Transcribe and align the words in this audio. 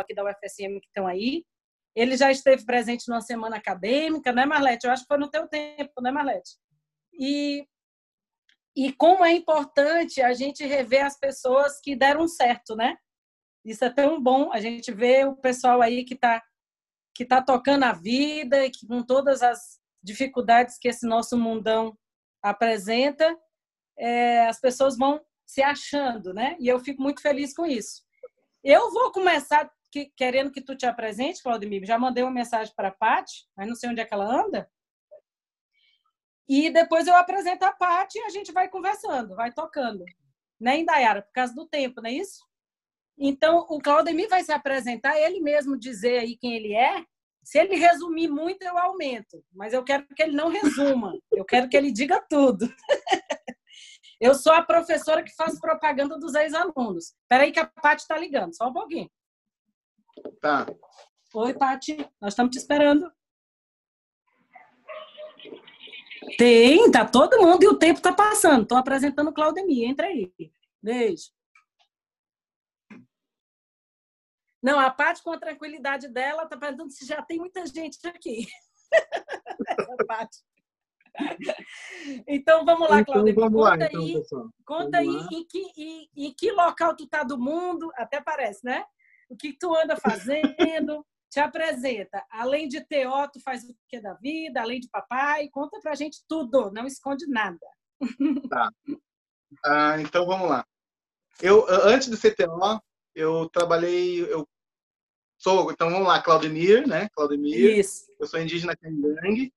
aqui 0.00 0.14
da 0.14 0.24
UFSM 0.24 0.80
que 0.80 0.86
estão 0.86 1.06
aí. 1.06 1.44
Ele 1.94 2.16
já 2.16 2.30
esteve 2.30 2.64
presente 2.64 3.08
numa 3.08 3.20
semana 3.20 3.56
acadêmica, 3.56 4.32
né, 4.32 4.46
Marlete? 4.46 4.86
Eu 4.86 4.92
acho 4.92 5.02
que 5.02 5.08
foi 5.08 5.18
no 5.18 5.30
teu 5.30 5.48
tempo, 5.48 6.00
né, 6.00 6.10
Marlete? 6.10 6.56
E, 7.12 7.66
e 8.76 8.92
como 8.92 9.24
é 9.24 9.32
importante 9.32 10.22
a 10.22 10.32
gente 10.32 10.64
rever 10.64 11.04
as 11.04 11.18
pessoas 11.18 11.80
que 11.80 11.96
deram 11.96 12.28
certo, 12.28 12.76
né? 12.76 12.96
Isso 13.64 13.84
é 13.84 13.90
tão 13.90 14.22
bom, 14.22 14.52
a 14.52 14.60
gente 14.60 14.90
vê 14.92 15.24
o 15.24 15.36
pessoal 15.36 15.82
aí 15.82 16.04
que 16.04 16.14
está 16.14 16.42
que 17.14 17.24
tá 17.24 17.42
tocando 17.42 17.84
a 17.84 17.92
vida 17.92 18.64
e 18.64 18.70
que 18.70 18.86
com 18.86 19.02
todas 19.02 19.42
as 19.42 19.78
dificuldades 20.02 20.78
que 20.78 20.88
esse 20.88 21.06
nosso 21.06 21.36
mundão 21.36 21.94
apresenta, 22.42 23.36
é, 23.98 24.46
as 24.46 24.58
pessoas 24.58 24.96
vão 24.96 25.20
se 25.46 25.62
achando, 25.62 26.32
né? 26.32 26.56
E 26.58 26.68
eu 26.68 26.78
fico 26.80 27.02
muito 27.02 27.20
feliz 27.20 27.52
com 27.52 27.66
isso. 27.66 28.02
Eu 28.64 28.90
vou 28.92 29.12
começar 29.12 29.70
que, 29.90 30.12
querendo 30.16 30.50
que 30.50 30.60
tu 30.60 30.76
te 30.76 30.86
apresente, 30.86 31.42
Claudemir. 31.42 31.84
Já 31.84 31.98
mandei 31.98 32.22
uma 32.22 32.30
mensagem 32.30 32.72
para 32.74 32.88
a 32.88 32.92
Paty, 32.92 33.46
mas 33.56 33.68
não 33.68 33.74
sei 33.74 33.90
onde 33.90 34.00
é 34.00 34.04
que 34.04 34.14
ela 34.14 34.24
anda. 34.24 34.70
E 36.48 36.70
depois 36.70 37.06
eu 37.06 37.14
apresento 37.14 37.64
a 37.64 37.72
Paty 37.72 38.18
e 38.18 38.22
a 38.22 38.28
gente 38.28 38.52
vai 38.52 38.68
conversando, 38.68 39.36
vai 39.36 39.52
tocando. 39.52 40.04
Né, 40.58 40.78
Indaiara? 40.78 41.22
Por 41.22 41.32
causa 41.32 41.54
do 41.54 41.66
tempo, 41.66 42.02
não 42.02 42.10
é 42.10 42.12
isso? 42.12 42.44
Então, 43.16 43.66
o 43.68 43.78
Claudemir 43.78 44.28
vai 44.28 44.42
se 44.42 44.52
apresentar, 44.52 45.18
ele 45.18 45.40
mesmo 45.40 45.78
dizer 45.78 46.18
aí 46.18 46.36
quem 46.36 46.54
ele 46.54 46.74
é. 46.74 47.04
Se 47.42 47.58
ele 47.58 47.76
resumir 47.76 48.28
muito, 48.28 48.62
eu 48.62 48.78
aumento. 48.78 49.44
Mas 49.52 49.72
eu 49.72 49.82
quero 49.82 50.06
que 50.06 50.22
ele 50.22 50.36
não 50.36 50.48
resuma. 50.48 51.18
Eu 51.32 51.44
quero 51.44 51.68
que 51.68 51.76
ele 51.76 51.92
diga 51.92 52.24
tudo. 52.28 52.66
Eu 54.20 54.34
sou 54.34 54.52
a 54.52 54.62
professora 54.62 55.22
que 55.22 55.34
faz 55.34 55.58
propaganda 55.58 56.18
dos 56.18 56.34
ex-alunos. 56.34 57.14
Espera 57.22 57.44
aí 57.44 57.52
que 57.52 57.58
a 57.58 57.64
Paty 57.64 58.02
está 58.02 58.18
ligando, 58.18 58.54
só 58.54 58.68
um 58.68 58.72
pouquinho. 58.72 59.10
Tá. 60.40 60.66
Oi, 61.34 61.54
Paty, 61.54 61.96
nós 62.20 62.32
estamos 62.32 62.50
te 62.50 62.58
esperando. 62.58 63.10
Tem, 66.36 66.90
tá 66.90 67.04
todo 67.04 67.40
mundo 67.40 67.62
e 67.62 67.68
o 67.68 67.78
tempo 67.78 68.00
tá 68.00 68.12
passando. 68.12 68.62
Estou 68.62 68.78
apresentando 68.78 69.32
Claudemir, 69.32 69.88
entra 69.88 70.06
aí. 70.06 70.32
Beijo. 70.82 71.30
Não, 74.62 74.78
a 74.78 74.90
Paty, 74.90 75.22
com 75.22 75.32
a 75.32 75.38
tranquilidade 75.38 76.08
dela, 76.08 76.46
tá 76.46 76.56
perguntando 76.56 76.90
se 76.90 77.06
já 77.06 77.22
tem 77.22 77.38
muita 77.38 77.66
gente 77.66 77.98
aqui. 78.06 78.46
Então 82.26 82.64
vamos 82.64 82.88
lá, 82.88 83.00
então, 83.00 83.14
Claudemir. 83.14 83.34
Vamos 83.34 83.60
conta 83.60 83.76
lá, 83.76 84.00
aí, 84.00 84.12
então, 84.12 84.50
conta 84.64 84.98
aí 84.98 85.26
em 85.32 85.44
que, 85.44 85.72
em, 85.76 86.10
em 86.16 86.32
que 86.32 86.52
local 86.52 86.96
tu 86.96 87.06
tá 87.06 87.22
do 87.22 87.38
mundo, 87.38 87.90
até 87.96 88.20
parece, 88.20 88.64
né? 88.64 88.84
O 89.30 89.36
que 89.36 89.52
tu 89.52 89.72
anda 89.76 89.96
fazendo? 89.96 91.06
Te 91.30 91.38
apresenta. 91.38 92.26
Além 92.28 92.66
de 92.66 92.80
TO, 92.80 93.30
tu 93.32 93.40
faz 93.40 93.62
o 93.62 93.72
que 93.88 94.00
da 94.00 94.14
vida? 94.14 94.60
Além 94.60 94.80
de 94.80 94.88
papai? 94.88 95.48
Conta 95.48 95.78
pra 95.80 95.94
gente 95.94 96.18
tudo, 96.28 96.72
não 96.72 96.84
esconde 96.84 97.28
nada. 97.28 97.64
Tá. 98.48 98.68
Ah, 99.64 100.00
então 100.00 100.26
vamos 100.26 100.50
lá. 100.50 100.66
Eu, 101.40 101.64
antes 101.68 102.08
do 102.08 102.16
CTO, 102.16 102.82
eu 103.14 103.48
trabalhei, 103.50 104.22
eu 104.22 104.48
sou, 105.38 105.70
então 105.70 105.88
vamos 105.90 106.08
lá, 106.08 106.20
Claudemir, 106.20 106.86
né? 106.88 107.08
Claudemir. 107.10 107.78
Isso. 107.78 108.06
Eu 108.18 108.26
sou 108.26 108.40
indígena 108.40 108.76
Cangangue, 108.76 109.52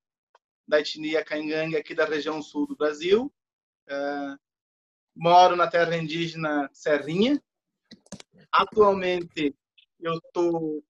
da 0.67 0.79
etnia 0.79 1.25
Cangangue 1.25 1.77
aqui 1.77 1.95
da 1.95 2.05
região 2.05 2.41
sul 2.41 2.67
do 2.67 2.75
Brasil. 2.75 3.33
Uh, 3.89 4.37
moro 5.15 5.55
na 5.55 5.67
terra 5.67 5.97
indígena 5.97 6.69
Serrinha. 6.71 7.41
Atualmente 8.51 9.55
eu 10.03 10.13
estou 10.15 10.83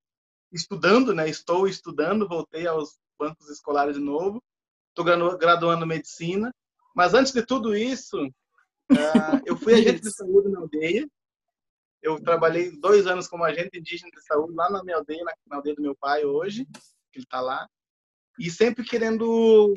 estudando, 0.52 1.14
né? 1.14 1.30
Estou 1.30 1.67
estudando, 1.67 2.28
voltei 2.28 2.67
aos 2.67 3.00
bancos 3.17 3.50
escolares 3.50 3.95
de 3.95 4.02
novo. 4.02 4.44
Estou 4.89 5.06
graduando 5.38 5.88
medicina. 5.88 6.53
Mas 6.95 7.14
antes 7.14 7.31
de 7.31 7.45
tudo 7.45 7.75
isso, 7.75 8.23
uh, 8.25 9.41
eu 9.46 9.57
fui 9.57 9.73
agente 9.73 10.02
de 10.02 10.12
saúde 10.12 10.50
na 10.50 10.59
aldeia. 10.59 11.07
Eu 12.02 12.22
trabalhei 12.22 12.72
dois 12.79 13.07
anos 13.07 13.28
como 13.28 13.44
agente 13.44 13.79
indígena 13.79 14.12
de 14.12 14.22
saúde 14.23 14.53
lá 14.53 14.69
na 14.69 14.84
minha 14.84 14.97
aldeia, 14.97 15.23
na, 15.23 15.34
na 15.47 15.56
aldeia 15.56 15.75
do 15.75 15.81
meu 15.81 15.96
pai 15.96 16.25
hoje, 16.25 16.66
que 17.12 17.19
ele 17.19 17.23
está 17.25 17.40
lá 17.40 17.68
e 18.40 18.50
sempre 18.50 18.84
querendo 18.84 19.73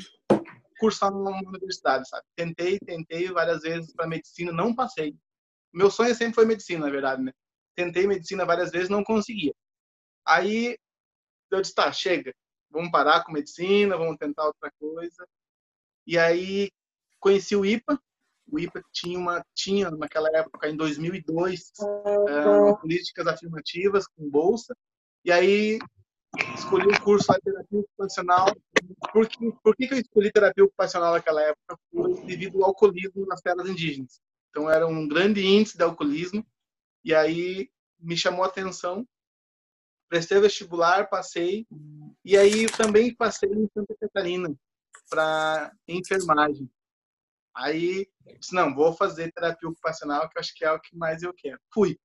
cursar 0.79 1.11
numa 1.11 1.31
universidade, 1.31 2.07
sabe? 2.07 2.23
Tentei, 2.35 2.79
tentei 2.79 3.31
várias 3.31 3.61
vezes 3.61 3.93
para 3.93 4.07
medicina, 4.07 4.51
não 4.51 4.75
passei. 4.75 5.15
Meu 5.73 5.89
sonho 5.89 6.13
sempre 6.15 6.35
foi 6.35 6.45
medicina, 6.45 6.85
na 6.85 6.91
verdade, 6.91 7.21
né? 7.21 7.31
Tentei 7.77 8.07
medicina 8.07 8.43
várias 8.43 8.71
vezes, 8.71 8.89
não 8.89 9.03
conseguia. 9.03 9.53
Aí 10.25 10.75
eu 11.51 11.61
disse, 11.61 11.75
tá, 11.75 11.91
chega, 11.91 12.33
vamos 12.71 12.89
parar 12.89 13.23
com 13.23 13.31
medicina, 13.31 13.95
vamos 13.95 14.17
tentar 14.17 14.47
outra 14.47 14.71
coisa. 14.79 15.27
E 16.07 16.17
aí 16.17 16.71
conheci 17.19 17.55
o 17.55 17.63
IPA. 17.63 18.01
O 18.49 18.57
IPA 18.57 18.81
tinha 18.91 19.19
uma 19.19 19.45
tinha 19.53 19.91
naquela 19.91 20.29
época 20.35 20.67
em 20.67 20.75
2002 20.75 21.71
uh, 21.79 22.29
eh, 22.29 22.77
políticas 22.81 23.27
afirmativas 23.27 24.07
com 24.07 24.27
bolsa. 24.27 24.75
E 25.23 25.31
aí 25.31 25.77
escolhi 26.55 26.87
o 26.87 27.01
curso 27.01 27.31
de 27.31 27.41
terapia 27.41 27.79
ocupacional. 27.79 28.47
Por, 29.13 29.27
que, 29.27 29.51
por 29.61 29.75
que, 29.75 29.85
eu 29.91 29.99
escolhi 29.99 30.31
terapia 30.31 30.63
ocupacional 30.63 31.13
naquela 31.13 31.43
época? 31.43 31.77
Foi 31.93 32.25
devido 32.25 32.63
ao 32.63 32.69
alcoolismo 32.69 33.25
nas 33.27 33.41
terras 33.41 33.69
indígenas. 33.69 34.19
Então, 34.49 34.69
era 34.69 34.87
um 34.87 35.07
grande 35.07 35.45
índice 35.45 35.77
de 35.77 35.83
alcoolismo. 35.83 36.43
E 37.03 37.13
aí 37.13 37.69
me 37.99 38.17
chamou 38.17 38.43
a 38.43 38.47
atenção. 38.47 39.07
Prestei 40.09 40.39
vestibular, 40.39 41.09
passei. 41.09 41.67
E 42.23 42.37
aí 42.37 42.67
também 42.67 43.13
passei 43.15 43.49
em 43.49 43.67
Santa 43.73 43.95
Catarina 43.99 44.55
para 45.09 45.71
enfermagem. 45.87 46.69
Aí, 47.55 48.07
disse, 48.39 48.53
não, 48.53 48.73
vou 48.75 48.93
fazer 48.93 49.31
terapia 49.31 49.67
ocupacional, 49.67 50.29
que 50.29 50.37
eu 50.37 50.39
acho 50.39 50.53
que 50.53 50.63
é 50.63 50.71
o 50.71 50.79
que 50.79 50.95
mais 50.95 51.23
eu 51.23 51.33
quero. 51.33 51.59
Fui. 51.73 51.99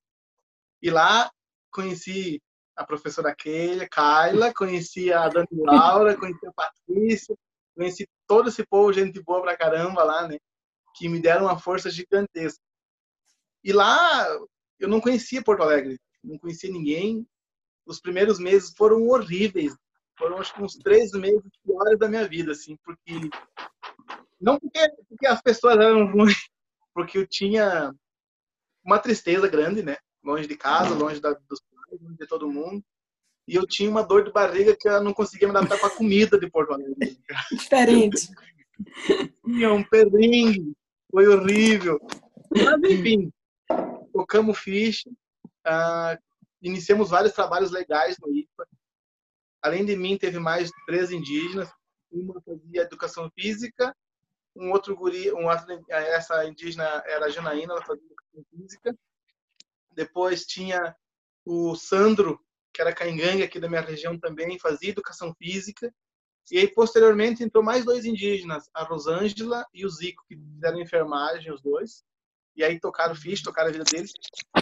E 0.81 0.91
lá 0.91 1.31
conheci 1.71 2.43
a 2.75 2.85
professora 2.85 3.35
Keila, 3.35 3.87
Kyla, 3.87 4.53
conheci 4.55 5.13
a 5.13 5.29
Dani 5.29 5.47
Laura, 5.53 6.17
conheci 6.17 6.47
a 6.47 6.53
Patrícia, 6.53 7.37
conheci 7.77 8.09
todo 8.27 8.49
esse 8.49 8.65
povo, 8.65 8.93
gente 8.93 9.23
boa 9.23 9.43
pra 9.43 9.57
caramba 9.57 10.03
lá, 10.03 10.27
né? 10.27 10.39
Que 10.97 11.09
me 11.09 11.21
deram 11.21 11.45
uma 11.45 11.59
força 11.59 11.91
gigantesca. 11.91 12.63
E 13.63 13.73
lá 13.73 14.27
eu 14.85 14.89
não 14.89 15.01
conhecia 15.01 15.43
Porto 15.43 15.63
Alegre, 15.63 15.99
não 16.23 16.39
conhecia 16.39 16.71
ninguém. 16.71 17.27
Os 17.87 18.01
primeiros 18.01 18.39
meses 18.39 18.73
foram 18.77 19.07
horríveis. 19.09 19.75
Foram 20.19 20.39
acho 20.39 20.55
que 20.55 20.63
uns 20.63 20.75
três 20.77 21.11
meses 21.13 21.43
piores 21.65 21.99
da 21.99 22.09
minha 22.09 22.27
vida, 22.29 22.53
assim, 22.53 22.77
porque 22.85 23.31
não 24.41 24.59
porque, 24.59 24.81
porque 25.09 25.27
as 25.27 25.41
pessoas 25.41 25.77
eram 25.77 26.11
ruins, 26.11 26.49
porque 26.95 27.19
eu 27.19 27.27
tinha 27.27 27.95
uma 28.85 28.99
tristeza 28.99 29.49
grande, 29.49 29.83
né? 29.83 29.97
Longe 30.23 30.47
de 30.47 30.57
casa, 30.57 30.95
longe 30.95 31.21
da, 31.21 31.33
dos 31.49 31.61
de 32.19 32.27
todo 32.27 32.51
mundo. 32.51 32.83
E 33.47 33.55
eu 33.55 33.67
tinha 33.67 33.91
uma 33.91 34.03
dor 34.03 34.25
de 34.25 34.33
barriga 34.33 34.77
que 34.79 34.89
eu 34.89 35.03
não 35.03 35.13
conseguia 35.13 35.49
me 35.49 35.57
adaptar 35.57 35.79
com 35.79 35.87
a 35.87 35.91
comida 35.91 36.39
de 36.39 36.51
Porto 36.51 36.73
Alegre. 36.73 37.19
Diferente. 37.53 38.29
Tinha 39.45 39.73
um 39.73 39.85
perrengue, 39.85 40.73
foi 41.11 41.27
horrível. 41.27 42.01
Mas, 42.51 42.91
enfim, 42.91 43.33
tocamos 44.13 44.59
ficha, 44.59 45.11
uh, 45.67 46.19
iniciamos 46.61 47.11
vários 47.11 47.33
trabalhos 47.33 47.71
legais 47.71 48.17
no 48.21 48.33
IPA. 48.35 48.69
Além 49.61 49.85
de 49.85 49.97
mim, 49.97 50.19
teve 50.19 50.39
mais 50.39 50.71
três 50.87 51.11
indígenas. 51.11 51.71
Uma 52.11 52.41
fazia 52.43 52.83
educação 52.83 53.31
física, 53.31 53.97
um 54.55 54.71
outro 54.71 54.95
guri, 54.95 55.33
um 55.33 55.49
outro, 55.49 55.85
essa 55.89 56.45
indígena 56.47 56.85
era 57.07 57.31
Janaína, 57.31 57.73
ela 57.73 57.85
fazia 57.85 58.05
educação 58.05 58.45
física. 58.51 58.99
Depois 59.95 60.45
tinha 60.45 60.95
o 61.45 61.75
Sandro, 61.75 62.39
que 62.73 62.81
era 62.81 62.95
caingangue 62.95 63.43
aqui 63.43 63.59
da 63.59 63.69
minha 63.69 63.81
região 63.81 64.19
também, 64.19 64.59
fazia 64.59 64.91
educação 64.91 65.35
física. 65.35 65.93
E 66.51 66.59
aí, 66.59 66.69
posteriormente, 66.69 67.43
entrou 67.43 67.63
mais 67.63 67.85
dois 67.85 68.05
indígenas, 68.05 68.69
a 68.75 68.83
Rosângela 68.83 69.65
e 69.73 69.87
o 69.87 69.91
Zico, 69.91 70.25
que 70.29 70.37
fizeram 70.37 70.81
enfermagem, 70.81 71.53
os 71.53 71.63
dois. 71.63 72.05
E 72.57 72.63
aí 72.63 72.79
tocaram 72.79 73.15
ficha, 73.15 73.45
tocaram 73.45 73.69
a 73.69 73.73
vida 73.73 73.85
deles. 73.85 74.13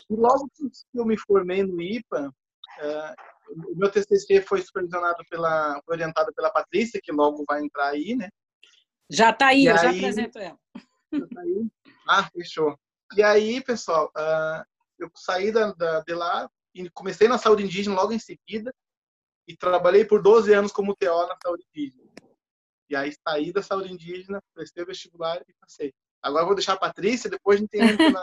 E 0.08 0.14
logo 0.14 0.48
que 0.54 0.70
eu 0.94 1.04
me 1.04 1.16
formei 1.18 1.62
no 1.62 1.80
IPA, 1.80 2.28
uh, 2.28 3.62
o 3.72 3.76
meu 3.76 3.90
TCC 3.90 4.42
foi 4.42 4.62
supervisionado 4.62 5.24
pela, 5.28 5.80
foi 5.84 5.96
orientado 5.96 6.32
pela 6.34 6.50
Patrícia, 6.50 7.00
que 7.02 7.12
logo 7.12 7.44
vai 7.46 7.62
entrar 7.62 7.88
aí, 7.88 8.14
né? 8.14 8.28
Já 9.08 9.30
está 9.30 9.48
aí, 9.48 9.62
e 9.62 9.66
eu 9.66 9.72
aí, 9.72 9.82
já 9.82 9.90
apresento 9.90 10.38
ela. 10.38 10.58
Já 11.12 11.26
tá 11.26 11.40
aí? 11.40 11.66
Ah, 12.08 12.30
fechou. 12.30 12.78
E 13.16 13.22
aí, 13.22 13.62
pessoal, 13.62 14.12
uh, 14.16 14.64
eu 14.98 15.10
saí 15.16 15.50
da, 15.50 15.72
da, 15.72 16.00
de 16.00 16.14
lá, 16.14 16.48
e 16.74 16.88
comecei 16.90 17.26
na 17.26 17.38
saúde 17.38 17.64
indígena 17.64 17.96
logo 17.96 18.12
em 18.12 18.18
seguida 18.18 18.72
e 19.48 19.56
trabalhei 19.56 20.04
por 20.04 20.22
12 20.22 20.52
anos 20.52 20.72
como 20.72 20.94
TO 20.94 21.26
na 21.26 21.36
saúde 21.42 21.64
indígena. 21.74 22.08
E 22.88 22.96
aí 22.96 23.12
saí 23.26 23.52
da 23.52 23.62
saúde 23.62 23.92
indígena, 23.92 24.40
prestei 24.54 24.82
o 24.82 24.86
vestibular 24.86 25.42
e 25.48 25.54
passei. 25.60 25.92
Agora 26.22 26.44
vou 26.44 26.54
deixar 26.54 26.74
a 26.74 26.78
Patrícia, 26.78 27.30
depois 27.30 27.58
a 27.58 27.60
gente 27.60 27.78
entra 27.78 28.10
na... 28.10 28.20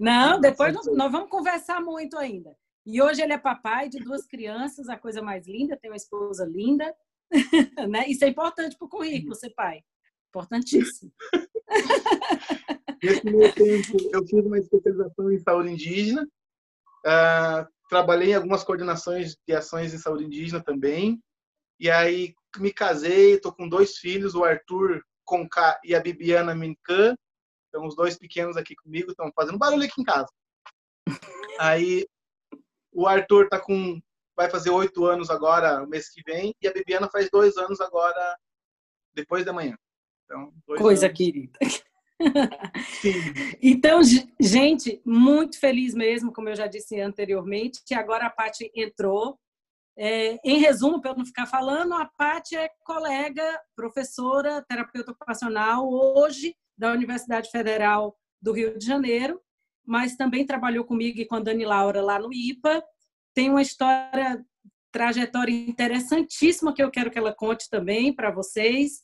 Não, 0.00 0.40
depois 0.40 0.74
nós, 0.74 0.86
nós 0.86 1.12
vamos 1.12 1.30
conversar 1.30 1.80
muito 1.80 2.18
ainda. 2.18 2.56
E 2.86 3.00
hoje 3.00 3.22
ele 3.22 3.32
é 3.32 3.38
papai 3.38 3.88
de 3.88 3.98
duas 3.98 4.26
crianças, 4.26 4.88
a 4.88 4.98
coisa 4.98 5.22
mais 5.22 5.46
linda, 5.46 5.76
tem 5.76 5.90
uma 5.90 5.96
esposa 5.96 6.44
linda, 6.44 6.94
né? 7.88 8.06
Isso 8.08 8.24
é 8.24 8.28
importante 8.28 8.76
para 8.76 8.86
o 8.86 8.90
currículo, 8.90 9.34
ser 9.34 9.50
pai. 9.50 9.80
Importantíssimo. 10.28 11.12
Nesse 13.02 13.24
meu 13.24 13.52
tempo, 13.52 13.96
eu 14.12 14.26
fiz 14.26 14.44
uma 14.44 14.58
especialização 14.58 15.30
em 15.30 15.38
saúde 15.38 15.70
indígena, 15.70 16.28
uh, 17.06 17.66
trabalhei 17.88 18.30
em 18.30 18.34
algumas 18.34 18.64
coordenações 18.64 19.36
de 19.46 19.54
ações 19.54 19.94
em 19.94 19.98
saúde 19.98 20.24
indígena 20.24 20.62
também, 20.62 21.22
e 21.78 21.90
aí 21.90 22.34
me 22.58 22.72
casei, 22.72 23.34
estou 23.34 23.52
com 23.52 23.68
dois 23.68 23.96
filhos, 23.98 24.34
o 24.34 24.44
Arthur 24.44 25.02
Conká 25.24 25.80
e 25.84 25.94
a 25.94 26.00
Bibiana 26.00 26.54
Mincan, 26.54 27.16
então 27.68 27.86
os 27.86 27.96
dois 27.96 28.16
pequenos 28.16 28.56
aqui 28.56 28.74
comigo 28.76 29.10
estão 29.10 29.30
fazendo 29.34 29.58
barulho 29.58 29.84
aqui 29.84 30.00
em 30.00 30.04
casa. 30.04 30.28
Aí 31.58 32.06
o 32.92 33.06
Arthur 33.06 33.48
tá 33.48 33.58
com 33.58 34.00
vai 34.36 34.50
fazer 34.50 34.70
oito 34.70 35.04
anos 35.06 35.30
agora, 35.30 35.86
mês 35.86 36.08
que 36.10 36.22
vem, 36.24 36.54
e 36.60 36.66
a 36.66 36.72
Bibiana 36.72 37.08
faz 37.08 37.30
dois 37.30 37.56
anos 37.56 37.80
agora, 37.80 38.36
depois 39.14 39.44
da 39.44 39.52
manhã. 39.52 39.76
Então, 40.24 40.52
Coisa 40.76 41.06
anos. 41.06 41.16
querida. 41.16 41.58
então, 43.62 44.00
gente, 44.40 45.00
muito 45.04 45.58
feliz 45.58 45.94
mesmo, 45.94 46.32
como 46.32 46.48
eu 46.48 46.56
já 46.56 46.66
disse 46.66 47.00
anteriormente, 47.00 47.82
que 47.86 47.94
agora 47.94 48.26
a 48.26 48.30
Paty 48.30 48.70
entrou. 48.74 49.38
É, 49.96 50.38
em 50.44 50.58
resumo, 50.58 51.00
para 51.00 51.14
não 51.14 51.24
ficar 51.24 51.46
falando, 51.46 51.94
a 51.94 52.04
Paty 52.04 52.56
é 52.56 52.68
colega, 52.84 53.42
professora, 53.76 54.64
terapeuta 54.68 55.12
ocupacional, 55.12 55.88
hoje 55.88 56.56
da 56.76 56.92
Universidade 56.92 57.50
Federal 57.50 58.16
do 58.42 58.52
Rio 58.52 58.76
de 58.76 58.84
Janeiro, 58.84 59.40
mas 59.86 60.16
também 60.16 60.44
trabalhou 60.44 60.84
comigo 60.84 61.20
e 61.20 61.26
com 61.26 61.36
a 61.36 61.40
Dani 61.40 61.64
Laura 61.64 62.02
lá 62.02 62.18
no 62.18 62.32
IPA. 62.32 62.82
Tem 63.32 63.50
uma 63.50 63.62
história, 63.62 64.44
trajetória 64.90 65.52
interessantíssima 65.52 66.74
que 66.74 66.82
eu 66.82 66.90
quero 66.90 67.10
que 67.10 67.18
ela 67.18 67.34
conte 67.34 67.70
também 67.70 68.12
para 68.14 68.32
vocês. 68.32 69.02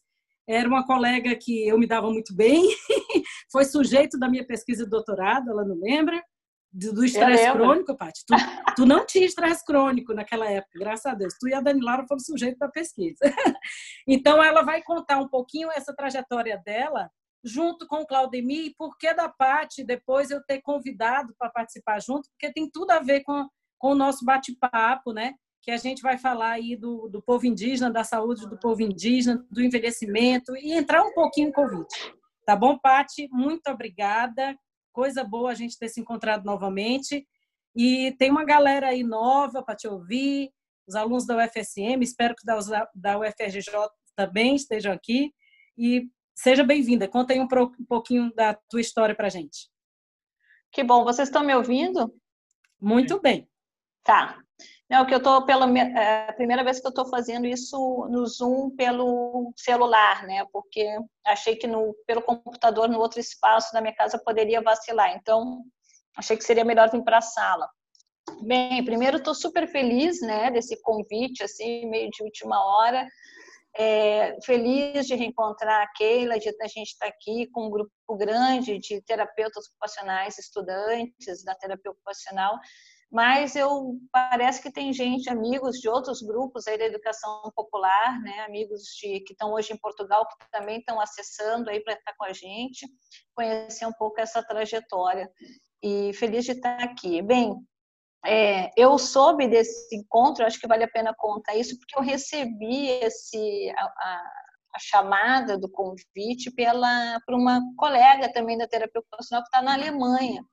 Era 0.49 0.69
uma 0.69 0.85
colega 0.85 1.37
que 1.37 1.69
eu 1.69 1.79
me 1.79 1.87
dava 1.87 2.11
muito 2.11 2.35
bem, 2.35 2.63
foi 3.53 3.65
sujeito 3.65 4.19
da 4.19 4.29
minha 4.29 4.45
pesquisa 4.45 4.85
de 4.85 4.91
doutorado, 4.91 5.51
ela 5.51 5.65
não 5.65 5.79
lembra? 5.81 6.21
Do 6.73 7.05
estresse 7.05 7.51
crônico, 7.53 7.97
Paty. 7.97 8.25
Tu, 8.25 8.35
tu, 8.77 8.87
não 8.87 9.05
tinha 9.05 9.27
estresse 9.27 9.65
crônico 9.65 10.15
naquela 10.15 10.49
época, 10.49 10.79
graças 10.79 11.07
a 11.07 11.15
Deus. 11.15 11.35
Tu 11.41 11.49
e 11.49 11.55
a 11.55 11.61
Dani 11.61 11.81
Laura 11.81 12.07
foram 12.07 12.21
sujeito 12.21 12.59
da 12.59 12.69
pesquisa. 12.69 13.19
Então, 14.07 14.43
ela 14.43 14.63
vai 14.63 14.83
contar 14.83 15.19
um 15.19 15.29
pouquinho 15.29 15.71
essa 15.71 15.95
trajetória 15.95 16.61
dela, 16.65 17.11
junto 17.45 17.87
com 17.87 18.03
o 18.03 18.07
Claudemir, 18.07 18.67
e 18.67 18.75
por 18.75 18.97
que 18.99 19.13
da 19.15 19.29
Paty 19.29 19.85
depois 19.85 20.31
eu 20.31 20.43
ter 20.43 20.61
convidado 20.63 21.35
para 21.39 21.51
participar 21.51 22.01
junto, 22.01 22.29
porque 22.31 22.53
tem 22.53 22.69
tudo 22.69 22.91
a 22.91 22.99
ver 22.99 23.21
com, 23.21 23.49
com 23.79 23.93
o 23.93 23.95
nosso 23.95 24.25
bate-papo, 24.25 25.13
né? 25.13 25.35
que 25.63 25.71
a 25.71 25.77
gente 25.77 26.03
vai 26.03 26.17
falar 26.17 26.53
aí 26.53 26.75
do, 26.75 27.09
do 27.09 27.23
povo 27.23 27.47
indígena, 27.47 27.91
da 27.91 28.03
saúde 28.03 28.49
do 28.49 28.59
povo 28.59 28.81
indígena, 28.83 29.45
do 29.51 29.63
envelhecimento 29.63 30.57
e 30.57 30.73
entrar 30.73 31.03
um 31.03 31.13
pouquinho 31.13 31.49
em 31.49 31.53
Covid. 31.53 31.87
Tá 32.47 32.57
bom, 32.57 32.79
Pati? 32.79 33.29
Muito 33.31 33.69
obrigada. 33.71 34.57
Coisa 34.93 35.25
boa 35.25 35.51
a 35.51 35.55
gente 35.55 35.79
ter 35.79 35.89
se 35.89 36.01
encontrado 36.01 36.45
novamente. 36.45 37.27
E 37.75 38.13
tem 38.19 38.31
uma 38.31 38.45
galera 38.45 38.89
aí 38.89 39.03
nova 39.03 39.63
para 39.63 39.77
te 39.77 39.87
ouvir, 39.87 40.53
os 40.87 40.95
alunos 40.95 41.25
da 41.25 41.37
UFSM, 41.37 42.03
espero 42.03 42.35
que 42.35 42.45
da 42.45 43.19
UFRJ 43.19 43.63
também 44.17 44.57
estejam 44.57 44.93
aqui. 44.93 45.33
E 45.79 46.09
seja 46.35 46.65
bem-vinda. 46.65 47.07
Conta 47.07 47.33
aí 47.33 47.41
um 47.41 47.49
pouquinho 47.89 48.35
da 48.35 48.55
tua 48.69 48.81
história 48.81 49.15
para 49.15 49.29
gente. 49.29 49.71
Que 50.73 50.83
bom. 50.83 51.05
Vocês 51.05 51.29
estão 51.29 51.45
me 51.45 51.55
ouvindo? 51.55 52.13
Muito 52.81 53.21
bem. 53.21 53.49
Tá. 54.03 54.43
Não, 54.91 55.07
que 55.07 55.15
eu 55.15 55.19
estou 55.19 55.47
pela 55.47 55.71
é 55.79 56.33
primeira 56.33 56.65
vez 56.65 56.81
que 56.81 56.87
eu 56.87 56.91
estou 56.91 57.09
fazendo 57.09 57.47
isso 57.47 58.09
no 58.11 58.27
Zoom 58.27 58.71
pelo 58.75 59.53
celular, 59.57 60.25
né? 60.27 60.45
Porque 60.53 60.85
achei 61.25 61.55
que 61.55 61.69
no 61.69 61.95
pelo 62.05 62.21
computador 62.21 62.89
no 62.89 62.99
outro 62.99 63.21
espaço 63.21 63.73
da 63.73 63.81
minha 63.81 63.95
casa 63.95 64.19
poderia 64.19 64.61
vacilar. 64.61 65.15
Então 65.15 65.63
achei 66.17 66.37
que 66.37 66.43
seria 66.43 66.65
melhor 66.65 66.91
vir 66.91 67.05
para 67.05 67.19
a 67.19 67.23
sala. 67.23 67.69
Bem, 68.43 68.85
primeiro 68.85 69.19
estou 69.19 69.33
super 69.33 69.69
feliz, 69.69 70.21
né, 70.23 70.51
desse 70.51 70.81
convite 70.83 71.45
assim 71.45 71.87
meio 71.89 72.11
de 72.11 72.25
última 72.25 72.61
hora. 72.61 73.07
É, 73.79 74.37
feliz 74.45 75.07
de 75.07 75.15
reencontrar 75.15 75.83
a 75.83 75.93
Keila, 75.97 76.37
de 76.37 76.49
a 76.49 76.67
gente 76.67 76.89
estar 76.89 77.07
tá 77.07 77.13
aqui 77.13 77.49
com 77.53 77.67
um 77.67 77.71
grupo 77.71 77.93
grande 78.17 78.81
de 78.81 79.01
terapeutas 79.03 79.69
ocupacionais, 79.69 80.37
estudantes 80.37 81.45
da 81.45 81.55
terapia 81.55 81.93
ocupacional 81.93 82.59
mas 83.11 83.57
eu 83.57 83.99
parece 84.13 84.63
que 84.63 84.71
tem 84.71 84.93
gente, 84.93 85.29
amigos 85.29 85.79
de 85.79 85.89
outros 85.89 86.23
grupos 86.23 86.69
aí 86.69 86.79
da 86.79 86.85
educação 86.85 87.51
popular, 87.57 88.21
né, 88.21 88.41
amigos 88.41 88.83
de, 89.01 89.21
que 89.21 89.33
estão 89.33 89.53
hoje 89.53 89.73
em 89.73 89.79
Portugal, 89.79 90.27
que 90.29 90.51
também 90.51 90.79
estão 90.79 91.01
acessando 91.01 91.69
aí 91.69 91.81
para 91.81 91.95
estar 91.95 92.15
com 92.17 92.25
a 92.25 92.33
gente, 92.33 92.87
conhecer 93.35 93.85
um 93.85 93.93
pouco 93.93 94.21
essa 94.21 94.43
trajetória. 94.43 95.29
E 95.83 96.13
feliz 96.13 96.45
de 96.45 96.53
estar 96.53 96.81
aqui. 96.83 97.21
Bem, 97.21 97.57
é, 98.25 98.71
eu 98.77 98.97
soube 98.97 99.49
desse 99.49 99.97
encontro, 99.97 100.45
acho 100.45 100.61
que 100.61 100.69
vale 100.69 100.85
a 100.85 100.91
pena 100.91 101.15
contar 101.17 101.57
isso, 101.57 101.77
porque 101.79 101.99
eu 101.99 102.03
recebi 102.03 102.89
esse, 103.03 103.73
a, 103.77 103.85
a, 103.85 104.23
a 104.77 104.79
chamada 104.79 105.59
do 105.59 105.69
convite 105.69 106.51
pela, 106.55 107.19
por 107.27 107.35
uma 107.35 107.61
colega 107.77 108.33
também 108.33 108.57
da 108.57 108.69
terapia 108.69 109.01
ocupacional 109.01 109.43
que 109.43 109.49
está 109.49 109.63
na 109.63 109.73
Alemanha 109.73 110.45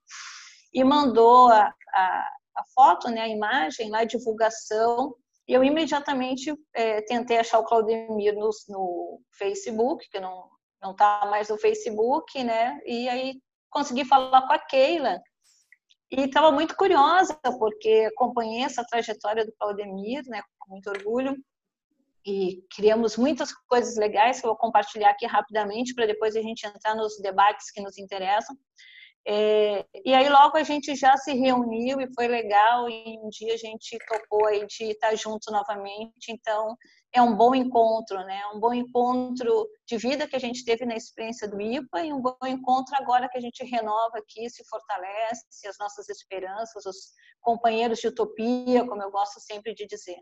e 0.74 0.84
mandou 0.84 1.50
a, 1.50 1.74
a, 1.94 2.32
a 2.58 2.64
foto, 2.74 3.10
né, 3.10 3.22
a 3.22 3.28
imagem, 3.28 3.90
lá, 3.90 4.00
a 4.00 4.06
divulgação, 4.06 5.16
e 5.48 5.54
eu 5.54 5.64
imediatamente 5.64 6.54
é, 6.74 7.02
tentei 7.04 7.38
achar 7.38 7.60
o 7.60 7.64
Claudemir 7.64 8.36
no, 8.36 8.50
no 8.70 9.22
Facebook, 9.38 10.10
que 10.10 10.20
não 10.20 10.50
não 10.82 10.92
está 10.92 11.26
mais 11.26 11.50
no 11.50 11.58
Facebook, 11.58 12.44
né? 12.44 12.80
E 12.86 13.10
aí 13.10 13.42
consegui 13.70 14.06
falar 14.06 14.46
com 14.46 14.54
a 14.54 14.60
Keila 14.60 15.20
e 16.12 16.22
estava 16.22 16.52
muito 16.52 16.76
curiosa 16.76 17.38
porque 17.60 18.10
acompanhei 18.14 18.64
essa 18.64 18.86
trajetória 18.86 19.46
do 19.46 19.54
Claudemir, 19.60 20.24
né? 20.28 20.42
Com 20.60 20.72
muito 20.72 20.90
orgulho 20.90 21.36
e 22.26 22.62
criamos 22.76 23.18
muitas 23.18 23.54
coisas 23.68 23.96
legais 23.96 24.40
que 24.40 24.46
eu 24.46 24.50
vou 24.50 24.58
compartilhar 24.58 25.12
aqui 25.12 25.26
rapidamente 25.26 25.94
para 25.94 26.06
depois 26.06 26.36
a 26.36 26.42
gente 26.42 26.66
entrar 26.66 26.96
nos 26.96 27.18
debates 27.20 27.72
que 27.72 27.82
nos 27.82 27.98
interessam. 27.98 28.56
É, 29.30 29.86
e 30.06 30.14
aí 30.14 30.30
logo 30.30 30.56
a 30.56 30.64
gente 30.64 30.96
já 30.96 31.18
se 31.18 31.34
reuniu 31.34 32.00
e 32.00 32.08
foi 32.14 32.30
legal 32.30 32.90
e 32.90 33.20
um 33.22 33.28
dia 33.28 33.56
a 33.56 33.58
gente 33.58 33.98
topou 34.08 34.48
aí 34.48 34.66
de 34.66 34.86
estar 34.86 35.14
junto 35.16 35.52
novamente. 35.52 36.32
Então 36.32 36.78
é 37.14 37.22
um 37.22 37.36
bom 37.36 37.54
encontro, 37.54 38.18
né? 38.24 38.42
Um 38.56 38.60
bom 38.62 38.74
encontro 38.74 39.68
de 39.86 39.98
vida 39.98 40.30
que 40.30 40.36
a 40.38 40.40
gente 40.40 40.64
teve 40.64 40.86
na 40.86 40.96
experiência 40.96 41.46
do 41.46 41.60
IPA 41.60 42.06
e 42.06 42.14
um 42.14 42.22
bom 42.22 42.38
encontro 42.46 42.96
agora 42.98 43.28
que 43.28 43.38
a 43.38 43.42
gente 43.42 43.66
renova 43.66 44.18
aqui, 44.18 44.50
se 44.50 44.64
fortalece 44.64 45.68
as 45.68 45.78
nossas 45.78 46.08
esperanças, 46.08 46.86
os 46.86 47.12
companheiros 47.42 48.00
de 48.00 48.08
utopia, 48.08 48.88
como 48.88 49.04
eu 49.04 49.12
gosto 49.12 49.42
sempre 49.42 49.74
de 49.74 49.86
dizer. 49.86 50.22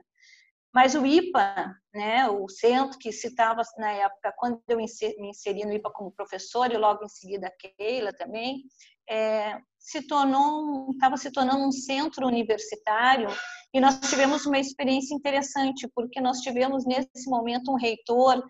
Mas 0.74 0.94
o 0.94 1.06
IPA, 1.06 1.74
né, 1.94 2.28
o 2.28 2.50
centro 2.50 3.00
que 3.00 3.10
citava 3.10 3.62
na 3.78 3.92
época, 3.94 4.34
quando 4.38 4.62
eu 4.68 4.76
me 4.76 4.84
inseri 4.84 5.64
no 5.64 5.72
IPA 5.72 5.90
como 5.94 6.12
professor 6.12 6.70
e 6.70 6.78
logo 6.78 7.06
em 7.06 7.08
seguida 7.08 7.48
a 7.48 7.52
Keila 7.52 8.12
também, 8.12 8.64
é, 9.10 9.58
se 9.80 10.02
tornou, 10.08 10.92
estava 10.92 11.18
se 11.18 11.32
tornando 11.32 11.68
um 11.68 11.72
centro 11.72 12.28
universitário 12.28 13.30
e 13.74 13.80
nós 13.80 14.00
tivemos 14.00 14.46
uma 14.46 14.60
experiência 14.60 15.14
interessante, 15.14 15.88
porque 15.94 16.20
nós 16.22 16.40
tivemos 16.40 16.86
nesse 16.86 17.30
momento 17.30 17.72
um 17.72 17.78
reitor 17.78 18.44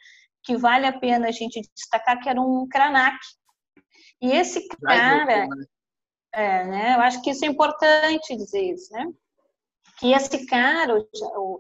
que 0.43 0.55
vale 0.55 0.85
a 0.85 0.97
pena 0.97 1.27
a 1.27 1.31
gente 1.31 1.62
destacar, 1.75 2.19
que 2.21 2.29
era 2.29 2.39
um 2.39 2.67
Cranach. 2.67 3.17
E 4.21 4.31
esse 4.31 4.67
cara, 4.83 5.47
é, 6.31 6.63
né, 6.65 6.95
eu 6.95 7.01
acho 7.01 7.21
que 7.21 7.31
isso 7.31 7.43
é 7.43 7.47
importante 7.47 8.35
dizer 8.35 8.74
isso, 8.74 8.93
né? 8.93 9.07
que 9.97 10.12
esse 10.12 10.45
cara, 10.45 11.05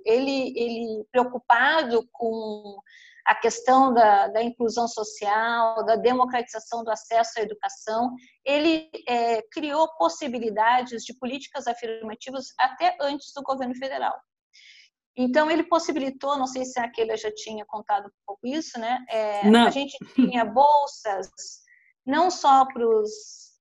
ele, 0.05 0.53
ele 0.55 1.05
preocupado 1.11 2.07
com 2.11 2.77
a 3.25 3.33
questão 3.33 3.93
da, 3.93 4.27
da 4.27 4.43
inclusão 4.43 4.87
social, 4.87 5.83
da 5.83 5.95
democratização 5.95 6.83
do 6.83 6.91
acesso 6.91 7.39
à 7.39 7.41
educação, 7.41 8.13
ele 8.45 8.89
é, 9.07 9.41
criou 9.51 9.87
possibilidades 9.97 11.03
de 11.03 11.17
políticas 11.17 11.65
afirmativas 11.65 12.53
até 12.59 12.95
antes 13.01 13.33
do 13.33 13.41
governo 13.41 13.75
federal. 13.75 14.13
Então, 15.17 15.49
ele 15.49 15.63
possibilitou, 15.63 16.37
não 16.37 16.45
sei 16.45 16.65
se 16.65 16.77
aquele 16.79 17.15
já 17.15 17.31
tinha 17.33 17.65
contado 17.65 18.07
um 18.07 18.11
pouco 18.27 18.45
isso, 18.45 18.77
né? 18.77 19.03
É, 19.09 19.47
a 19.47 19.69
gente 19.69 19.97
tinha 20.13 20.43
bolsas 20.45 21.29
não 22.05 22.29
só 22.29 22.65
para 22.65 22.85
os 22.85 23.55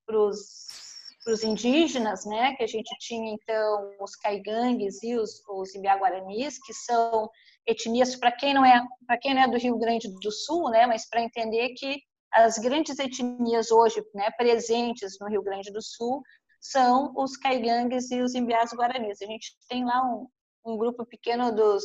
indígenas, 1.42 2.26
né, 2.26 2.54
que 2.56 2.62
a 2.62 2.66
gente 2.66 2.94
tinha 2.99 3.33
então 3.33 3.97
os 3.99 4.14
caigangues 4.16 5.02
e 5.02 5.16
os, 5.16 5.42
os 5.49 5.75
ibiaguaranis, 5.75 6.59
que 6.59 6.75
são 6.75 7.30
etnias 7.66 8.16
para 8.16 8.33
quem 8.33 8.54
não 8.54 8.64
é 8.64 8.85
para 9.06 9.18
quem 9.18 9.35
não 9.35 9.42
é 9.42 9.49
do 9.49 9.59
Rio 9.59 9.78
Grande 9.78 10.09
do 10.21 10.30
Sul, 10.30 10.71
né, 10.71 10.87
mas 10.87 11.09
para 11.09 11.23
entender 11.23 11.71
que 11.71 12.00
as 12.33 12.59
grandes 12.59 12.99
etnias 12.99 13.71
hoje, 13.71 14.02
né, 14.12 14.30
presentes 14.33 15.18
no 15.21 15.28
Rio 15.28 15.42
Grande 15.42 15.73
do 15.73 15.80
Sul 15.80 16.23
são 16.61 17.12
os 17.16 17.37
caigangues 17.37 18.11
e 18.11 18.21
os 18.21 18.35
imbiás 18.35 18.73
guaranis. 18.73 19.21
A 19.23 19.26
gente 19.26 19.56
tem 19.68 19.85
lá 19.85 20.02
um, 20.02 20.26
um 20.64 20.76
grupo 20.76 21.04
pequeno 21.04 21.54
dos 21.54 21.85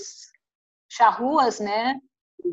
charruas, 0.89 1.59
né? 1.59 1.99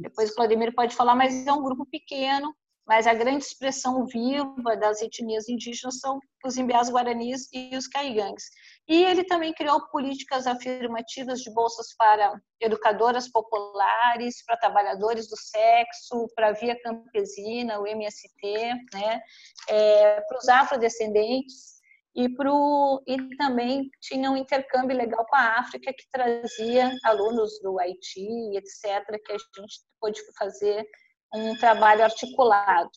Depois 0.01 0.31
o 0.31 0.35
Claudemir 0.35 0.75
pode 0.75 0.95
falar, 0.95 1.15
mas 1.15 1.47
é 1.47 1.53
um 1.53 1.63
grupo 1.63 1.87
pequeno, 1.87 2.55
mas 2.87 3.07
a 3.07 3.15
grande 3.15 3.45
expressão 3.45 4.07
viva 4.07 4.77
das 4.77 5.03
etnias 5.03 5.49
indígenas 5.49 5.99
são 5.99 6.21
os 6.45 6.57
imbiás 6.57 6.89
guaranis 6.89 7.49
e 7.53 7.77
os 7.77 7.89
caigangues. 7.89 8.45
E 8.89 9.05
ele 9.05 9.25
também 9.25 9.53
criou 9.53 9.89
políticas 9.89 10.47
afirmativas 10.47 11.41
de 11.41 11.53
bolsas 11.53 11.95
para 11.97 12.41
educadoras 12.61 13.29
populares, 13.29 14.45
para 14.45 14.57
trabalhadores 14.57 15.29
do 15.29 15.37
sexo, 15.37 16.29
para 16.37 16.49
a 16.49 16.53
Via 16.53 16.81
Campesina, 16.81 17.81
o 17.81 17.87
MST, 17.87 18.55
né? 18.95 19.21
É, 19.69 20.21
para 20.21 20.39
os 20.39 20.49
afrodescendentes 20.49 21.77
e, 22.17 22.29
pro, 22.31 23.03
e 23.07 23.37
também 23.37 23.91
tinha 24.01 24.31
um 24.31 24.37
intercâmbio 24.37 24.97
legal 24.97 25.27
com 25.27 25.37
a 25.37 25.59
África 25.59 25.93
que 25.93 26.09
trazia 26.11 26.91
alunos 27.05 27.61
do 27.61 27.79
Haiti, 27.79 28.57
etc., 28.57 29.21
que 29.23 29.33
a 29.33 29.39
gente 29.39 29.81
pôde 30.01 30.21
fazer 30.39 30.89
um 31.35 31.57
trabalho 31.57 32.05
articulado. 32.05 32.91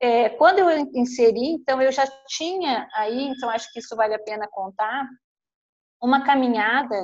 É, 0.00 0.30
quando 0.30 0.58
eu 0.58 0.70
inseri, 0.94 1.52
então 1.52 1.80
eu 1.80 1.92
já 1.92 2.04
tinha 2.26 2.88
aí, 2.94 3.28
então 3.28 3.48
acho 3.48 3.72
que 3.72 3.78
isso 3.78 3.94
vale 3.94 4.14
a 4.14 4.22
pena 4.22 4.48
contar, 4.50 5.06
uma 6.02 6.24
caminhada 6.24 6.96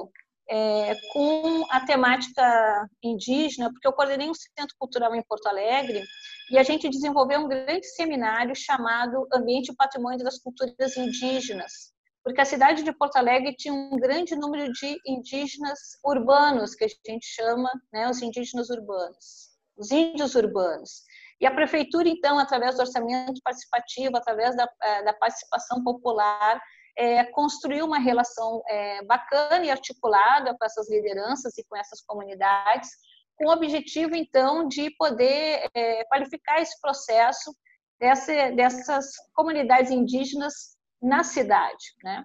é, 0.51 0.95
com 1.13 1.65
a 1.71 1.85
temática 1.85 2.89
indígena, 3.03 3.71
porque 3.71 3.87
eu 3.87 3.93
coordenei 3.93 4.29
um 4.29 4.35
centro 4.35 4.75
cultural 4.79 5.15
em 5.15 5.23
Porto 5.23 5.47
Alegre 5.47 6.03
e 6.51 6.59
a 6.59 6.63
gente 6.63 6.89
desenvolveu 6.89 7.41
um 7.41 7.49
grande 7.49 7.87
seminário 7.87 8.55
chamado 8.57 9.29
Ambiente 9.33 9.71
e 9.71 9.77
Patrimônio 9.77 10.25
das 10.25 10.39
Culturas 10.39 10.97
Indígenas, 10.97 11.93
porque 12.25 12.41
a 12.41 12.47
cidade 12.47 12.83
de 12.83 12.93
Porto 12.93 13.17
Alegre 13.17 13.55
tinha 13.55 13.75
um 13.75 13.97
grande 13.97 14.35
número 14.35 14.73
de 14.73 14.99
indígenas 15.07 15.79
urbanos, 16.05 16.75
que 16.75 16.85
a 16.85 16.89
gente 16.89 17.27
chama 17.27 17.71
né, 17.93 18.09
os 18.09 18.23
indígenas 18.23 18.71
urbanos, 18.71 19.48
os 19.79 19.91
índios 19.91 20.35
urbanos. 20.35 21.03
E 21.41 21.47
a 21.47 21.55
prefeitura, 21.55 22.09
então, 22.09 22.39
através 22.39 22.77
do 22.77 22.81
orçamento 22.81 23.41
participativo, 23.45 24.17
através 24.17 24.57
da, 24.57 24.69
eh, 24.83 25.03
da 25.05 25.13
participação 25.13 25.85
popular, 25.85 26.61
é, 26.97 27.23
construiu 27.27 27.87
uma 27.87 28.01
relação 28.01 28.61
é, 28.69 29.05
bacana 29.05 29.65
e 29.65 29.71
articulada 29.71 30.53
com 30.59 30.65
essas 30.65 30.91
lideranças 30.91 31.57
e 31.57 31.65
com 31.65 31.77
essas 31.77 32.03
comunidades, 32.03 32.91
com 33.37 33.47
o 33.47 33.53
objetivo, 33.53 34.17
então, 34.17 34.67
de 34.67 34.91
poder 34.99 35.71
é, 35.73 36.05
qualificar 36.07 36.61
esse 36.61 36.79
processo 36.81 37.55
dessa, 38.01 38.51
dessas 38.51 39.13
comunidades 39.33 39.93
indígenas 39.93 40.77
na 41.01 41.23
cidade, 41.23 41.95
né? 42.03 42.25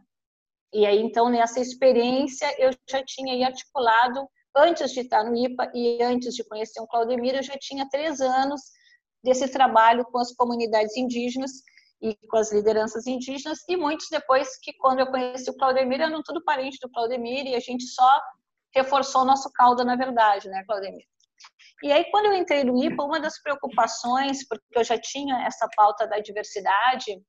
E 0.74 0.88
aí, 0.88 1.00
então, 1.00 1.30
nessa 1.30 1.60
experiência, 1.60 2.52
eu 2.58 2.72
já 2.90 3.04
tinha 3.06 3.46
articulado, 3.46 4.28
antes 4.56 4.92
de 4.92 5.02
estar 5.02 5.24
no 5.24 5.36
IPA 5.36 5.72
e 5.74 6.02
antes 6.04 6.34
de 6.36 6.44
conhecer 6.44 6.80
o 6.82 6.88
Claudemir, 6.88 7.36
eu 7.36 7.44
já 7.44 7.58
tinha 7.60 7.88
três 7.90 8.22
anos 8.22 8.62
desse 9.24 9.48
trabalho 9.50 10.06
com 10.06 10.20
as 10.20 10.34
comunidades 10.34 10.96
indígenas 10.98 11.52
e 12.02 12.16
com 12.28 12.38
as 12.38 12.52
lideranças 12.52 13.08
indígenas, 13.08 13.60
e 13.70 13.78
muitos 13.78 14.08
depois 14.12 14.60
que, 14.62 14.74
quando 14.74 15.00
eu 15.00 15.08
conheci 15.08 15.50
o 15.50 15.56
Claudemir, 15.56 16.02
eram 16.02 16.22
tudo 16.22 16.44
parente 16.44 16.78
do 16.82 16.92
Claudemir, 16.92 17.46
e 17.46 17.56
a 17.56 17.60
gente 17.62 17.86
só 17.86 18.22
reforçou 18.76 19.22
o 19.22 19.26
nosso 19.26 19.50
caldo, 19.54 19.86
na 19.86 19.96
verdade, 19.96 20.50
né, 20.50 20.64
Claudemir? 20.66 21.06
E 21.82 21.92
aí, 21.92 22.04
quando 22.12 22.26
eu 22.26 22.34
entrei 22.34 22.66
no 22.66 22.84
IPA, 22.84 23.04
uma 23.04 23.20
das 23.22 23.42
preocupações, 23.42 24.46
porque 24.48 24.66
eu 24.76 24.84
já 24.84 24.98
tinha 25.00 25.46
essa 25.46 25.68
pauta 25.76 26.06
da 26.06 26.20
diversidade, 26.20 27.22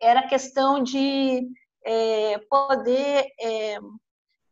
era 0.00 0.20
a 0.20 0.28
questão 0.28 0.82
de 0.82 1.46
é, 1.84 2.38
poder 2.50 3.26
é, 3.40 3.78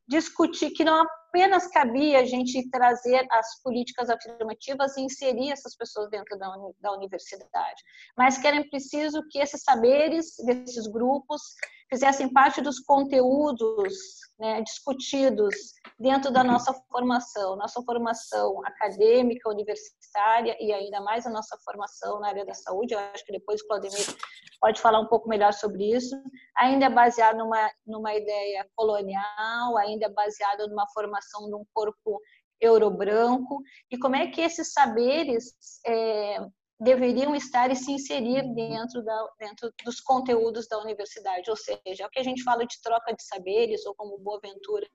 discutir 0.08 0.70
que 0.70 0.84
não 0.84 1.04
apenas 1.36 1.66
cabia 1.66 2.20
a 2.20 2.24
gente 2.24 2.66
trazer 2.70 3.26
as 3.30 3.60
políticas 3.62 4.08
afirmativas 4.08 4.96
e 4.96 5.02
inserir 5.02 5.52
essas 5.52 5.76
pessoas 5.76 6.08
dentro 6.08 6.38
da, 6.38 6.50
da 6.80 6.92
universidade, 6.92 7.82
mas 8.16 8.38
que 8.38 8.46
era 8.46 8.64
preciso 8.70 9.22
que 9.30 9.38
esses 9.38 9.62
saberes 9.62 10.34
desses 10.46 10.86
grupos 10.86 11.42
fizessem 11.88 12.32
parte 12.32 12.60
dos 12.60 12.80
conteúdos 12.80 13.94
né, 14.38 14.60
discutidos 14.62 15.54
dentro 15.98 16.30
da 16.30 16.44
nossa 16.44 16.72
formação, 16.90 17.56
nossa 17.56 17.82
formação 17.82 18.60
acadêmica, 18.66 19.48
universitária 19.48 20.56
e 20.60 20.72
ainda 20.72 21.00
mais 21.00 21.26
a 21.26 21.30
nossa 21.30 21.56
formação 21.64 22.20
na 22.20 22.28
área 22.28 22.44
da 22.44 22.54
saúde. 22.54 22.94
Eu 22.94 22.98
acho 22.98 23.24
que 23.24 23.32
depois 23.32 23.60
o 23.60 23.66
Claudemir 23.66 24.16
pode 24.60 24.80
falar 24.80 25.00
um 25.00 25.06
pouco 25.06 25.28
melhor 25.28 25.52
sobre 25.52 25.94
isso. 25.94 26.14
Ainda 26.58 26.86
é 26.86 26.90
baseado 26.90 27.38
numa, 27.38 27.70
numa 27.86 28.14
ideia 28.14 28.66
colonial, 28.74 29.76
ainda 29.78 30.06
é 30.06 30.10
baseado 30.10 30.68
numa 30.68 30.86
formação 30.92 31.46
de 31.48 31.54
um 31.54 31.64
corpo 31.72 32.20
eurobranco 32.60 33.62
e 33.90 33.98
como 33.98 34.16
é 34.16 34.28
que 34.28 34.40
esses 34.40 34.72
saberes 34.72 35.54
é, 35.86 36.38
deveriam 36.78 37.34
estar 37.34 37.70
e 37.70 37.76
se 37.76 37.90
inserir 37.90 38.42
dentro, 38.54 39.02
da, 39.02 39.28
dentro 39.38 39.72
dos 39.84 40.00
conteúdos 40.00 40.68
da 40.68 40.78
universidade, 40.78 41.50
ou 41.50 41.56
seja, 41.56 42.04
é 42.04 42.06
o 42.06 42.10
que 42.10 42.18
a 42.18 42.24
gente 42.24 42.42
fala 42.42 42.66
de 42.66 42.80
troca 42.82 43.14
de 43.14 43.22
saberes, 43.22 43.86
ou 43.86 43.94
como 43.94 44.18
Boaventura 44.18 44.86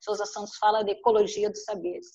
Souza 0.00 0.26
Santos 0.26 0.56
fala 0.56 0.82
de 0.82 0.92
ecologia 0.92 1.48
dos 1.48 1.62
saberes. 1.62 2.06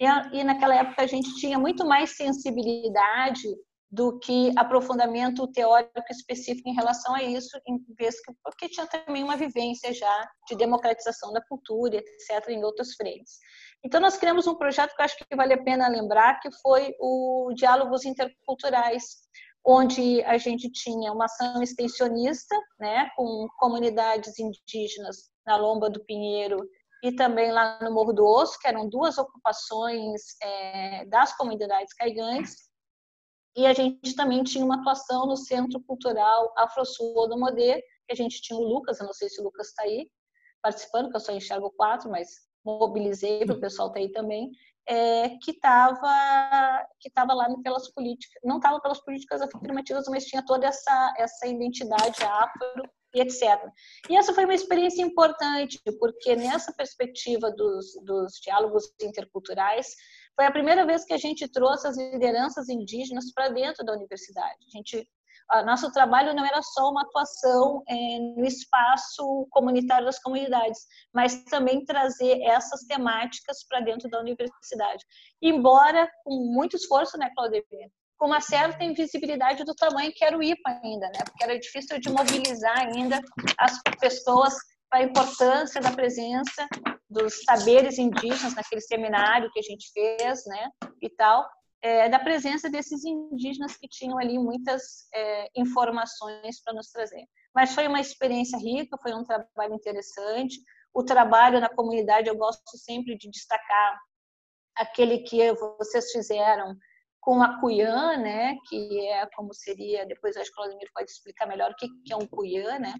E, 0.00 0.38
e 0.38 0.44
naquela 0.44 0.76
época 0.76 1.02
a 1.02 1.06
gente 1.06 1.34
tinha 1.36 1.58
muito 1.58 1.84
mais 1.84 2.16
sensibilidade 2.16 3.48
do 3.90 4.18
que 4.18 4.52
aprofundamento 4.56 5.50
teórico 5.50 6.10
específico 6.10 6.68
em 6.68 6.74
relação 6.74 7.14
a 7.14 7.22
isso, 7.22 7.58
em 7.66 7.82
vez 7.98 8.20
que 8.20 8.32
porque 8.44 8.68
tinha 8.68 8.86
também 8.86 9.24
uma 9.24 9.36
vivência 9.36 9.92
já 9.94 10.30
de 10.46 10.56
democratização 10.56 11.32
da 11.32 11.42
cultura, 11.46 11.96
etc, 11.96 12.50
em 12.50 12.62
outras 12.62 12.94
frentes. 12.94 13.38
Então 13.84 14.00
nós 14.00 14.16
criamos 14.16 14.46
um 14.46 14.56
projeto 14.56 14.94
que 14.94 15.00
eu 15.00 15.04
acho 15.04 15.16
que 15.16 15.36
vale 15.36 15.54
a 15.54 15.62
pena 15.62 15.88
lembrar, 15.88 16.40
que 16.40 16.50
foi 16.60 16.94
o 17.00 17.52
Diálogos 17.54 18.04
Interculturais, 18.04 19.04
onde 19.64 20.22
a 20.24 20.36
gente 20.38 20.70
tinha 20.70 21.12
uma 21.12 21.26
ação 21.26 21.62
extensionista, 21.62 22.56
né, 22.78 23.10
com 23.16 23.46
comunidades 23.58 24.38
indígenas 24.38 25.30
na 25.46 25.56
Lomba 25.56 25.90
do 25.90 26.04
Pinheiro 26.04 26.68
e 27.02 27.12
também 27.12 27.52
lá 27.52 27.78
no 27.82 27.92
Morro 27.92 28.12
do 28.12 28.24
Osso, 28.24 28.58
que 28.58 28.66
eram 28.66 28.88
duas 28.88 29.18
ocupações 29.18 30.20
é, 30.42 31.04
das 31.06 31.36
comunidades 31.36 31.94
caigantes, 31.94 32.68
e 33.56 33.66
a 33.66 33.72
gente 33.72 34.14
também 34.14 34.42
tinha 34.42 34.64
uma 34.64 34.76
atuação 34.76 35.26
no 35.26 35.36
Centro 35.36 35.80
Cultural 35.84 36.52
Afro-Sul 36.56 37.28
do 37.28 37.38
Modê, 37.38 37.82
que 38.06 38.12
a 38.12 38.14
gente 38.14 38.40
tinha 38.40 38.58
o 38.58 38.62
Lucas, 38.62 39.00
eu 39.00 39.06
não 39.06 39.12
sei 39.12 39.28
se 39.28 39.40
o 39.40 39.44
Lucas 39.44 39.68
está 39.68 39.82
aí 39.82 40.08
participando, 40.62 41.10
que 41.10 41.16
eu 41.16 41.20
só 41.20 41.32
enxergo 41.32 41.72
quatro, 41.76 42.10
mas 42.10 42.28
mobilizei 42.78 43.44
para 43.44 43.56
o 43.56 43.60
pessoal 43.60 43.92
tá 43.92 43.98
aí 43.98 44.10
também, 44.10 44.50
é, 44.88 45.30
que 45.42 45.50
estava 45.50 46.86
que 47.00 47.10
tava 47.10 47.34
lá 47.34 47.46
pelas 47.62 47.92
políticas, 47.92 48.40
não 48.42 48.56
estava 48.56 48.80
pelas 48.80 49.00
políticas 49.04 49.42
afirmativas, 49.42 50.06
mas 50.08 50.24
tinha 50.24 50.44
toda 50.44 50.66
essa, 50.66 51.14
essa 51.18 51.46
identidade 51.46 52.22
afro 52.22 52.82
e 53.14 53.20
etc. 53.20 53.42
E 54.08 54.16
essa 54.16 54.32
foi 54.32 54.44
uma 54.44 54.54
experiência 54.54 55.02
importante, 55.02 55.78
porque 55.98 56.36
nessa 56.36 56.72
perspectiva 56.72 57.50
dos, 57.50 57.86
dos 58.04 58.34
diálogos 58.42 58.84
interculturais, 59.00 59.94
foi 60.34 60.46
a 60.46 60.52
primeira 60.52 60.86
vez 60.86 61.04
que 61.04 61.12
a 61.12 61.18
gente 61.18 61.48
trouxe 61.48 61.88
as 61.88 61.96
lideranças 61.96 62.68
indígenas 62.68 63.32
para 63.32 63.48
dentro 63.48 63.84
da 63.84 63.92
universidade. 63.92 64.58
A 64.66 64.76
gente, 64.76 65.08
nosso 65.64 65.90
trabalho 65.92 66.34
não 66.34 66.44
era 66.44 66.60
só 66.62 66.90
uma 66.90 67.02
atuação 67.02 67.82
é, 67.88 68.18
no 68.36 68.44
espaço 68.44 69.46
comunitário 69.50 70.06
das 70.06 70.18
comunidades, 70.18 70.80
mas 71.12 71.42
também 71.44 71.84
trazer 71.84 72.42
essas 72.42 72.82
temáticas 72.82 73.66
para 73.66 73.80
dentro 73.80 74.08
da 74.10 74.20
universidade. 74.20 75.04
Embora 75.40 76.08
com 76.24 76.34
muito 76.52 76.76
esforço, 76.76 77.16
né, 77.18 77.30
Claudemir? 77.34 77.90
com 78.18 78.26
uma 78.26 78.40
certa 78.40 78.82
invisibilidade 78.82 79.62
do 79.62 79.74
tamanho 79.76 80.12
que 80.12 80.24
era 80.24 80.36
o 80.36 80.42
IPA 80.42 80.80
ainda, 80.82 81.06
né? 81.06 81.20
Porque 81.24 81.44
era 81.44 81.56
difícil 81.56 82.00
de 82.00 82.10
mobilizar 82.10 82.76
ainda 82.76 83.20
as 83.60 83.80
pessoas 84.00 84.54
para 84.90 85.00
a 85.00 85.04
importância 85.04 85.80
da 85.80 85.92
presença 85.92 86.66
dos 87.08 87.44
saberes 87.44 87.98
indígenas 87.98 88.54
naquele 88.54 88.80
seminário 88.80 89.50
que 89.52 89.60
a 89.60 89.62
gente 89.62 89.90
fez, 89.92 90.44
né, 90.46 90.68
e 91.00 91.08
tal, 91.10 91.48
é, 91.82 92.08
da 92.08 92.18
presença 92.18 92.68
desses 92.68 93.04
indígenas 93.04 93.76
que 93.76 93.88
tinham 93.88 94.18
ali 94.18 94.38
muitas 94.38 95.08
é, 95.14 95.48
informações 95.56 96.60
para 96.62 96.74
nos 96.74 96.88
trazer. 96.90 97.24
Mas 97.54 97.74
foi 97.74 97.86
uma 97.86 98.00
experiência 98.00 98.58
rica, 98.58 98.98
foi 99.02 99.14
um 99.14 99.24
trabalho 99.24 99.74
interessante. 99.74 100.58
O 100.92 101.04
trabalho 101.04 101.60
na 101.60 101.68
comunidade 101.68 102.28
eu 102.28 102.36
gosto 102.36 102.76
sempre 102.76 103.16
de 103.16 103.30
destacar 103.30 103.98
aquele 104.76 105.18
que 105.18 105.52
vocês 105.52 106.10
fizeram 106.10 106.76
com 107.20 107.42
a 107.42 107.60
Cuiã, 107.60 108.16
né, 108.16 108.56
que 108.68 109.06
é 109.08 109.26
como 109.34 109.52
seria, 109.52 110.06
depois 110.06 110.36
acho 110.36 110.50
que 110.52 110.60
o 110.60 110.64
Vladimir 110.64 110.88
pode 110.94 111.10
explicar 111.10 111.46
melhor 111.46 111.72
o 111.72 111.76
que 111.76 111.88
é 112.12 112.16
um 112.16 112.26
Cuiã, 112.26 112.78
né, 112.78 112.94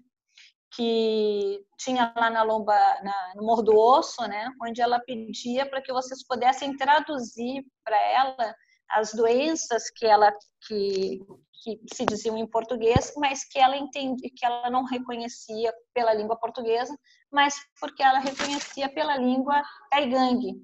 que 0.75 1.65
tinha 1.79 2.13
lá 2.15 2.29
na 2.29 2.43
Lomba, 2.43 2.77
na, 3.01 3.33
no 3.35 3.43
Morro 3.43 3.63
do 3.63 3.77
Osso, 3.77 4.21
né, 4.27 4.51
onde 4.61 4.81
ela 4.81 4.99
pedia 4.99 5.65
para 5.67 5.81
que 5.81 5.91
vocês 5.91 6.25
pudessem 6.27 6.75
traduzir 6.77 7.65
para 7.83 7.97
ela 7.97 8.55
as 8.91 9.13
doenças 9.13 9.89
que 9.91 10.05
ela 10.05 10.33
que, 10.67 11.19
que 11.63 11.79
se 11.93 12.05
diziam 12.05 12.37
em 12.37 12.47
português, 12.47 13.13
mas 13.17 13.43
que 13.43 13.59
ela 13.59 13.77
entendia, 13.77 14.29
que 14.35 14.45
ela 14.45 14.69
não 14.69 14.83
reconhecia 14.83 15.73
pela 15.93 16.13
língua 16.13 16.37
portuguesa, 16.37 16.95
mas 17.31 17.55
porque 17.79 18.01
ela 18.01 18.19
reconhecia 18.19 18.89
pela 18.89 19.17
língua 19.17 19.61
caigangue. 19.91 20.55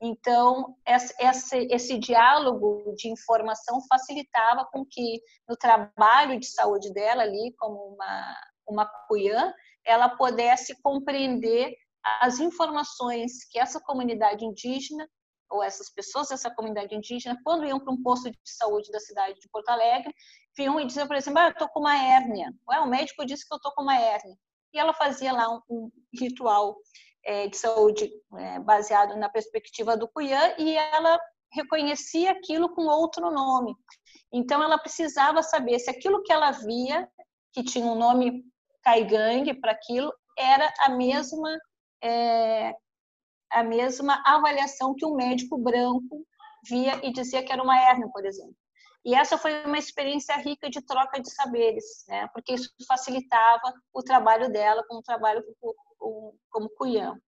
Então, 0.00 0.76
esse, 0.86 1.56
esse 1.70 1.98
diálogo 1.98 2.94
de 2.96 3.08
informação 3.08 3.80
facilitava 3.88 4.66
com 4.70 4.84
que, 4.84 5.20
no 5.48 5.56
trabalho 5.56 6.38
de 6.38 6.46
saúde 6.46 6.92
dela 6.92 7.22
ali, 7.22 7.54
como 7.58 7.94
uma, 7.94 8.36
uma 8.68 8.86
cuiã, 9.08 9.52
ela 9.84 10.10
pudesse 10.10 10.80
compreender 10.82 11.74
as 12.20 12.38
informações 12.38 13.44
que 13.50 13.58
essa 13.58 13.80
comunidade 13.80 14.44
indígena 14.44 15.08
ou 15.50 15.62
essas 15.62 15.90
pessoas 15.90 16.28
dessa 16.28 16.50
comunidade 16.50 16.94
indígena, 16.94 17.38
quando 17.44 17.64
iam 17.64 17.80
para 17.80 17.92
um 17.92 18.02
posto 18.02 18.30
de 18.30 18.38
saúde 18.44 18.90
da 18.90 19.00
cidade 19.00 19.38
de 19.40 19.48
Porto 19.48 19.68
Alegre, 19.68 20.12
vinham 20.56 20.80
e 20.80 20.86
diziam, 20.86 21.06
por 21.06 21.16
exemplo, 21.16 21.40
ah, 21.40 21.46
eu 21.46 21.50
estou 21.50 21.68
com 21.68 21.80
uma 21.80 21.96
hérnia. 21.96 22.52
Ué, 22.68 22.80
o 22.80 22.86
médico 22.86 23.24
disse 23.24 23.46
que 23.46 23.52
eu 23.52 23.56
estou 23.56 23.72
com 23.72 23.82
uma 23.82 23.96
hérnia. 23.96 24.36
E 24.72 24.78
ela 24.78 24.92
fazia 24.92 25.32
lá 25.32 25.48
um, 25.48 25.60
um 25.68 25.90
ritual 26.18 26.76
é, 27.24 27.48
de 27.48 27.56
saúde 27.56 28.10
é, 28.36 28.58
baseado 28.60 29.16
na 29.16 29.28
perspectiva 29.28 29.96
do 29.96 30.08
Cuyã 30.08 30.54
e 30.58 30.76
ela 30.76 31.18
reconhecia 31.52 32.32
aquilo 32.32 32.74
com 32.74 32.82
outro 32.82 33.30
nome. 33.30 33.74
Então, 34.32 34.62
ela 34.62 34.78
precisava 34.78 35.42
saber 35.42 35.78
se 35.78 35.90
aquilo 35.90 36.22
que 36.22 36.32
ela 36.32 36.50
via, 36.50 37.08
que 37.52 37.62
tinha 37.62 37.86
um 37.86 37.94
nome 37.94 38.44
caigangue 38.82 39.54
para 39.54 39.72
aquilo, 39.72 40.12
era 40.36 40.72
a 40.80 40.88
mesma 40.88 41.56
é, 42.02 42.74
a 43.54 43.62
mesma 43.62 44.22
avaliação 44.26 44.94
que 44.94 45.06
um 45.06 45.14
médico 45.14 45.56
branco 45.56 46.26
via 46.68 47.00
e 47.02 47.12
dizia 47.12 47.42
que 47.42 47.52
era 47.52 47.62
uma 47.62 47.78
hérnia, 47.78 48.08
por 48.12 48.24
exemplo. 48.26 48.56
E 49.04 49.14
essa 49.14 49.36
foi 49.36 49.64
uma 49.64 49.78
experiência 49.78 50.34
rica 50.36 50.70
de 50.70 50.80
troca 50.80 51.20
de 51.20 51.30
saberes, 51.30 51.84
né? 52.08 52.26
porque 52.32 52.54
isso 52.54 52.70
facilitava 52.88 53.72
o 53.92 54.02
trabalho 54.02 54.50
dela 54.50 54.82
como 54.88 55.02
trabalho 55.02 55.44
como 56.50 56.70
cunhão. 56.76 57.18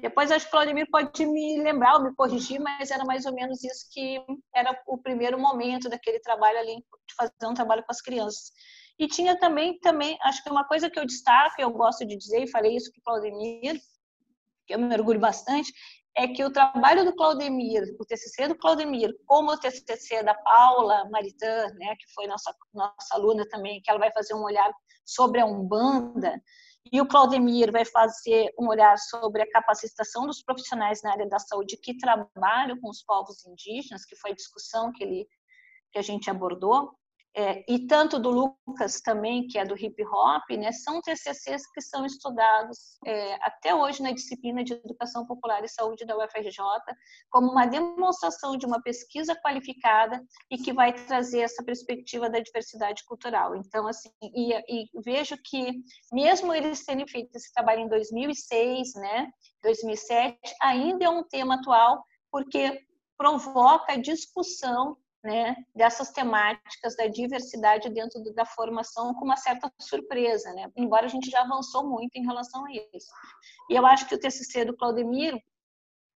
Depois, 0.00 0.30
acho 0.30 0.44
que 0.44 0.50
o 0.50 0.52
Claudemir 0.52 0.86
pode 0.90 1.26
me 1.26 1.60
lembrar 1.60 1.96
ou 1.96 2.04
me 2.04 2.14
corrigir, 2.14 2.60
mas 2.60 2.90
era 2.90 3.04
mais 3.04 3.26
ou 3.26 3.34
menos 3.34 3.64
isso 3.64 3.88
que 3.90 4.22
era 4.54 4.80
o 4.86 4.98
primeiro 4.98 5.38
momento 5.38 5.88
daquele 5.88 6.20
trabalho 6.20 6.58
ali, 6.58 6.76
de 6.76 7.14
fazer 7.16 7.32
um 7.46 7.54
trabalho 7.54 7.82
com 7.82 7.90
as 7.90 8.00
crianças. 8.00 8.52
E 8.98 9.08
tinha 9.08 9.36
também, 9.38 9.78
também 9.80 10.16
acho 10.22 10.42
que 10.42 10.50
uma 10.50 10.64
coisa 10.64 10.90
que 10.90 10.98
eu 10.98 11.06
destaco, 11.06 11.60
eu 11.60 11.70
gosto 11.70 12.06
de 12.06 12.16
dizer, 12.16 12.44
e 12.44 12.50
falei 12.50 12.76
isso 12.76 12.92
com 12.92 13.00
o 13.00 13.02
Claudemir, 13.02 13.80
que 14.68 14.74
eu 14.74 14.78
me 14.78 14.94
orgulho 14.94 15.18
bastante, 15.18 15.72
é 16.16 16.28
que 16.28 16.44
o 16.44 16.52
trabalho 16.52 17.04
do 17.04 17.14
Claudemir, 17.14 17.82
o 17.98 18.04
TCC 18.04 18.48
do 18.48 18.58
Claudemir, 18.58 19.10
como 19.26 19.50
o 19.50 19.58
TCC 19.58 20.22
da 20.22 20.34
Paula 20.34 21.08
Maritã, 21.10 21.68
né, 21.74 21.96
que 21.98 22.12
foi 22.14 22.26
nossa, 22.26 22.54
nossa 22.74 23.14
aluna 23.14 23.48
também, 23.48 23.80
que 23.82 23.90
ela 23.90 23.98
vai 23.98 24.12
fazer 24.12 24.34
um 24.34 24.42
olhar 24.42 24.70
sobre 25.06 25.40
a 25.40 25.46
Umbanda, 25.46 26.40
e 26.92 27.00
o 27.00 27.06
Claudemir 27.06 27.70
vai 27.70 27.84
fazer 27.84 28.52
um 28.58 28.68
olhar 28.68 28.96
sobre 28.98 29.42
a 29.42 29.50
capacitação 29.50 30.26
dos 30.26 30.42
profissionais 30.42 31.02
na 31.02 31.12
área 31.12 31.28
da 31.28 31.38
saúde 31.38 31.76
que 31.76 31.96
trabalham 31.96 32.78
com 32.80 32.88
os 32.88 33.02
povos 33.02 33.44
indígenas, 33.46 34.04
que 34.04 34.16
foi 34.16 34.30
a 34.32 34.34
discussão 34.34 34.92
que, 34.92 35.04
ele, 35.04 35.28
que 35.92 35.98
a 35.98 36.02
gente 36.02 36.30
abordou. 36.30 36.90
É, 37.38 37.64
e 37.68 37.86
tanto 37.86 38.18
do 38.18 38.30
Lucas 38.30 39.00
também, 39.00 39.46
que 39.46 39.56
é 39.58 39.64
do 39.64 39.78
hip 39.78 40.04
hop, 40.04 40.50
né, 40.58 40.72
são 40.72 41.00
TCCs 41.00 41.70
que 41.72 41.80
são 41.80 42.04
estudados 42.04 42.98
é, 43.06 43.34
até 43.34 43.72
hoje 43.72 44.02
na 44.02 44.10
disciplina 44.10 44.64
de 44.64 44.72
Educação 44.72 45.24
Popular 45.24 45.62
e 45.62 45.68
Saúde 45.68 46.04
da 46.04 46.16
UFRJ, 46.16 46.58
como 47.30 47.52
uma 47.52 47.64
demonstração 47.64 48.56
de 48.56 48.66
uma 48.66 48.82
pesquisa 48.82 49.36
qualificada 49.36 50.20
e 50.50 50.58
que 50.58 50.72
vai 50.72 50.92
trazer 50.92 51.42
essa 51.42 51.62
perspectiva 51.62 52.28
da 52.28 52.40
diversidade 52.40 53.04
cultural. 53.04 53.54
Então, 53.54 53.86
assim, 53.86 54.10
e, 54.20 54.52
e 54.52 54.88
vejo 55.04 55.36
que 55.44 55.80
mesmo 56.12 56.52
eles 56.52 56.84
terem 56.84 57.06
feito 57.06 57.36
esse 57.36 57.52
trabalho 57.52 57.82
em 57.82 57.88
2006, 57.88 58.94
né, 58.96 59.30
2007, 59.62 60.36
ainda 60.60 61.04
é 61.04 61.08
um 61.08 61.22
tema 61.22 61.54
atual, 61.54 62.02
porque 62.32 62.80
provoca 63.16 63.96
discussão 63.96 64.96
né, 65.22 65.56
dessas 65.74 66.10
temáticas 66.10 66.96
da 66.96 67.06
diversidade 67.06 67.90
dentro 67.90 68.22
da 68.34 68.44
formação 68.44 69.12
com 69.14 69.24
uma 69.24 69.36
certa 69.36 69.72
surpresa, 69.80 70.52
né? 70.52 70.70
embora 70.76 71.06
a 71.06 71.08
gente 71.08 71.30
já 71.30 71.42
avançou 71.42 71.88
muito 71.88 72.16
em 72.16 72.24
relação 72.24 72.64
a 72.64 72.72
isso. 72.72 73.10
E 73.68 73.74
eu 73.74 73.84
acho 73.84 74.06
que 74.06 74.14
o 74.14 74.20
TCC 74.20 74.64
do 74.64 74.76
Claudemiro 74.76 75.40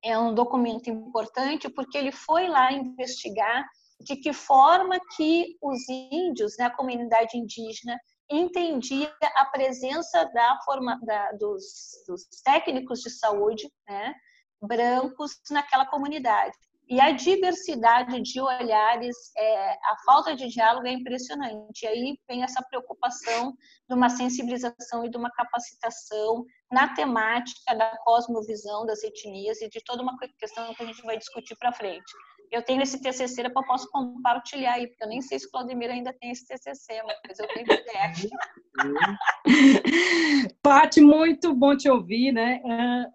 é 0.02 0.18
um 0.18 0.34
documento 0.34 0.88
importante 0.90 1.68
porque 1.68 1.96
ele 1.96 2.12
foi 2.12 2.48
lá 2.48 2.72
investigar 2.72 3.66
de 4.00 4.16
que 4.16 4.32
forma 4.32 4.98
que 5.16 5.56
os 5.60 5.88
índios, 5.88 6.56
né, 6.58 6.66
a 6.66 6.74
comunidade 6.74 7.36
indígena, 7.36 7.98
entendia 8.30 9.12
a 9.36 9.44
presença 9.46 10.24
da 10.32 10.58
forma, 10.64 10.98
da, 11.02 11.32
dos, 11.32 11.64
dos 12.06 12.24
técnicos 12.44 13.00
de 13.00 13.10
saúde 13.10 13.70
né, 13.88 14.14
brancos 14.62 15.40
naquela 15.50 15.84
comunidade. 15.84 16.56
E 16.90 17.00
a 17.00 17.12
diversidade 17.12 18.20
de 18.20 18.40
olhares, 18.40 19.16
é, 19.36 19.70
a 19.74 19.96
falta 20.04 20.34
de 20.34 20.48
diálogo 20.48 20.88
é 20.88 20.92
impressionante. 20.92 21.84
E 21.84 21.86
aí 21.86 22.18
vem 22.28 22.42
essa 22.42 22.60
preocupação 22.68 23.54
de 23.88 23.94
uma 23.94 24.08
sensibilização 24.08 25.04
e 25.04 25.08
de 25.08 25.16
uma 25.16 25.30
capacitação 25.30 26.44
na 26.68 26.92
temática 26.92 27.76
da 27.76 27.96
cosmovisão 27.98 28.84
das 28.86 29.04
etnias 29.04 29.62
e 29.62 29.68
de 29.68 29.80
toda 29.84 30.02
uma 30.02 30.18
questão 30.36 30.74
que 30.74 30.82
a 30.82 30.86
gente 30.86 31.02
vai 31.02 31.16
discutir 31.16 31.54
para 31.54 31.72
frente. 31.72 32.12
Eu 32.50 32.62
tenho 32.62 32.82
esse 32.82 33.00
TCC 33.00 33.48
para 33.50 33.62
eu 33.62 33.66
posso 33.66 33.88
compartilhar 33.90 34.72
aí, 34.72 34.88
porque 34.88 35.04
eu 35.04 35.08
nem 35.08 35.22
sei 35.22 35.38
se 35.38 35.46
o 35.46 35.50
Claudemir 35.50 35.88
ainda 35.88 36.12
tem 36.12 36.32
esse 36.32 36.44
TCC, 36.44 37.00
mas 37.26 37.38
eu 37.38 37.46
tenho 37.48 37.66
PDF. 37.66 38.28
Pati, 40.60 41.00
muito 41.00 41.54
bom 41.54 41.76
te 41.76 41.88
ouvir, 41.88 42.32
né? 42.32 42.60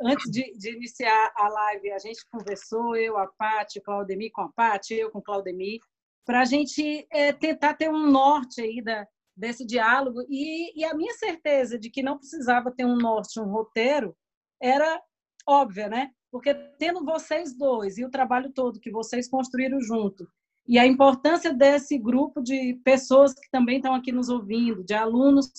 Antes 0.02 0.32
de, 0.32 0.58
de, 0.58 0.76
iniciar 0.76 1.34
a 1.36 1.50
live, 1.50 1.92
a 1.92 2.00
gente 2.00 2.26
conversou, 2.32 2.96
eu, 2.96 3.18
a 3.18 3.28
Pati, 3.28 3.80
o 3.80 3.82
Claudemir 3.82 4.32
com 4.32 4.42
a 4.42 4.52
Pati, 4.54 4.94
eu 4.94 5.12
com 5.12 5.20
o 5.20 5.24
Claudemir, 5.24 5.82
para 6.26 6.42
a 6.42 6.46
gente 6.46 7.06
é, 7.12 7.34
tentar 7.34 7.74
ter 7.74 7.90
um 7.90 8.10
norte 8.10 8.62
aí 8.62 8.82
da, 8.82 9.06
desse 9.36 9.66
diálogo 9.66 10.22
e, 10.30 10.80
e 10.80 10.86
a 10.86 10.94
minha 10.94 11.14
certeza 11.14 11.78
de 11.78 11.90
que 11.90 12.02
não 12.02 12.18
precisava 12.18 12.72
ter 12.72 12.86
um 12.86 12.96
norte, 12.96 13.40
um 13.40 13.52
roteiro, 13.52 14.16
era 14.62 15.02
óbvia, 15.46 15.90
né? 15.90 16.12
Porque 16.36 16.54
tendo 16.54 17.06
vocês 17.06 17.58
dois 17.58 17.98
e 17.98 18.04
o 18.04 18.10
trabalho 18.10 18.52
todo 18.52 18.82
que 18.82 18.92
vocês 18.92 19.26
construíram 19.26 19.80
junto, 19.80 20.28
e 20.68 20.78
a 20.78 20.86
importância 20.86 21.54
desse 21.54 21.98
grupo 21.98 22.42
de 22.42 22.74
pessoas 22.84 23.34
que 23.34 23.50
também 23.50 23.78
estão 23.78 23.96
aqui 23.96 24.12
nos 24.12 24.28
ouvindo, 24.28 24.84
de 24.84 24.94
alunos 24.94 25.50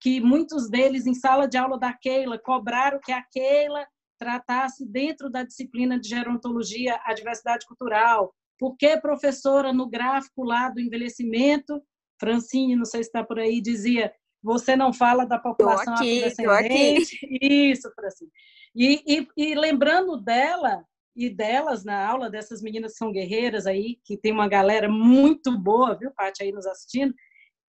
que 0.00 0.22
muitos 0.22 0.70
deles 0.70 1.06
em 1.06 1.12
sala 1.12 1.46
de 1.46 1.58
aula 1.58 1.78
da 1.78 1.92
Keila 1.92 2.38
cobraram 2.38 2.98
que 3.04 3.12
a 3.12 3.22
Keila 3.22 3.86
tratasse 4.18 4.86
dentro 4.86 5.28
da 5.28 5.42
disciplina 5.42 6.00
de 6.00 6.08
gerontologia 6.08 6.98
a 7.04 7.12
diversidade 7.12 7.66
cultural. 7.66 8.34
Por 8.58 8.74
que 8.78 8.96
professora 9.02 9.70
no 9.70 9.86
gráfico 9.86 10.44
lá 10.44 10.70
do 10.70 10.80
envelhecimento, 10.80 11.78
Francine, 12.18 12.74
não 12.74 12.86
sei 12.86 13.02
se 13.02 13.10
está 13.10 13.22
por 13.22 13.38
aí, 13.38 13.60
dizia 13.60 14.10
você 14.42 14.74
não 14.74 14.94
fala 14.94 15.26
da 15.26 15.38
população 15.38 15.92
aqui, 15.92 16.24
afrodescendente. 16.24 17.18
Isso, 17.42 17.92
Francine. 17.94 18.30
E, 18.74 19.02
e, 19.06 19.28
e, 19.36 19.54
lembrando 19.54 20.16
dela 20.16 20.84
e 21.14 21.28
delas 21.28 21.84
na 21.84 22.06
aula, 22.06 22.30
dessas 22.30 22.62
meninas 22.62 22.92
que 22.92 22.98
são 22.98 23.12
guerreiras 23.12 23.66
aí, 23.66 23.98
que 24.04 24.16
tem 24.16 24.32
uma 24.32 24.48
galera 24.48 24.88
muito 24.88 25.56
boa, 25.58 25.94
viu, 25.94 26.10
Paty, 26.10 26.42
aí 26.42 26.52
nos 26.52 26.66
assistindo, 26.66 27.14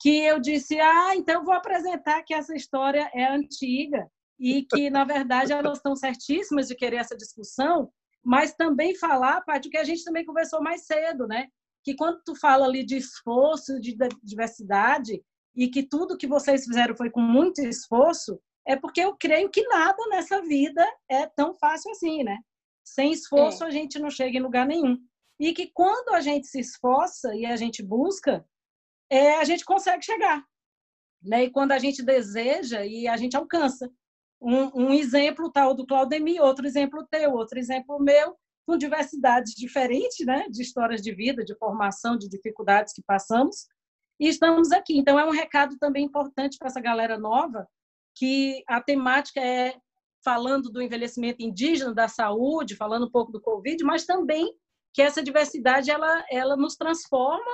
que 0.00 0.20
eu 0.20 0.40
disse, 0.40 0.78
ah, 0.80 1.16
então 1.16 1.44
vou 1.44 1.54
apresentar 1.54 2.22
que 2.22 2.34
essa 2.34 2.54
história 2.54 3.10
é 3.14 3.24
antiga 3.32 4.08
e 4.38 4.62
que, 4.62 4.90
na 4.90 5.04
verdade, 5.04 5.52
elas 5.52 5.78
estão 5.78 5.94
certíssimas 5.94 6.68
de 6.68 6.74
querer 6.74 6.96
essa 6.96 7.16
discussão, 7.16 7.90
mas 8.24 8.54
também 8.54 8.96
falar, 8.96 9.40
Paty, 9.42 9.68
o 9.68 9.70
que 9.70 9.76
a 9.76 9.84
gente 9.84 10.04
também 10.04 10.24
conversou 10.24 10.62
mais 10.62 10.86
cedo, 10.86 11.26
né? 11.26 11.48
Que 11.84 11.94
quando 11.94 12.20
tu 12.24 12.36
fala 12.36 12.64
ali 12.64 12.84
de 12.84 12.96
esforço, 12.96 13.80
de 13.80 13.96
diversidade, 14.22 15.20
e 15.54 15.68
que 15.68 15.82
tudo 15.82 16.16
que 16.16 16.26
vocês 16.26 16.64
fizeram 16.64 16.96
foi 16.96 17.10
com 17.10 17.20
muito 17.20 17.60
esforço, 17.60 18.40
é 18.66 18.76
porque 18.76 19.00
eu 19.00 19.16
creio 19.16 19.50
que 19.50 19.66
nada 19.68 19.98
nessa 20.08 20.40
vida 20.42 20.86
é 21.08 21.26
tão 21.26 21.54
fácil 21.54 21.90
assim, 21.90 22.22
né? 22.22 22.38
Sem 22.84 23.12
esforço 23.12 23.64
é. 23.64 23.66
a 23.66 23.70
gente 23.70 23.98
não 23.98 24.10
chega 24.10 24.38
em 24.38 24.42
lugar 24.42 24.66
nenhum. 24.66 24.98
E 25.38 25.52
que 25.52 25.70
quando 25.72 26.14
a 26.14 26.20
gente 26.20 26.46
se 26.46 26.60
esforça 26.60 27.34
e 27.34 27.44
a 27.44 27.56
gente 27.56 27.82
busca, 27.82 28.44
é, 29.10 29.36
a 29.38 29.44
gente 29.44 29.64
consegue 29.64 30.04
chegar. 30.04 30.44
Né? 31.22 31.44
E 31.44 31.50
quando 31.50 31.72
a 31.72 31.78
gente 31.78 32.02
deseja 32.02 32.84
e 32.84 33.06
a 33.08 33.16
gente 33.16 33.36
alcança. 33.36 33.90
Um, 34.40 34.86
um 34.86 34.92
exemplo 34.92 35.50
tal 35.52 35.72
do 35.74 35.86
Claudemir, 35.86 36.42
outro 36.42 36.66
exemplo 36.66 37.06
teu, 37.08 37.32
outro 37.32 37.58
exemplo 37.58 38.00
meu, 38.00 38.36
com 38.66 38.76
diversidades 38.76 39.54
diferentes, 39.54 40.26
né? 40.26 40.46
De 40.48 40.62
histórias 40.62 41.00
de 41.00 41.14
vida, 41.14 41.44
de 41.44 41.56
formação, 41.56 42.16
de 42.16 42.28
dificuldades 42.28 42.92
que 42.92 43.02
passamos. 43.06 43.66
E 44.18 44.28
estamos 44.28 44.72
aqui. 44.72 44.98
Então, 44.98 45.18
é 45.18 45.24
um 45.24 45.30
recado 45.30 45.76
também 45.78 46.04
importante 46.04 46.58
para 46.58 46.68
essa 46.68 46.80
galera 46.80 47.18
nova, 47.18 47.68
que 48.14 48.62
a 48.68 48.80
temática 48.80 49.40
é 49.40 49.74
falando 50.24 50.70
do 50.70 50.80
envelhecimento 50.80 51.42
indígena, 51.42 51.92
da 51.92 52.08
saúde, 52.08 52.76
falando 52.76 53.06
um 53.06 53.10
pouco 53.10 53.32
do 53.32 53.40
Covid, 53.40 53.82
mas 53.84 54.06
também 54.06 54.54
que 54.92 55.02
essa 55.02 55.22
diversidade 55.22 55.90
ela, 55.90 56.24
ela 56.30 56.56
nos 56.56 56.76
transforma 56.76 57.50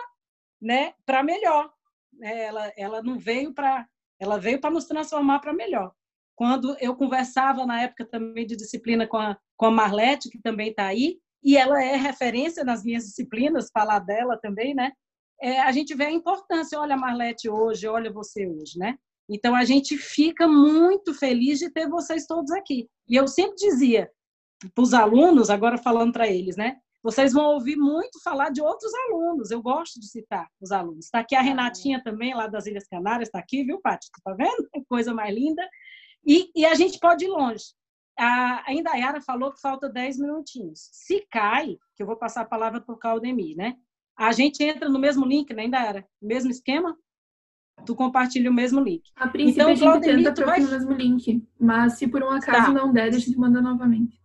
né, 0.61 0.93
para 1.07 1.23
melhor. 1.23 1.71
né? 2.13 2.45
ela, 2.45 2.73
ela 2.77 3.03
não 3.03 3.19
veio 3.19 3.55
para 3.55 3.87
ela 4.21 4.37
veio 4.37 4.61
para 4.61 4.71
nos 4.71 4.85
transformar 4.85 5.39
para 5.39 5.53
melhor. 5.53 5.93
Quando 6.35 6.77
eu 6.81 6.97
conversava 6.97 7.65
na 7.65 7.83
época 7.83 8.05
também 8.05 8.45
de 8.45 8.57
disciplina 8.57 9.07
com 9.07 9.17
a, 9.17 9.39
com 9.57 9.67
a 9.67 9.71
Marlete, 9.71 10.29
que 10.29 10.41
também 10.41 10.71
está 10.71 10.87
aí, 10.87 11.19
e 11.43 11.57
ela 11.57 11.81
é 11.81 11.95
referência 11.95 12.65
nas 12.65 12.83
minhas 12.83 13.05
disciplinas, 13.05 13.71
falar 13.73 14.01
dela 14.01 14.37
também, 14.37 14.75
né? 14.75 14.93
É, 15.41 15.61
a 15.61 15.71
gente 15.71 15.95
vê 15.95 16.07
a 16.07 16.11
importância, 16.11 16.81
olha 16.81 16.95
a 16.95 16.99
Marlete 16.99 17.49
hoje, 17.49 17.87
olha 17.87 18.13
você 18.13 18.45
hoje, 18.45 18.77
né? 18.77 18.99
Então 19.29 19.55
a 19.55 19.65
gente 19.65 19.97
fica 19.99 20.49
muito 20.49 21.13
feliz 21.13 21.59
de 21.59 21.71
ter 21.71 21.89
vocês 21.89 22.27
todos 22.27 22.51
aqui. 22.53 22.89
E 23.09 23.15
eu 23.15 23.29
sempre 23.29 23.57
dizia 23.57 24.11
para 24.75 24.83
os 24.83 24.95
alunos, 24.95 25.51
agora 25.51 25.79
falando 25.79 26.13
para 26.13 26.27
eles, 26.27 26.57
né? 26.57 26.77
Vocês 27.03 27.33
vão 27.33 27.55
ouvir 27.55 27.77
muito 27.77 28.21
falar 28.23 28.51
de 28.51 28.61
outros 28.61 28.93
alunos. 29.07 29.51
Eu 29.51 29.63
gosto 29.63 30.01
de 30.01 30.09
citar 30.09 30.49
os 30.61 30.73
alunos. 30.73 31.05
Está 31.05 31.21
aqui 31.21 31.37
a 31.37 31.41
Renatinha 31.41 32.03
também, 32.03 32.35
lá 32.35 32.49
das 32.49 32.67
Ilhas 32.67 32.89
Canárias, 32.89 33.29
está 33.29 33.39
aqui, 33.39 33.63
viu, 33.63 33.81
Paty? 33.81 34.07
Está 34.07 34.35
vendo? 34.35 34.69
Coisa 34.89 35.15
mais 35.15 35.33
linda. 35.35 35.67
E, 36.27 36.51
e, 36.55 36.67
a 36.67 36.75
gente 36.75 36.99
pode 36.99 37.25
ir 37.25 37.29
longe. 37.29 37.65
A, 38.19 38.69
a 38.69 38.75
Indaiara 38.75 39.21
falou 39.21 39.53
que 39.53 39.61
falta 39.61 39.89
10 39.89 40.19
minutinhos. 40.19 40.89
Se 40.93 41.25
cai, 41.31 41.79
que 41.95 42.03
eu 42.03 42.07
vou 42.07 42.17
passar 42.17 42.43
a 42.43 42.49
palavra 42.49 42.81
para 42.81 42.95
o 42.95 42.99
Claudemir, 42.99 43.57
né? 43.57 43.77
A 44.17 44.33
gente 44.33 44.63
entra 44.65 44.89
no 44.89 44.99
mesmo 44.99 45.25
link, 45.25 45.55
né, 45.55 45.67
Indaiara? 45.67 46.05
Mesmo 46.21 46.51
esquema? 46.51 46.97
Tu 47.85 47.95
compartilha 47.95 48.51
o 48.51 48.55
mesmo 48.55 48.81
link. 48.81 49.11
A 49.17 49.29
princípio, 49.29 49.63
então, 49.63 49.69
a 49.69 49.75
gente 49.75 49.85
Claudemir, 49.85 50.25
tenta 50.25 50.45
vai... 50.45 50.61
o 50.61 50.71
mesmo 50.71 50.93
link. 50.93 51.43
Mas 51.59 51.95
se 51.95 52.07
por 52.07 52.23
um 52.23 52.31
acaso 52.31 52.67
tá. 52.67 52.73
não 52.73 52.93
der, 52.93 53.05
a 53.05 53.11
gente 53.11 53.39
manda 53.39 53.61
novamente 53.61 54.19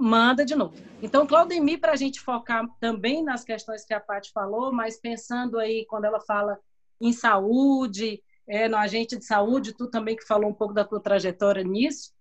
manda 0.00 0.44
de 0.44 0.54
novo. 0.54 0.74
Então, 1.02 1.26
Claudemir, 1.26 1.78
para 1.78 1.92
a 1.92 1.96
gente 1.96 2.20
focar 2.20 2.66
também 2.80 3.22
nas 3.22 3.44
questões 3.44 3.84
que 3.84 3.92
a 3.92 4.00
Paty 4.00 4.32
falou, 4.32 4.72
mas 4.72 4.98
pensando 4.98 5.58
aí 5.58 5.84
quando 5.86 6.06
ela 6.06 6.20
fala 6.20 6.58
em 6.98 7.12
saúde, 7.12 8.22
é, 8.48 8.66
no 8.66 8.76
agente 8.76 9.16
de 9.16 9.24
saúde, 9.24 9.74
tu 9.76 9.88
também 9.88 10.16
que 10.16 10.26
falou 10.26 10.50
um 10.50 10.54
pouco 10.54 10.72
da 10.72 10.84
tua 10.84 11.00
trajetória 11.00 11.62
nisso, 11.62 12.12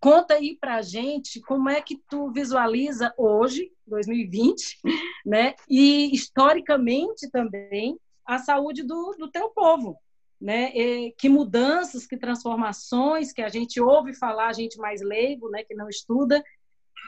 conta 0.00 0.34
aí 0.34 0.56
para 0.60 0.76
a 0.76 0.82
gente 0.82 1.40
como 1.40 1.68
é 1.68 1.80
que 1.80 2.00
tu 2.08 2.30
visualiza 2.30 3.14
hoje, 3.16 3.70
2020, 3.86 4.80
né, 5.24 5.54
e 5.68 6.12
historicamente 6.12 7.30
também, 7.30 7.98
a 8.26 8.38
saúde 8.38 8.82
do, 8.82 9.16
do 9.18 9.30
teu 9.30 9.48
povo, 9.48 9.96
né? 10.40 10.70
E 10.74 11.12
que 11.12 11.28
mudanças, 11.28 12.06
que 12.06 12.16
transformações 12.16 13.32
que 13.32 13.42
a 13.42 13.48
gente 13.48 13.80
ouve 13.80 14.14
falar, 14.14 14.48
a 14.48 14.52
gente 14.52 14.78
mais 14.78 15.00
leigo, 15.00 15.50
né, 15.50 15.64
que 15.64 15.74
não 15.74 15.88
estuda, 15.88 16.42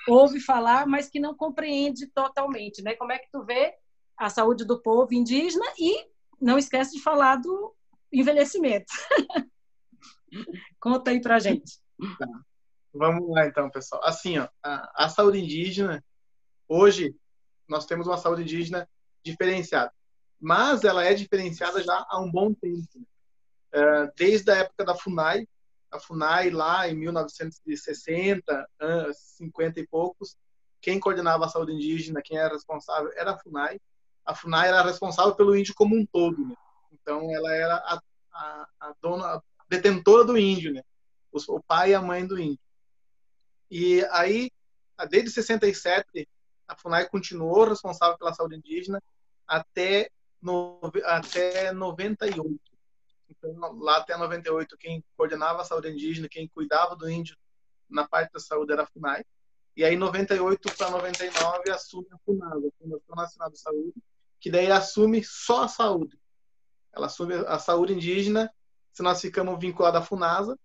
ouve 0.08 0.40
falar, 0.40 0.86
mas 0.86 1.08
que 1.08 1.20
não 1.20 1.34
compreende 1.34 2.06
totalmente, 2.08 2.82
né? 2.82 2.94
Como 2.94 3.12
é 3.12 3.18
que 3.18 3.30
tu 3.30 3.44
vê 3.44 3.74
a 4.16 4.28
saúde 4.28 4.64
do 4.64 4.80
povo 4.80 5.14
indígena 5.14 5.64
e 5.78 6.06
não 6.40 6.58
esquece 6.58 6.96
de 6.96 7.02
falar 7.02 7.36
do 7.36 7.74
envelhecimento. 8.12 8.92
Conta 10.80 11.10
aí 11.10 11.20
pra 11.20 11.38
gente. 11.38 11.78
Tá. 12.18 12.26
Vamos 12.92 13.30
lá 13.30 13.46
então, 13.46 13.70
pessoal. 13.70 14.02
Assim, 14.04 14.38
ó, 14.38 14.48
a, 14.62 15.04
a 15.04 15.08
saúde 15.08 15.38
indígena 15.38 16.04
hoje 16.68 17.14
nós 17.68 17.86
temos 17.86 18.06
uma 18.06 18.16
saúde 18.16 18.42
indígena 18.42 18.88
diferenciada, 19.24 19.92
mas 20.40 20.82
ela 20.82 21.04
é 21.04 21.14
diferenciada 21.14 21.82
já 21.82 22.06
há 22.08 22.20
um 22.20 22.30
bom 22.30 22.52
tempo. 22.52 23.06
É, 23.72 24.10
desde 24.16 24.50
a 24.50 24.56
época 24.56 24.84
da 24.84 24.94
Funai, 24.94 25.46
a 25.90 25.98
FUNAI 25.98 26.50
lá 26.50 26.88
em 26.88 26.94
1960, 26.94 28.68
50 29.12 29.80
e 29.80 29.86
poucos, 29.86 30.36
quem 30.80 31.00
coordenava 31.00 31.44
a 31.44 31.48
saúde 31.48 31.72
indígena, 31.72 32.22
quem 32.22 32.38
era 32.38 32.54
responsável, 32.54 33.12
era 33.16 33.32
a 33.32 33.38
FUNAI. 33.38 33.80
A 34.24 34.34
FUNAI 34.34 34.68
era 34.68 34.82
responsável 34.82 35.34
pelo 35.34 35.56
índio 35.56 35.74
como 35.74 35.96
um 35.96 36.06
todo, 36.06 36.46
né? 36.46 36.54
Então 36.92 37.34
ela 37.34 37.52
era 37.52 37.74
a, 37.74 38.00
a, 38.32 38.68
a 38.80 38.94
dona, 39.00 39.26
a 39.34 39.42
detentora 39.68 40.24
do 40.24 40.38
índio, 40.38 40.72
né? 40.72 40.82
O, 41.32 41.38
o 41.56 41.62
pai 41.62 41.90
e 41.90 41.94
a 41.94 42.00
mãe 42.00 42.26
do 42.26 42.38
índio. 42.38 42.60
E 43.70 44.04
aí, 44.10 44.50
desde 45.08 45.30
67, 45.30 46.28
a 46.68 46.76
FUNAI 46.76 47.08
continuou 47.08 47.64
responsável 47.64 48.16
pela 48.16 48.32
saúde 48.32 48.56
indígena 48.56 49.02
até, 49.46 50.10
no, 50.40 50.80
até 51.04 51.72
98. 51.72 52.69
Então, 53.30 53.78
lá 53.78 53.98
até 53.98 54.16
98, 54.16 54.76
quem 54.76 55.04
coordenava 55.16 55.62
a 55.62 55.64
saúde 55.64 55.90
indígena, 55.90 56.28
quem 56.28 56.48
cuidava 56.48 56.96
do 56.96 57.08
índio 57.08 57.36
na 57.88 58.06
parte 58.06 58.32
da 58.32 58.40
saúde 58.40 58.72
era 58.72 58.82
a 58.82 58.86
FUNAI. 58.86 59.24
E 59.76 59.84
aí, 59.84 59.96
98 59.96 60.76
para 60.76 60.90
99, 60.90 61.70
assume 61.70 62.06
a 62.12 62.18
FUNASA, 62.18 62.66
a 62.66 62.82
Fundação 62.82 63.16
Nacional 63.16 63.50
de 63.50 63.58
Saúde, 63.58 63.94
que 64.40 64.50
daí 64.50 64.70
assume 64.70 65.22
só 65.24 65.64
a 65.64 65.68
saúde. 65.68 66.18
Ela 66.92 67.06
assume 67.06 67.34
a 67.34 67.58
saúde 67.58 67.94
indígena, 67.94 68.52
se 68.92 69.02
nós 69.02 69.20
ficamos 69.20 69.58
vinculados 69.60 70.00
à 70.00 70.04
FUNASA, 70.04 70.58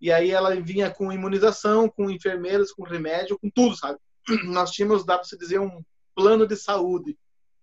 e 0.00 0.12
aí 0.12 0.30
ela 0.30 0.54
vinha 0.60 0.90
com 0.90 1.12
imunização, 1.12 1.88
com 1.88 2.10
enfermeiros, 2.10 2.72
com 2.72 2.84
remédio, 2.84 3.38
com 3.38 3.50
tudo, 3.50 3.76
sabe? 3.76 3.98
Nós 4.44 4.70
tínhamos, 4.70 5.04
dá 5.04 5.16
para 5.16 5.26
se 5.26 5.36
dizer, 5.36 5.58
um 5.58 5.82
plano 6.14 6.46
de 6.46 6.56
saúde, 6.56 7.18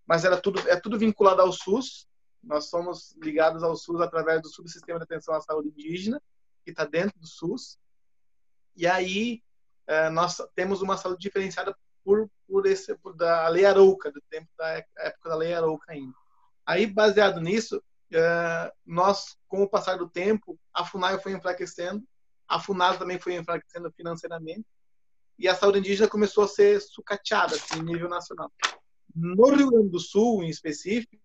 mas 0.05 0.25
era 0.25 0.39
tudo, 0.39 0.59
é 0.67 0.75
tudo 0.75 0.97
vinculado 0.97 1.41
ao 1.41 1.51
SUS, 1.51 2.07
nós 2.43 2.69
somos 2.69 3.15
ligados 3.21 3.63
ao 3.63 3.75
SUS 3.75 4.01
através 4.01 4.41
do 4.41 4.49
Subsistema 4.49 4.99
de 4.99 5.03
Atenção 5.03 5.35
à 5.35 5.41
Saúde 5.41 5.69
Indígena, 5.69 6.21
que 6.63 6.71
está 6.71 6.85
dentro 6.85 7.17
do 7.19 7.27
SUS. 7.27 7.77
E 8.75 8.87
aí 8.87 9.43
é, 9.87 10.09
nós 10.09 10.37
temos 10.55 10.81
uma 10.81 10.97
saúde 10.97 11.21
diferenciada 11.21 11.75
por, 12.03 12.29
por 12.47 12.65
esse 12.65 12.95
por 12.97 13.15
da 13.15 13.47
Lei 13.47 13.65
Arouca, 13.65 14.11
do 14.11 14.21
tempo 14.29 14.49
da 14.57 14.69
época 14.97 15.29
da 15.29 15.35
Lei 15.35 15.53
Arouca 15.53 15.91
ainda. 15.91 16.15
Aí, 16.65 16.85
baseado 16.85 17.39
nisso, 17.39 17.81
é, 18.11 18.73
nós, 18.85 19.37
com 19.47 19.63
o 19.63 19.69
passar 19.69 19.97
do 19.97 20.09
tempo, 20.09 20.59
a 20.73 20.85
FUNAI 20.85 21.19
foi 21.19 21.33
enfraquecendo, 21.33 22.03
a 22.47 22.59
FUNAS 22.59 22.97
também 22.97 23.19
foi 23.19 23.35
enfraquecendo 23.35 23.91
financeiramente, 23.91 24.65
e 25.37 25.47
a 25.47 25.55
saúde 25.55 25.79
indígena 25.79 26.07
começou 26.07 26.43
a 26.43 26.47
ser 26.47 26.79
sucateada 26.81 27.55
assim, 27.55 27.79
em 27.79 27.83
nível 27.83 28.07
nacional. 28.07 28.51
No 29.15 29.49
Rio 29.49 29.71
Grande 29.71 29.89
do 29.89 29.99
Sul, 29.99 30.43
em 30.43 30.49
específico, 30.49 31.17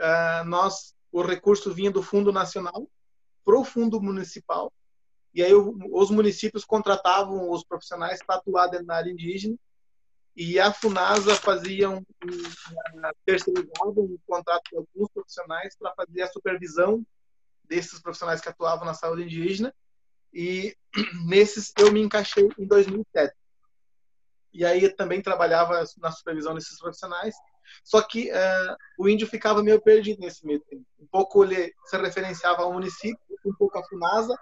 uh, 0.00 0.44
nós 0.44 0.94
o 1.12 1.22
recurso 1.22 1.72
vinha 1.72 1.90
do 1.90 2.02
Fundo 2.02 2.32
Nacional 2.32 2.88
para 3.44 3.58
o 3.58 3.64
Fundo 3.64 4.00
Municipal 4.00 4.72
e 5.34 5.42
aí 5.42 5.52
os 5.54 6.10
municípios 6.10 6.64
contratavam 6.64 7.50
os 7.50 7.64
profissionais 7.64 8.20
para 8.24 8.36
atuar 8.36 8.68
da 8.68 8.94
área 8.94 9.10
indígena 9.10 9.56
e 10.36 10.58
a 10.58 10.72
Funasa 10.72 11.36
fazia 11.36 11.88
um, 11.88 12.02
terceirizava 13.24 14.00
um 14.00 14.18
contrato 14.26 14.62
com 14.70 14.78
alguns 14.78 15.08
profissionais 15.12 15.76
para 15.76 15.94
fazer 15.94 16.22
a 16.22 16.28
supervisão 16.28 17.04
desses 17.64 18.00
profissionais 18.00 18.40
que 18.40 18.48
atuavam 18.48 18.84
na 18.84 18.94
saúde 18.94 19.22
indígena 19.22 19.74
e 20.32 20.76
nesses 21.26 21.72
eu 21.78 21.92
me 21.92 22.00
encaixei 22.00 22.48
em 22.58 22.66
2007 22.66 23.34
e 24.52 24.64
aí 24.64 24.88
também 24.88 25.22
trabalhava 25.22 25.84
na 25.98 26.10
supervisão 26.10 26.54
desses 26.54 26.78
profissionais 26.78 27.34
só 27.82 28.02
que 28.02 28.30
uh, 28.30 28.76
o 28.98 29.08
índio 29.08 29.26
ficava 29.26 29.62
meio 29.62 29.80
perdido 29.80 30.20
nesse 30.20 30.46
meio 30.46 30.60
tempo. 30.60 30.84
Um 30.98 31.06
pouco 31.06 31.44
ele 31.44 31.72
se 31.86 31.96
referenciava 31.96 32.62
ao 32.62 32.72
município, 32.72 33.18
um 33.44 33.54
pouco 33.54 33.78
à 33.78 33.84
FUNASA, 33.84 34.36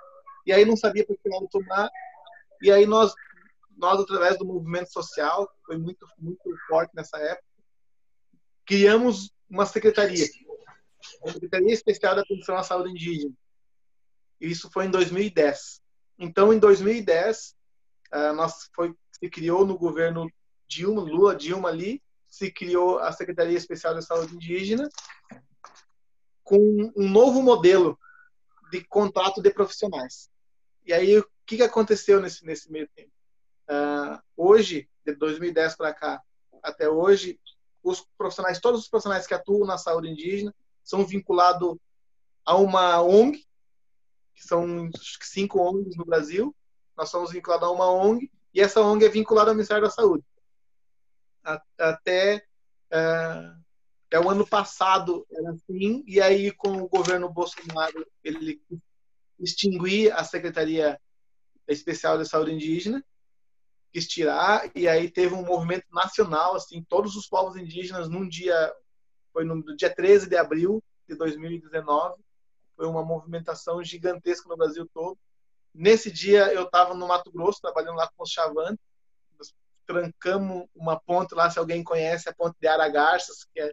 e 0.47 0.53
aí 0.53 0.65
não 0.65 0.77
sabia 0.77 1.05
para 1.05 1.17
que 1.17 1.29
lado 1.29 1.49
tomar. 1.51 1.91
E 2.61 2.71
aí 2.71 2.87
nós, 2.87 3.13
nós 3.77 4.01
através 4.01 4.39
do 4.39 4.45
movimento 4.45 4.93
social, 4.93 5.47
que 5.49 5.65
foi 5.67 5.79
muito, 5.79 6.07
muito 6.19 6.43
forte 6.69 6.95
nessa 6.95 7.19
época, 7.19 7.47
criamos 8.65 9.33
uma 9.49 9.67
secretaria, 9.67 10.27
a 11.25 11.33
Secretaria 11.33 11.73
Especial 11.73 12.15
de 12.15 12.21
Atenção 12.21 12.57
à 12.57 12.63
Saúde 12.63 12.91
Indígena. 12.91 13.35
E 14.41 14.51
isso 14.51 14.71
foi 14.73 14.87
em 14.87 14.91
2010. 14.91 15.81
Então, 16.19 16.53
em 16.53 16.59
2010, 16.59 17.55
uh, 18.13 18.17
eh, 18.17 18.33
nós 18.33 18.69
foi 18.75 18.95
se 19.23 19.31
criou 19.31 19.65
no 19.65 19.79
governo 19.79 20.29
Dilma, 20.67 21.03
Lula, 21.03 21.37
Dilma 21.37 21.69
ali, 21.69 22.02
se 22.33 22.51
criou 22.51 22.99
a 22.99 23.13
Secretaria 23.13 23.59
Especial 23.59 23.95
de 23.95 24.03
Saúde 24.03 24.35
Indígena 24.35 24.89
com 26.43 26.91
um 26.97 27.07
novo 27.07 27.43
modelo 27.43 27.99
de 28.71 28.83
contrato 28.85 29.43
de 29.43 29.51
profissionais. 29.51 30.31
E 30.87 30.95
aí, 30.95 31.19
o 31.19 31.29
que, 31.45 31.59
que 31.59 31.63
aconteceu 31.63 32.23
nesse, 32.23 32.43
nesse 32.47 32.73
meio 32.73 32.89
tempo? 32.97 33.13
Uh, 33.69 34.19
hoje, 34.35 34.89
de 35.05 35.15
2010 35.15 35.77
para 35.77 35.93
cá, 35.93 36.23
até 36.63 36.89
hoje, 36.89 37.39
os 37.83 38.03
profissionais, 38.17 38.59
todos 38.59 38.81
os 38.81 38.89
profissionais 38.89 39.27
que 39.27 39.35
atuam 39.35 39.67
na 39.67 39.77
saúde 39.77 40.09
indígena 40.09 40.55
são 40.83 41.05
vinculados 41.05 41.77
a 42.47 42.57
uma 42.57 43.03
ONG, 43.03 43.47
que 44.35 44.43
são 44.43 44.89
cinco 44.99 45.61
ONGs 45.61 45.99
no 45.99 46.07
Brasil. 46.07 46.57
Nós 46.97 47.11
somos 47.11 47.31
vinculados 47.31 47.69
a 47.69 47.71
uma 47.71 47.91
ONG, 47.91 48.33
e 48.55 48.61
essa 48.63 48.81
ONG 48.81 49.05
é 49.05 49.11
vinculada 49.11 49.51
ao 49.51 49.55
Ministério 49.55 49.83
da 49.83 49.91
Saúde 49.91 50.25
até 51.79 52.45
é, 52.91 53.53
é, 54.11 54.21
o 54.21 54.31
ano 54.31 54.47
passado 54.47 55.27
era 55.31 55.51
assim, 55.51 56.05
e 56.07 56.21
aí 56.21 56.51
com 56.53 56.83
o 56.83 56.89
governo 56.89 57.33
Bolsonaro 57.33 58.07
ele 58.23 58.63
extinguir 59.39 60.13
a 60.13 60.23
Secretaria 60.23 61.01
Especial 61.67 62.19
de 62.19 62.29
Saúde 62.29 62.53
Indígena, 62.53 63.05
quis 63.93 64.07
tirar, 64.07 64.71
e 64.75 64.89
aí 64.89 65.11
teve 65.11 65.35
um 65.35 65.45
movimento 65.45 65.87
nacional, 65.93 66.55
assim, 66.55 66.83
todos 66.89 67.17
os 67.17 67.27
povos 67.27 67.57
indígenas 67.57 68.09
num 68.09 68.27
dia, 68.29 68.73
foi 69.33 69.45
no 69.45 69.77
dia 69.77 69.95
13 69.95 70.29
de 70.29 70.37
abril 70.37 70.83
de 71.09 71.15
2019, 71.17 72.23
Foi 72.77 72.87
uma 72.87 73.05
movimentação 73.05 73.83
gigantesca 73.85 74.49
no 74.49 74.57
Brasil 74.57 74.89
todo. 74.95 75.19
Nesse 75.75 76.11
dia 76.11 76.53
eu 76.53 76.65
estava 76.65 76.95
no 76.95 77.07
Mato 77.07 77.31
Grosso, 77.31 77.61
trabalhando 77.61 77.97
lá 77.97 78.11
com 78.17 78.23
os 78.23 78.31
chavantes. 78.31 78.85
Trancamos 79.87 80.67
uma 80.75 80.99
ponte 80.99 81.35
lá, 81.35 81.51
se 81.51 81.59
alguém 81.59 81.83
conhece, 81.83 82.29
a 82.29 82.35
ponte 82.35 82.57
de 82.61 82.67
Aragarças, 82.67 83.45
que 83.53 83.61
é, 83.61 83.73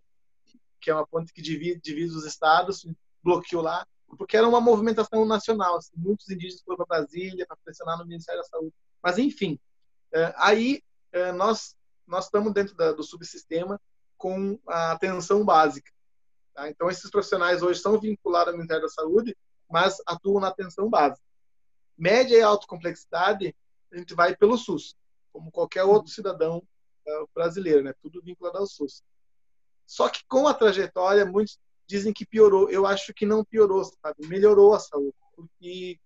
que 0.81 0.89
é 0.89 0.93
uma 0.93 1.05
ponte 1.05 1.33
que 1.33 1.41
divide, 1.41 1.79
divide 1.81 2.15
os 2.15 2.25
estados, 2.25 2.85
bloqueou 3.23 3.61
lá, 3.61 3.85
porque 4.17 4.37
era 4.37 4.47
uma 4.47 4.61
movimentação 4.61 5.25
nacional. 5.25 5.77
Assim, 5.77 5.91
muitos 5.95 6.29
indígenas 6.29 6.61
foram 6.61 6.77
para 6.77 6.99
Brasília 6.99 7.45
para 7.45 7.57
pressionar 7.63 7.97
no 7.97 8.05
Ministério 8.05 8.41
da 8.41 8.47
Saúde. 8.47 8.73
Mas, 9.01 9.17
enfim, 9.17 9.59
é, 10.13 10.33
aí 10.37 10.81
é, 11.11 11.31
nós, 11.31 11.75
nós 12.07 12.25
estamos 12.25 12.53
dentro 12.53 12.75
da, 12.75 12.91
do 12.91 13.03
subsistema 13.03 13.79
com 14.17 14.59
a 14.67 14.93
atenção 14.93 15.45
básica. 15.45 15.91
Tá? 16.53 16.69
Então, 16.69 16.89
esses 16.89 17.09
profissionais 17.09 17.61
hoje 17.61 17.79
são 17.79 17.99
vinculados 17.99 18.49
ao 18.49 18.57
Ministério 18.57 18.83
da 18.83 18.89
Saúde, 18.89 19.37
mas 19.69 19.97
atuam 20.05 20.41
na 20.41 20.47
atenção 20.47 20.89
básica 20.89 21.29
média 21.99 22.37
e 22.37 22.41
alta 22.41 22.65
complexidade, 22.65 23.53
a 23.91 23.97
gente 23.97 24.15
vai 24.15 24.35
pelo 24.35 24.57
SUS, 24.57 24.95
como 25.39 25.51
qualquer 25.51 25.83
outro 25.83 26.11
cidadão 26.11 26.57
uh, 26.57 27.29
brasileiro, 27.33 27.81
né? 27.81 27.93
Tudo 28.01 28.21
vinculado 28.21 28.57
ao 28.57 28.67
SUS. 28.67 29.01
Só 29.87 30.09
que 30.09 30.21
com 30.27 30.47
a 30.47 30.53
trajetória, 30.53 31.25
muitos 31.25 31.57
dizem 31.87 32.11
que 32.11 32.25
piorou. 32.25 32.69
Eu 32.69 32.85
acho 32.85 33.13
que 33.13 33.25
não 33.25 33.43
piorou, 33.43 33.83
sabe? 33.85 34.27
Melhorou 34.27 34.73
a 34.73 34.79
saúde. 34.79 35.15
Porque 35.33 35.97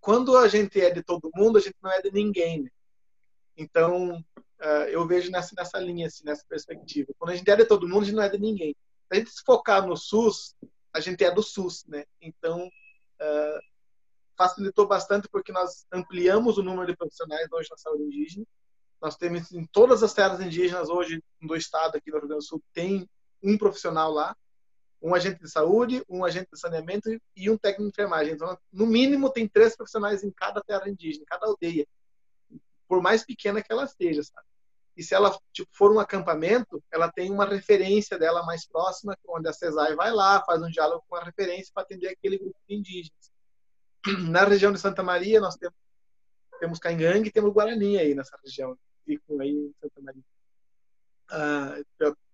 quando 0.00 0.36
a 0.36 0.48
gente 0.48 0.80
é 0.80 0.90
de 0.90 1.02
todo 1.02 1.30
mundo, 1.34 1.58
a 1.58 1.60
gente 1.60 1.76
não 1.82 1.92
é 1.92 2.00
de 2.00 2.10
ninguém, 2.10 2.62
né? 2.62 2.70
Então, 3.54 4.18
uh, 4.18 4.88
eu 4.88 5.06
vejo 5.06 5.30
nessa, 5.30 5.54
nessa 5.54 5.78
linha, 5.78 6.06
assim, 6.06 6.24
nessa 6.24 6.44
perspectiva. 6.48 7.12
Quando 7.18 7.32
a 7.32 7.36
gente 7.36 7.50
é 7.50 7.54
de 7.54 7.66
todo 7.66 7.86
mundo, 7.86 8.02
a 8.02 8.04
gente 8.06 8.14
não 8.16 8.22
é 8.22 8.30
de 8.30 8.38
ninguém. 8.38 8.74
Se 9.06 9.08
a 9.10 9.14
gente 9.16 9.30
se 9.30 9.44
focar 9.44 9.86
no 9.86 9.94
SUS, 9.94 10.56
a 10.92 11.00
gente 11.00 11.22
é 11.22 11.30
do 11.30 11.42
SUS, 11.42 11.84
né? 11.86 12.04
Então, 12.20 12.66
uh, 12.66 13.71
facilitou 14.42 14.88
bastante 14.88 15.28
porque 15.28 15.52
nós 15.52 15.86
ampliamos 15.92 16.58
o 16.58 16.64
número 16.64 16.88
de 16.88 16.96
profissionais 16.96 17.46
hoje 17.52 17.68
na 17.70 17.76
saúde 17.76 18.02
indígena. 18.02 18.44
Nós 19.00 19.16
temos 19.16 19.52
em 19.52 19.64
todas 19.66 20.02
as 20.02 20.12
terras 20.12 20.40
indígenas 20.40 20.88
hoje 20.88 21.22
do 21.40 21.54
estado 21.54 21.96
aqui 21.96 22.10
do 22.10 22.18
Rio 22.18 22.26
Grande 22.26 22.42
do 22.42 22.42
Sul 22.42 22.60
tem 22.72 23.08
um 23.40 23.56
profissional 23.56 24.10
lá, 24.10 24.36
um 25.00 25.14
agente 25.14 25.40
de 25.40 25.48
saúde, 25.48 26.04
um 26.08 26.24
agente 26.24 26.48
de 26.52 26.58
saneamento 26.58 27.08
e 27.36 27.50
um 27.50 27.56
técnico 27.56 27.84
de 27.84 27.88
enfermagem. 27.90 28.34
Então, 28.34 28.58
no 28.72 28.86
mínimo 28.86 29.30
tem 29.30 29.46
três 29.46 29.76
profissionais 29.76 30.24
em 30.24 30.30
cada 30.32 30.60
terra 30.60 30.88
indígena, 30.88 31.22
em 31.22 31.26
cada 31.26 31.46
aldeia, 31.46 31.86
por 32.88 33.00
mais 33.00 33.24
pequena 33.24 33.62
que 33.62 33.72
ela 33.72 33.86
seja, 33.86 34.24
sabe? 34.24 34.46
E 34.96 35.04
se 35.04 35.14
ela 35.14 35.36
tipo, 35.52 35.70
for 35.72 35.92
um 35.92 36.00
acampamento, 36.00 36.82
ela 36.92 37.10
tem 37.10 37.30
uma 37.30 37.46
referência 37.46 38.18
dela 38.18 38.44
mais 38.44 38.66
próxima, 38.66 39.16
onde 39.28 39.48
a 39.48 39.52
CESAI 39.52 39.94
vai 39.94 40.10
lá, 40.12 40.44
faz 40.44 40.60
um 40.62 40.68
diálogo 40.68 41.04
com 41.08 41.16
a 41.16 41.24
referência 41.24 41.72
para 41.72 41.84
atender 41.84 42.08
aquele 42.08 42.38
grupo 42.38 42.58
de 42.68 42.74
indígenas. 42.74 43.31
Na 44.30 44.44
região 44.44 44.72
de 44.72 44.80
Santa 44.80 45.02
Maria, 45.02 45.40
nós 45.40 45.56
temos, 45.56 45.76
temos 46.58 46.78
Caingangue 46.78 47.28
e 47.28 47.32
temos 47.32 47.52
Guarani 47.52 47.98
aí 47.98 48.14
nessa 48.14 48.38
região. 48.42 48.76
Ficam 49.04 49.40
aí 49.40 49.50
em 49.50 49.74
Santa 49.80 50.00
Maria. 50.00 50.22
Ah, 51.30 51.76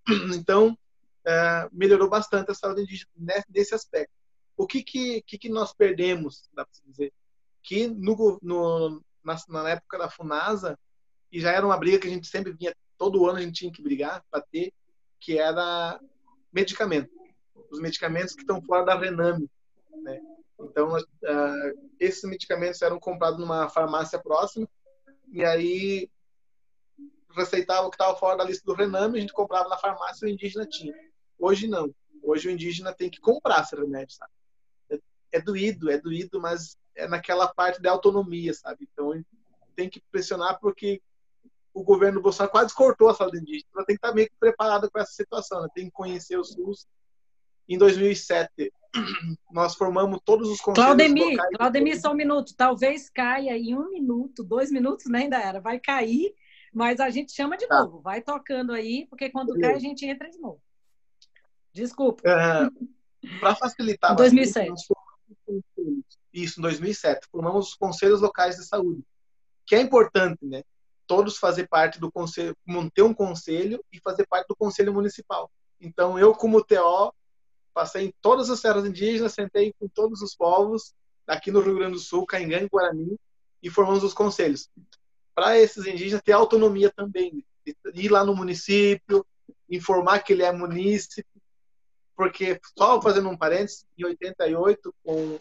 então, 0.35 0.77
ah, 1.27 1.69
melhorou 1.73 2.09
bastante 2.09 2.51
a 2.51 2.55
saúde 2.55 2.83
indígena 2.83 3.11
nesse 3.49 3.75
aspecto. 3.75 4.13
O 4.57 4.67
que, 4.67 4.83
que, 4.83 5.23
que, 5.23 5.49
nós 5.49 5.73
perdemos, 5.73 6.49
dá 6.53 6.65
para 6.65 6.75
dizer? 6.85 7.13
Que 7.63 7.87
no, 7.87 8.39
no, 8.43 9.03
na, 9.23 9.37
na 9.49 9.71
época 9.71 9.99
da 9.99 10.11
FUNASA, 10.11 10.79
e 11.31 11.41
já 11.41 11.53
era 11.53 11.65
uma 11.65 11.77
briga 11.77 11.99
que 11.99 12.09
a 12.09 12.11
gente 12.11 12.27
sempre 12.27 12.53
vinha, 12.53 12.75
todo 12.97 13.27
ano 13.27 13.39
a 13.39 13.43
gente 13.43 13.55
tinha 13.55 13.73
que 13.73 13.83
brigar 13.83 14.25
para 14.31 14.43
ter, 14.43 14.73
que 15.21 15.39
era 15.39 16.01
medicamento. 16.53 17.11
Os 17.71 17.79
medicamentos 17.79 18.35
que 18.35 18.41
estão 18.41 18.61
fora 18.63 18.85
da 18.85 18.99
Rename. 18.99 19.49
Né? 20.03 20.21
Então, 20.61 20.97
uh, 20.97 21.88
esses 22.01 22.25
medicamentos 22.25 22.83
eram 22.83 22.99
comprados 22.99 23.38
numa 23.38 23.68
farmácia 23.68 24.18
próxima 24.18 24.68
e 25.31 25.44
aí 25.44 26.11
receitava 27.31 27.87
o 27.87 27.90
que 27.90 27.94
estava 27.94 28.18
fora 28.18 28.38
da 28.38 28.44
lista 28.44 28.64
do 28.64 28.75
Rename, 28.75 29.18
a 29.18 29.21
gente 29.21 29.33
comprava 29.33 29.68
na 29.68 29.77
farmácia 29.77 30.27
e 30.27 30.31
o 30.31 30.33
indígena 30.33 30.66
tinha. 30.66 30.94
Hoje 31.38 31.68
não. 31.68 31.94
Hoje 32.23 32.49
o 32.49 32.51
indígena 32.51 32.92
tem 32.92 33.09
que 33.09 33.21
comprar 33.21 33.62
esse 33.62 33.77
remédio, 33.77 34.16
sabe? 34.16 34.33
É, 34.90 34.99
é 35.33 35.40
doído, 35.40 35.90
é 35.90 35.99
doído, 35.99 36.40
mas 36.40 36.77
é 36.97 37.07
naquela 37.07 37.47
parte 37.47 37.81
da 37.81 37.92
autonomia, 37.92 38.53
sabe? 38.53 38.88
Então 38.92 39.12
tem 39.77 39.88
que 39.88 40.03
pressionar 40.11 40.59
porque 40.59 41.01
o 41.73 41.85
governo 41.85 42.21
Bolsonaro 42.21 42.51
quase 42.51 42.75
cortou 42.75 43.09
a 43.09 43.14
saúde 43.14 43.38
indígena. 43.38 43.85
Tem 43.87 43.87
que 43.87 43.92
estar 43.94 44.12
meio 44.12 44.29
que 44.29 44.35
preparada 44.38 44.90
com 44.90 44.99
essa 44.99 45.12
situação, 45.12 45.62
né? 45.62 45.68
tem 45.73 45.85
que 45.87 45.92
conhecer 45.92 46.37
o 46.37 46.44
SUS. 46.44 46.87
Em 47.68 47.79
2007, 47.79 48.73
nós 49.51 49.74
formamos 49.74 50.20
todos 50.24 50.48
os 50.48 50.61
conselhos 50.61 50.87
Claudemir, 50.87 51.31
locais. 51.33 51.57
Claudemir, 51.57 52.01
só 52.01 52.12
um 52.12 52.16
minuto. 52.16 52.55
Talvez 52.57 53.09
caia 53.11 53.57
em 53.57 53.77
um 53.77 53.90
minuto, 53.90 54.42
dois 54.42 54.70
minutos, 54.70 55.07
nem 55.07 55.24
ainda 55.24 55.38
era. 55.38 55.61
Vai 55.61 55.79
cair, 55.79 56.35
mas 56.72 57.01
a 57.01 57.11
gente 57.11 57.33
chama 57.33 57.57
de 57.57 57.66
tá. 57.66 57.81
novo. 57.81 58.01
Vai 58.01 58.22
tocando 58.22 58.72
aí, 58.72 59.07
porque 59.09 59.31
quando 59.31 59.55
Beleza. 59.55 59.68
cai 59.68 59.77
a 59.77 59.81
gente 59.81 60.07
entra 60.07 60.31
de 60.31 60.38
novo. 60.38 60.61
Desculpa. 61.72 62.22
É, 62.29 63.38
Para 63.40 63.55
facilitar. 63.55 64.12
Em 64.12 64.16
2007. 64.16 64.72
Isso, 66.33 66.61
em 66.61 66.62
2007. 66.62 67.29
Formamos 67.31 67.68
os 67.68 67.74
conselhos 67.74 68.20
locais 68.20 68.57
de 68.57 68.64
saúde, 68.64 69.03
que 69.66 69.74
é 69.74 69.81
importante, 69.81 70.44
né? 70.44 70.62
Todos 71.07 71.38
fazer 71.38 71.66
parte 71.68 71.98
do 71.98 72.12
conselho, 72.12 72.55
manter 72.66 73.03
um 73.03 73.14
conselho 73.14 73.83
e 73.90 73.98
fazer 74.01 74.27
parte 74.27 74.46
do 74.48 74.57
conselho 74.57 74.92
municipal. 74.92 75.51
Então, 75.81 76.18
eu, 76.18 76.35
como 76.35 76.62
TO, 76.62 77.14
passei 77.73 78.07
em 78.07 78.15
todas 78.21 78.51
as 78.51 78.61
terras 78.61 78.85
indígenas, 78.85 79.35
sentei 79.35 79.73
com 79.79 79.89
todos 79.89 80.23
os 80.23 80.35
povos 80.35 80.95
aqui 81.27 81.51
no 81.51 81.61
Rio 81.61 81.77
Grande 81.77 81.93
do 81.93 81.99
Sul, 81.99 82.27
Caingan 82.27 82.63
e 82.63 82.69
Guarani, 82.69 83.19
e 83.63 83.71
formamos 83.71 84.03
os 84.03 84.15
conselhos. 84.15 84.69
Para 85.35 85.59
esses 85.59 85.87
indígenas 85.87 86.23
ter 86.23 86.33
autonomia 86.33 86.91
também, 86.91 87.45
ir 87.95 88.09
lá 88.09 88.25
no 88.25 88.35
município, 88.35 89.25
informar 89.69 90.21
que 90.21 90.33
ele 90.33 90.43
é 90.43 90.51
munícipe, 90.51 91.29
porque, 92.17 92.61
só 92.77 93.01
fazendo 93.01 93.29
um 93.29 93.37
parênteses, 93.37 93.87
em 93.97 94.05
88, 94.05 94.93
com. 95.05 95.39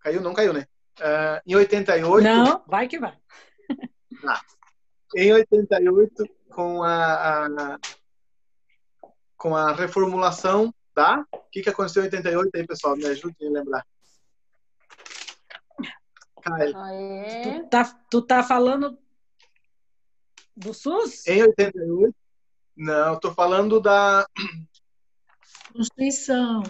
Caiu? 0.00 0.20
Não 0.20 0.34
caiu, 0.34 0.52
né? 0.52 0.66
Uh, 0.98 1.40
em 1.46 1.56
88. 1.56 2.22
Não, 2.22 2.62
vai 2.66 2.86
que 2.86 2.98
vai. 2.98 3.16
Ah, 4.26 4.40
em 5.16 5.32
88, 5.32 6.28
com 6.50 6.82
a, 6.82 7.46
a, 7.46 7.78
com 9.42 9.56
a 9.56 9.72
reformulação 9.72 10.72
tá? 10.94 11.26
O 11.32 11.50
que, 11.50 11.62
que 11.62 11.68
aconteceu 11.68 12.02
em 12.02 12.06
88 12.06 12.50
aí, 12.54 12.64
pessoal? 12.64 12.96
Me 12.96 13.06
ajudem 13.06 13.48
a 13.48 13.50
lembrar. 13.50 13.86
Tu 17.42 17.68
tá, 17.68 17.84
tu 18.08 18.22
tá 18.22 18.42
falando 18.44 18.96
do 20.56 20.72
SUS? 20.72 21.26
Em 21.26 21.42
88? 21.42 22.14
Não, 22.76 23.18
tô 23.18 23.34
falando 23.34 23.80
da 23.80 24.24
Constituição 25.72 26.62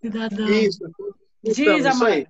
Cidadão. 0.00 0.48
Isso, 0.48 0.84
Diz, 1.42 1.58
isso 1.58 2.04
aí. 2.04 2.28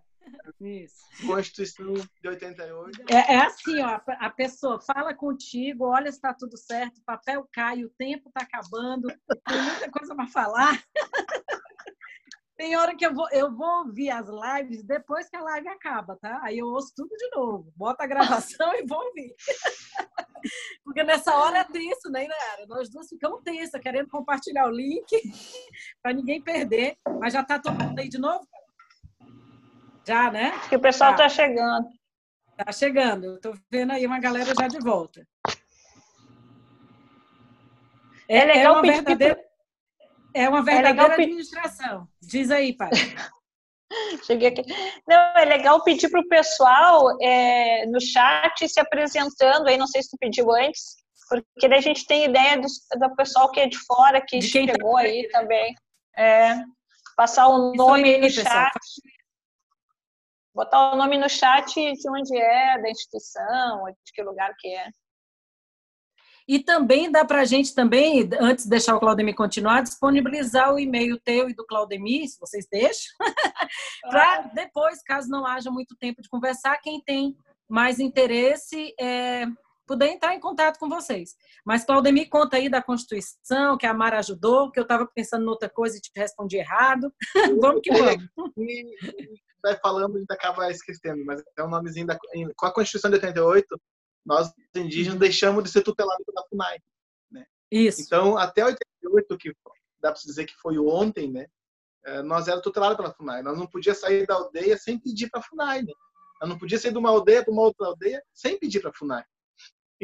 Isso. 0.60 1.26
Constituição 1.26 1.94
de 1.94 2.28
88. 2.28 3.02
É, 3.08 3.34
é 3.34 3.38
assim, 3.38 3.80
ó, 3.80 4.00
a 4.06 4.30
pessoa 4.30 4.80
fala 4.80 5.14
contigo, 5.14 5.86
olha 5.86 6.10
se 6.10 6.18
está 6.18 6.34
tudo 6.34 6.56
certo, 6.56 6.98
o 6.98 7.04
papel 7.04 7.48
cai, 7.52 7.84
o 7.84 7.90
tempo 7.90 8.28
está 8.28 8.42
acabando, 8.42 9.08
tem 9.46 9.62
muita 9.62 9.90
coisa 9.90 10.14
para 10.14 10.26
falar. 10.26 10.82
Tem 12.62 12.76
hora 12.76 12.94
que 12.94 13.04
eu 13.04 13.12
vou, 13.12 13.28
eu 13.32 13.52
vou 13.52 13.78
ouvir 13.78 14.10
as 14.10 14.28
lives 14.28 14.84
depois 14.84 15.28
que 15.28 15.36
a 15.36 15.42
live 15.42 15.66
acaba, 15.66 16.16
tá? 16.16 16.38
Aí 16.44 16.58
eu 16.58 16.66
ouço 16.68 16.92
tudo 16.94 17.08
de 17.16 17.28
novo, 17.34 17.72
boto 17.74 18.00
a 18.00 18.06
gravação 18.06 18.72
e 18.78 18.86
vou 18.86 19.04
ouvir. 19.04 19.34
Porque 20.84 21.02
nessa 21.02 21.34
hora 21.34 21.58
é 21.58 21.64
tenso, 21.64 22.08
né, 22.08 22.24
Inara? 22.24 22.66
Nós 22.68 22.88
duas 22.88 23.08
ficamos 23.08 23.42
tensas, 23.42 23.80
querendo 23.80 24.08
compartilhar 24.08 24.68
o 24.68 24.70
link 24.70 25.04
para 26.00 26.12
ninguém 26.12 26.40
perder. 26.40 26.96
Mas 27.18 27.32
já 27.32 27.42
tá 27.42 27.58
todo 27.58 27.82
mundo 27.82 27.98
aí 27.98 28.08
de 28.08 28.18
novo? 28.18 28.46
Já, 30.04 30.30
né? 30.30 30.48
Acho 30.56 30.68
que 30.68 30.76
o 30.76 30.80
pessoal 30.80 31.12
está 31.12 31.24
tá 31.24 31.28
chegando. 31.28 31.88
Tá 32.56 32.72
chegando. 32.72 33.24
Eu 33.24 33.40
tô 33.40 33.54
vendo 33.70 33.92
aí 33.92 34.06
uma 34.06 34.18
galera 34.18 34.52
já 34.54 34.66
de 34.66 34.78
volta. 34.78 35.26
É, 38.28 38.38
é 38.38 38.44
legal 38.44 38.74
é 38.74 38.78
uma 38.78 38.82
verdadeira, 38.82 39.44
é 40.34 40.48
uma 40.48 40.62
verdadeira 40.62 41.12
é 41.12 41.14
administração. 41.14 42.08
Diz 42.20 42.50
aí, 42.50 42.72
pai. 42.72 42.90
Cheguei 44.24 44.48
aqui. 44.48 44.62
Não, 45.06 45.18
é 45.36 45.44
legal 45.44 45.82
pedir 45.84 46.08
para 46.08 46.20
o 46.20 46.28
pessoal 46.28 47.16
é, 47.20 47.84
no 47.86 48.00
chat 48.00 48.66
se 48.66 48.80
apresentando 48.80 49.68
aí, 49.68 49.76
não 49.76 49.86
sei 49.86 50.02
se 50.02 50.10
tu 50.10 50.16
pediu 50.18 50.50
antes, 50.50 50.96
porque 51.28 51.68
daí 51.68 51.78
a 51.78 51.82
gente 51.82 52.06
tem 52.06 52.24
ideia 52.24 52.58
do, 52.58 52.66
do 52.98 53.16
pessoal 53.16 53.50
que 53.50 53.60
é 53.60 53.68
de 53.68 53.78
fora, 53.78 54.24
que 54.26 54.38
de 54.38 54.46
tá 54.46 54.52
chegou 54.52 54.94
tá 54.94 55.00
aí 55.00 55.28
também. 55.30 55.74
É, 56.16 56.62
passar 57.16 57.48
o 57.48 57.74
nome 57.74 58.14
aí, 58.14 58.16
no 58.16 58.26
pessoal. 58.26 58.46
chat 58.46 58.72
botar 60.54 60.92
o 60.92 60.96
nome 60.96 61.18
no 61.18 61.28
chat 61.28 61.74
de 61.74 62.10
onde 62.10 62.36
é, 62.36 62.80
da 62.80 62.90
instituição, 62.90 63.84
de 63.86 64.12
que 64.12 64.22
lugar 64.22 64.54
que 64.58 64.68
é. 64.68 64.90
E 66.46 66.58
também 66.58 67.10
dá 67.10 67.24
para 67.24 67.42
a 67.42 67.44
gente 67.44 67.74
também, 67.74 68.28
antes 68.40 68.64
de 68.64 68.70
deixar 68.70 68.96
o 68.96 69.00
Claudemir 69.00 69.34
continuar, 69.34 69.82
disponibilizar 69.82 70.74
o 70.74 70.78
e-mail 70.78 71.18
teu 71.20 71.48
e 71.48 71.54
do 71.54 71.64
Claudemir, 71.64 72.28
se 72.28 72.38
vocês 72.38 72.66
deixam, 72.70 73.14
para 74.10 74.42
depois, 74.54 75.02
caso 75.02 75.28
não 75.28 75.46
haja 75.46 75.70
muito 75.70 75.96
tempo 75.96 76.20
de 76.20 76.28
conversar, 76.28 76.78
quem 76.78 77.00
tem 77.00 77.36
mais 77.68 78.00
interesse 78.00 78.92
é, 79.00 79.46
poder 79.92 80.06
entrar 80.06 80.34
em 80.34 80.40
contato 80.40 80.78
com 80.78 80.88
vocês. 80.88 81.36
Mas 81.64 81.84
Claudemir 81.84 82.30
conta 82.30 82.56
aí 82.56 82.70
da 82.70 82.82
Constituição, 82.82 83.76
que 83.76 83.86
a 83.86 83.92
Mara 83.92 84.18
ajudou, 84.18 84.70
que 84.70 84.80
eu 84.80 84.84
estava 84.84 85.06
pensando 85.06 85.44
em 85.44 85.48
outra 85.48 85.68
coisa 85.68 85.98
e 85.98 86.00
te 86.00 86.10
respondi 86.16 86.56
errado. 86.56 87.12
vamos 87.60 87.82
que 87.82 87.92
vamos. 87.92 88.24
vai 89.62 89.76
falando, 89.76 90.16
a 90.16 90.18
gente 90.18 90.32
acaba 90.32 90.70
esquecendo, 90.70 91.22
mas 91.26 91.42
é 91.58 91.62
um 91.62 91.68
nomezinho 91.68 92.06
da, 92.06 92.18
com 92.56 92.66
a 92.66 92.72
Constituição 92.72 93.10
de 93.10 93.16
88, 93.16 93.80
nós 94.24 94.50
indígenas 94.74 95.18
deixamos 95.18 95.62
de 95.62 95.70
ser 95.70 95.82
tutelados 95.82 96.24
pela 96.24 96.46
FUNAI. 96.48 96.78
Né? 97.30 97.44
Isso. 97.70 98.00
Então, 98.00 98.38
até 98.38 98.64
88, 98.64 99.36
que 99.36 99.52
dá 100.00 100.10
para 100.10 100.22
dizer 100.22 100.46
que 100.46 100.54
foi 100.56 100.78
ontem, 100.78 101.30
né? 101.30 101.46
Eh, 102.04 102.22
nós 102.22 102.48
éramos 102.48 102.64
tutelados 102.64 102.96
pela 102.96 103.12
FUNAI. 103.12 103.42
Nós 103.42 103.58
não 103.58 103.66
podíamos 103.66 104.00
sair 104.00 104.26
da 104.26 104.34
aldeia 104.34 104.78
sem 104.78 104.98
pedir 104.98 105.28
para 105.28 105.40
a 105.40 105.42
FUNAI. 105.42 105.82
Né? 105.82 105.92
Nós 106.40 106.48
não 106.48 106.58
podia 106.58 106.78
sair 106.78 106.92
de 106.92 106.98
uma 106.98 107.10
aldeia 107.10 107.44
para 107.44 107.52
uma 107.52 107.62
outra 107.62 107.86
aldeia 107.86 108.22
sem 108.32 108.58
pedir 108.58 108.80
para 108.80 108.90
a 108.90 108.94
FUNAI. 108.94 109.24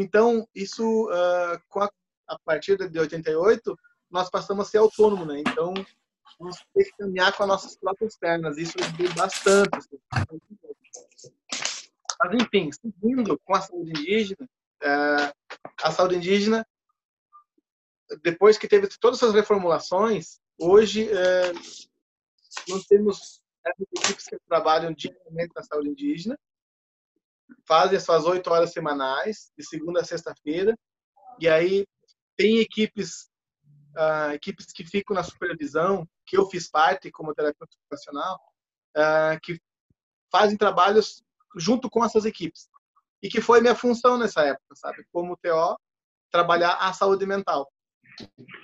Então, 0.01 0.47
isso, 0.55 1.09
uh, 1.09 1.81
a, 1.81 1.91
a, 2.29 2.39
partir 2.45 2.77
de 2.89 3.01
88, 3.01 3.77
nós 4.09 4.31
passamos 4.31 4.69
a 4.69 4.71
ser 4.71 4.79
autônomos. 4.79 5.27
Né? 5.27 5.41
Então, 5.41 5.75
nós 6.39 6.57
temos 6.73 6.87
que 6.89 6.97
caminhar 6.97 7.37
com 7.37 7.43
as 7.43 7.49
nossas 7.49 7.77
próprias 7.77 8.17
pernas. 8.17 8.57
Isso 8.57 8.79
ajudou 8.81 9.13
bastante. 9.17 9.77
Assim. 9.77 9.99
Mas, 12.21 12.43
enfim, 12.43 12.71
seguindo 12.71 13.37
com 13.41 13.57
a 13.57 13.61
saúde 13.61 13.91
indígena, 13.91 14.49
é, 14.81 15.35
a 15.83 15.91
saúde 15.91 16.15
indígena, 16.15 16.65
depois 18.23 18.57
que 18.57 18.69
teve 18.69 18.87
todas 19.01 19.21
essas 19.21 19.35
reformulações, 19.35 20.39
hoje 20.61 21.11
é, 21.11 21.53
nós 22.69 22.87
temos 22.87 23.43
equipes 23.97 24.27
que 24.27 24.39
trabalham 24.49 24.93
diariamente 24.93 25.53
na 25.57 25.63
saúde 25.65 25.89
indígena, 25.89 26.39
fazem 27.67 27.97
as 27.97 28.05
suas 28.05 28.25
oito 28.25 28.51
horas 28.51 28.73
semanais, 28.73 29.51
de 29.57 29.65
segunda 29.65 30.01
a 30.01 30.05
sexta-feira, 30.05 30.77
e 31.39 31.49
aí 31.49 31.87
tem 32.37 32.59
equipes 32.59 33.29
uh, 33.97 34.33
equipes 34.33 34.67
que 34.67 34.85
ficam 34.85 35.15
na 35.15 35.23
supervisão, 35.23 36.07
que 36.27 36.37
eu 36.37 36.47
fiz 36.47 36.71
parte 36.71 37.11
como 37.11 37.35
terapeuta 37.35 37.75
ocupacional, 37.81 38.41
uh, 38.97 39.39
que 39.43 39.61
fazem 40.31 40.57
trabalhos 40.57 41.23
junto 41.57 41.91
com 41.91 42.05
essas 42.05 42.25
equipes. 42.25 42.69
E 43.23 43.29
que 43.29 43.41
foi 43.41 43.61
minha 43.61 43.75
função 43.75 44.17
nessa 44.17 44.43
época, 44.43 44.75
sabe? 44.77 45.05
Como 45.11 45.37
TO, 45.37 45.77
trabalhar 46.31 46.75
a 46.75 46.93
saúde 46.93 47.27
mental 47.27 47.69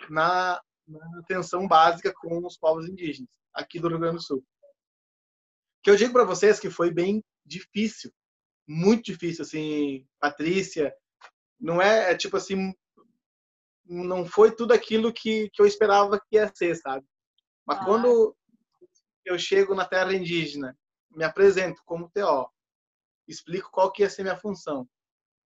na, 0.09 0.61
na 0.87 1.19
atenção 1.21 1.67
básica 1.67 2.13
com 2.15 2.47
os 2.47 2.57
povos 2.57 2.89
indígenas 2.89 3.31
aqui 3.53 3.81
do 3.81 3.89
Rio 3.89 3.99
Grande 3.99 4.17
do 4.17 4.23
Sul. 4.23 4.45
Que 5.83 5.91
eu 5.91 5.97
digo 5.97 6.13
para 6.13 6.25
vocês 6.25 6.61
que 6.61 6.71
foi 6.71 6.91
bem 6.93 7.23
difícil, 7.45 8.13
muito 8.67 9.05
difícil, 9.05 9.43
assim, 9.43 10.07
Patrícia, 10.19 10.95
não 11.61 11.81
é, 11.81 12.13
é 12.13 12.17
tipo 12.17 12.37
assim, 12.37 12.75
não 13.85 14.25
foi 14.27 14.55
tudo 14.55 14.73
aquilo 14.73 15.13
que, 15.13 15.51
que 15.51 15.61
eu 15.61 15.67
esperava 15.67 16.19
que 16.19 16.37
ia 16.37 16.51
ser, 16.55 16.75
sabe? 16.77 17.07
Mas 17.67 17.79
ah. 17.79 17.85
quando 17.85 18.37
eu 19.25 19.39
chego 19.39 19.75
na 19.75 19.85
terra 19.85 20.15
indígena, 20.15 20.77
me 21.11 21.25
apresento 21.25 21.83
como 21.85 22.11
TO, 22.11 22.49
explico 23.29 23.71
qual 23.71 23.91
que 23.91 24.03
ia 24.03 24.11
ser 24.11 24.23
minha 24.23 24.37
função. 24.37 24.89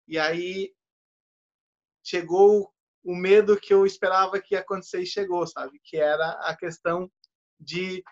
E 0.06 0.18
aí 0.18 0.74
chegou 2.04 2.72
o 3.04 3.14
medo 3.14 3.58
que 3.58 3.72
eu 3.72 3.84
esperava 3.86 4.40
que 4.40 4.54
ia 4.54 4.60
acontecer 4.60 5.02
e 5.02 5.06
chegou, 5.06 5.46
sabe? 5.46 5.78
Que 5.84 5.96
era 5.96 6.30
a 6.42 6.56
questão 6.56 7.10
de 7.60 8.02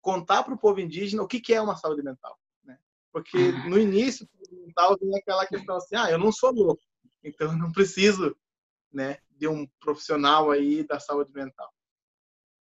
contar 0.00 0.44
para 0.44 0.54
o 0.54 0.58
povo 0.58 0.80
indígena 0.80 1.22
o 1.22 1.26
que, 1.26 1.40
que 1.40 1.54
é 1.54 1.60
uma 1.60 1.76
saúde 1.76 2.02
mental. 2.02 2.38
Porque 3.16 3.50
no 3.66 3.78
início, 3.78 4.28
mental 4.52 4.94
vinha 5.00 5.16
aquela 5.16 5.46
questão 5.46 5.76
assim, 5.76 5.96
ah, 5.96 6.10
eu 6.10 6.18
não 6.18 6.30
sou 6.30 6.52
louco, 6.52 6.82
então 7.24 7.50
eu 7.50 7.56
não 7.56 7.72
preciso 7.72 8.36
né, 8.92 9.16
de 9.30 9.48
um 9.48 9.66
profissional 9.80 10.50
aí 10.50 10.86
da 10.86 11.00
saúde 11.00 11.32
mental. 11.32 11.72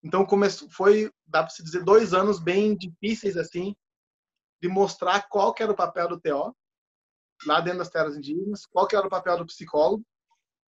Então 0.01 0.25
começou, 0.25 0.71
foi, 0.71 1.11
dá 1.27 1.43
para 1.43 1.51
se 1.51 1.61
dizer, 1.61 1.83
dois 1.83 2.15
anos 2.15 2.39
bem 2.39 2.77
difíceis 2.77 3.37
assim, 3.37 3.75
de 4.63 4.69
mostrar 4.69 5.29
qual 5.29 5.53
que 5.53 5.61
era 5.61 5.73
o 5.73 5.77
papel 5.77 6.07
do 6.07 6.21
TO 6.21 6.55
lá 7.49 7.61
dentro 7.61 7.81
das 7.81 7.91
terras 7.91 8.17
indígenas, 8.17 8.65
qual 8.65 8.87
que 8.87 8.95
era 8.95 9.09
o 9.09 9.11
papel 9.11 9.39
do 9.39 9.47
psicólogo, 9.47 10.07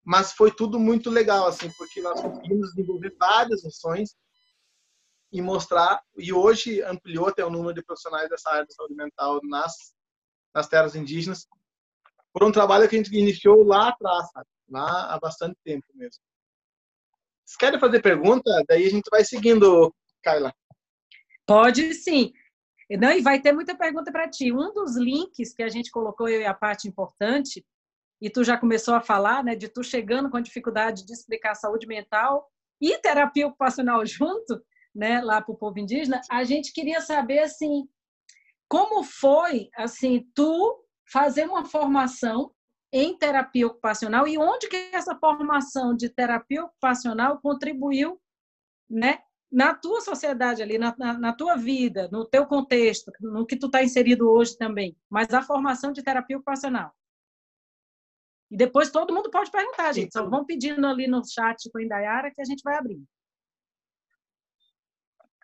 mas 0.05 0.33
foi 0.33 0.51
tudo 0.51 0.81
muito 0.81 1.11
legal 1.11 1.47
assim, 1.47 1.71
porque 1.79 2.03
nós 2.03 2.21
conseguimos 2.21 2.75
desenvolver 2.75 3.15
várias 3.17 3.65
ações 3.65 4.17
e 5.37 5.43
mostrar 5.43 6.03
e 6.17 6.33
hoje 6.33 6.83
ampliou 6.83 7.29
até 7.29 7.45
o 7.45 7.51
número 7.51 7.75
de 7.75 7.85
profissionais 7.85 8.29
dessa 8.31 8.51
área 8.51 8.67
de 8.67 8.75
saúde 8.75 8.95
mental 8.95 9.39
nas 9.45 9.95
nas 10.55 10.67
terras 10.67 10.97
indígenas 10.97 11.47
por 12.33 12.43
um 12.43 12.51
trabalho 12.51 12.89
que 12.89 12.97
a 12.97 12.99
gente 12.99 13.15
iniciou 13.15 13.63
lá 13.63 13.89
atrás, 13.89 14.31
sabe? 14.31 14.47
lá 14.71 15.15
há 15.15 15.19
bastante 15.19 15.57
tempo 15.63 15.87
mesmo. 15.95 16.23
Vocês 17.45 17.57
querem 17.59 17.79
fazer 17.79 18.01
pergunta? 18.01 18.51
Daí 18.67 18.87
a 18.87 18.91
gente 18.91 19.09
vai 19.11 19.25
seguindo, 19.25 19.95
Kaila. 20.23 20.53
Pode 21.47 21.95
sim. 21.95 22.33
Não, 22.99 23.13
e 23.13 23.21
vai 23.21 23.41
ter 23.41 23.53
muita 23.53 23.77
pergunta 23.77 24.11
para 24.11 24.29
ti. 24.29 24.51
Um 24.53 24.73
dos 24.73 24.97
links 24.97 25.53
que 25.53 25.63
a 25.63 25.69
gente 25.69 25.91
colocou, 25.91 26.29
eu 26.29 26.41
e 26.41 26.47
a 26.47 26.55
parte 26.55 26.89
importante, 26.89 27.65
e 28.21 28.31
tu 28.31 28.43
já 28.43 28.57
começou 28.57 28.95
a 28.95 29.01
falar, 29.01 29.45
né, 29.45 29.55
de 29.55 29.69
tu 29.69 29.85
chegando 29.85 30.31
com 30.31 30.41
dificuldade 30.41 31.05
de 31.05 31.13
explicar 31.13 31.55
saúde 31.55 31.87
mental 31.87 32.51
e 32.81 32.97
terapia 32.99 33.47
ocupacional 33.47 34.05
junto, 34.07 34.63
né, 34.97 35.21
lá 35.21 35.43
para 35.43 35.53
o 35.53 35.59
povo 35.59 35.79
indígena, 35.79 36.21
a 36.31 36.43
gente 36.43 36.73
queria 36.73 37.01
saber, 37.01 37.41
assim, 37.41 37.87
como 38.69 39.05
foi, 39.05 39.69
assim, 39.77 40.27
tu 40.35 40.83
fazer 41.13 41.45
uma 41.45 41.65
formação 41.65 42.51
em 42.93 43.17
terapia 43.17 43.67
ocupacional 43.67 44.27
e 44.27 44.39
onde 44.39 44.69
que 44.69 44.91
essa 44.93 45.15
formação 45.17 45.95
de 45.95 46.09
terapia 46.09 46.65
ocupacional 46.65 47.39
contribuiu, 47.41 48.19
né, 48.89 49.19
na 49.53 49.75
tua 49.75 50.01
sociedade 50.01 50.63
ali, 50.63 50.79
na, 50.79 50.95
na, 50.99 51.19
na, 51.19 51.33
tua 51.33 51.57
vida, 51.57 52.09
no 52.11 52.25
teu 52.25 52.47
contexto, 52.47 53.13
no 53.21 53.47
que 53.47 53.57
tu 53.57 53.67
está 53.67 53.83
inserido 53.83 54.29
hoje 54.29 54.57
também, 54.57 54.97
mas 55.11 55.33
a 55.33 55.43
formação 55.43 55.93
de 55.93 56.03
terapia 56.03 56.37
ocupacional. 56.37 56.93
E 58.51 58.57
depois 58.57 58.91
todo 58.91 59.15
mundo 59.15 59.31
pode 59.31 59.51
perguntar, 59.51 59.93
gente. 59.93 60.13
Só 60.13 60.29
vão 60.29 60.45
pedindo 60.45 60.87
ali 60.87 61.07
no 61.07 61.23
chat 61.27 61.69
com 61.71 61.79
a 61.79 61.83
Indaiara 61.83 62.31
que 62.33 62.41
a 62.41 62.45
gente 62.45 62.63
vai 62.63 62.77
abrir. 62.77 63.03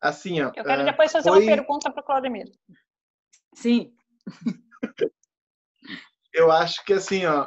Assim, 0.03 0.43
ó. 0.43 0.51
Eu 0.57 0.65
quero 0.65 0.85
depois 0.85 1.13
fazer 1.13 1.31
foi... 1.31 1.45
uma 1.45 1.57
pergunta 1.57 1.91
para 1.91 2.01
o 2.01 2.05
Claudemir. 2.05 2.53
Sim. 3.55 3.95
eu 6.35 6.51
acho 6.51 6.85
que 6.85 6.95
assim, 6.95 7.25
ó, 7.25 7.47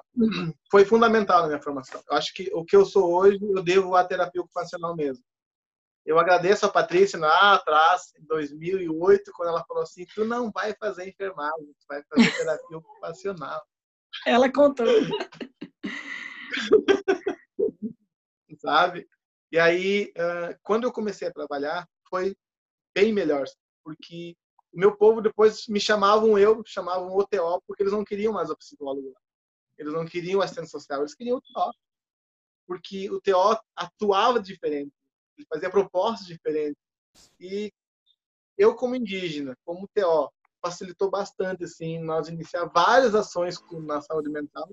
foi 0.71 0.85
fundamental 0.85 1.41
na 1.41 1.47
minha 1.47 1.61
formação. 1.61 2.01
Eu 2.09 2.15
acho 2.15 2.33
que 2.33 2.49
o 2.53 2.63
que 2.63 2.77
eu 2.77 2.85
sou 2.85 3.13
hoje, 3.13 3.39
eu 3.41 3.61
devo 3.61 3.93
à 3.93 4.05
terapia 4.05 4.41
ocupacional 4.41 4.95
mesmo. 4.95 5.21
Eu 6.05 6.17
agradeço 6.17 6.65
a 6.65 6.71
Patrícia 6.71 7.19
lá 7.19 7.55
atrás, 7.55 8.13
em 8.17 8.23
2008, 8.25 9.33
quando 9.33 9.49
ela 9.49 9.65
falou 9.65 9.83
assim: 9.83 10.05
tu 10.13 10.23
não 10.23 10.49
vai 10.49 10.73
fazer 10.75 11.09
enfermagem, 11.09 11.65
tu 11.65 11.85
vai 11.89 12.01
fazer 12.03 12.37
terapia 12.37 12.77
ocupacional. 12.77 13.61
Ela 14.25 14.49
contou. 14.49 14.85
Sabe? 18.59 19.05
E 19.51 19.59
aí, 19.59 20.13
quando 20.63 20.85
eu 20.85 20.91
comecei 20.91 21.27
a 21.27 21.33
trabalhar, 21.33 21.85
foi 22.07 22.33
bem 22.95 23.13
melhor, 23.13 23.45
porque 23.83 24.35
o 24.73 24.79
meu 24.79 24.95
povo 24.95 25.21
depois 25.21 25.67
me 25.67 25.79
chamavam 25.79 26.39
eu, 26.39 26.63
chamavam 26.65 27.15
o 27.15 27.27
TO, 27.27 27.61
porque 27.67 27.83
eles 27.83 27.93
não 27.93 28.03
queriam 28.03 28.33
mais 28.33 28.49
o 28.49 28.57
psicólogo. 28.57 29.13
Eles 29.77 29.93
não 29.93 30.05
queriam 30.05 30.41
assistente 30.41 30.71
social, 30.71 31.01
eles 31.01 31.13
queriam 31.13 31.37
o 31.37 31.41
TO. 31.41 31.71
Porque 32.65 33.09
o 33.11 33.21
TO 33.21 33.59
atuava 33.75 34.39
diferente 34.39 34.91
ele 35.37 35.47
fazia 35.47 35.69
propostas 35.69 36.25
diferentes. 36.25 36.81
E 37.39 37.71
eu, 38.57 38.75
como 38.75 38.95
indígena, 38.95 39.55
como 39.65 39.89
TO, 39.93 40.31
facilitou 40.61 41.09
bastante, 41.09 41.63
assim, 41.65 41.99
nós 41.99 42.27
iniciar 42.27 42.65
várias 42.65 43.13
ações 43.13 43.57
na 43.83 44.01
saúde 44.01 44.29
mental. 44.29 44.69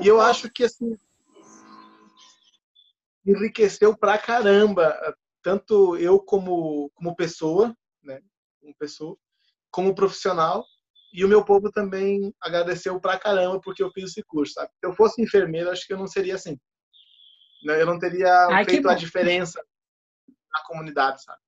E 0.00 0.06
eu 0.06 0.20
acho 0.20 0.50
que, 0.50 0.64
assim, 0.64 0.96
enriqueceu 3.24 3.96
pra 3.96 4.18
caramba, 4.18 4.96
tanto 5.46 5.96
eu 5.96 6.18
como, 6.18 6.90
como 6.92 7.14
pessoa, 7.14 7.72
né, 8.02 8.20
como 8.60 8.74
pessoa, 8.76 9.16
como 9.70 9.94
profissional, 9.94 10.64
e 11.12 11.24
o 11.24 11.28
meu 11.28 11.44
povo 11.44 11.70
também 11.70 12.34
agradeceu 12.40 13.00
pra 13.00 13.16
caramba 13.16 13.60
porque 13.60 13.80
eu 13.80 13.92
fiz 13.92 14.10
esse 14.10 14.24
curso, 14.24 14.54
sabe? 14.54 14.72
Se 14.72 14.84
eu 14.84 14.92
fosse 14.92 15.22
enfermeiro, 15.22 15.70
acho 15.70 15.86
que 15.86 15.92
eu 15.92 15.98
não 15.98 16.08
seria 16.08 16.34
assim. 16.34 16.58
Eu 17.62 17.86
não 17.86 17.96
teria 17.96 18.28
Ai, 18.48 18.64
feito 18.64 18.88
a 18.88 18.94
diferença 18.96 19.64
na 20.52 20.64
comunidade, 20.64 21.22
sabe? 21.22 21.38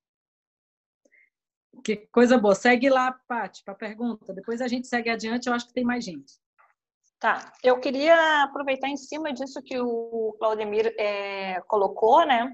Que 1.82 1.96
coisa 2.12 2.38
boa. 2.38 2.54
Segue 2.54 2.88
lá, 2.88 3.18
Paty, 3.26 3.64
para 3.64 3.74
a 3.74 3.76
pergunta. 3.76 4.32
Depois 4.32 4.60
a 4.60 4.68
gente 4.68 4.86
segue 4.86 5.10
adiante, 5.10 5.48
eu 5.48 5.52
acho 5.52 5.66
que 5.66 5.74
tem 5.74 5.84
mais 5.84 6.04
gente. 6.04 6.34
Tá, 7.18 7.52
eu 7.64 7.80
queria 7.80 8.44
aproveitar 8.44 8.88
em 8.88 8.96
cima 8.96 9.32
disso 9.32 9.60
que 9.60 9.76
o 9.80 10.36
Claudemir 10.38 10.94
é, 10.96 11.60
colocou, 11.62 12.24
né? 12.24 12.48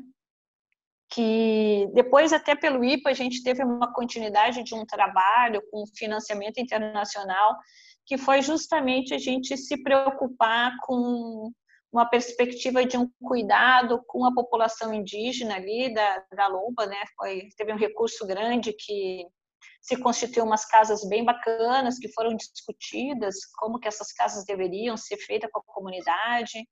Que 1.14 1.88
depois, 1.94 2.32
até 2.32 2.56
pelo 2.56 2.84
IPA, 2.84 3.10
a 3.10 3.14
gente 3.14 3.42
teve 3.42 3.62
uma 3.62 3.92
continuidade 3.92 4.64
de 4.64 4.74
um 4.74 4.84
trabalho 4.84 5.62
com 5.70 5.84
financiamento 5.96 6.58
internacional, 6.58 7.56
que 8.04 8.18
foi 8.18 8.42
justamente 8.42 9.14
a 9.14 9.18
gente 9.18 9.56
se 9.56 9.82
preocupar 9.82 10.72
com 10.82 11.52
uma 11.92 12.04
perspectiva 12.04 12.84
de 12.84 12.98
um 12.98 13.08
cuidado 13.22 14.02
com 14.08 14.24
a 14.24 14.34
população 14.34 14.92
indígena 14.92 15.54
ali 15.54 15.94
da, 15.94 16.24
da 16.34 16.48
Lomba, 16.48 16.86
né? 16.86 17.00
Foi, 17.16 17.48
teve 17.56 17.72
um 17.72 17.78
recurso 17.78 18.26
grande 18.26 18.72
que 18.72 19.24
se 19.80 19.96
constituiu 19.98 20.44
umas 20.44 20.64
casas 20.64 21.06
bem 21.08 21.24
bacanas 21.24 21.98
que 21.98 22.12
foram 22.12 22.34
discutidas, 22.34 23.36
como 23.56 23.78
que 23.78 23.86
essas 23.86 24.12
casas 24.12 24.44
deveriam 24.44 24.96
ser 24.96 25.18
feitas 25.18 25.48
com 25.52 25.60
a 25.60 25.74
comunidade. 25.74 26.66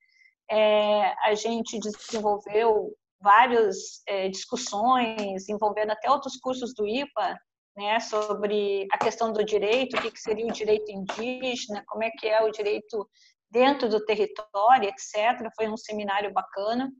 É, 0.51 1.15
a 1.25 1.35
gente 1.35 1.79
desenvolveu 1.79 2.93
várias 3.23 4.03
é, 4.07 4.29
discussões 4.29 5.49
envolvendo 5.49 5.93
até 5.93 6.11
outros 6.11 6.37
cursos 6.37 6.75
do 6.75 6.87
IPA, 6.87 7.39
né, 7.77 8.01
sobre 8.01 8.87
a 8.93 8.99
questão 8.99 9.33
do 9.33 9.45
direito, 9.45 9.97
o 9.97 10.03
que, 10.03 10.11
que 10.11 10.21
seria 10.21 10.47
o 10.47 10.53
direito 10.53 10.91
indígena, 10.91 11.83
como 11.87 12.05
é 12.05 12.11
que 12.11 12.29
é 12.29 12.43
o 12.43 12.51
direito 12.51 13.09
dentro 13.51 13.89
do 13.89 14.05
território, 14.05 14.89
etc. 14.89 15.49
Foi 15.57 15.69
um 15.69 15.77
seminário 15.77 16.33
bacana. 16.33 16.91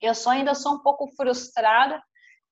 Eu 0.00 0.14
só 0.14 0.30
ainda 0.30 0.54
sou 0.54 0.74
um 0.74 0.82
pouco 0.82 1.10
frustrada 1.14 2.02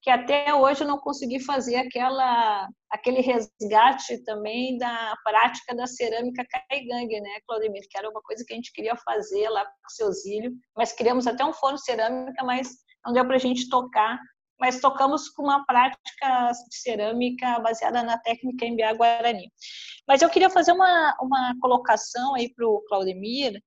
que 0.03 0.11
até 0.11 0.55
hoje 0.55 0.83
eu 0.83 0.89
não 0.89 0.99
consegui 0.99 1.41
fazer 1.41 1.77
aquela, 1.77 2.69
aquele 2.91 3.21
resgate 3.21 4.23
também 4.25 4.79
da 4.79 5.15
prática 5.23 5.75
da 5.75 5.87
cerâmica 5.87 6.47
caigangue, 6.69 7.21
né, 7.21 7.41
Claudemir? 7.47 7.87
Que 7.91 7.99
era 7.99 8.09
uma 8.09 8.23
coisa 8.23 8.45
que 8.47 8.53
a 8.53 8.57
gente 8.57 8.73
queria 8.73 8.97
fazer 8.97 9.49
lá 9.51 9.65
com 9.65 9.71
o 9.71 9.91
seu 9.91 10.11
Zílio, 10.13 10.53
mas 10.77 10.93
criamos 10.93 11.27
até 11.27 11.45
um 11.45 11.53
forno 11.53 11.79
cerâmica, 11.79 12.43
mas 12.45 12.71
não 13.05 13.13
deu 13.13 13.27
para 13.27 13.37
a 13.37 13.41
gente 13.41 13.69
tocar. 13.69 14.19
Mas 14.59 14.81
tocamos 14.81 15.31
com 15.31 15.43
uma 15.43 15.65
prática 15.65 16.53
de 16.69 16.77
cerâmica 16.77 17.59
baseada 17.61 18.03
na 18.03 18.19
técnica 18.19 18.67
em 18.67 18.77
Guarani. 18.77 19.51
Mas 20.07 20.21
eu 20.21 20.29
queria 20.29 20.51
fazer 20.51 20.73
uma, 20.73 21.17
uma 21.21 21.55
colocação 21.63 22.35
aí 22.35 22.53
para 22.55 22.67
o 22.67 22.83
Claudemir, 22.87 23.59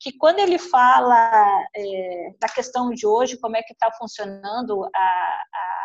que 0.00 0.16
quando 0.16 0.38
ele 0.38 0.58
fala 0.58 1.62
é, 1.76 2.34
da 2.40 2.48
questão 2.48 2.90
de 2.90 3.06
hoje, 3.06 3.38
como 3.38 3.56
é 3.56 3.62
que 3.62 3.74
está 3.74 3.92
funcionando 3.92 4.80
o 4.80 4.90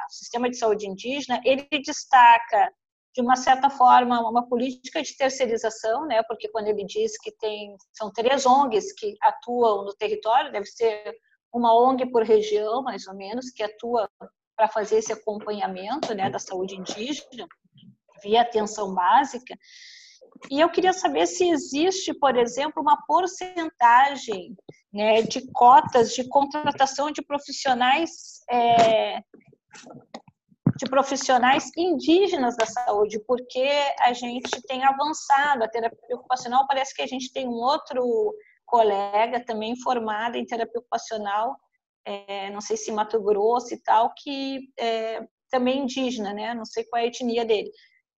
sistema 0.09 0.49
de 0.49 0.57
saúde 0.57 0.87
indígena, 0.87 1.41
ele 1.43 1.67
destaca, 1.85 2.71
de 3.13 3.21
uma 3.21 3.35
certa 3.35 3.69
forma, 3.69 4.21
uma 4.21 4.47
política 4.47 5.01
de 5.01 5.15
terceirização, 5.17 6.05
né? 6.07 6.23
porque 6.23 6.47
quando 6.47 6.67
ele 6.67 6.85
diz 6.85 7.19
que 7.19 7.31
tem, 7.37 7.75
são 7.93 8.09
três 8.11 8.45
ONGs 8.45 8.93
que 8.93 9.17
atuam 9.21 9.83
no 9.83 9.93
território, 9.93 10.51
deve 10.51 10.65
ser 10.65 11.13
uma 11.53 11.75
ONG 11.75 12.09
por 12.09 12.23
região, 12.23 12.81
mais 12.81 13.05
ou 13.07 13.15
menos, 13.15 13.49
que 13.49 13.63
atua 13.63 14.09
para 14.55 14.69
fazer 14.69 14.99
esse 14.99 15.11
acompanhamento 15.11 16.13
né, 16.13 16.29
da 16.29 16.39
saúde 16.39 16.75
indígena, 16.75 17.47
via 18.23 18.41
atenção 18.41 18.93
básica, 18.93 19.57
e 20.49 20.59
eu 20.59 20.69
queria 20.69 20.93
saber 20.93 21.27
se 21.27 21.49
existe, 21.49 22.13
por 22.13 22.37
exemplo, 22.37 22.81
uma 22.81 22.97
porcentagem 23.07 24.55
né, 24.93 25.21
de 25.21 25.49
cotas 25.51 26.13
de 26.13 26.27
contratação 26.27 27.11
de 27.11 27.21
profissionais 27.21 28.41
é, 28.49 29.19
de 30.77 30.89
profissionais 30.89 31.71
indígenas 31.77 32.57
da 32.57 32.65
saúde, 32.65 33.19
porque 33.25 33.67
a 33.99 34.11
gente 34.11 34.61
tem 34.67 34.83
avançado 34.83 35.63
a 35.63 35.69
terapia 35.69 36.15
ocupacional. 36.15 36.67
Parece 36.67 36.93
que 36.93 37.01
a 37.01 37.07
gente 37.07 37.31
tem 37.31 37.47
um 37.47 37.53
outro 37.53 38.35
colega 38.65 39.43
também 39.45 39.79
formado 39.79 40.35
em 40.35 40.45
terapia 40.45 40.79
ocupacional, 40.79 41.55
é, 42.05 42.49
não 42.51 42.61
sei 42.61 42.77
se 42.77 42.91
Mato 42.91 43.21
Grosso 43.21 43.73
e 43.73 43.81
tal, 43.81 44.13
que 44.13 44.69
é 44.77 45.25
também 45.49 45.83
indígena, 45.83 46.33
né? 46.33 46.53
Não 46.53 46.65
sei 46.65 46.83
qual 46.83 47.01
é 47.01 47.05
a 47.05 47.07
etnia 47.07 47.45
dele. 47.45 47.71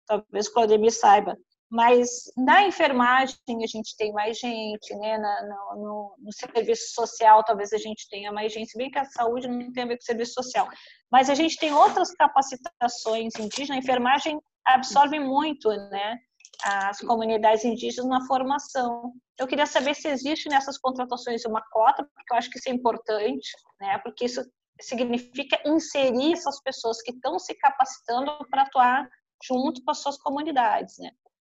Talvez 0.06 0.48
o 0.48 0.54
Claudemir 0.54 0.92
saiba. 0.92 1.38
Mas 1.70 2.32
na 2.38 2.64
enfermagem 2.64 3.36
a 3.50 3.68
gente 3.68 3.96
tem 3.98 4.14
mais 4.14 4.40
gente, 4.40 4.96
né? 4.96 5.18
Na, 5.18 5.76
no, 5.76 6.16
no, 6.18 6.32
serviço 6.32 6.94
social 6.94 7.44
talvez 7.44 7.74
a 7.74 7.78
gente 7.78 8.08
tenha 8.10 8.32
mais 8.32 8.54
gente, 8.54 8.72
se 8.72 8.78
bem 8.78 8.90
que 8.90 8.98
a 8.98 9.06
saúde 9.06 9.50
não 9.50 9.72
tem 9.74 9.84
a 9.84 9.88
ver 9.88 9.98
com 9.98 10.02
o 10.02 10.06
serviço 10.06 10.34
social. 10.34 10.70
Mas 11.12 11.30
a 11.30 11.36
gente 11.36 11.58
tem 11.58 11.74
outras 11.74 12.14
capacitações 12.14 13.34
indígenas, 13.38 13.72
a 13.72 13.84
enfermagem 13.84 14.40
absorve 14.66 15.20
muito, 15.20 15.70
né? 15.70 16.18
As 16.64 17.00
comunidades 17.00 17.66
indígenas 17.66 18.10
na 18.10 18.26
formação. 18.26 19.14
Eu 19.38 19.46
queria 19.46 19.66
saber 19.66 19.94
se 19.94 20.08
existe 20.08 20.48
nessas 20.48 20.78
contratações 20.78 21.44
uma 21.46 21.62
cota, 21.70 22.04
porque 22.16 22.34
eu 22.34 22.38
acho 22.38 22.50
que 22.50 22.60
isso 22.60 22.70
é 22.70 22.74
importante, 22.74 23.50
né? 23.80 23.98
Porque 24.00 24.26
isso 24.26 24.42
significa 24.80 25.60
inserir 25.66 26.34
essas 26.34 26.62
pessoas 26.62 27.02
que 27.02 27.12
estão 27.12 27.38
se 27.40 27.54
capacitando 27.56 28.32
para 28.50 28.64
atuar 28.64 29.10
junto 29.44 29.84
com 29.84 29.92
as 29.92 30.00
suas 30.00 30.18
comunidades, 30.18 30.98
né? 31.00 31.12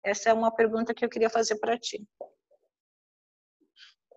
Essa 0.04 0.30
é 0.30 0.32
uma 0.32 0.54
pergunta 0.54 0.94
que 0.94 1.04
eu 1.04 1.08
queria 1.08 1.30
fazer 1.30 1.56
para 1.58 1.78
ti. 1.78 2.06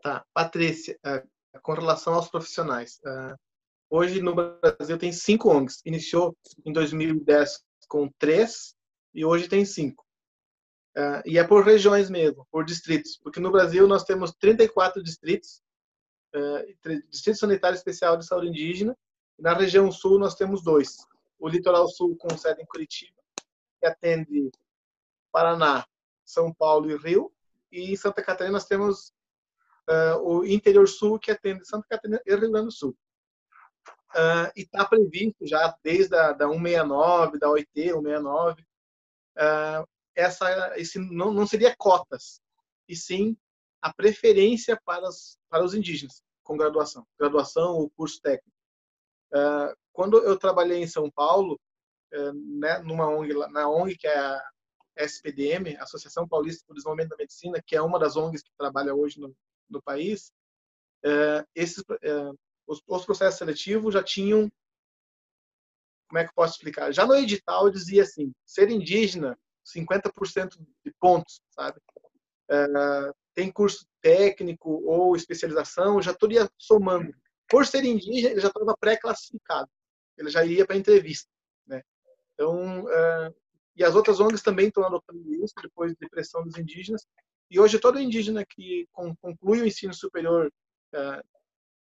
Tá, 0.02 0.26
Patrícia, 0.34 0.98
é, 1.06 1.24
com 1.62 1.74
relação 1.74 2.14
aos 2.14 2.30
profissionais, 2.30 3.00
é, 3.06 3.36
hoje 3.90 4.22
no 4.22 4.34
Brasil 4.34 4.98
tem 4.98 5.12
cinco 5.12 5.50
ONGs. 5.50 5.82
Iniciou 5.86 6.36
em 6.66 6.74
2010 6.74 7.64
com 7.88 8.10
três 8.18 8.76
e 9.14 9.24
hoje 9.24 9.48
tem 9.48 9.66
cinco. 9.66 10.06
É, 10.96 11.24
e 11.26 11.38
é 11.38 11.44
por 11.44 11.64
regiões 11.64 12.10
mesmo, 12.10 12.48
por 12.52 12.66
distritos, 12.66 13.18
porque 13.18 13.40
no 13.40 13.52
Brasil 13.52 13.88
nós 13.88 14.04
temos 14.04 14.32
34 14.34 15.02
distritos, 15.02 15.62
Distrito 17.10 17.40
Sanitário 17.40 17.76
Especial 17.76 18.16
de 18.16 18.26
Saúde 18.26 18.48
Indígena, 18.48 18.98
na 19.38 19.54
região 19.54 19.92
sul 19.92 20.18
nós 20.18 20.36
temos 20.36 20.64
dois. 20.64 20.98
O 21.38 21.50
Litoral 21.50 21.88
Sul 21.90 22.16
com 22.16 22.38
sede 22.38 22.62
em 22.62 22.66
Curitiba, 22.66 23.18
que 23.80 23.86
atende 23.88 24.50
Paraná, 25.32 25.86
São 26.26 26.54
Paulo 26.54 26.90
e 26.90 26.98
Rio. 26.98 27.32
E 27.72 27.92
em 27.92 27.96
Santa 27.96 28.22
Catarina 28.22 28.54
nós 28.54 28.66
temos 28.66 29.14
uh, 29.90 30.20
o 30.22 30.46
interior 30.46 30.88
sul, 30.88 31.20
que 31.20 31.32
atende 31.32 31.66
Santa 31.66 31.88
Catarina 31.90 32.22
e 32.26 32.36
Rio 32.36 32.52
Grande 32.52 32.66
do 32.66 32.72
Sul. 32.72 32.96
Uh, 34.14 34.52
e 34.56 34.64
está 34.64 34.84
previsto 34.86 35.48
já 35.48 35.74
desde 35.82 36.16
a 36.16 36.34
da 36.34 36.48
169, 36.48 37.40
da 37.40 37.50
OIT, 37.50 37.70
169, 37.74 38.62
uh, 38.62 39.88
essa, 40.14 40.78
esse 40.78 41.00
não, 41.00 41.32
não 41.32 41.48
seria 41.48 41.74
cotas, 41.78 42.42
e 42.88 42.96
sim 42.96 43.38
a 43.82 43.92
preferência 43.94 44.80
para, 44.86 45.08
as, 45.08 45.40
para 45.50 45.64
os 45.64 45.74
indígenas 45.74 46.22
com 46.44 46.58
graduação, 46.58 47.08
graduação 47.18 47.76
ou 47.78 47.90
curso 47.92 48.22
técnico. 48.22 48.52
Uh, 49.34 49.74
quando 49.94 50.18
eu 50.20 50.38
trabalhei 50.38 50.84
em 50.84 50.88
São 50.88 51.10
Paulo, 51.10 51.60
uh, 52.14 52.34
né, 52.60 52.80
numa 52.80 53.08
ONG, 53.08 53.34
na 53.50 53.70
ONG 53.70 53.98
que 53.98 54.08
é 54.08 54.18
a 54.18 54.44
SPDM, 54.96 55.78
Associação 55.78 56.28
Paulista 56.28 56.64
por 56.68 56.74
Desenvolvimento 56.74 57.10
da 57.10 57.18
Medicina, 57.18 57.62
que 57.66 57.76
é 57.76 57.82
uma 57.82 58.00
das 58.00 58.16
ONGs 58.16 58.44
que 58.44 58.52
trabalha 58.58 58.94
hoje 58.94 59.20
no, 59.20 59.34
no 59.70 59.82
país, 59.82 60.32
é, 61.04 61.46
esses, 61.56 61.84
é, 62.02 62.32
os, 62.68 62.82
os, 62.86 63.06
processos 63.06 63.38
seletivos 63.38 63.94
já 63.94 64.04
tinham, 64.04 64.52
como 66.08 66.20
é 66.20 66.24
que 66.24 66.30
eu 66.30 66.36
posso 66.36 66.56
explicar? 66.56 66.92
Já 66.92 67.06
no 67.06 67.16
edital 67.16 67.70
dizia 67.70 68.04
assim, 68.04 68.32
ser 68.46 68.70
indígena, 68.70 69.38
50% 69.66 70.58
de 70.86 70.94
pontos, 71.00 71.42
sabe? 71.50 71.80
É, 72.50 72.68
tem 73.34 73.52
curso 73.52 73.86
técnico 74.02 74.84
ou 74.86 75.16
especialização, 75.16 76.02
já 76.02 76.12
estaria 76.12 76.50
somando. 76.58 77.14
Por 77.50 77.66
ser 77.66 77.84
indígena, 77.84 78.32
ele 78.32 78.42
já 78.42 78.50
estava 78.50 78.76
pré-classificado, 78.78 79.70
ele 80.18 80.30
já 80.30 80.44
iria 80.44 80.66
para 80.66 80.76
entrevista, 80.76 81.30
né? 81.66 81.82
Então, 82.34 82.86
e 83.76 83.84
as 83.84 83.96
outras 83.96 84.20
ONGs 84.20 84.42
também 84.42 84.68
estão 84.68 84.86
adotando 84.86 85.34
isso 85.44 85.54
depois 85.62 85.94
de 85.96 86.10
pressão 86.10 86.44
dos 86.44 86.58
indígenas. 86.58 87.06
E 87.50 87.60
hoje 87.60 87.80
todo 87.80 88.00
indígena 88.00 88.46
que 88.46 88.88
conclui 88.94 89.62
o 89.62 89.66
ensino 89.66 89.94
superior, 89.94 90.52
é, 90.94 91.24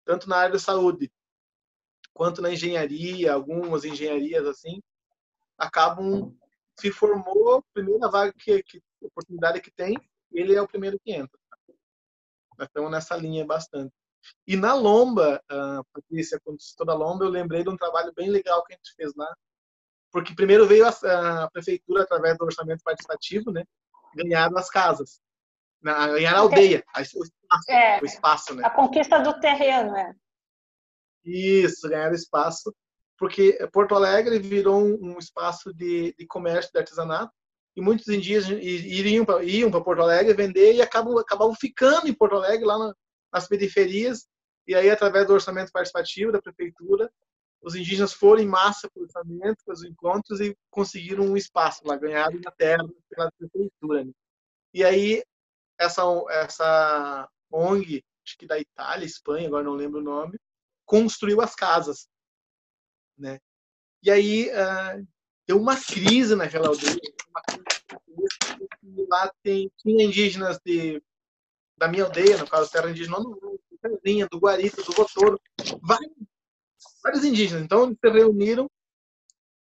tanto 0.05 0.29
na 0.29 0.37
área 0.37 0.53
da 0.53 0.59
saúde 0.59 1.11
quanto 2.13 2.41
na 2.41 2.51
engenharia, 2.51 3.33
algumas 3.33 3.85
engenharias 3.85 4.45
assim, 4.45 4.81
acabam 5.57 6.35
se 6.79 6.91
formou 6.91 7.63
primeira 7.73 8.09
vaga 8.09 8.33
que, 8.33 8.61
que 8.63 8.81
oportunidade 9.01 9.61
que 9.61 9.71
tem, 9.71 9.95
ele 10.31 10.55
é 10.55 10.61
o 10.61 10.67
primeiro 10.67 10.99
que 10.99 11.11
entra. 11.11 11.39
Nós 12.57 12.67
estamos 12.67 12.91
nessa 12.91 13.15
linha 13.15 13.45
bastante. 13.45 13.93
E 14.45 14.55
na 14.55 14.73
Lomba, 14.73 15.41
uh, 15.51 15.83
Patrícia, 15.93 16.39
quando 16.43 16.61
citou 16.61 16.85
da 16.85 16.93
Lomba, 16.93 17.25
eu 17.25 17.29
lembrei 17.29 17.63
de 17.63 17.69
um 17.69 17.77
trabalho 17.77 18.11
bem 18.13 18.29
legal 18.29 18.63
que 18.65 18.73
a 18.73 18.75
gente 18.75 18.93
fez 18.95 19.13
lá, 19.15 19.31
porque 20.11 20.35
primeiro 20.35 20.67
veio 20.67 20.85
a, 20.85 21.43
a 21.43 21.49
prefeitura, 21.51 22.03
através 22.03 22.37
do 22.37 22.45
orçamento 22.45 22.83
participativo, 22.83 23.51
né, 23.51 23.63
ganhar 24.15 24.49
as 24.55 24.69
casas, 24.69 25.19
na, 25.81 26.07
ganhar 26.07 26.35
a 26.35 26.39
aldeia, 26.39 26.83
o 26.95 27.01
espaço, 27.01 27.71
é, 27.71 27.99
o 28.01 28.05
espaço, 28.05 28.55
né? 28.55 28.63
A 28.65 28.69
conquista 28.69 29.19
do 29.19 29.39
terreno, 29.39 29.95
é. 29.95 30.13
Isso, 31.23 31.89
ganhar 31.89 32.13
espaço, 32.13 32.73
porque 33.17 33.57
Porto 33.71 33.95
Alegre 33.95 34.39
virou 34.39 34.81
um, 34.81 35.13
um 35.15 35.19
espaço 35.19 35.73
de, 35.73 36.15
de 36.17 36.25
comércio, 36.25 36.71
de 36.71 36.79
artesanato, 36.79 37.33
e 37.77 37.81
muitos 37.81 38.07
indígenas 38.07 38.63
iriam 38.63 39.23
para 39.23 39.43
iam 39.43 39.69
para 39.69 39.83
Porto 39.83 40.01
Alegre 40.01 40.33
vender 40.33 40.73
e 40.73 40.81
acabam 40.81 41.15
acabavam 41.19 41.53
ficando 41.53 42.07
em 42.07 42.13
Porto 42.13 42.35
Alegre 42.35 42.65
lá 42.65 42.77
na, 42.79 42.93
nas 43.31 43.47
periferias 43.47 44.25
e 44.65 44.73
aí 44.73 44.89
através 44.89 45.27
do 45.27 45.33
orçamento 45.33 45.71
participativo 45.71 46.31
da 46.31 46.41
prefeitura 46.41 47.07
os 47.67 47.75
indígenas 47.75 48.13
foram 48.13 48.41
em 48.41 48.47
massa 48.47 48.89
para 48.89 49.01
o 49.01 49.03
orçamento, 49.03 49.57
para 49.65 49.73
os 49.73 49.83
encontros 49.83 50.39
e 50.39 50.55
conseguiram 50.71 51.25
um 51.25 51.35
espaço 51.35 51.81
lá, 51.85 51.97
ganharam 51.97 52.37
uma 52.37 52.51
terra 52.51 52.87
pela 53.09 53.29
prefeitura. 53.31 54.05
Né? 54.05 54.11
E 54.73 54.85
aí 54.85 55.21
essa 55.77 56.01
essa 56.29 57.29
ONG, 57.51 58.01
acho 58.25 58.37
que 58.37 58.47
da 58.47 58.57
Itália, 58.57 59.05
Espanha, 59.05 59.47
agora 59.47 59.65
não 59.65 59.73
lembro 59.73 59.99
o 59.99 60.03
nome, 60.03 60.39
construiu 60.85 61.41
as 61.41 61.55
casas, 61.55 62.07
né? 63.17 63.37
E 64.01 64.09
aí 64.09 64.49
uh, 64.49 65.05
deu 65.45 65.59
uma 65.59 65.75
crise 65.75 66.35
naquela 66.35 66.69
aldeia, 66.69 66.97
uma 67.29 67.41
crise 67.41 69.07
lá 69.09 69.29
tem 69.43 69.69
tinha 69.77 70.05
indígenas 70.05 70.57
de 70.63 71.03
da 71.77 71.89
minha 71.89 72.05
aldeia, 72.05 72.37
no 72.37 72.47
caso 72.47 72.71
terra 72.71 72.89
indígena 72.89 73.17
Pezinha, 73.81 74.27
do 74.31 74.39
Guarita, 74.39 74.81
do 74.81 74.91
Votoro, 74.93 75.39
vários, 75.81 76.11
vários 77.07 77.23
indígenas. 77.23 77.63
Então 77.63 77.85
eles 77.85 77.97
se 77.99 78.09
reuniram 78.09 78.69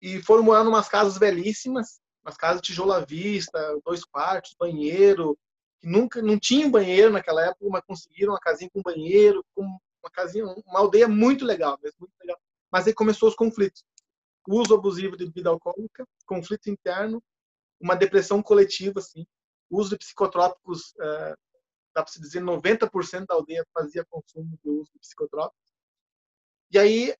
e 0.01 0.21
foram 0.21 0.43
morar 0.43 0.63
em 0.63 0.67
umas 0.67 0.87
casas 0.87 1.17
belíssimas, 1.17 1.99
umas 2.23 2.37
casas 2.37 2.61
de 2.61 2.67
tijolo 2.67 2.93
à 2.93 2.99
vista, 2.99 3.79
dois 3.83 4.05
quartos, 4.05 4.55
banheiro, 4.57 5.37
que 5.81 5.87
nunca 5.87 6.21
não 6.21 6.39
tinha 6.39 6.69
banheiro 6.69 7.11
naquela 7.11 7.43
época, 7.43 7.65
mas 7.69 7.83
conseguiram 7.85 8.33
uma 8.33 8.39
casinha 8.39 8.69
com 8.71 8.81
banheiro, 8.81 9.43
com 9.55 9.63
uma 9.63 10.11
casinha, 10.11 10.45
uma 10.45 10.79
aldeia 10.79 11.07
muito 11.07 11.45
legal, 11.45 11.77
muito 11.99 12.13
legal. 12.21 12.39
Mas 12.71 12.87
aí 12.87 12.93
começou 12.93 13.29
os 13.29 13.35
conflitos. 13.35 13.83
uso 14.47 14.73
abusivo 14.73 15.17
de 15.17 15.25
bebida 15.25 15.49
alcoólica, 15.49 16.05
conflito 16.25 16.69
interno, 16.69 17.23
uma 17.79 17.95
depressão 17.95 18.41
coletiva, 18.41 18.99
assim, 18.99 19.25
uso 19.69 19.91
de 19.91 19.97
psicotrópicos, 19.97 20.91
uh, 20.99 21.35
dá 21.95 22.03
para 22.03 22.07
se 22.07 22.19
dizer 22.19 22.41
90% 22.41 23.25
da 23.25 23.35
aldeia 23.35 23.65
fazia 23.73 24.05
consumo 24.05 24.57
de 24.63 24.69
uso 24.69 24.91
de 24.93 24.99
psicotrópicos. 24.99 25.72
E 26.73 26.79
aí 26.79 27.15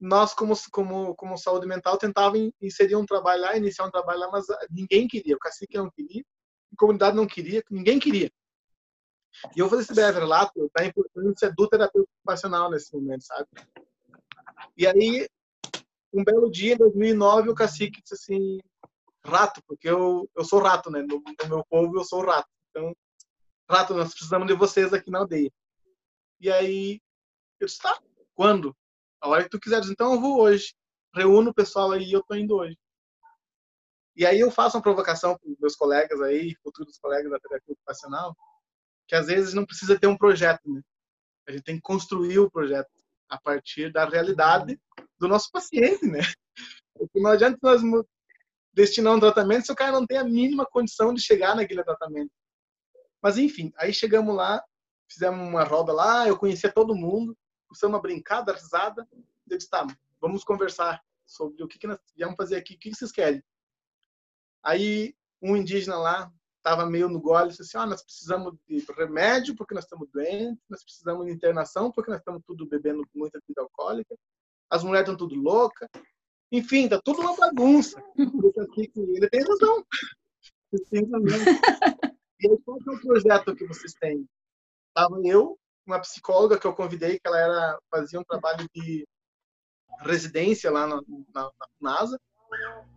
nós 0.00 0.32
como 0.34 0.54
como 0.70 1.14
como 1.16 1.36
saúde 1.36 1.66
mental 1.66 1.98
tentava 1.98 2.36
inserir 2.60 2.96
um 2.96 3.06
trabalho 3.06 3.42
lá, 3.42 3.56
iniciar 3.56 3.86
um 3.86 3.90
trabalho 3.90 4.20
lá, 4.20 4.30
mas 4.30 4.46
ninguém 4.70 5.08
queria, 5.08 5.34
o 5.34 5.40
cacique 5.40 5.76
não 5.76 5.90
queria, 5.90 6.22
a 6.72 6.76
comunidade 6.78 7.16
não 7.16 7.26
queria, 7.26 7.62
ninguém 7.70 7.98
queria. 7.98 8.30
E 9.54 9.58
eu 9.58 9.68
vou 9.68 9.70
fazer 9.70 9.82
esse 9.82 9.94
breve 9.94 10.20
relato 10.20 10.70
da 10.74 10.84
importância 10.84 11.52
do 11.52 11.68
terapeuta 11.68 12.08
ocupacional 12.18 12.70
nesse 12.70 12.94
momento, 12.94 13.22
sabe? 13.22 13.48
E 14.76 14.86
aí, 14.86 15.28
um 16.12 16.24
belo 16.24 16.50
dia, 16.50 16.74
em 16.74 16.78
2009, 16.78 17.50
o 17.50 17.54
cacique 17.54 18.00
disse 18.00 18.14
assim, 18.14 18.58
rato, 19.24 19.62
porque 19.66 19.88
eu, 19.88 20.28
eu 20.34 20.44
sou 20.44 20.60
rato, 20.60 20.90
né? 20.90 21.02
No, 21.02 21.20
no 21.20 21.48
meu 21.48 21.64
povo, 21.68 21.98
eu 21.98 22.04
sou 22.04 22.24
rato. 22.24 22.48
Então, 22.70 22.94
rato, 23.68 23.94
nós 23.94 24.14
precisamos 24.14 24.46
de 24.46 24.54
vocês 24.54 24.92
aqui 24.94 25.10
na 25.10 25.18
aldeia. 25.18 25.50
E 26.40 26.50
aí, 26.50 27.00
eu 27.60 27.66
disse, 27.66 27.78
tá, 27.78 28.00
quando? 28.36 28.76
A 29.20 29.28
hora 29.28 29.42
que 29.42 29.50
tu 29.50 29.58
quiseres. 29.58 29.90
Então, 29.90 30.12
eu 30.14 30.20
vou 30.20 30.40
hoje. 30.40 30.74
Reúno 31.14 31.50
o 31.50 31.54
pessoal 31.54 31.92
aí 31.92 32.04
e 32.04 32.12
eu 32.12 32.22
tô 32.22 32.34
indo 32.34 32.54
hoje. 32.54 32.78
E 34.14 34.24
aí 34.24 34.40
eu 34.40 34.50
faço 34.50 34.76
uma 34.76 34.82
provocação 34.82 35.36
para 35.36 35.50
meus 35.58 35.74
colegas 35.74 36.20
aí, 36.20 36.54
futuros 36.62 36.98
colegas 36.98 37.30
da 37.30 37.38
terapia 37.38 37.72
ocupacional, 37.72 38.36
que 39.08 39.14
às 39.14 39.26
vezes 39.26 39.52
não 39.52 39.66
precisa 39.66 39.98
ter 39.98 40.06
um 40.06 40.16
projeto, 40.16 40.62
né? 40.66 40.80
A 41.46 41.52
gente 41.52 41.64
tem 41.64 41.76
que 41.76 41.82
construir 41.82 42.38
o 42.38 42.50
projeto 42.50 42.90
a 43.28 43.38
partir 43.38 43.92
da 43.92 44.08
realidade 44.08 44.80
do 45.18 45.28
nosso 45.28 45.50
paciente, 45.50 46.06
né? 46.06 46.20
Porque 46.94 47.20
não 47.20 47.30
adianta 47.30 47.58
nós 47.62 47.82
destinar 48.72 49.14
um 49.14 49.20
tratamento 49.20 49.66
se 49.66 49.72
o 49.72 49.76
cara 49.76 49.92
não 49.92 50.06
tem 50.06 50.18
a 50.18 50.24
mínima 50.24 50.66
condição 50.66 51.12
de 51.12 51.22
chegar 51.22 51.54
naquele 51.54 51.84
tratamento. 51.84 52.30
Mas 53.22 53.36
enfim, 53.38 53.72
aí 53.76 53.92
chegamos 53.92 54.34
lá, 54.34 54.62
fizemos 55.10 55.46
uma 55.46 55.64
roda 55.64 55.92
lá, 55.92 56.26
eu 56.26 56.38
conhecia 56.38 56.72
todo 56.72 56.94
mundo, 56.94 57.36
fizemos 57.74 57.94
uma 57.94 58.02
brincada, 58.02 58.52
risada, 58.52 59.06
eu 59.48 59.56
disse, 59.56 59.70
tá, 59.70 59.86
vamos 60.20 60.44
conversar 60.44 61.02
sobre 61.24 61.62
o 61.62 61.68
que, 61.68 61.78
que 61.78 61.86
nós 61.86 61.98
viemos 62.16 62.36
fazer 62.36 62.56
aqui, 62.56 62.74
o 62.74 62.78
que, 62.78 62.90
que 62.90 62.96
vocês 62.96 63.12
querem? 63.12 63.42
Aí 64.62 65.14
um 65.42 65.56
indígena 65.56 65.98
lá 65.98 66.32
estava 66.56 66.84
meio 66.86 67.08
no 67.08 67.20
gole, 67.20 67.50
disse 67.50 67.62
assim, 67.62 67.78
ah, 67.78 67.86
nós 67.86 68.02
precisamos 68.02 68.54
de 68.66 68.84
remédio 68.96 69.54
porque 69.54 69.74
nós 69.74 69.84
estamos 69.84 70.08
doentes, 70.10 70.64
nós 70.68 70.82
precisamos 70.82 71.26
de 71.26 71.32
internação 71.32 71.92
porque 71.92 72.10
nós 72.10 72.20
estamos 72.20 72.42
tudo 72.44 72.66
bebendo 72.66 73.06
muita 73.14 73.38
bebida 73.40 73.62
alcoólica, 73.62 74.16
as 74.68 74.82
mulheres 74.82 75.08
estão 75.08 75.16
tudo 75.16 75.40
loucas, 75.40 75.88
enfim, 76.50 76.88
tá 76.88 77.00
tudo 77.04 77.20
uma 77.20 77.36
bagunça. 77.36 78.02
Ele 78.16 79.28
tem 79.28 79.42
razão. 79.42 79.86
Ele 80.72 80.84
tem 80.90 81.10
razão. 81.10 81.38
E 82.38 82.48
aí, 82.48 82.58
qual 82.66 82.76
é 82.86 82.90
o 82.90 83.00
projeto 83.00 83.56
que 83.56 83.66
vocês 83.66 83.94
têm? 83.94 84.28
Estava 84.88 85.18
eu, 85.24 85.58
uma 85.86 86.00
psicóloga 86.00 86.58
que 86.58 86.66
eu 86.66 86.74
convidei, 86.74 87.18
que 87.18 87.26
ela 87.26 87.38
era, 87.38 87.78
fazia 87.90 88.18
um 88.18 88.24
trabalho 88.24 88.68
de 88.74 89.06
residência 90.00 90.70
lá 90.70 90.86
na, 90.86 90.96
na, 91.34 91.42
na 91.44 91.68
NASA, 91.80 92.20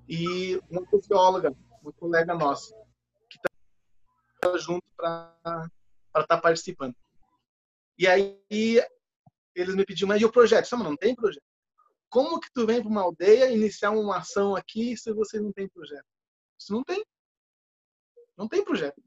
e 0.08 0.60
uma 0.70 0.86
socióloga, 0.90 1.56
uma 1.82 1.94
colega 1.94 2.34
nossa, 2.34 2.76
que 3.30 3.38
está 3.38 4.58
junto 4.58 4.86
para 4.98 5.36
estar 6.08 6.28
tá 6.28 6.38
participando. 6.42 6.96
E 7.98 8.08
aí 8.08 8.42
eles 9.54 9.76
me 9.76 9.86
pediram, 9.86 10.08
mas 10.08 10.22
e 10.22 10.26
o 10.26 10.32
projeto? 10.32 10.66
Sabe, 10.66 10.84
não 10.84 10.98
tem 10.98 11.16
projeto. 11.16 11.44
Como 12.10 12.40
que 12.40 12.52
tu 12.52 12.66
vem 12.66 12.82
para 12.82 12.90
uma 12.90 13.02
aldeia 13.02 13.52
iniciar 13.52 13.92
uma 13.92 14.18
ação 14.18 14.56
aqui 14.56 14.98
se 14.98 15.14
você 15.14 15.40
não 15.40 15.52
tem 15.52 15.68
projeto? 15.70 16.06
Isso 16.58 16.74
não 16.74 16.84
tem. 16.84 17.06
Não 18.36 18.48
tem 18.48 18.64
projeto. 18.64 19.02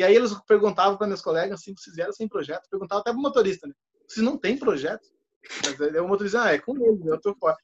E 0.00 0.02
aí 0.02 0.16
eles 0.16 0.32
perguntavam 0.46 0.96
para 0.96 1.06
meus 1.06 1.20
colegas 1.20 1.60
assim, 1.60 1.74
vocês 1.76 1.94
vieram 1.94 2.10
sem 2.10 2.26
projeto? 2.26 2.66
Perguntavam 2.70 3.02
até 3.02 3.10
para 3.10 3.18
o 3.18 3.22
motorista, 3.22 3.66
né? 3.66 3.74
Vocês 4.08 4.24
não 4.24 4.38
tem 4.38 4.58
projeto? 4.58 5.06
O 6.02 6.08
motorista, 6.08 6.42
ah, 6.42 6.54
é 6.54 6.58
com 6.58 6.74
eu 7.06 7.20
tô 7.20 7.34
fora. 7.34 7.58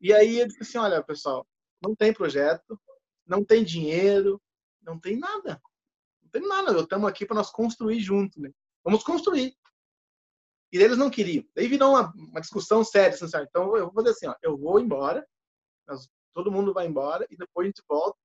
E 0.00 0.10
aí 0.10 0.38
ele 0.38 0.48
disse 0.48 0.62
assim, 0.62 0.78
olha, 0.78 1.04
pessoal, 1.04 1.46
não 1.82 1.94
tem 1.94 2.10
projeto, 2.10 2.80
não 3.26 3.44
tem 3.44 3.62
dinheiro, 3.62 4.40
não 4.80 4.98
tem 4.98 5.18
nada. 5.18 5.60
Não 6.22 6.30
tem 6.30 6.48
nada. 6.48 6.80
Estamos 6.80 7.06
aqui 7.06 7.26
para 7.26 7.36
nós 7.36 7.50
construir 7.50 8.00
junto, 8.00 8.40
né? 8.40 8.50
Vamos 8.82 9.04
construir. 9.04 9.54
E 10.72 10.78
eles 10.78 10.96
não 10.96 11.10
queriam. 11.10 11.44
Daí 11.54 11.68
virou 11.68 11.90
uma, 11.90 12.14
uma 12.16 12.40
discussão 12.40 12.82
séria. 12.82 13.14
Assim, 13.14 13.26
então 13.46 13.76
eu 13.76 13.92
vou 13.92 13.92
fazer 13.92 14.08
assim, 14.08 14.26
ó, 14.26 14.34
eu 14.40 14.56
vou 14.56 14.80
embora, 14.80 15.22
nós, 15.86 16.08
todo 16.32 16.50
mundo 16.50 16.72
vai 16.72 16.86
embora 16.86 17.26
e 17.28 17.36
depois 17.36 17.66
a 17.66 17.68
gente 17.68 17.82
volta. 17.86 18.18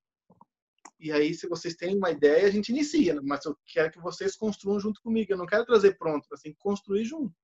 E 1.00 1.12
aí, 1.12 1.34
se 1.34 1.48
vocês 1.48 1.76
têm 1.76 1.98
uma 1.98 2.12
ideia, 2.12 2.48
a 2.48 2.52
gente 2.52 2.70
inicia. 2.70 3.16
Né? 3.16 3.22
Mas 3.24 3.46
eu 3.46 3.58
quero 3.66 3.92
que 3.92 4.00
vocês 4.00 4.36
construam 4.36 4.80
junto 4.80 5.02
comigo. 5.02 5.32
Eu 5.32 5.38
não 5.38 5.46
quero 5.46 5.66
trazer 5.66 5.98
pronto, 5.98 6.28
assim, 6.34 6.54
construir 6.60 7.04
junto. 7.06 7.36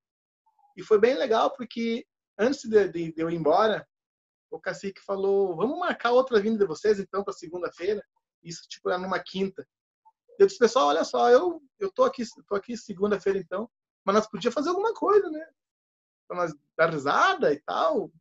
E 0.78 0.84
foi 0.84 1.00
bem 1.00 1.16
legal 1.16 1.54
porque 1.56 2.06
antes 2.38 2.64
de, 2.64 2.88
de, 2.88 3.12
de 3.12 3.22
eu 3.22 3.30
ir 3.30 3.36
embora, 3.36 3.86
o 4.50 4.60
cacique 4.60 5.02
falou: 5.02 5.56
vamos 5.56 5.78
marcar 5.78 6.12
outra 6.12 6.40
vinda 6.40 6.60
de 6.60 6.66
vocês 6.66 7.00
então 7.00 7.24
para 7.24 7.34
segunda-feira. 7.34 8.04
Isso 8.42 8.68
tipo 8.68 8.90
era 8.90 8.98
numa 8.98 9.20
quinta. 9.20 9.68
Eu 10.38 10.48
disse, 10.48 10.58
pessoal, 10.58 10.88
olha 10.88 11.04
só, 11.04 11.30
eu 11.30 11.62
eu 11.80 11.92
tô 11.92 12.04
aqui, 12.04 12.24
tô 12.48 12.56
aqui 12.56 12.78
segunda-feira 12.78 13.40
então, 13.40 13.70
mas 14.06 14.16
nós 14.16 14.28
podíamos 14.28 14.54
fazer 14.54 14.70
alguma 14.70 14.94
coisa, 14.94 15.30
né? 15.30 15.46
Para 16.28 16.38
nós 16.38 16.54
dar 16.78 16.90
risada 16.90 17.54
e 17.54 17.60
tal. 17.62 18.12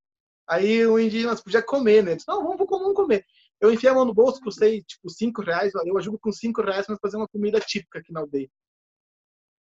Aí 0.48 0.86
o 0.86 0.98
indígena 0.98 1.32
nós 1.32 1.42
podia 1.42 1.62
comer, 1.62 2.02
né? 2.02 2.12
Eu 2.12 2.16
disse, 2.16 2.28
não, 2.28 2.42
vamos, 2.42 2.66
vamos 2.68 2.94
comer. 2.94 3.24
Eu 3.61 3.72
enfiei 3.72 3.90
a 3.90 3.94
mão 3.94 4.04
no 4.04 4.14
bolso, 4.14 4.40
custei 4.40 4.82
tipo 4.82 5.11
cinco 5.11 5.42
reais. 5.42 5.72
Eu 5.74 5.98
ajudo 5.98 6.18
com 6.18 6.32
cinco 6.32 6.62
reais 6.62 6.86
para 6.86 6.98
fazer 6.98 7.16
uma 7.16 7.28
comida 7.28 7.61
típica 7.61 7.98
aqui 7.98 8.12
na 8.12 8.20
aldeia. 8.20 8.48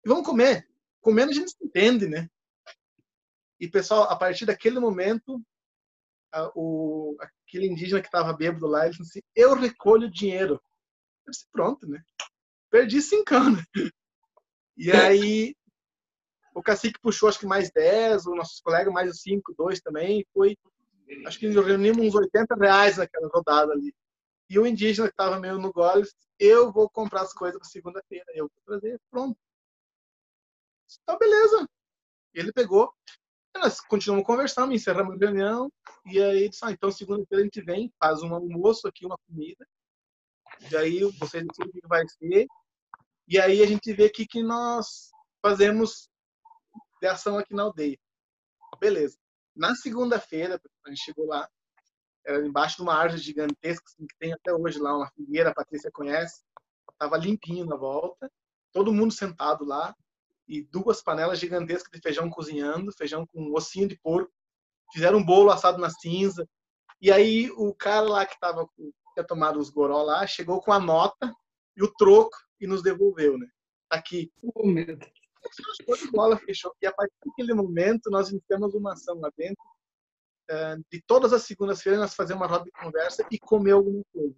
E 0.06 0.10
vamos 0.10 0.26
comer. 0.26 0.68
Comendo 1.02 1.32
a 1.32 1.34
gente 1.34 1.52
se 1.52 1.64
entende, 1.64 2.08
né? 2.08 2.30
E 3.60 3.70
pessoal, 3.70 4.04
a 4.04 4.16
partir 4.16 4.46
daquele 4.46 4.80
momento, 4.80 5.42
a, 6.32 6.52
o, 6.56 7.16
aquele 7.20 7.68
indígena 7.68 8.02
que 8.02 8.08
estava 8.08 8.34
bêbado 8.34 8.68
lá, 8.68 8.86
ele 8.86 8.92
disse 8.92 9.04
assim, 9.04 9.22
eu 9.36 9.54
recolho 9.54 10.10
dinheiro. 10.10 10.62
Eu 11.26 11.32
disse, 11.32 11.46
pronto, 11.52 11.88
né? 11.88 12.02
Perdi 12.70 13.02
cinco 13.02 13.36
anos. 13.36 13.64
E 14.78 14.92
aí, 14.92 15.56
o 16.56 16.62
cacique 16.62 17.00
puxou 17.02 17.30
acho 17.30 17.40
que 17.40 17.46
mais 17.46 17.72
10, 17.72 18.26
os 18.28 18.36
nossos 18.36 18.60
colegas 18.62 18.94
mais 18.94 19.22
5, 19.22 19.54
2 19.58 19.82
também, 19.82 20.26
foi, 20.34 20.58
acho 21.26 21.40
que 21.40 21.48
reunimos 21.48 22.08
uns 22.08 22.16
80 22.16 22.56
reais 22.56 22.98
naquela 22.98 23.28
rodada 23.28 23.74
ali. 23.74 23.94
E 24.50 24.60
o 24.60 24.68
indígena 24.68 25.08
que 25.08 25.14
estava 25.14 25.40
meio 25.40 25.58
no 25.58 25.72
gole, 25.72 26.08
eu 26.40 26.72
vou 26.72 26.90
comprar 26.90 27.22
as 27.22 27.34
coisas 27.34 27.60
para 27.60 27.70
segunda-feira, 27.70 28.26
eu 28.36 28.50
vou 28.50 28.62
trazer, 28.66 29.00
pronto. 29.10 29.38
Então, 31.02 31.18
beleza. 31.18 31.68
Ele 32.34 32.52
pegou, 32.52 32.94
nós 33.56 33.80
continuamos 33.80 34.26
conversando, 34.26 34.74
encerramos 34.74 35.16
a 35.16 35.26
reunião, 35.26 35.72
e 36.06 36.22
aí 36.22 36.50
disse, 36.50 36.66
ah, 36.66 36.72
então 36.72 36.92
segunda-feira 36.92 37.42
a 37.42 37.46
gente 37.46 37.62
vem, 37.62 37.94
faz 38.00 38.22
um 38.24 38.34
almoço 38.34 38.88
aqui, 38.88 39.06
uma 39.06 39.18
comida, 39.28 39.66
e 40.70 40.76
aí 40.76 41.00
vocês 41.20 41.46
decidem 41.46 41.70
o 41.70 41.82
que 41.82 41.88
vai 41.88 42.04
ser, 42.08 42.48
e 43.28 43.40
aí 43.40 43.62
a 43.62 43.68
gente 43.68 43.94
vê 43.94 44.06
o 44.06 44.12
que, 44.12 44.44
nós 44.44 45.12
fazemos 45.42 46.10
de 47.00 47.08
ação 47.08 47.38
aqui 47.38 47.54
na 47.54 47.64
aldeia. 47.64 47.98
Beleza. 48.80 49.18
Na 49.56 49.76
segunda-feira, 49.76 50.60
a 50.86 50.90
gente 50.90 51.04
chegou 51.04 51.28
lá, 51.28 51.48
era 52.26 52.46
embaixo 52.46 52.78
de 52.78 52.82
uma 52.84 52.96
árvore 52.96 53.22
gigantesca 53.22 53.86
assim, 53.88 54.08
que 54.08 54.16
tem 54.18 54.34
até 54.34 54.54
hoje 54.54 54.80
lá, 54.80 54.96
uma 54.96 55.12
figueira, 55.12 55.50
a 55.50 55.54
Patrícia 55.54 55.92
conhece. 55.92 56.44
Tava 56.98 57.18
limpinho 57.18 57.66
na 57.66 57.76
volta, 57.76 58.32
todo 58.72 58.94
mundo 58.94 59.14
sentado 59.14 59.66
lá 59.66 59.96
e 60.48 60.62
duas 60.62 61.02
panelas 61.02 61.40
gigantescas 61.40 61.92
de 61.92 62.02
feijão 62.02 62.30
cozinhando, 62.30 62.92
feijão 62.94 63.26
com 63.28 63.54
ossinho 63.54 63.88
de 63.88 63.98
porco. 64.00 64.32
Fizeram 64.92 65.20
um 65.20 65.26
bolo 65.26 65.52
assado 65.52 65.80
na 65.80 65.90
cinza. 65.90 66.48
E 67.02 67.12
aí 67.12 67.52
o 67.52 67.74
cara 67.74 68.08
lá 68.08 68.26
que 68.26 68.40
tava 68.40 68.68
tinha 69.14 69.26
tomado 69.26 69.60
os 69.60 69.70
goró 69.70 70.02
lá, 70.04 70.26
chegou 70.26 70.62
com 70.62 70.72
a 70.72 70.80
nota 70.80 71.34
e 71.76 71.84
o 71.84 71.94
troco 71.94 72.36
e 72.60 72.68
nos 72.68 72.82
devolveu, 72.82 73.38
né? 73.38 73.48
Tá 73.90 73.98
aqui. 73.98 74.32
Oh, 74.42 74.66
meu 74.66 74.86
Deus. 74.86 75.23
Show 75.52 75.98
de 75.98 76.12
bola, 76.12 76.38
fechou. 76.38 76.74
E 76.82 76.88
a 76.88 76.94
partir 76.94 77.14
daquele 77.26 77.54
momento, 77.54 78.10
nós 78.10 78.30
iniciamos 78.30 78.74
uma 78.74 78.94
ação 78.94 79.20
lá 79.20 79.30
dentro. 79.38 79.64
Eh, 80.50 80.78
de 80.92 81.02
todas 81.06 81.34
as 81.34 81.44
segundas-feiras, 81.44 82.00
nós 82.00 82.16
fazemos 82.16 82.42
uma 82.42 82.48
roda 82.48 82.66
de 82.66 82.72
conversa 82.72 83.26
e 83.32 83.40
comer 83.40 83.72
alguma 83.72 84.04
coisa. 84.12 84.36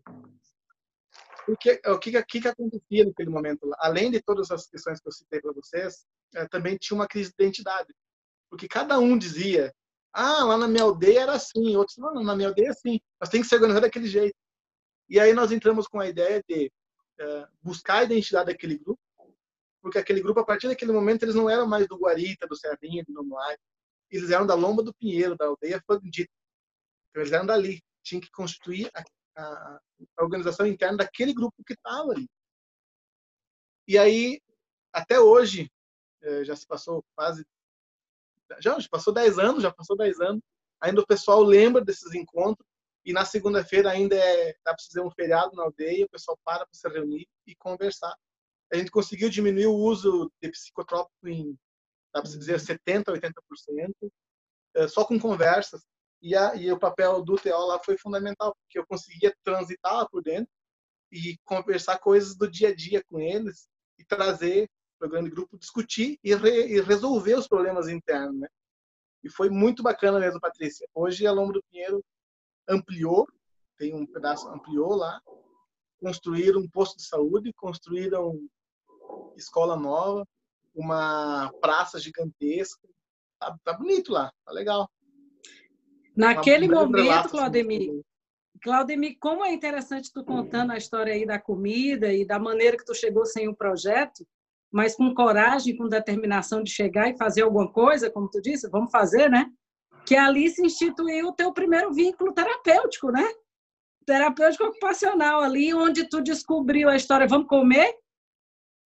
Porque, 1.45 1.80
o 1.86 1.99
que, 1.99 2.24
que, 2.24 2.41
que 2.41 2.47
acontecia 2.47 3.06
naquele 3.06 3.30
momento? 3.30 3.70
Além 3.78 4.10
de 4.12 4.22
todas 4.22 4.49
as 4.51 4.68
questões 4.68 4.99
que 4.99 5.08
eu 5.08 5.12
citei 5.12 5.41
para 5.41 5.53
vocês, 5.53 6.06
eh, 6.36 6.47
também 6.47 6.78
tinha 6.78 6.95
uma 6.95 7.08
crise 7.08 7.30
de 7.30 7.43
identidade. 7.43 7.93
Porque 8.49 8.68
cada 8.68 8.99
um 8.99 9.18
dizia, 9.18 9.74
ah, 10.14 10.43
lá 10.43 10.58
na 10.58 10.68
minha 10.68 10.84
aldeia 10.84 11.22
era 11.22 11.34
assim, 11.34 11.76
outros, 11.76 11.97
não, 11.97 12.14
na 12.24 12.36
minha 12.36 12.49
aldeia 12.49 12.68
é 12.68 12.72
assim, 12.72 12.99
nós 13.20 13.30
tem 13.30 13.41
que 13.41 13.47
se 13.47 13.56
organizar 13.56 13.82
daquele 13.82 14.08
jeito. 14.08 14.36
E 15.10 15.20
aí 15.20 15.34
nós 15.34 15.51
entramos 15.51 15.88
com 15.88 15.99
a 15.99 16.08
ideia 16.08 16.43
de 16.47 16.72
buscar 17.62 17.99
a 17.99 18.03
identidade 18.03 18.47
daquele 18.47 18.78
grupo, 18.78 18.99
porque 19.86 20.00
aquele 20.00 20.20
grupo, 20.20 20.40
a 20.40 20.44
partir 20.44 20.68
daquele 20.68 20.92
momento, 20.92 21.22
eles 21.22 21.36
não 21.36 21.48
eram 21.48 21.68
mais 21.68 21.88
do 21.88 21.96
Guarita, 21.96 22.48
do 22.48 22.56
Serrinha, 22.56 23.04
do 23.06 23.14
Nonuai, 23.14 23.56
eles 24.10 24.32
eram 24.32 24.48
da 24.48 24.56
Lomba 24.56 24.82
do 24.82 24.92
Pinheiro, 24.92 25.38
da 25.38 25.46
aldeia 25.46 25.80
Fandita. 25.86 26.34
Então, 27.12 27.22
eles 27.22 27.32
eram 27.32 27.46
dali. 27.46 27.84
Tinha 28.02 28.20
que 28.20 28.32
constituir 28.32 28.90
a, 28.96 29.04
a, 29.38 29.80
a 30.18 30.24
organização 30.24 30.66
interna 30.66 30.98
daquele 30.98 31.36
grupo 31.36 31.64
que 31.64 31.74
estava 31.74 32.14
ali. 32.14 32.28
E 33.88 33.96
aí, 33.96 34.42
até 34.92 35.20
hoje, 35.20 35.72
eh, 36.24 36.44
já 36.44 36.56
se 36.56 36.66
passou 36.66 37.06
quase. 37.16 37.46
Já, 38.60 38.80
já 38.80 38.90
passou 38.90 39.14
10 39.14 39.38
anos, 39.38 39.62
já 39.62 39.72
passou 39.72 39.96
10 39.96 40.20
anos. 40.20 40.42
Ainda 40.82 41.02
o 41.02 41.06
pessoal 41.06 41.44
lembra 41.44 41.86
desses 41.86 42.12
encontros. 42.16 42.68
E 43.06 43.14
na 43.14 43.24
segunda-feira 43.24 43.92
ainda 43.92 44.16
é, 44.16 44.54
dá 44.66 44.74
para 44.74 44.84
fazer 44.84 45.02
um 45.02 45.12
feriado 45.12 45.56
na 45.56 45.62
aldeia, 45.62 46.08
o 46.08 46.10
pessoal 46.10 46.40
para 46.44 46.66
para 46.66 46.74
se 46.74 46.90
reunir 46.90 47.28
e 47.46 47.56
conversar. 47.56 48.16
A 48.72 48.78
gente 48.78 48.91
conseguiu 48.91 49.30
diminuir 49.30 49.68
o 49.68 49.76
uso 49.76 50.32
de 50.41 50.49
psicotrópico 50.49 51.28
em, 51.28 51.57
dá 52.13 52.22
para 52.22 52.32
dizer, 52.32 52.59
70%, 52.59 53.05
80%, 53.05 54.11
eh, 54.76 54.88
só 54.88 55.05
com 55.05 55.20
conversas. 55.20 55.82
E, 56.22 56.36
a, 56.36 56.55
e 56.55 56.72
o 56.72 56.80
papel 56.80 57.22
do 57.22 57.36
TO 57.36 57.68
lá 57.68 57.80
foi 57.84 57.97
fundamental, 57.97 58.55
porque 58.55 58.80
eu 58.80 58.88
conseguia 58.88 59.36
transitar 59.43 59.95
lá 59.95 60.07
por 60.07 60.24
dentro 60.24 60.51
e 61.11 61.38
conversar 61.45 61.99
coisas 61.99 62.36
do 62.36 62.49
dia 62.49 62.70
a 62.70 62.76
dia 62.76 63.03
com 63.07 63.20
eles 63.20 63.68
e 63.99 64.03
trazer 64.03 64.70
para 64.97 65.07
o 65.07 65.11
grande 65.11 65.30
grupo, 65.30 65.57
discutir 65.57 66.18
e, 66.24 66.34
re, 66.34 66.68
e, 66.68 66.82
resolver 66.82 67.36
os 67.36 67.47
problemas 67.47 67.88
internos, 67.88 68.39
né? 68.39 68.47
E 69.24 69.30
foi 69.30 69.49
muito 69.49 69.84
bacana 69.84 70.20
mesmo, 70.20 70.39
Patrícia. 70.39 70.88
Hoje 70.93 71.26
a 71.26 71.32
Lombo 71.32 71.53
do 71.53 71.63
Pinheiro 71.72 72.03
ampliou, 72.68 73.28
tem 73.78 73.93
um 73.93 74.05
pedaço 74.05 74.47
ampliou 74.49 74.95
lá, 74.95 75.22
construíram 76.00 76.60
um 76.60 76.70
posto 76.70 76.98
de 76.98 77.08
saúde, 77.08 77.54
construíram 77.54 78.39
escola 79.36 79.76
nova, 79.76 80.26
uma 80.74 81.52
praça 81.62 82.00
gigantesca. 82.00 82.88
Tá, 83.39 83.58
tá 83.64 83.74
bonito 83.74 84.12
lá, 84.12 84.32
tá 84.46 84.52
legal. 84.52 84.89
Naquele 86.16 86.68
momento, 86.68 87.30
Claudemir, 87.30 88.02
Claudemir, 88.62 89.18
como 89.20 89.43
é 89.43 89.54
interessante 89.54 90.12
tu 90.12 90.24
contando 90.24 90.72
a 90.72 90.78
história 90.78 91.14
aí 91.14 91.26
da 91.26 91.39
comida 91.39 92.14
e 92.14 92.26
da 92.26 92.39
maneira 92.39 92.78
que 92.78 92.86
tu 92.86 92.96
chegou 92.96 93.26
sem 93.26 93.50
o 93.50 93.56
projeto, 93.56 94.26
mas 94.72 94.96
com 94.96 95.14
coragem, 95.14 95.76
com 95.76 95.88
determinação 95.88 96.64
de 96.64 96.72
chegar 96.72 97.10
e 97.10 97.18
fazer 97.18 97.41
alguma 97.41 97.72
coisa, 97.72 98.10
como 98.10 98.30
tu 98.30 98.41
disse, 98.41 98.70
vamos 98.70 98.91
fazer, 98.91 99.30
né? 99.30 99.52
Que 100.06 100.16
ali 100.16 100.50
se 100.50 100.66
instituiu 100.66 101.28
o 101.28 101.34
teu 101.34 101.52
primeiro 101.54 101.93
vínculo 101.93 102.34
terapêutico, 102.34 103.12
né? 103.12 103.26
Terapêutico 104.06 104.66
ocupacional, 104.66 105.41
ali 105.41 105.74
onde 105.74 106.08
tu 106.08 106.22
descobriu 106.22 106.89
a 106.89 106.95
história, 106.95 107.28
vamos 107.28 107.47
comer? 107.47 107.93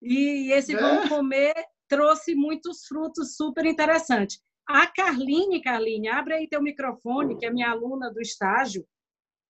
E 0.02 0.52
esse 0.52 0.74
é. 0.74 0.80
vamos 0.80 1.08
comer 1.08 1.54
trouxe 1.90 2.36
muitos 2.36 2.86
frutos 2.86 3.34
super 3.36 3.66
interessantes. 3.66 4.40
A 4.66 4.86
Carline, 4.86 5.60
Carline, 5.60 6.08
abre 6.08 6.34
aí 6.34 6.48
teu 6.48 6.62
microfone, 6.62 7.36
que 7.36 7.44
é 7.44 7.50
minha 7.50 7.68
aluna 7.68 8.10
do 8.10 8.20
estágio. 8.20 8.86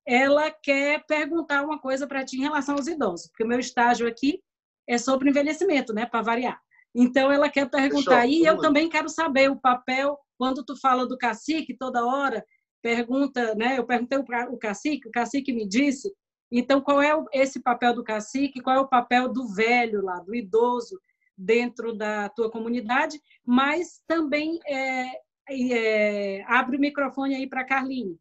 Ela 0.07 0.51
quer 0.51 1.05
perguntar 1.07 1.63
uma 1.63 1.79
coisa 1.79 2.07
para 2.07 2.25
ti 2.25 2.39
em 2.39 2.43
relação 2.43 2.75
aos 2.77 2.87
idosos, 2.87 3.29
porque 3.29 3.45
o 3.45 3.47
meu 3.47 3.61
estágio 3.61 4.09
aqui 4.09 4.43
é 4.89 4.97
sobre 4.97 5.29
envelhecimento, 5.29 5.93
né, 5.93 6.07
para 6.07 6.23
variar. 6.23 6.59
Então 6.95 7.31
ela 7.31 7.51
quer 7.51 7.71
perguntar 7.71 8.27
e 8.27 8.43
eu 8.45 8.59
também 8.59 8.89
quero 8.89 9.11
saber 9.11 9.51
o 9.51 9.61
papel 9.61 10.19
quando 10.39 10.65
tu 10.65 10.75
fala 10.81 11.07
do 11.07 11.19
cacique 11.19 11.77
toda 11.77 12.05
hora, 12.05 12.45
pergunta, 12.83 13.55
né? 13.55 13.79
Eu 13.79 13.87
perguntei 13.87 14.23
para 14.23 14.51
o 14.51 14.59
cacique, 14.59 15.09
o 15.09 15.13
cacique 15.13 15.53
me 15.53 15.67
disse. 15.67 16.13
Então 16.51 16.81
qual 16.81 17.01
é 17.01 17.13
esse 17.33 17.61
papel 17.61 17.95
do 17.95 18.03
cacique? 18.03 18.61
Qual 18.61 18.77
é 18.77 18.81
o 18.81 18.89
papel 18.89 19.33
do 19.33 19.47
velho 19.49 20.03
lá, 20.03 20.19
do 20.21 20.35
idoso 20.35 21.01
dentro 21.41 21.95
da 21.95 22.29
tua 22.29 22.51
comunidade, 22.51 23.21
mas 23.45 24.03
também 24.07 24.61
é, 24.67 25.11
é, 25.49 26.43
abre 26.47 26.77
o 26.77 26.81
microfone 26.81 27.35
aí 27.35 27.49
para 27.49 27.65
Carline. 27.65 28.21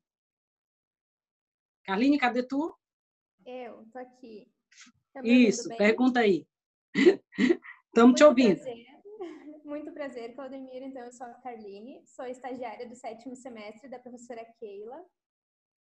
Carline, 1.83 2.17
cadê 2.17 2.43
tu? 2.43 2.73
Eu, 3.45 3.85
tô 3.91 3.99
aqui. 3.99 4.47
Tá 5.13 5.21
Isso, 5.23 5.67
pergunta 5.75 6.21
aí. 6.21 6.47
Estamos 7.87 8.15
te 8.15 8.23
ouvindo. 8.23 8.55
Prazer. 8.55 8.85
Muito 9.69 9.91
prazer, 9.91 10.33
Claudemir. 10.33 10.81
Então, 10.81 11.03
eu 11.03 11.11
sou 11.11 11.27
a 11.27 11.33
Carline, 11.35 12.01
sou 12.03 12.25
estagiária 12.25 12.89
do 12.89 12.95
sétimo 12.95 13.35
semestre 13.35 13.87
da 13.87 13.99
professora 13.99 14.43
Keila. 14.59 14.99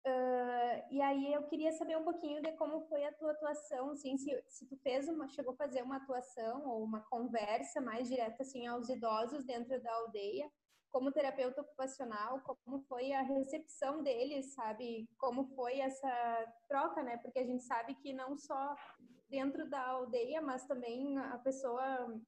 Uh, 0.07 0.77
e 0.93 1.03
aí 1.03 1.33
eu 1.33 1.43
queria 1.49 1.73
saber 1.73 1.97
um 1.97 2.05
pouquinho 2.05 2.41
de 2.41 2.53
como 2.53 2.83
foi 2.83 3.05
a 3.05 3.13
tua 3.15 3.33
atuação, 3.33 3.91
assim, 3.91 4.17
se, 4.17 4.31
se 4.47 4.69
tu 4.69 4.77
fez 4.77 5.09
uma, 5.09 5.27
chegou 5.27 5.55
a 5.55 5.57
fazer 5.57 5.83
uma 5.83 5.97
atuação 5.97 6.65
ou 6.69 6.85
uma 6.85 7.01
conversa 7.11 7.81
mais 7.81 8.09
direta 8.09 8.45
assim 8.45 8.65
aos 8.65 8.89
idosos 8.89 9.45
dentro 9.45 9.83
da 9.83 9.93
aldeia, 9.93 10.49
como 10.89 11.11
terapeuta 11.11 11.63
ocupacional, 11.63 12.41
como 12.43 12.79
foi 12.83 13.13
a 13.13 13.23
recepção 13.23 14.05
deles, 14.05 14.55
sabe? 14.55 15.09
Como 15.19 15.47
foi 15.57 15.81
essa 15.81 16.55
troca, 16.69 17.03
né? 17.03 17.17
Porque 17.17 17.41
a 17.41 17.45
gente 17.45 17.65
sabe 17.65 17.97
que 17.97 18.13
não 18.13 18.39
só 18.39 18.77
dentro 19.29 19.69
da 19.69 19.85
aldeia, 19.85 20.41
mas 20.41 20.65
também 20.65 21.19
a 21.19 21.39
pessoa 21.39 22.23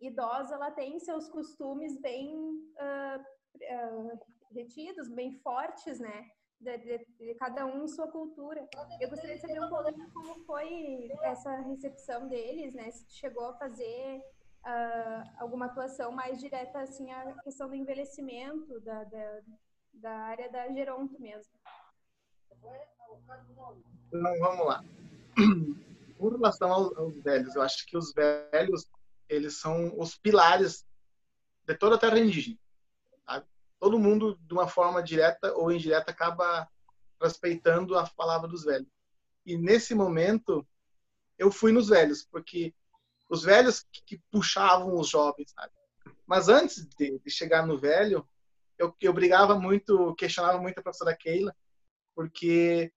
idosa, 0.00 0.54
ela 0.54 0.70
tem 0.70 0.98
seus 0.98 1.28
costumes 1.28 2.00
bem 2.00 2.34
uh, 2.36 3.20
uh, 3.20 4.20
retidos, 4.52 5.08
bem 5.08 5.32
fortes, 5.40 5.98
né? 5.98 6.28
de, 6.60 6.76
de, 6.78 7.06
de, 7.18 7.34
cada 7.34 7.66
um 7.66 7.84
em 7.84 7.88
sua 7.88 8.08
cultura. 8.08 8.66
Eu 9.00 9.08
gostaria 9.08 9.36
de 9.36 9.40
saber 9.40 9.60
um 9.60 9.68
pouquinho 9.68 10.10
como 10.12 10.44
foi 10.44 11.08
essa 11.22 11.54
recepção 11.60 12.28
deles, 12.28 12.74
né? 12.74 12.90
Se 12.90 13.06
chegou 13.10 13.46
a 13.46 13.58
fazer 13.58 14.20
uh, 14.64 15.30
alguma 15.38 15.66
atuação 15.66 16.10
mais 16.10 16.38
direta, 16.38 16.80
assim, 16.80 17.10
a 17.12 17.32
questão 17.42 17.68
do 17.68 17.74
envelhecimento 17.74 18.80
da, 18.80 19.04
da, 19.04 19.40
da 19.94 20.12
área 20.12 20.50
da 20.50 20.68
geronto 20.72 21.20
mesmo. 21.20 21.52
Então, 24.08 24.38
vamos 24.38 24.66
lá. 24.66 24.84
Com 26.18 26.28
relação 26.30 26.72
aos 26.72 27.16
velhos, 27.22 27.54
eu 27.54 27.62
acho 27.62 27.86
que 27.86 27.96
os 27.96 28.12
velhos, 28.12 28.90
eles 29.28 29.58
são 29.58 29.98
os 29.98 30.16
pilares 30.16 30.86
de 31.66 31.74
toda 31.74 31.96
a 31.96 31.98
terra 31.98 32.18
indígena 32.18 32.58
todo 33.78 33.98
mundo, 33.98 34.38
de 34.42 34.52
uma 34.52 34.68
forma 34.68 35.02
direta 35.02 35.54
ou 35.54 35.70
indireta, 35.70 36.10
acaba 36.10 36.68
respeitando 37.20 37.96
a 37.96 38.06
palavra 38.06 38.48
dos 38.48 38.64
velhos. 38.64 38.88
E 39.46 39.56
nesse 39.56 39.94
momento, 39.94 40.66
eu 41.38 41.50
fui 41.50 41.72
nos 41.72 41.88
velhos, 41.88 42.26
porque 42.30 42.74
os 43.30 43.42
velhos 43.42 43.84
que, 43.92 44.02
que 44.02 44.22
puxavam 44.30 44.98
os 44.98 45.08
jovens, 45.08 45.52
sabe? 45.52 45.72
Mas 46.26 46.48
antes 46.48 46.86
de, 46.86 47.18
de 47.18 47.30
chegar 47.30 47.66
no 47.66 47.78
velho, 47.78 48.28
eu, 48.76 48.94
eu 49.00 49.12
brigava 49.12 49.58
muito, 49.58 50.14
questionava 50.14 50.58
muito 50.58 50.78
a 50.78 50.82
professora 50.82 51.16
Keila, 51.16 51.54
porque 52.14 52.92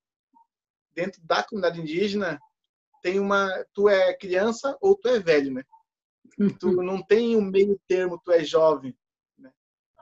dentro 0.93 1.21
da 1.23 1.43
comunidade 1.43 1.79
indígena 1.79 2.39
tem 3.01 3.19
uma, 3.19 3.49
tu 3.73 3.87
é 3.87 4.13
criança 4.13 4.77
ou 4.81 4.95
tu 4.95 5.07
é 5.07 5.19
velho, 5.19 5.53
né? 5.53 5.63
Tu 6.59 6.71
não 6.71 7.01
tem 7.01 7.35
um 7.35 7.41
meio 7.41 7.79
termo, 7.87 8.19
tu 8.23 8.31
é 8.31 8.43
jovem. 8.43 8.95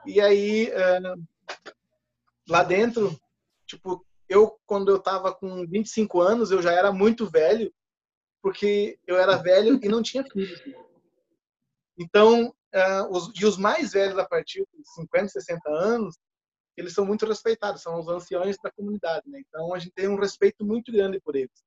E 0.06 0.20
aí, 0.20 0.68
é, 0.70 1.00
lá 2.48 2.62
dentro, 2.62 3.18
tipo, 3.66 4.04
eu, 4.28 4.58
quando 4.66 4.90
eu 4.90 4.98
tava 4.98 5.34
com 5.34 5.66
25 5.66 6.20
anos, 6.20 6.50
eu 6.50 6.62
já 6.62 6.72
era 6.72 6.92
muito 6.92 7.28
velho, 7.28 7.72
porque 8.42 8.98
eu 9.06 9.18
era 9.18 9.36
velho 9.36 9.78
e 9.82 9.88
não 9.88 10.02
tinha 10.02 10.24
filhos. 10.24 10.62
Então, 11.98 12.48
uh, 12.48 13.10
os, 13.10 13.30
e 13.38 13.44
os 13.44 13.58
mais 13.58 13.92
velhos, 13.92 14.18
a 14.18 14.24
partir 14.24 14.66
de 14.72 14.88
50, 14.94 15.28
60 15.28 15.68
anos, 15.68 16.16
eles 16.76 16.94
são 16.94 17.04
muito 17.04 17.26
respeitados, 17.26 17.82
são 17.82 17.98
os 17.98 18.08
anciões 18.08 18.56
da 18.62 18.70
comunidade, 18.70 19.28
né? 19.28 19.42
Então 19.46 19.74
a 19.74 19.78
gente 19.78 19.92
tem 19.92 20.08
um 20.08 20.18
respeito 20.18 20.64
muito 20.64 20.90
grande 20.90 21.20
por 21.20 21.36
eles. 21.36 21.62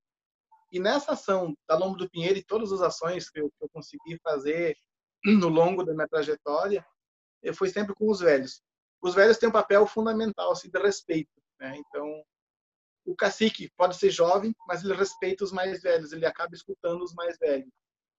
E 0.74 0.80
nessa 0.80 1.12
ação 1.12 1.56
da 1.68 1.78
Lombo 1.78 2.00
do 2.00 2.10
Pinheiro 2.10 2.40
e 2.40 2.44
todas 2.44 2.72
as 2.72 2.82
ações 2.82 3.30
que 3.30 3.40
eu, 3.40 3.48
que 3.52 3.64
eu 3.64 3.70
consegui 3.70 4.18
fazer 4.24 4.76
no 5.24 5.48
longo 5.48 5.84
da 5.84 5.94
minha 5.94 6.08
trajetória, 6.08 6.84
eu 7.44 7.54
fui 7.54 7.70
sempre 7.70 7.94
com 7.94 8.10
os 8.10 8.22
velhos. 8.22 8.60
Os 9.00 9.14
velhos 9.14 9.38
têm 9.38 9.50
um 9.50 9.52
papel 9.52 9.86
fundamental 9.86 10.52
assim 10.52 10.72
de 10.72 10.80
respeito, 10.80 11.30
né? 11.60 11.78
Então 11.78 12.24
o 13.06 13.16
cacique 13.16 13.70
pode 13.78 13.98
ser 13.98 14.10
jovem, 14.10 14.56
mas 14.68 14.84
ele 14.84 14.96
respeita 14.96 15.44
os 15.44 15.52
mais 15.52 15.80
velhos, 15.84 16.12
ele 16.12 16.26
acaba 16.26 16.56
escutando 16.56 17.04
os 17.04 17.14
mais 17.14 17.38
velhos. 17.38 17.70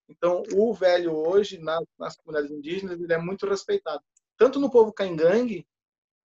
Então, 0.09 0.43
o 0.53 0.73
velho 0.75 1.13
hoje, 1.13 1.59
nas, 1.59 1.83
nas 1.99 2.17
comunidades 2.17 2.55
indígenas, 2.55 3.01
ele 3.01 3.13
é 3.13 3.19
muito 3.19 3.49
respeitado. 3.49 4.05
Tanto 4.37 4.61
no 4.61 4.71
povo 4.71 4.93
caingangue, 4.93 5.67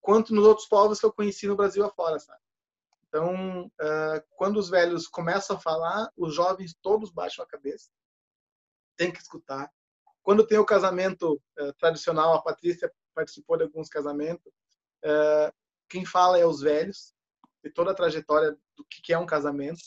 quanto 0.02 0.36
nos 0.36 0.46
outros 0.46 0.68
povos 0.68 1.00
que 1.00 1.06
eu 1.06 1.14
conheci 1.14 1.48
no 1.48 1.56
Brasil 1.56 1.86
afora, 1.86 2.20
sabe? 2.20 2.42
Então, 3.10 3.66
uh, 3.66 4.24
quando 4.36 4.57
os 4.57 4.70
velhos 4.70 5.07
começam 5.07 5.57
a 5.57 5.60
falar, 5.60 6.12
os 6.16 6.34
jovens 6.34 6.76
todos 6.80 7.12
baixam 7.12 7.43
a 7.43 7.47
cabeça. 7.47 7.89
Tem 8.95 9.12
que 9.12 9.20
escutar. 9.20 9.70
Quando 10.22 10.45
tem 10.45 10.60
o 10.60 10.66
casamento 10.66 11.41
uh, 11.60 11.74
tradicional, 11.80 12.36
a 12.36 12.41
Patrícia 12.41 12.91
participou 13.16 13.57
de 13.57 13.64
alguns 13.64 13.89
casamentos, 13.89 14.45
uh, 15.03 15.51
quem 15.89 16.05
fala 16.05 16.38
é 16.38 16.45
os 16.45 16.62
velhos, 16.62 17.16
de 17.64 17.72
toda 17.72 17.91
a 17.91 17.95
trajetória 17.95 18.55
do 18.78 18.86
que 18.86 19.12
é 19.12 19.18
um 19.18 19.26
casamento. 19.26 19.82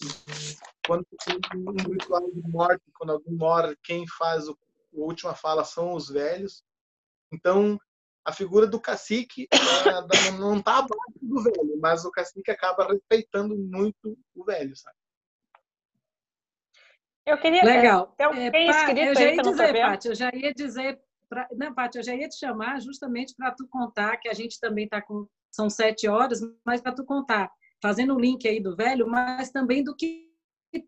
Quando 0.85 1.07
tem 1.25 1.39
um 1.57 1.93
ritual 1.93 2.29
de 2.31 2.43
morte, 2.51 2.83
quando 2.93 3.13
alguém 3.13 3.35
morre, 3.35 3.77
quem 3.85 4.07
faz 4.07 4.49
a 4.49 4.55
última 4.93 5.35
fala 5.35 5.65
são 5.65 5.95
os 5.95 6.09
velhos. 6.09 6.65
Então, 7.33 7.79
a 8.25 8.33
figura 8.33 8.67
do 8.67 8.81
cacique 8.81 9.49
não 10.39 10.59
está 10.59 10.79
abaixo 10.79 11.19
do 11.21 11.43
velho, 11.43 11.81
mas 11.81 12.05
o 12.05 12.11
cacique 12.11 12.51
acaba 12.51 12.87
respeitando 12.87 13.57
muito 13.57 14.17
o 14.35 14.45
velho, 14.45 14.77
sabe? 14.77 14.97
Eu 17.25 17.39
queria. 17.39 17.63
Legal. 17.65 18.15
Eu, 18.19 18.33
é, 18.33 18.51
Pá, 18.51 18.93
eu 18.93 19.15
já 19.15 19.33
ia 19.33 19.43
dizer, 19.43 19.73
Paty, 19.81 20.09
eu 20.09 20.15
já 20.15 20.31
ia 20.35 20.55
dizer. 20.55 21.01
Pra, 21.29 21.49
não, 21.53 21.75
Paty, 21.75 21.99
eu 21.99 22.05
já 22.05 22.15
ia 22.15 22.29
te 22.29 22.39
chamar 22.39 22.81
justamente 22.81 23.35
para 23.37 23.53
tu 23.53 23.67
contar 23.69 24.17
que 24.19 24.29
a 24.29 24.35
gente 24.35 24.59
também 24.61 24.85
está 24.85 25.01
com. 25.01 25.27
São 25.51 25.69
sete 25.69 26.09
horas, 26.09 26.41
mas 26.65 26.81
para 26.81 26.95
tu 26.95 27.05
contar 27.05 27.51
fazendo 27.83 28.15
o 28.15 28.19
link 28.19 28.47
aí 28.49 28.61
do 28.61 28.75
velho, 28.75 29.07
mas 29.07 29.51
também 29.51 29.85
do 29.85 29.95
que 29.95 30.31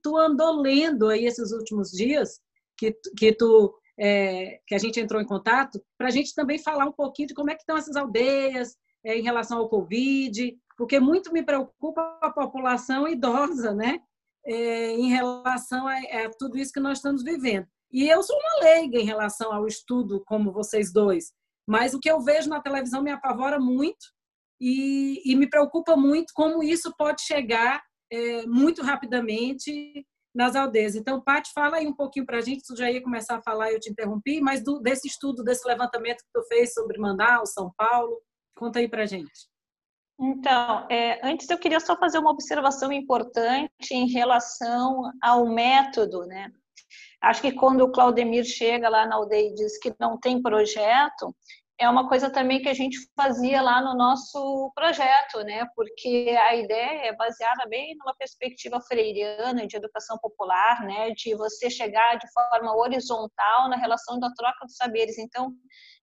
tu 0.03 0.17
andou 0.17 0.61
lendo 0.61 1.09
aí 1.09 1.27
esses 1.27 1.53
últimos 1.53 1.91
dias, 1.91 2.41
que, 2.77 2.97
que 3.17 3.33
tu 3.33 3.75
é, 3.99 4.61
que 4.67 4.75
a 4.75 4.79
gente 4.79 4.99
entrou 5.01 5.21
em 5.21 5.27
contato, 5.27 5.81
para 5.97 6.09
a 6.09 6.11
gente 6.11 6.35
também 6.35 6.59
falar 6.59 6.87
um 6.87 6.93
pouquinho 6.93 7.29
de 7.29 7.35
como 7.35 7.51
é 7.51 7.55
que 7.55 7.63
estão 7.63 7.77
essas 7.77 7.97
aldeias 7.97 8.77
é, 9.05 9.17
em 9.19 9.23
relação 9.23 9.59
ao 9.59 9.69
Covid, 9.69 10.57
porque 10.77 10.99
muito 10.99 11.33
me 11.33 11.43
preocupa 11.43 12.19
a 12.21 12.31
população 12.31 13.07
idosa, 13.07 13.73
né? 13.73 14.01
É, 14.47 14.91
em 14.93 15.09
relação 15.09 15.89
a, 15.89 15.95
a, 15.95 16.31
tudo 16.39 16.59
isso 16.59 16.73
que 16.73 16.81
nós 16.81 16.99
estamos 16.99 17.23
vivendo. 17.23 17.67
E 17.91 18.09
eu 18.09 18.23
sou 18.23 18.37
uma 18.37 18.65
leiga 18.65 18.99
em 18.99 19.05
relação 19.05 19.53
ao 19.53 19.67
estudo, 19.67 20.23
como 20.27 20.53
vocês 20.53 20.93
dois, 20.93 21.33
mas 21.67 21.95
o 21.95 22.01
que 22.01 22.11
eu 22.11 22.21
vejo 22.21 22.51
na 22.51 22.61
televisão 22.61 23.03
me 23.03 23.11
apavora 23.11 23.59
muito 23.59 24.05
e, 24.61 25.23
e 25.25 25.35
me 25.37 25.49
preocupa 25.49 25.97
muito 25.97 26.33
como 26.35 26.63
isso 26.63 26.93
pode 26.97 27.23
chegar 27.23 27.83
é, 28.13 28.47
muito 28.47 28.83
rapidamente 28.83 30.05
nas 30.35 30.57
aldeias. 30.57 30.97
Então, 30.97 31.21
Paty, 31.21 31.53
fala 31.53 31.77
aí 31.77 31.87
um 31.87 31.95
pouquinho 31.95 32.27
para 32.27 32.39
a 32.39 32.41
gente, 32.41 32.65
tu 32.67 32.77
já 32.77 32.91
ia 32.91 33.03
começar 33.03 33.37
a 33.37 33.43
falar 33.43 33.73
eu 33.73 33.81
te 33.81 33.91
interrompi, 33.91 34.41
mas 34.41 34.63
do, 34.63 34.81
desse 34.81 35.07
estudo, 35.07 35.45
desse 35.45 35.67
levantamento 35.67 36.25
que 36.25 36.33
tu 36.33 36.43
fez 36.49 36.73
sobre 36.73 36.99
Manaus, 36.99 37.53
São 37.53 37.73
Paulo, 37.77 38.21
conta 38.57 38.81
aí 38.81 38.89
para 38.89 39.03
a 39.03 39.07
gente. 39.07 39.31
Então, 40.21 40.87
é, 40.91 41.27
antes 41.27 41.49
eu 41.51 41.59
queria 41.59 41.81
só 41.81 41.97
fazer 41.97 42.19
uma 42.19 42.31
observação 42.31 42.93
importante 42.93 43.93
em 43.93 44.09
relação 44.09 45.11
ao 45.23 45.47
método, 45.47 46.25
né? 46.27 46.51
Acho 47.21 47.43
que 47.43 47.53
quando 47.53 47.81
o 47.83 47.91
Claudemir 47.91 48.45
chega 48.45 48.89
lá 48.89 49.07
na 49.07 49.17
aldeia 49.17 49.49
e 49.49 49.55
diz 49.55 49.79
que 49.79 49.95
não 49.99 50.19
tem 50.19 50.41
projeto, 50.41 51.35
é 51.79 51.89
uma 51.89 52.09
coisa 52.09 52.31
também 52.31 52.63
que 52.63 52.69
a 52.69 52.75
gente 52.75 52.97
fazia 53.17 53.61
lá 53.61 53.81
no 53.83 53.97
nosso 53.97 54.71
projeto, 54.75 55.43
né? 55.45 55.67
Porque 55.75 56.35
a 56.39 56.55
ideia 56.55 57.09
é 57.09 57.17
baseada 57.17 57.67
bem 57.69 57.97
numa 57.99 58.15
perspectiva 58.15 58.81
freiriana 58.81 59.67
de 59.67 59.77
educação 59.77 60.17
popular, 60.19 60.85
né? 60.85 61.11
De 61.11 61.35
você 61.35 61.69
chegar 61.69 62.17
de 62.17 62.27
forma 62.33 62.77
horizontal 62.77 63.69
na 63.69 63.77
relação 63.77 64.19
da 64.21 64.33
troca 64.33 64.65
dos 64.65 64.77
saberes. 64.77 65.19
Então, 65.19 65.53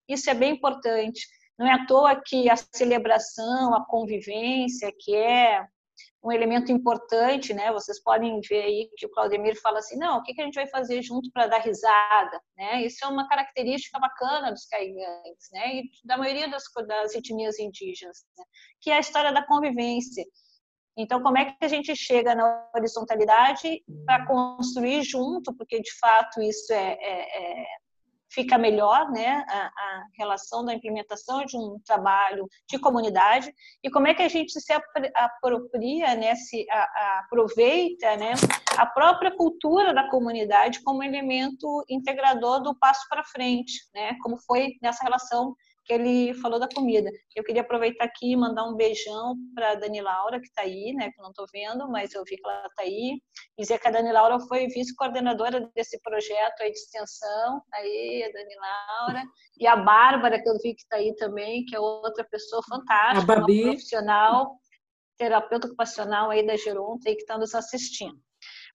isso 0.07 0.29
é 0.29 0.33
bem 0.33 0.53
importante. 0.53 1.25
Não 1.57 1.65
é 1.67 1.73
à 1.73 1.85
toa 1.85 2.21
que 2.21 2.49
a 2.49 2.55
celebração, 2.55 3.73
a 3.73 3.85
convivência, 3.85 4.91
que 4.99 5.15
é 5.15 5.65
um 6.23 6.31
elemento 6.31 6.71
importante, 6.71 7.53
né? 7.53 7.71
Vocês 7.71 8.01
podem 8.01 8.39
ver 8.41 8.63
aí 8.63 8.89
que 8.95 9.05
o 9.05 9.09
Claudemir 9.09 9.59
fala 9.59 9.79
assim, 9.79 9.97
não, 9.97 10.19
o 10.19 10.23
que, 10.23 10.39
a 10.39 10.45
gente 10.45 10.55
vai 10.55 10.67
fazer 10.67 11.01
junto 11.01 11.31
para 11.31 11.47
dar 11.47 11.59
risada, 11.59 12.39
né? 12.55 12.83
Isso 12.83 13.03
é 13.03 13.07
uma 13.07 13.27
característica 13.27 13.99
bacana 13.99 14.51
dos 14.51 14.65
caigangues, 14.65 15.49
né? 15.51 15.75
E 15.77 15.83
da 16.03 16.17
maioria 16.17 16.47
das, 16.49 16.63
das 16.87 17.15
etnias 17.15 17.57
indígenas, 17.57 18.23
né? 18.37 18.45
que 18.79 18.91
é 18.91 18.97
a 18.97 18.99
história 18.99 19.33
da 19.33 19.45
convivência. 19.45 20.23
Então, 20.95 21.21
como 21.23 21.37
é 21.37 21.45
que 21.45 21.65
a 21.65 21.67
gente 21.67 21.95
chega 21.95 22.35
na 22.35 22.69
horizontalidade 22.75 23.83
para 24.05 24.25
construir 24.27 25.03
junto, 25.03 25.55
porque 25.55 25.79
de 25.79 25.97
fato 25.99 26.41
isso 26.41 26.71
é, 26.73 26.97
é, 27.01 27.63
é 27.63 27.65
fica 28.31 28.57
melhor 28.57 29.11
né, 29.11 29.43
a, 29.47 29.65
a, 29.65 30.05
relação 30.17 30.63
da 30.63 30.73
implementação 30.73 31.45
de 31.45 31.57
um 31.57 31.79
trabalho 31.85 32.47
de 32.67 32.79
comunidade. 32.79 33.53
E 33.83 33.89
como 33.89 34.07
é 34.07 34.13
que 34.13 34.21
a 34.21 34.29
gente 34.29 34.59
se 34.59 34.73
apropria, 35.15 36.15
né, 36.15 36.35
se 36.35 36.65
a, 36.69 36.79
a, 36.79 37.19
aproveita 37.25 38.15
né, 38.17 38.33
a 38.77 38.85
própria 38.85 39.35
cultura 39.35 39.93
da 39.93 40.09
comunidade 40.09 40.81
como 40.83 41.03
elemento 41.03 41.83
integrador 41.89 42.61
do 42.61 42.73
passo 42.75 43.05
para 43.09 43.23
frente, 43.23 43.73
né, 43.93 44.15
como 44.21 44.37
foi 44.37 44.77
nessa 44.81 45.03
relação 45.03 45.55
que 45.91 45.95
ele 45.95 46.33
falou 46.35 46.57
da 46.57 46.69
comida. 46.69 47.09
Eu 47.35 47.43
queria 47.43 47.61
aproveitar 47.61 48.05
aqui 48.05 48.31
e 48.31 48.37
mandar 48.37 48.63
um 48.63 48.75
beijão 48.75 49.35
para 49.53 49.71
a 49.71 49.75
Dani 49.75 49.99
Laura, 49.99 50.39
que 50.39 50.47
está 50.47 50.61
aí, 50.61 50.93
né, 50.93 51.11
que 51.11 51.19
eu 51.19 51.23
não 51.23 51.31
estou 51.31 51.45
vendo, 51.51 51.89
mas 51.89 52.13
eu 52.13 52.23
vi 52.23 52.37
que 52.37 52.47
ela 52.47 52.65
está 52.65 52.83
aí. 52.83 53.21
Dizer 53.59 53.77
que 53.77 53.87
a 53.89 53.91
Dani 53.91 54.11
Laura 54.13 54.39
foi 54.47 54.67
vice-coordenadora 54.67 55.69
desse 55.75 56.01
projeto 56.01 56.61
aí 56.61 56.71
de 56.71 56.77
extensão, 56.77 57.61
aí 57.73 58.23
a 58.23 58.31
Dani 58.31 58.55
Laura, 58.55 59.23
e 59.59 59.67
a 59.67 59.75
Bárbara, 59.75 60.41
que 60.41 60.47
eu 60.47 60.57
vi 60.63 60.73
que 60.73 60.81
está 60.81 60.95
aí 60.95 61.13
também, 61.17 61.65
que 61.65 61.75
é 61.75 61.79
outra 61.79 62.23
pessoa 62.23 62.61
fantástica, 62.69 63.35
uma 63.35 63.45
profissional, 63.45 64.55
terapeuta 65.17 65.67
ocupacional 65.67 66.29
aí 66.29 66.45
da 66.45 66.55
Geronta, 66.55 67.09
aí 67.09 67.15
que 67.15 67.21
está 67.21 67.37
nos 67.37 67.53
assistindo. 67.53 68.17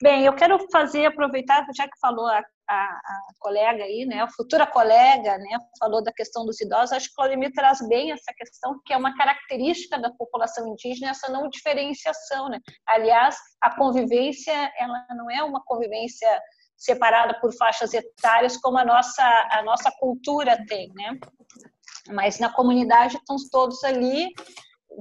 Bem, 0.03 0.27
eu 0.27 0.35
quero 0.35 0.59
fazer, 0.71 1.07
aproveitar, 1.07 1.67
já 1.75 1.85
que 1.85 1.99
falou 1.99 2.27
a, 2.27 2.43
a, 2.69 2.75
a, 2.75 3.21
colega 3.39 3.85
aí, 3.85 4.05
né, 4.07 4.21
a 4.21 4.29
futura 4.29 4.67
colega, 4.67 5.39
né, 5.39 5.59
falou 5.79 6.03
da 6.03 6.13
questão 6.13 6.45
dos 6.45 6.61
idosos, 6.61 6.93
acho 6.93 7.09
que 7.09 7.15
Claudemir 7.15 7.53
traz 7.53 7.79
bem 7.89 8.13
essa 8.13 8.33
questão, 8.37 8.81
que 8.85 8.93
é 8.93 8.97
uma 8.97 9.17
característica 9.17 9.99
da 9.99 10.11
população 10.11 10.67
indígena, 10.69 11.11
essa 11.11 11.31
não 11.31 11.49
diferenciação, 11.49 12.49
né. 12.49 12.61
Aliás, 12.87 13.37
a 13.61 13.75
convivência, 13.77 14.73
ela 14.79 15.07
não 15.17 15.31
é 15.31 15.43
uma 15.43 15.63
convivência 15.65 16.29
separada 16.77 17.39
por 17.41 17.53
faixas 17.57 17.95
etárias 17.95 18.57
como 18.57 18.79
a 18.79 18.85
nossa, 18.85 19.25
a 19.51 19.63
nossa 19.63 19.91
cultura 19.99 20.59
tem, 20.67 20.93
né. 20.95 21.19
Mas 22.09 22.39
na 22.39 22.53
comunidade 22.53 23.17
estão 23.17 23.37
todos 23.51 23.83
ali 23.83 24.33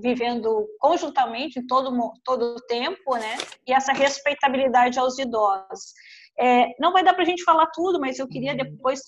vivendo 0.01 0.67
conjuntamente 0.79 1.65
todo 1.67 2.13
todo 2.23 2.55
o 2.55 2.61
tempo, 2.61 3.15
né? 3.15 3.37
E 3.65 3.73
essa 3.73 3.93
respeitabilidade 3.93 4.99
aos 4.99 5.17
idosos. 5.17 5.93
É, 6.37 6.67
não 6.79 6.91
vai 6.91 7.03
dar 7.03 7.13
para 7.13 7.23
a 7.23 7.25
gente 7.25 7.43
falar 7.43 7.67
tudo, 7.67 7.99
mas 7.99 8.19
eu 8.19 8.27
queria 8.27 8.55
depois, 8.55 9.01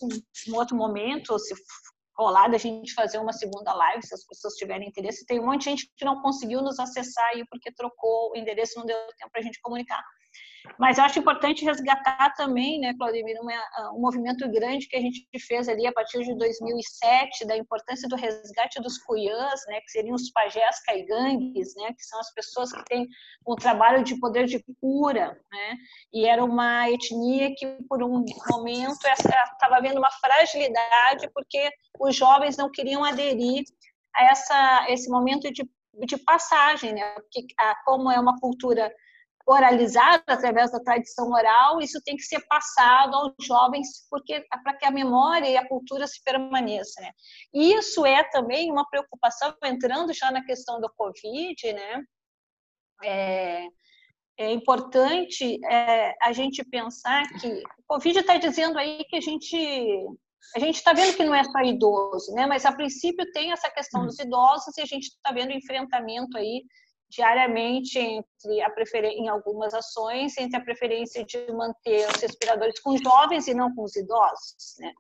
em 0.48 0.54
outro 0.54 0.76
momento, 0.76 1.38
se 1.40 1.54
rolar, 2.18 2.48
da 2.48 2.58
gente 2.58 2.94
fazer 2.94 3.20
uma 3.20 3.34
segunda 3.34 3.74
live, 3.74 4.06
se 4.06 4.14
as 4.14 4.26
pessoas 4.26 4.56
tiverem 4.56 4.88
interesse. 4.88 5.26
Tem 5.26 5.40
um 5.40 5.46
monte 5.46 5.60
de 5.60 5.70
gente 5.70 5.92
que 5.96 6.06
não 6.06 6.22
conseguiu 6.22 6.62
nos 6.62 6.80
acessar 6.80 7.26
aí 7.34 7.46
porque 7.50 7.72
trocou 7.72 8.32
o 8.32 8.36
endereço, 8.36 8.80
não 8.80 8.86
deu 8.86 8.98
tempo 9.18 9.32
para 9.32 9.42
a 9.42 9.44
gente 9.44 9.62
comunicar. 9.62 10.04
Mas 10.80 10.98
eu 10.98 11.04
acho 11.04 11.20
importante 11.20 11.66
resgatar 11.66 12.34
também, 12.36 12.80
né, 12.80 12.94
Claudemir, 12.98 13.38
ah, 13.38 13.92
um 13.94 14.00
movimento 14.00 14.50
grande 14.50 14.88
que 14.88 14.96
a 14.96 15.02
gente 15.02 15.28
fez 15.48 15.68
ali 15.68 15.88
a 15.88 15.92
partir 15.92 16.24
de 16.24 16.36
2007, 16.36 17.46
da 17.46 17.58
importância 17.58 18.08
do 18.08 18.16
resgate 18.16 18.82
dos 18.82 18.98
cuiãs, 19.00 19.62
né, 19.68 19.80
que 19.82 19.92
seriam 19.92 20.16
os 20.16 20.30
pajés 20.32 20.80
caigangues, 20.84 21.74
né, 21.76 21.94
que 21.94 22.04
são 22.04 22.20
as 22.20 22.34
pessoas 22.34 22.72
que 22.72 22.84
têm 22.86 23.08
um 23.48 23.56
trabalho 23.56 24.04
de 24.04 24.20
poder 24.20 24.46
de 24.46 24.64
cura, 24.80 25.40
né, 25.52 25.76
e 26.14 26.26
era 26.26 26.44
uma 26.44 26.90
etnia 26.90 27.54
que, 27.56 27.66
por 27.90 28.04
um 28.04 28.24
momento, 28.50 29.06
estava 29.08 29.82
vendo 29.82 29.98
uma 29.98 30.12
fragilidade 30.12 31.30
porque 31.34 31.70
os 32.00 32.16
jovens 32.16 32.58
não 32.58 32.70
queriam 32.70 33.04
aderir 33.04 33.64
a 34.16 34.24
essa, 34.26 34.86
esse 34.90 35.10
momento 35.10 35.52
de, 35.52 35.68
de 36.06 36.18
passagem, 36.18 36.94
né, 36.94 37.16
porque, 37.16 37.46
como 37.86 38.12
é 38.12 38.20
uma 38.20 38.40
cultura 38.40 38.92
oralizado 39.48 40.24
através 40.28 40.72
da 40.72 40.80
tradição 40.80 41.32
oral, 41.32 41.80
isso 41.82 42.02
tem 42.04 42.18
que 42.18 42.24
ser 42.24 42.46
passado 42.48 43.16
aos 43.16 43.34
jovens, 43.42 44.06
porque 44.10 44.46
para 44.64 44.74
que 44.74 44.86
a 44.86 44.92
memória 44.92 45.48
e 45.50 45.56
a 45.56 45.68
cultura 45.68 46.06
se 46.06 46.22
permaneçam. 46.22 47.04
Né? 47.04 47.12
E 47.54 47.74
isso 47.74 48.06
é 48.06 48.24
também 48.30 48.70
uma 48.70 48.88
preocupação, 48.90 49.56
entrando 49.64 50.14
já 50.14 50.30
na 50.32 50.44
questão 50.44 50.82
do 50.82 50.92
Covid, 50.96 51.74
né? 51.74 52.04
É, 53.04 53.68
é 54.38 54.52
importante 54.52 55.58
é, 55.66 56.14
a 56.22 56.34
gente 56.34 56.64
pensar 56.66 57.24
que 57.40 57.48
o 57.48 57.84
Covid 57.88 58.20
está 58.20 58.38
dizendo 58.38 58.78
aí 58.78 59.04
que 59.06 59.16
a 59.16 59.22
gente 59.22 59.56
a 60.56 60.60
gente 60.60 60.76
está 60.76 60.94
vendo 60.94 61.16
que 61.16 61.26
não 61.26 61.36
é 61.36 61.44
só 61.44 61.60
idoso, 61.62 62.34
né? 62.34 62.46
Mas 62.46 62.66
a 62.66 62.72
princípio 62.72 63.30
tem 63.34 63.52
essa 63.52 63.70
questão 63.70 64.06
dos 64.06 64.18
idosos 64.18 64.78
e 64.78 64.82
a 64.82 64.86
gente 64.86 65.08
está 65.08 65.32
vendo 65.32 65.52
enfrentamento 65.52 66.38
aí 66.38 66.64
diariamente 67.10 67.98
entre 67.98 68.62
a 68.62 68.70
preferência 68.70 69.18
em 69.18 69.28
algumas 69.28 69.74
ações 69.74 70.38
entre 70.38 70.58
a 70.58 70.64
preferência 70.64 71.24
de 71.26 71.52
manter 71.52 72.08
os 72.10 72.22
respiradores 72.22 72.80
com 72.80 72.98
jovens 72.98 73.48
e 73.48 73.54
não 73.54 73.74
com 73.74 73.84
os 73.84 73.96
idosos, 73.96 74.76
né? 74.80 74.94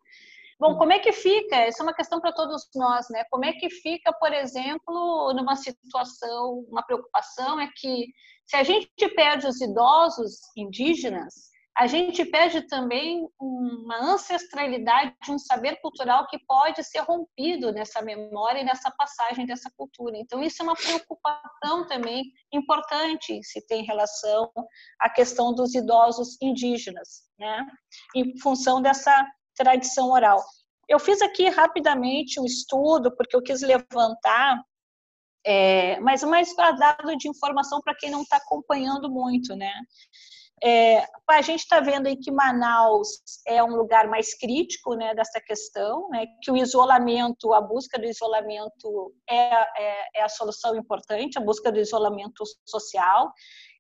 Bom, 0.59 0.75
como 0.75 0.91
é 0.91 0.97
que 0.97 1.11
fica? 1.11 1.55
Essa 1.55 1.83
é 1.83 1.85
uma 1.85 1.93
questão 1.93 2.19
para 2.19 2.33
todos 2.33 2.67
nós, 2.73 3.07
né? 3.11 3.23
Como 3.29 3.45
é 3.45 3.53
que 3.53 3.69
fica, 3.69 4.11
por 4.13 4.33
exemplo, 4.33 5.31
numa 5.33 5.55
situação, 5.55 6.65
uma 6.67 6.81
preocupação 6.81 7.59
é 7.59 7.69
que 7.75 8.07
se 8.47 8.55
a 8.55 8.63
gente 8.63 9.07
perde 9.15 9.45
os 9.45 9.61
idosos 9.61 10.39
indígenas, 10.55 11.51
a 11.77 11.85
gente 11.85 12.25
perde 12.25 12.63
também 12.63 13.29
uma 13.39 14.13
ancestralidade, 14.13 15.13
um 15.29 15.37
saber 15.37 15.79
cultural 15.79 16.25
que 16.27 16.39
pode 16.39 16.83
ser 16.83 17.01
rompido 17.01 17.71
nessa 17.71 18.01
memória 18.01 18.61
e 18.61 18.63
nessa 18.63 18.89
passagem 18.89 19.45
dessa 19.45 19.69
cultura. 19.77 20.17
Então, 20.17 20.41
isso 20.41 20.63
é 20.63 20.65
uma 20.65 20.75
preocupação 20.75 21.85
também 21.85 22.33
importante 22.51 23.43
se 23.43 23.65
tem 23.67 23.83
relação 23.83 24.51
à 24.99 25.07
questão 25.07 25.53
dos 25.53 25.75
idosos 25.75 26.41
indígenas, 26.41 27.29
né? 27.37 27.67
em 28.15 28.35
função 28.39 28.81
dessa 28.81 29.27
tradição 29.55 30.09
oral. 30.09 30.43
Eu 30.89 30.97
fiz 30.97 31.21
aqui 31.21 31.47
rapidamente 31.47 32.39
um 32.39 32.45
estudo, 32.45 33.15
porque 33.15 33.35
eu 33.35 33.43
quis 33.43 33.61
levantar, 33.61 34.63
é, 35.45 35.99
mas 35.99 36.23
mais 36.23 36.55
para 36.55 36.71
dado 36.71 37.15
de 37.17 37.29
informação 37.29 37.79
para 37.81 37.93
quem 37.93 38.09
não 38.09 38.23
está 38.23 38.37
acompanhando 38.37 39.11
muito, 39.11 39.55
né? 39.55 39.71
É, 40.63 41.05
a 41.29 41.41
gente 41.41 41.59
está 41.59 41.79
vendo 41.79 42.07
aí 42.07 42.17
que 42.17 42.31
Manaus 42.31 43.09
é 43.45 43.63
um 43.63 43.75
lugar 43.75 44.07
mais 44.07 44.33
crítico 44.33 44.95
né, 44.95 45.13
dessa 45.13 45.39
questão, 45.39 46.09
né, 46.09 46.25
que 46.41 46.49
o 46.49 46.57
isolamento, 46.57 47.53
a 47.53 47.61
busca 47.61 47.99
do 47.99 48.05
isolamento 48.05 49.13
é, 49.29 49.35
é, 49.35 50.07
é, 50.15 50.23
a 50.23 50.29
solução 50.29 50.75
importante, 50.75 51.37
a 51.37 51.41
busca 51.41 51.71
do 51.71 51.79
isolamento 51.79 52.43
social. 52.65 53.31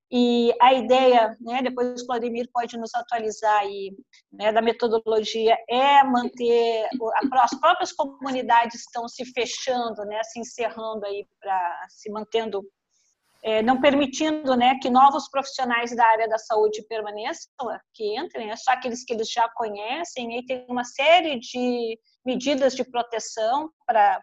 E 0.09 0.53
a 0.61 0.73
ideia, 0.73 1.35
né, 1.41 1.61
depois 1.61 2.01
o 2.01 2.05
Vladimir 2.05 2.47
pode 2.53 2.77
nos 2.77 2.93
atualizar 2.95 3.59
aí, 3.59 3.91
né, 4.31 4.53
da 4.53 4.61
metodologia, 4.61 5.57
é 5.67 6.01
manter, 6.03 6.87
as 7.33 7.59
próprias 7.59 7.91
comunidades 7.91 8.81
estão 8.81 9.05
se 9.09 9.25
fechando, 9.33 10.05
né, 10.05 10.23
se 10.23 10.39
encerrando 10.39 11.05
aí, 11.05 11.27
para 11.41 11.87
se 11.89 12.09
mantendo 12.09 12.63
é, 13.47 13.63
não 13.63 13.79
permitindo 13.79 14.57
né, 14.57 14.77
que 14.81 14.89
novos 14.89 15.29
profissionais 15.29 15.95
da 15.95 16.05
área 16.05 16.27
da 16.27 16.37
saúde 16.37 16.85
permaneçam, 16.89 17.49
que 17.93 18.19
entrem, 18.19 18.51
é 18.51 18.55
só 18.57 18.71
aqueles 18.71 19.05
que 19.05 19.13
eles 19.13 19.31
já 19.31 19.47
conhecem, 19.55 20.37
e 20.37 20.45
tem 20.45 20.65
uma 20.67 20.83
série 20.83 21.39
de 21.39 21.97
medidas 22.25 22.75
de 22.75 22.83
proteção 22.83 23.69
para 23.85 24.21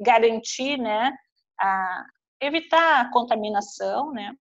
garantir, 0.00 0.78
né, 0.78 1.10
a, 1.60 2.04
evitar 2.40 3.00
a 3.00 3.10
contaminação, 3.10 4.12
né. 4.12 4.34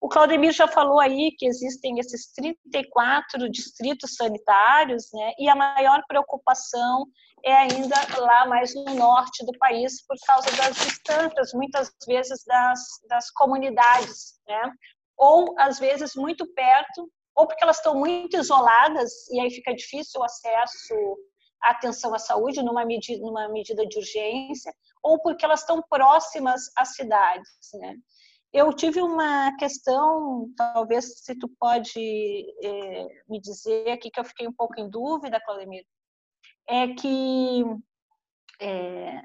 O 0.00 0.08
Claudemir 0.08 0.52
já 0.52 0.68
falou 0.68 1.00
aí 1.00 1.32
que 1.36 1.46
existem 1.46 1.98
esses 1.98 2.32
34 2.32 3.50
distritos 3.50 4.14
sanitários, 4.14 5.08
né, 5.12 5.32
e 5.38 5.48
a 5.48 5.54
maior 5.54 6.02
preocupação 6.06 7.06
é 7.44 7.54
ainda 7.54 7.96
lá 8.18 8.46
mais 8.46 8.74
no 8.74 8.84
norte 8.94 9.44
do 9.46 9.56
país, 9.58 10.04
por 10.04 10.16
causa 10.26 10.50
das 10.56 10.74
distâncias, 10.74 11.52
muitas 11.54 11.92
vezes, 12.06 12.44
das, 12.44 12.80
das 13.08 13.30
comunidades, 13.30 14.40
né? 14.48 14.72
Ou, 15.16 15.54
às 15.56 15.78
vezes, 15.78 16.14
muito 16.16 16.44
perto, 16.54 17.08
ou 17.36 17.46
porque 17.46 17.62
elas 17.62 17.76
estão 17.76 17.94
muito 17.94 18.36
isoladas, 18.36 19.28
e 19.30 19.38
aí 19.38 19.50
fica 19.50 19.72
difícil 19.74 20.20
o 20.20 20.24
acesso 20.24 20.94
à 21.62 21.70
atenção 21.70 22.12
à 22.14 22.18
saúde 22.18 22.62
numa 22.62 22.84
medida, 22.84 23.24
numa 23.24 23.48
medida 23.48 23.86
de 23.86 23.96
urgência, 23.96 24.74
ou 25.00 25.20
porque 25.22 25.44
elas 25.44 25.60
estão 25.60 25.80
próximas 25.88 26.62
às 26.76 26.94
cidades, 26.94 27.48
né? 27.74 27.94
Eu 28.56 28.72
tive 28.72 29.02
uma 29.02 29.54
questão, 29.58 30.50
talvez 30.56 31.18
se 31.18 31.38
tu 31.38 31.46
pode 31.60 32.00
é, 32.64 33.06
me 33.28 33.38
dizer 33.38 33.90
aqui, 33.90 34.10
que 34.10 34.18
eu 34.18 34.24
fiquei 34.24 34.48
um 34.48 34.52
pouco 34.52 34.80
em 34.80 34.88
dúvida, 34.88 35.38
Claudemir, 35.44 35.84
é 36.66 36.88
que 36.94 37.64
é, 38.58 39.20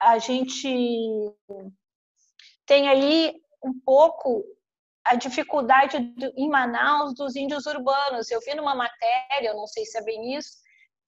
a 0.00 0.18
gente 0.18 0.68
tem 2.66 2.88
aí 2.88 3.32
um 3.64 3.78
pouco 3.78 4.44
a 5.04 5.14
dificuldade 5.14 6.00
do, 6.00 6.32
em 6.36 6.48
Manaus 6.48 7.14
dos 7.14 7.36
índios 7.36 7.64
urbanos. 7.66 8.28
Eu 8.28 8.40
vi 8.40 8.56
numa 8.56 8.74
matéria, 8.74 9.50
eu 9.50 9.56
não 9.56 9.68
sei 9.68 9.84
se 9.84 9.98
é 9.98 10.02
bem 10.02 10.34
isso, 10.34 10.56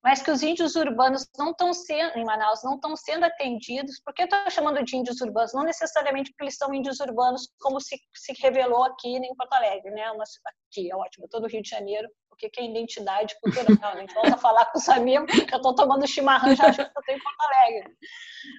mas 0.05 0.23
que 0.23 0.31
os 0.31 0.43
índios 0.43 0.77
urbanos 0.77 1.27
não 1.39 1.53
estão 1.53 1.73
sendo, 1.73 2.19
em 2.19 2.25
Manaus, 2.25 2.63
não 2.63 2.75
estão 2.75 2.95
sendo 2.95 3.25
atendidos. 3.25 3.99
Por 4.05 4.13
que 4.13 4.23
eu 4.23 4.27
estou 4.27 4.51
chamando 4.51 4.85
de 4.85 4.97
índios 4.97 5.19
urbanos? 5.23 5.55
Não 5.55 5.65
necessariamente 5.65 6.31
porque 6.31 6.45
eles 6.45 6.57
são 6.57 6.75
índios 6.75 7.01
urbanos, 7.01 7.49
como 7.59 7.81
se, 7.81 7.99
se 8.15 8.35
revelou 8.43 8.85
aqui 8.85 9.09
em 9.09 9.35
Porto 9.35 9.55
Alegre, 9.55 9.91
né? 9.93 10.11
Uma, 10.11 10.25
aqui, 10.69 10.91
é 10.91 10.95
ótimo, 10.95 11.27
todo 11.31 11.45
o 11.45 11.49
Rio 11.49 11.63
de 11.63 11.71
Janeiro 11.71 12.07
o 12.35 12.37
que 12.37 12.61
é 12.61 12.65
identidade 12.65 13.35
cultural. 13.41 13.93
A 13.93 14.01
gente 14.01 14.13
volta 14.13 14.35
a 14.35 14.39
falar 14.39 14.67
com 14.73 14.79
os 14.79 14.89
amigos, 14.89 15.33
eu 15.33 15.57
estou 15.57 15.75
tomando 15.75 16.07
chimarrão 16.07 16.55
já 16.55 16.67
acho 16.67 16.83
que 16.83 16.83
estou 16.83 17.15
em 17.15 17.19
Porto 17.19 17.41
Alegre. 17.41 17.97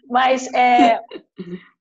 Mas, 0.09 0.53
é, 0.53 1.01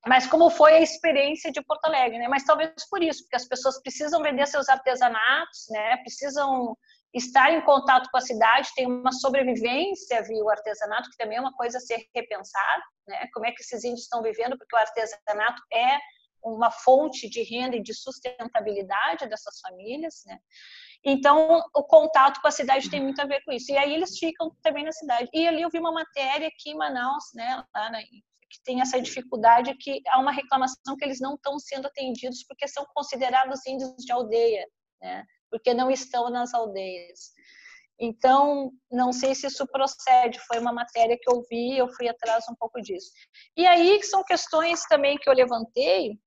mas 0.07 0.27
como 0.27 0.51
foi 0.51 0.75
a 0.75 0.81
experiência 0.81 1.51
de 1.51 1.63
Porto 1.63 1.85
Alegre, 1.87 2.19
né? 2.19 2.29
Mas 2.29 2.45
talvez 2.45 2.73
por 2.91 3.03
isso, 3.03 3.23
porque 3.23 3.37
as 3.37 3.47
pessoas 3.47 3.81
precisam 3.81 4.21
vender 4.23 4.47
seus 4.47 4.69
artesanatos, 4.69 5.67
né? 5.71 5.97
Precisam 5.99 6.77
estar 7.15 7.53
em 7.53 7.65
contato 7.65 8.11
com 8.11 8.19
a 8.19 8.21
cidade, 8.21 8.69
tem 8.75 8.87
uma 8.87 9.13
sobrevivência 9.13 10.23
via 10.23 10.43
o 10.43 10.51
artesanato, 10.51 11.09
que 11.11 11.17
também 11.17 11.39
é 11.39 11.41
uma 11.41 11.55
coisa 11.55 11.79
a 11.79 11.81
ser 11.81 12.05
repensada, 12.15 12.83
né? 13.07 13.29
Como 13.33 13.47
é 13.47 13.53
que 13.53 13.63
esses 13.63 13.85
índios 13.85 14.03
estão 14.03 14.23
vivendo, 14.23 14.59
porque 14.59 14.75
o 14.75 14.79
artesanato 14.79 15.63
é 15.73 15.99
uma 16.43 16.71
fonte 16.71 17.29
de 17.29 17.43
renda 17.43 17.77
e 17.77 17.83
de 17.83 17.95
sustentabilidade 17.95 19.29
dessas 19.29 19.61
famílias, 19.61 20.23
né? 20.27 20.39
Então, 21.05 21.63
o 21.75 21.83
contato 21.85 22.41
com 22.41 22.49
a 22.49 22.51
cidade 22.51 22.91
tem 22.91 23.03
muito 23.03 23.21
a 23.21 23.27
ver 23.27 23.43
com 23.45 23.53
isso. 23.53 23.71
E 23.71 23.77
aí 23.77 23.93
eles 23.95 24.19
ficam 24.19 24.51
também 24.63 24.85
na 24.85 24.93
cidade. 24.93 25.29
E 25.35 25.47
ali 25.47 25.63
eu 25.63 25.71
vi 25.71 25.79
uma 25.79 25.93
matéria 25.93 26.49
aqui 26.49 26.71
em 26.71 26.77
Manaus, 26.77 27.25
né, 27.35 27.63
lá 27.75 27.91
na, 27.91 28.01
que 28.55 28.63
tem 28.65 28.81
essa 28.81 29.01
dificuldade 29.01 29.75
que 29.77 30.01
há 30.09 30.19
uma 30.19 30.33
reclamação 30.33 30.97
que 30.97 31.05
eles 31.05 31.21
não 31.21 31.35
estão 31.35 31.59
sendo 31.59 31.87
atendidos 31.87 32.45
porque 32.45 32.69
são 32.69 32.87
considerados 32.95 33.67
índios 33.67 33.95
de 33.99 34.13
aldeia, 34.13 34.67
né? 35.01 35.25
Porque 35.55 35.73
não 35.73 35.89
estão 35.89 36.31
nas 36.31 36.53
aldeias. 36.53 37.31
Então, 37.97 38.73
não 38.91 39.13
sei 39.13 39.37
se 39.37 39.47
isso 39.47 39.65
procede, 39.69 40.41
foi 40.49 40.59
uma 40.59 40.73
matéria 40.73 41.17
que 41.17 41.31
eu 41.31 41.45
vi, 41.49 41.79
eu 41.79 41.89
fui 41.91 42.09
atrás 42.09 42.45
um 42.51 42.57
pouco 42.57 42.83
disso. 42.83 43.13
E 43.57 43.65
aí 43.65 44.03
são 44.03 44.25
questões 44.25 44.83
também 44.87 45.17
que 45.17 45.31
eu 45.31 45.33
levantei, 45.33 46.19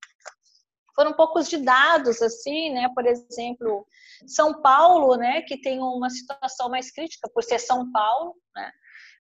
foram 0.96 1.12
poucos 1.12 1.50
de 1.50 1.58
dados, 1.58 2.22
assim, 2.22 2.70
né? 2.70 2.88
Por 2.96 3.06
exemplo, 3.06 3.86
São 4.26 4.62
Paulo, 4.62 5.18
né? 5.18 5.42
Que 5.42 5.60
tem 5.60 5.78
uma 5.78 6.10
situação 6.10 6.70
mais 6.70 6.90
crítica 6.90 7.30
por 7.34 7.44
ser 7.44 7.60
São 7.60 7.92
Paulo, 7.92 8.34
né? 8.56 8.72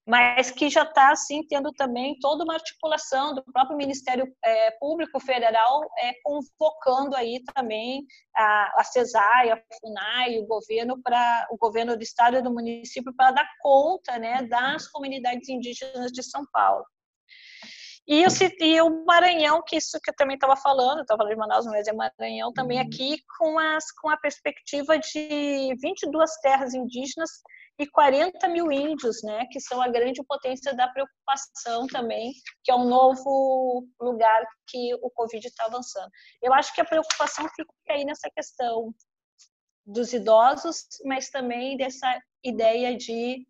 Mas 0.07 0.49
que 0.49 0.69
já 0.69 0.83
está, 0.83 1.11
assim, 1.11 1.45
tendo 1.47 1.69
também 1.73 2.17
toda 2.19 2.45
uma 2.45 2.53
articulação 2.53 3.35
do 3.35 3.43
próprio 3.51 3.75
Ministério 3.75 4.25
é, 4.41 4.71
Público 4.79 5.19
Federal 5.19 5.81
é, 5.99 6.13
convocando 6.23 7.13
aí 7.13 7.43
também 7.53 8.05
a, 8.33 8.79
a 8.79 8.83
CESAI, 8.85 9.51
a 9.51 9.61
FUNAI, 9.81 10.39
o 10.39 10.47
governo, 10.47 11.01
para 11.03 11.47
o 11.51 11.57
governo 11.57 11.97
do 11.97 12.01
estado 12.01 12.37
e 12.37 12.41
do 12.41 12.53
município 12.53 13.13
para 13.17 13.31
dar 13.31 13.49
conta, 13.61 14.17
né? 14.17 14.43
Das 14.43 14.87
comunidades 14.87 15.49
indígenas 15.49 16.13
de 16.13 16.23
São 16.23 16.45
Paulo. 16.53 16.85
E, 18.07 18.23
eu, 18.23 18.29
e 18.61 18.81
o 18.81 19.05
Maranhão, 19.05 19.61
que 19.65 19.75
isso 19.75 19.99
que 20.01 20.09
eu 20.09 20.15
também 20.15 20.35
estava 20.35 20.55
falando, 20.55 21.01
estava 21.01 21.17
falando 21.17 21.33
de 21.33 21.39
Manaus, 21.39 21.65
mas 21.65 21.87
é 21.87 21.93
Maranhão 21.93 22.53
também 22.53 22.79
uhum. 22.79 22.87
aqui, 22.87 23.17
com, 23.37 23.59
as, 23.59 23.91
com 23.91 24.09
a 24.09 24.15
perspectiva 24.15 24.97
de 24.97 25.75
22 25.81 26.31
terras 26.41 26.73
indígenas 26.73 27.29
e 27.77 27.85
40 27.85 28.47
mil 28.47 28.71
índios, 28.71 29.21
né, 29.23 29.45
que 29.51 29.59
são 29.59 29.81
a 29.81 29.89
grande 29.89 30.23
potência 30.23 30.73
da 30.73 30.87
preocupação 30.87 31.85
também, 31.87 32.31
que 32.63 32.71
é 32.71 32.75
um 32.75 32.87
novo 32.87 33.85
lugar 33.99 34.41
que 34.67 34.95
o 34.95 35.09
Covid 35.11 35.45
está 35.45 35.65
avançando. 35.65 36.09
Eu 36.41 36.53
acho 36.53 36.73
que 36.73 36.81
a 36.81 36.85
preocupação 36.85 37.45
fica 37.55 37.71
aí 37.89 38.05
nessa 38.05 38.29
questão 38.33 38.93
dos 39.85 40.11
idosos, 40.13 40.85
mas 41.05 41.29
também 41.29 41.77
dessa 41.77 42.19
ideia 42.43 42.95
de 42.95 43.45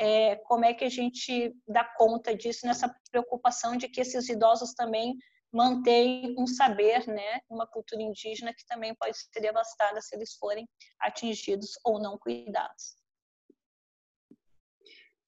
é, 0.00 0.36
como 0.36 0.64
é 0.64 0.74
que 0.74 0.84
a 0.84 0.88
gente 0.88 1.54
dá 1.66 1.84
conta 1.84 2.34
disso 2.34 2.66
nessa 2.66 2.94
preocupação 3.10 3.76
de 3.76 3.88
que 3.88 4.00
esses 4.00 4.28
idosos 4.28 4.72
também 4.74 5.16
manter 5.52 6.34
um 6.38 6.46
saber, 6.46 7.06
né, 7.06 7.40
uma 7.48 7.66
cultura 7.66 8.02
indígena 8.02 8.54
que 8.54 8.64
também 8.66 8.94
pode 8.94 9.16
ser 9.16 9.40
devastada 9.40 10.00
se 10.00 10.16
eles 10.16 10.34
forem 10.34 10.66
atingidos 10.98 11.72
ou 11.84 12.00
não 12.00 12.16
cuidados. 12.18 12.96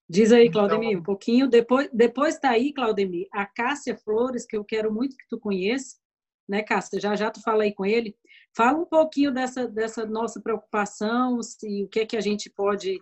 Diz 0.08 0.32
aí, 0.32 0.50
Claudemir, 0.50 0.90
então, 0.90 1.00
um 1.00 1.04
pouquinho. 1.04 1.48
Depois, 1.48 1.88
depois 1.92 2.38
tá 2.38 2.50
aí, 2.50 2.72
Claudemir, 2.72 3.26
a 3.32 3.46
Cássia 3.46 3.96
Flores, 3.96 4.46
que 4.46 4.56
eu 4.56 4.64
quero 4.64 4.92
muito 4.92 5.16
que 5.16 5.26
tu 5.28 5.38
conheça, 5.38 5.96
né, 6.48 6.62
Cássia? 6.62 7.00
Já 7.00 7.16
já 7.16 7.30
tu 7.30 7.40
fala 7.42 7.64
aí 7.64 7.74
com 7.74 7.86
ele. 7.86 8.16
Fala 8.54 8.78
um 8.78 8.84
pouquinho 8.84 9.32
dessa, 9.32 9.66
dessa 9.66 10.06
nossa 10.06 10.40
preocupação, 10.40 11.42
se 11.42 11.84
o 11.84 11.88
que 11.88 12.00
é 12.00 12.06
que 12.06 12.16
a 12.16 12.20
gente 12.20 12.50
pode, 12.50 13.00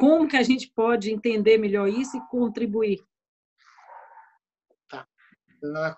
como 0.00 0.26
que 0.26 0.36
a 0.36 0.42
gente 0.42 0.72
pode 0.74 1.12
entender 1.12 1.58
melhor 1.58 1.86
isso 1.86 2.16
e 2.16 2.26
contribuir. 2.28 3.04
Tá. 4.88 5.06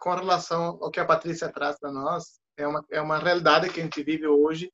Com 0.00 0.14
relação 0.16 0.78
ao 0.82 0.90
que 0.90 0.98
a 0.98 1.05
Patrícia 1.05 1.48
traz 1.48 1.78
para 1.78 1.92
nós, 1.92 2.40
é 2.57 2.66
uma, 2.66 2.84
é 2.90 3.00
uma 3.00 3.18
realidade 3.18 3.70
que 3.70 3.80
a 3.80 3.84
gente 3.84 4.03
vive 4.03 4.26
hoje 4.26 4.72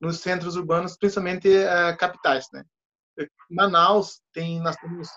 nos 0.00 0.20
centros 0.20 0.56
urbanos, 0.56 0.96
principalmente 0.96 1.46
uh, 1.46 1.94
capitais, 1.98 2.46
né? 2.54 2.64
Manaus 3.50 4.22
tem, 4.32 4.58
nós 4.62 4.74
temos 4.76 5.10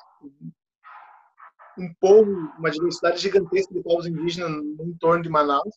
um 1.78 1.94
povo, 2.02 2.32
uma 2.60 2.70
diversidade 2.70 3.22
gigantesca 3.22 3.74
de 3.74 3.82
povos 3.82 4.06
indígenas 4.06 4.52
no 4.52 4.84
entorno 4.90 5.24
de 5.24 5.30
Manaus. 5.30 5.74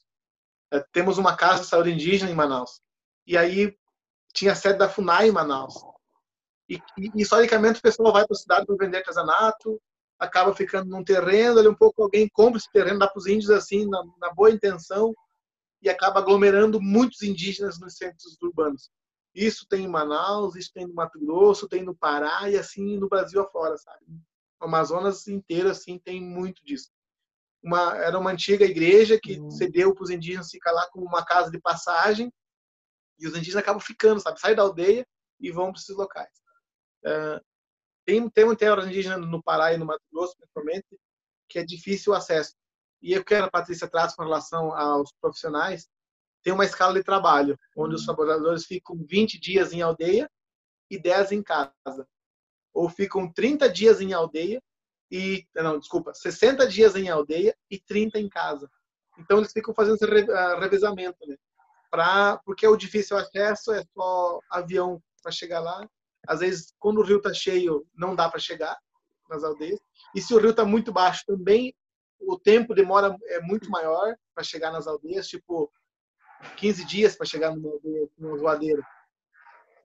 É, 0.72 0.80
temos 0.92 1.18
uma 1.18 1.36
casa 1.36 1.62
de 1.62 1.68
saúde 1.68 1.92
indígena 1.92 2.32
em 2.32 2.34
Manaus. 2.34 2.80
E 3.28 3.36
aí 3.36 3.76
tinha 4.34 4.52
a 4.52 4.56
sede 4.56 4.80
da 4.80 4.88
FUNAI 4.88 5.28
em 5.28 5.32
Manaus. 5.32 5.74
E, 6.68 6.80
e 6.98 7.22
historicamente 7.22 7.78
o 7.78 7.82
pessoal 7.82 8.12
vai 8.12 8.26
para 8.26 8.34
a 8.34 8.38
cidade 8.38 8.66
para 8.66 8.76
vender 8.76 8.98
artesanato, 8.98 9.80
acaba 10.18 10.54
ficando 10.54 10.88
num 10.88 11.04
terreno, 11.04 11.58
ali 11.58 11.68
um 11.68 11.74
pouco 11.74 12.02
alguém 12.02 12.28
compra 12.28 12.58
esse 12.58 12.70
terreno, 12.72 12.98
dá 12.98 13.08
para 13.08 13.18
os 13.18 13.26
índios 13.26 13.50
assim, 13.50 13.86
na, 13.88 14.02
na 14.18 14.32
boa 14.32 14.50
intenção, 14.50 15.14
e 15.82 15.88
acaba 15.88 16.20
aglomerando 16.20 16.80
muitos 16.80 17.22
indígenas 17.22 17.78
nos 17.78 17.96
centros 17.96 18.36
urbanos. 18.42 18.90
Isso 19.34 19.66
tem 19.68 19.84
em 19.84 19.88
Manaus, 19.88 20.56
isso 20.56 20.70
tem 20.72 20.86
no 20.86 20.94
Mato 20.94 21.18
Grosso, 21.20 21.68
tem 21.68 21.82
no 21.82 21.94
Pará 21.94 22.48
e 22.48 22.56
assim 22.56 22.96
no 22.96 23.08
Brasil 23.08 23.40
afora, 23.40 23.76
sabe? 23.76 24.04
O 24.58 24.64
Amazonas 24.64 25.28
inteiro 25.28 25.68
assim 25.68 25.98
tem 25.98 26.20
muito 26.20 26.64
disso. 26.64 26.90
Uma, 27.62 27.96
era 27.98 28.18
uma 28.18 28.30
antiga 28.30 28.64
igreja 28.64 29.18
que 29.20 29.38
uhum. 29.38 29.50
cedeu 29.50 29.94
para 29.94 30.04
os 30.04 30.10
indígenas 30.10 30.50
ficar 30.50 30.72
lá 30.72 30.88
como 30.90 31.04
uma 31.04 31.24
casa 31.24 31.50
de 31.50 31.60
passagem 31.60 32.32
e 33.18 33.26
os 33.26 33.34
indígenas 33.36 33.62
acabam 33.62 33.80
ficando, 33.80 34.20
sabe? 34.20 34.40
Saem 34.40 34.56
da 34.56 34.62
aldeia 34.62 35.06
e 35.38 35.50
vão 35.50 35.70
para 35.70 35.80
esses 35.80 35.94
locais. 35.94 36.45
Uh, 37.04 37.40
tem, 38.04 38.28
tem 38.30 38.44
um 38.44 38.54
terra 38.54 38.86
indígena 38.86 39.16
no 39.16 39.42
Pará 39.42 39.72
e 39.72 39.76
no 39.76 39.84
Mato 39.84 40.02
Grosso, 40.12 40.36
principalmente, 40.36 40.86
que 41.48 41.58
é 41.58 41.64
difícil 41.64 42.12
o 42.12 42.16
acesso. 42.16 42.54
E 43.02 43.12
eu 43.12 43.24
quero 43.24 43.46
a 43.46 43.50
Patrícia 43.50 43.88
traz 43.88 44.14
com 44.14 44.22
relação 44.22 44.72
aos 44.74 45.12
profissionais, 45.20 45.88
tem 46.42 46.52
uma 46.52 46.64
escala 46.64 46.94
de 46.94 47.02
trabalho, 47.02 47.58
onde 47.76 47.96
os 47.96 48.06
uhum. 48.06 48.14
trabalhadores 48.14 48.64
ficam 48.64 48.96
20 49.04 49.38
dias 49.40 49.72
em 49.72 49.82
aldeia 49.82 50.30
e 50.88 50.98
10 50.98 51.32
em 51.32 51.42
casa. 51.42 52.06
Ou 52.72 52.88
ficam 52.88 53.32
30 53.32 53.68
dias 53.68 54.00
em 54.00 54.12
aldeia 54.12 54.62
e, 55.10 55.44
não, 55.54 55.78
desculpa, 55.78 56.14
60 56.14 56.66
dias 56.68 56.94
em 56.94 57.08
aldeia 57.08 57.56
e 57.70 57.80
30 57.80 58.20
em 58.20 58.28
casa. 58.28 58.70
Então 59.18 59.38
eles 59.38 59.52
ficam 59.52 59.74
fazendo 59.74 59.96
esse 59.96 60.30
ah, 60.30 60.58
revezamento, 60.60 61.18
né? 61.26 61.36
Pra, 61.90 62.40
porque 62.44 62.66
é 62.66 62.68
o 62.68 62.76
difícil 62.76 63.16
acesso, 63.16 63.72
é 63.72 63.82
só 63.94 64.40
avião 64.50 65.02
para 65.22 65.32
chegar 65.32 65.60
lá. 65.60 65.88
Às 66.26 66.40
vezes, 66.40 66.74
quando 66.78 66.98
o 66.98 67.04
rio 67.04 67.18
está 67.18 67.32
cheio, 67.32 67.86
não 67.94 68.14
dá 68.14 68.28
para 68.28 68.40
chegar 68.40 68.76
nas 69.28 69.44
aldeias. 69.44 69.80
E 70.14 70.20
se 70.20 70.34
o 70.34 70.38
rio 70.38 70.50
está 70.50 70.64
muito 70.64 70.92
baixo, 70.92 71.24
também 71.26 71.74
o 72.18 72.38
tempo 72.38 72.74
demora 72.74 73.16
é 73.24 73.40
muito 73.40 73.70
maior 73.70 74.16
para 74.34 74.44
chegar 74.44 74.70
nas 74.70 74.86
aldeias. 74.86 75.28
Tipo, 75.28 75.70
15 76.56 76.84
dias 76.84 77.16
para 77.16 77.26
chegar 77.26 77.54
no, 77.54 78.38
voadeiro. 78.38 78.82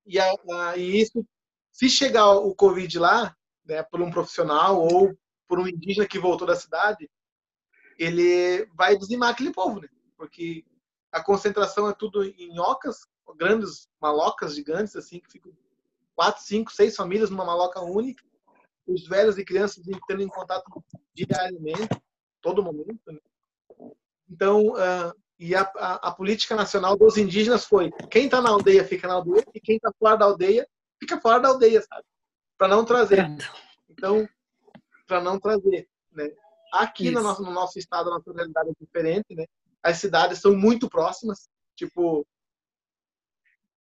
E, 0.06 0.20
a, 0.20 0.32
a, 0.52 0.78
e 0.78 1.02
isso, 1.02 1.26
se 1.72 1.90
chegar 1.90 2.32
o 2.32 2.56
Covid 2.56 3.00
lá, 3.00 3.36
né, 3.66 3.84
por 3.84 4.02
um 4.02 4.12
profissional 4.12 4.82
ou 4.82 5.16
por 5.48 5.60
um 5.60 5.68
indígena 5.68 6.08
que 6.08 6.20
voltou 6.20 6.48
da 6.48 6.56
cidade, 6.56 7.10
ele 7.98 8.66
vai 8.74 8.98
dizimar 8.98 9.30
aquele 9.30 9.52
povo, 9.52 9.80
né? 9.80 9.88
Porque 10.18 10.66
a 11.12 11.24
concentração 11.24 11.90
é 11.90 11.94
tudo 11.94 12.24
em 12.24 12.60
ocas, 12.60 13.06
grandes 13.38 13.88
malocas 14.02 14.56
gigantes, 14.56 14.96
assim, 14.96 15.20
que 15.20 15.32
ficam 15.32 15.54
quatro, 16.22 16.44
cinco, 16.44 16.72
seis 16.72 16.96
famílias 16.96 17.32
numa 17.32 17.44
maloca 17.44 17.82
única. 17.82 18.24
Os 18.86 19.08
velhos 19.08 19.40
e 19.40 19.46
crianças 19.46 19.88
entrando 19.88 20.22
em 20.22 20.28
contato 20.28 20.64
diariamente, 21.16 21.90
todo 22.42 22.64
momento. 22.64 23.00
Né? 23.08 23.20
Então, 24.30 24.68
uh, 24.74 25.12
e 25.40 25.56
a, 25.56 25.62
a, 25.62 26.10
a, 26.10 26.12
política 26.12 26.56
nacional 26.56 26.96
dos 26.96 27.18
indígenas 27.18 27.66
foi 27.66 27.92
quem 28.12 28.26
está 28.26 28.40
na 28.40 28.52
aldeia 28.52 28.86
fica 28.86 29.08
na 29.08 29.16
aldeia 29.16 29.44
e 29.52 29.60
quem 29.60 29.78
está 29.78 29.92
fora 29.98 30.16
da 30.16 30.26
aldeia 30.26 30.68
fica 31.00 31.20
fora 31.20 31.40
da 31.40 31.50
aldeia, 31.50 31.82
sabe? 31.82 32.06
Para 32.56 32.68
não 32.68 32.86
trazer. 32.86 33.26
Então, 33.90 34.30
para 35.08 35.22
não 35.22 35.40
trazer, 35.40 35.90
né? 36.12 36.32
Aqui 36.72 37.10
no 37.10 37.22
nosso, 37.22 37.42
no 37.42 37.52
nosso 37.52 37.80
estado, 37.80 38.10
a 38.10 38.14
nossa 38.14 38.32
realidade 38.32 38.70
é 38.70 38.74
diferente, 38.80 39.34
né? 39.34 39.46
As 39.82 39.98
cidades 39.98 40.40
são 40.40 40.56
muito 40.56 40.88
próximas, 40.88 41.50
tipo, 41.76 42.26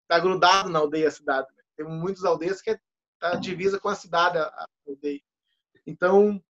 tá 0.07 0.17
grudado 0.19 0.69
na 0.69 0.79
aldeia 0.79 1.09
a 1.09 1.11
cidade. 1.11 1.59
Tem 1.80 1.88
muitas 1.88 2.25
aldeias 2.25 2.61
que 2.61 2.71
é, 2.71 2.80
tá 3.17 3.36
divisa 3.36 3.80
com 3.80 3.88
a 3.88 3.95
cidade, 3.95 4.38
a, 4.38 4.65
aldeia. 4.86 5.21
Então, 5.88 6.43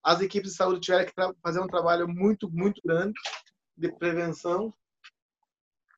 as 0.00 0.20
equipes 0.20 0.52
de 0.52 0.56
saúde 0.56 0.78
tiveram 0.78 1.06
que 1.06 1.40
fazer 1.42 1.58
um 1.58 1.66
trabalho 1.66 2.06
muito, 2.06 2.48
muito 2.48 2.80
grande 2.84 3.14
de 3.76 3.90
prevenção, 3.90 4.72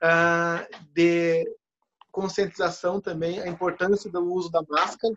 uh, 0.03 0.87
de 0.95 1.45
conscientização 2.11 2.99
também, 2.99 3.43
a 3.43 3.47
importância 3.47 4.11
do 4.11 4.25
uso 4.33 4.51
da 4.51 4.63
máscara, 4.67 5.15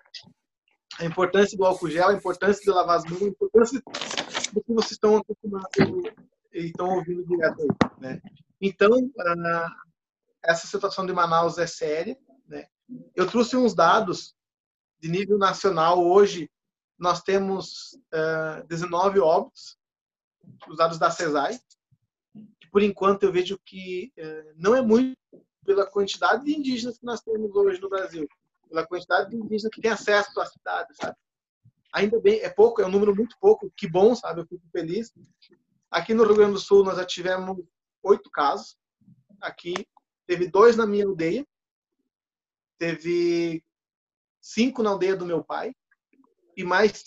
a 1.00 1.06
importância 1.06 1.58
do 1.58 1.64
álcool 1.64 1.90
gel, 1.90 2.10
a 2.10 2.14
importância 2.14 2.62
de 2.62 2.70
lavar 2.70 2.98
as 2.98 3.06
mãos, 3.06 3.22
a 3.22 3.28
importância 3.28 3.82
do 4.52 4.62
que 4.62 4.74
vocês 4.74 4.92
estão 4.92 5.16
acostumados 5.16 5.70
e 6.52 6.66
estão 6.66 6.90
ouvindo 6.90 7.26
direto 7.26 7.62
aí, 7.62 8.02
né? 8.02 8.22
Então, 8.60 8.92
uh, 8.92 9.70
essa 10.44 10.68
situação 10.68 11.06
de 11.06 11.14
Manaus 11.14 11.58
é 11.58 11.66
séria? 11.66 12.18
Eu 13.16 13.28
trouxe 13.28 13.56
uns 13.56 13.74
dados 13.74 14.36
de 15.00 15.10
nível 15.10 15.38
nacional. 15.38 16.04
Hoje, 16.04 16.50
nós 16.98 17.22
temos 17.22 17.94
uh, 18.14 18.66
19 18.68 19.20
óbitos, 19.20 19.78
os 20.68 20.78
dados 20.78 20.98
da 20.98 21.12
CESAI, 21.12 21.60
por 22.72 22.82
enquanto 22.82 23.24
eu 23.24 23.32
vejo 23.32 23.60
que 23.66 24.12
é, 24.18 24.54
não 24.56 24.76
é 24.76 24.82
muito 24.82 25.18
pela 25.66 25.86
quantidade 25.86 26.46
de 26.46 26.56
indígenas 26.56 26.98
que 26.98 27.06
nós 27.06 27.22
temos 27.22 27.56
hoje 27.56 27.82
no 27.82 27.90
Brasil, 27.90 28.28
pela 28.68 28.86
quantidade 28.86 29.30
de 29.30 29.36
indígenas 29.36 29.74
que 29.74 29.82
têm 29.82 29.92
acesso 29.92 30.40
à 30.40 30.46
cidade, 30.46 30.96
sabe? 30.96 31.18
Ainda 31.92 32.20
bem, 32.20 32.40
é 32.42 32.50
pouco, 32.50 32.82
é 32.82 32.86
um 32.86 32.92
número 32.92 33.16
muito 33.16 33.36
pouco, 33.40 33.72
que 33.76 33.88
bom, 33.88 34.16
sabe? 34.16 34.42
Eu 34.42 34.48
fico 34.48 34.64
feliz. 34.72 35.12
Aqui 35.90 36.14
no 36.14 36.24
Rio 36.24 36.36
Grande 36.36 36.54
do 36.54 36.60
Sul 36.60 36.84
nós 36.84 36.98
já 36.98 37.06
tivemos 37.06 37.58
oito 38.04 38.30
casos. 38.30 38.78
Aqui 39.42 39.74
teve 40.28 40.48
dois 40.48 40.76
na 40.76 40.86
minha 40.86 41.06
aldeia, 41.06 41.46
teve 42.80 43.64
cinco 44.42 44.82
na 44.82 44.90
aldeia 44.92 45.16
do 45.16 45.26
meu 45.26 45.44
pai 45.44 45.76
e 46.56 46.64
mais 46.64 47.04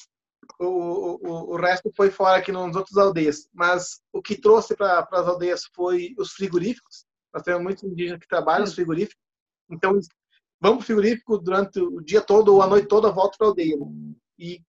o, 0.59 0.67
o, 0.67 1.55
o 1.55 1.57
resto 1.57 1.91
foi 1.97 2.11
fora 2.11 2.39
aqui 2.39 2.53
nos 2.53 2.77
outros 2.77 2.97
aldeias. 2.97 3.49
Mas 3.53 4.01
o 4.13 4.23
que 4.23 4.37
trouxe 4.37 4.77
para 4.77 5.09
as 5.11 5.27
aldeias 5.27 5.65
foi 5.75 6.15
os 6.19 6.33
frigoríficos. 6.33 7.05
Nós 7.33 7.43
temos 7.43 7.63
muitos 7.63 7.85
indígenas 7.85 8.21
que 8.21 8.29
trabalham 8.29 8.61
nos 8.61 8.75
frigoríficos. 8.75 9.23
Então, 9.71 9.93
vamos 10.61 10.79
para 10.79 10.83
o 10.83 10.83
frigorífico 10.83 11.39
durante 11.39 11.81
o 11.81 12.01
dia 12.01 12.21
todo 12.21 12.55
ou 12.55 12.63
a 12.63 12.67
noite 12.67 12.89
toda, 12.89 13.11
volta 13.11 13.39
para 13.39 13.47
a 13.47 13.51
aldeia. 13.51 13.77
E 14.39 14.63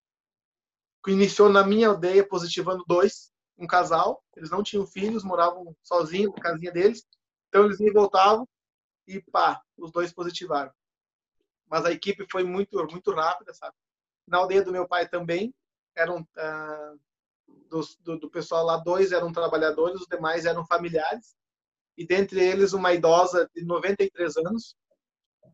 iniciou 1.07 1.49
na 1.49 1.65
minha 1.65 1.89
aldeia 1.89 2.25
positivando 2.25 2.83
dois, 2.87 3.31
um 3.57 3.67
casal. 3.67 4.23
Eles 4.35 4.49
não 4.49 4.63
tinham 4.63 4.87
filhos, 4.87 5.23
moravam 5.23 5.75
sozinhos 5.83 6.33
na 6.35 6.41
casinha 6.41 6.71
deles. 6.71 7.03
Então, 7.49 7.65
eles 7.65 7.79
me 7.79 7.91
voltavam 7.91 8.47
e 9.07 9.21
pá, 9.31 9.61
os 9.77 9.91
dois 9.91 10.13
positivaram. 10.13 10.71
Mas 11.73 11.85
a 11.85 11.91
equipe 11.91 12.23
foi 12.29 12.43
muito, 12.43 12.77
muito 12.85 13.11
rápida, 13.11 13.51
sabe? 13.51 13.75
Na 14.27 14.37
aldeia 14.37 14.63
do 14.63 14.71
meu 14.71 14.87
pai 14.87 15.09
também, 15.09 15.51
eram 15.95 16.23
ah, 16.37 16.93
do, 17.67 18.19
do, 18.19 18.29
pessoal 18.29 18.63
lá, 18.63 18.77
dois 18.77 19.11
eram 19.11 19.33
trabalhadores, 19.33 20.01
os 20.01 20.07
demais 20.07 20.45
eram 20.45 20.63
familiares. 20.67 21.35
E 21.97 22.05
dentre 22.05 22.39
eles, 22.39 22.73
uma 22.73 22.93
idosa 22.93 23.49
de 23.55 23.65
93 23.65 24.37
anos 24.37 24.75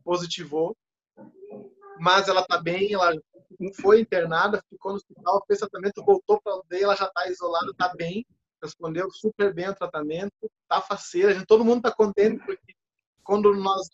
positivou, 0.04 0.76
mas 1.98 2.28
ela 2.28 2.42
está 2.42 2.60
bem, 2.60 2.92
ela 2.92 3.14
foi 3.80 4.02
internada, 4.02 4.62
ficou 4.68 4.92
no 4.92 4.98
hospital, 4.98 5.42
fez 5.46 5.60
tratamento, 5.60 6.04
voltou 6.04 6.38
para 6.42 6.52
aldeia, 6.52 6.84
ela 6.84 6.96
já 6.96 7.06
está 7.06 7.28
isolada, 7.28 7.70
está 7.70 7.94
bem, 7.94 8.26
respondeu 8.62 9.10
super 9.10 9.54
bem 9.54 9.68
ao 9.68 9.74
tratamento, 9.74 10.34
está 10.42 10.82
faceira, 10.82 11.32
gente, 11.32 11.46
todo 11.46 11.64
mundo 11.64 11.78
está 11.78 11.90
contente, 11.90 12.44
porque 12.44 12.74
quando 13.24 13.54
nós 13.54 13.88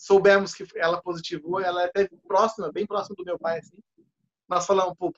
soubemos 0.00 0.54
que 0.54 0.66
ela 0.76 1.02
positivou, 1.02 1.60
ela 1.60 1.82
é 1.82 1.84
até 1.84 2.08
próxima, 2.26 2.72
bem 2.72 2.86
próxima 2.86 3.14
do 3.16 3.24
meu 3.24 3.38
pai, 3.38 3.58
assim, 3.58 3.76
nós 4.48 4.64
falamos, 4.64 4.94
pô, 4.98 5.12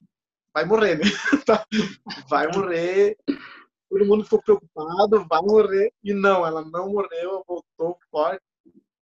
vai 0.53 0.64
morrer, 0.64 0.99
né? 0.99 1.05
Tá. 1.47 1.64
vai 2.28 2.49
morrer. 2.49 3.16
todo 3.89 4.05
mundo 4.05 4.24
ficou 4.24 4.43
preocupado, 4.43 5.24
vai 5.28 5.41
morrer. 5.41 5.93
E 6.03 6.12
não, 6.12 6.45
ela 6.45 6.64
não 6.64 6.91
morreu, 6.91 7.45
voltou 7.47 7.97
forte, 8.11 8.43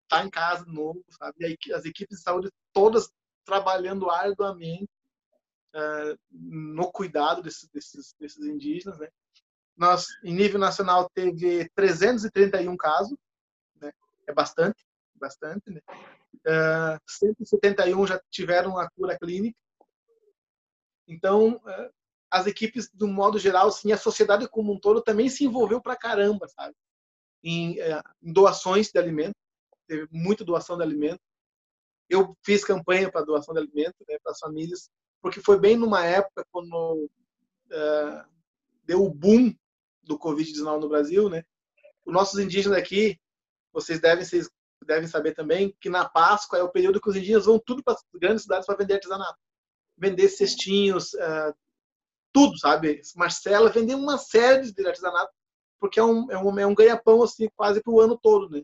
está 0.04 0.26
em 0.26 0.30
casa 0.32 0.66
de 0.66 0.74
novo, 0.74 1.04
sabe? 1.10 1.46
Aí, 1.46 1.58
as 1.74 1.86
equipes 1.86 2.18
de 2.18 2.24
saúde 2.24 2.52
todas 2.74 3.12
trabalhando 3.46 4.10
arduamente 4.10 4.90
uh, 5.76 6.18
no 6.32 6.92
cuidado 6.92 7.44
desses, 7.44 7.70
desses, 7.70 8.16
desses 8.20 8.46
indígenas, 8.46 8.98
né? 8.98 9.10
Nós, 9.78 10.08
em 10.24 10.34
nível 10.34 10.60
nacional, 10.60 11.08
teve 11.14 11.70
331 11.76 12.76
casos, 12.76 13.16
né? 13.80 13.92
É 14.26 14.34
bastante, 14.34 14.87
bastante, 15.20 15.70
né? 15.70 15.82
Uh, 16.46 16.96
eh, 16.96 17.00
171 17.08 18.08
já 18.08 18.22
tiveram 18.30 18.78
a 18.78 18.90
cura 18.90 19.18
clínica. 19.18 19.58
Então, 21.08 21.56
uh, 21.56 21.94
as 22.30 22.48
equipes, 22.48 22.90
do 22.94 23.08
modo 23.08 23.40
geral, 23.40 23.72
sim, 23.72 23.92
a 23.92 23.98
sociedade 23.98 24.48
como 24.50 24.74
um 24.74 24.80
todo 24.80 25.02
também 25.02 25.30
se 25.30 25.46
envolveu 25.46 25.82
pra 25.82 25.96
caramba, 25.96 26.48
sabe? 26.48 26.76
Em, 27.44 27.80
é, 27.80 28.02
em 28.22 28.34
doações 28.34 28.92
de 28.92 29.00
alimento, 29.00 29.36
teve 29.88 30.08
muita 30.12 30.44
doação 30.44 30.78
de 30.78 30.84
alimento. 30.84 31.22
Eu 32.10 32.38
fiz 32.44 32.64
campanha 32.64 33.12
para 33.12 33.26
doação 33.26 33.54
de 33.54 33.62
alimento 33.62 33.96
né, 34.08 34.18
para 34.22 34.32
as 34.32 34.40
famílias, 34.40 34.90
porque 35.22 35.42
foi 35.42 35.60
bem 35.60 35.78
numa 35.78 36.06
época 36.06 36.46
quando 36.52 37.10
é, 37.72 38.26
deu 38.84 39.04
o 39.04 39.14
boom 39.14 39.54
do 40.04 40.18
Covid-19 40.18 40.82
no 40.82 40.90
Brasil, 40.90 41.30
né? 41.30 41.44
Os 42.06 42.14
nossos 42.14 42.40
indígenas 42.40 42.78
aqui, 42.78 43.20
vocês 43.74 44.00
devem, 44.00 44.24
vocês 44.24 44.50
devem 44.86 45.08
saber 45.08 45.34
também 45.34 45.76
que 45.80 45.90
na 45.90 46.08
Páscoa 46.08 46.60
é 46.60 46.64
o 46.64 46.72
período 46.72 47.02
que 47.02 47.10
os 47.10 47.16
indígenas 47.16 47.46
vão 47.46 47.60
tudo 47.60 47.84
para 47.84 47.94
as 47.94 48.04
grandes 48.14 48.44
cidades 48.44 48.66
para 48.66 48.78
vender 48.78 48.96
artesanato. 48.96 49.40
Vender 49.98 50.30
cestinhos, 50.30 51.14
uh, 51.14 51.56
tudo, 52.32 52.58
sabe? 52.60 53.02
Marcela 53.16 53.70
vender 53.70 53.96
uma 53.96 54.18
série 54.18 54.72
de 54.72 54.88
artesanato, 54.88 55.32
porque 55.80 56.00
é 56.00 56.04
um, 56.04 56.32
é 56.32 56.38
um, 56.38 56.60
é 56.60 56.68
um 56.68 56.76
ganha-pão 56.76 57.24
assim, 57.24 57.50
quase 57.56 57.82
para 57.82 57.92
o 57.92 58.00
ano 58.00 58.18
todo, 58.18 58.50
né? 58.50 58.64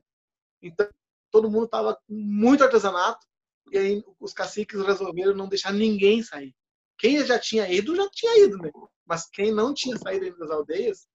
Então, 0.62 0.88
todo 1.32 1.50
mundo 1.50 1.68
tava 1.68 1.96
com 1.96 2.14
muito 2.14 2.64
artesanato, 2.64 3.26
e 3.72 3.78
aí 3.78 4.04
os 4.20 4.34
caciques 4.34 4.80
resolveram 4.86 5.34
não 5.34 5.50
deixar 5.50 5.74
ninguém 5.74 6.22
sair. 6.22 6.54
Quem 6.98 7.26
já 7.26 7.40
tinha 7.40 7.68
ido, 7.72 7.96
já 7.96 8.08
tinha 8.12 8.46
ido, 8.46 8.58
né? 8.60 8.72
Mas 9.06 9.28
quem 9.28 9.52
não 9.52 9.74
tinha 9.74 9.98
saído 9.98 10.38
das 10.38 10.52
aldeias, 10.52 11.08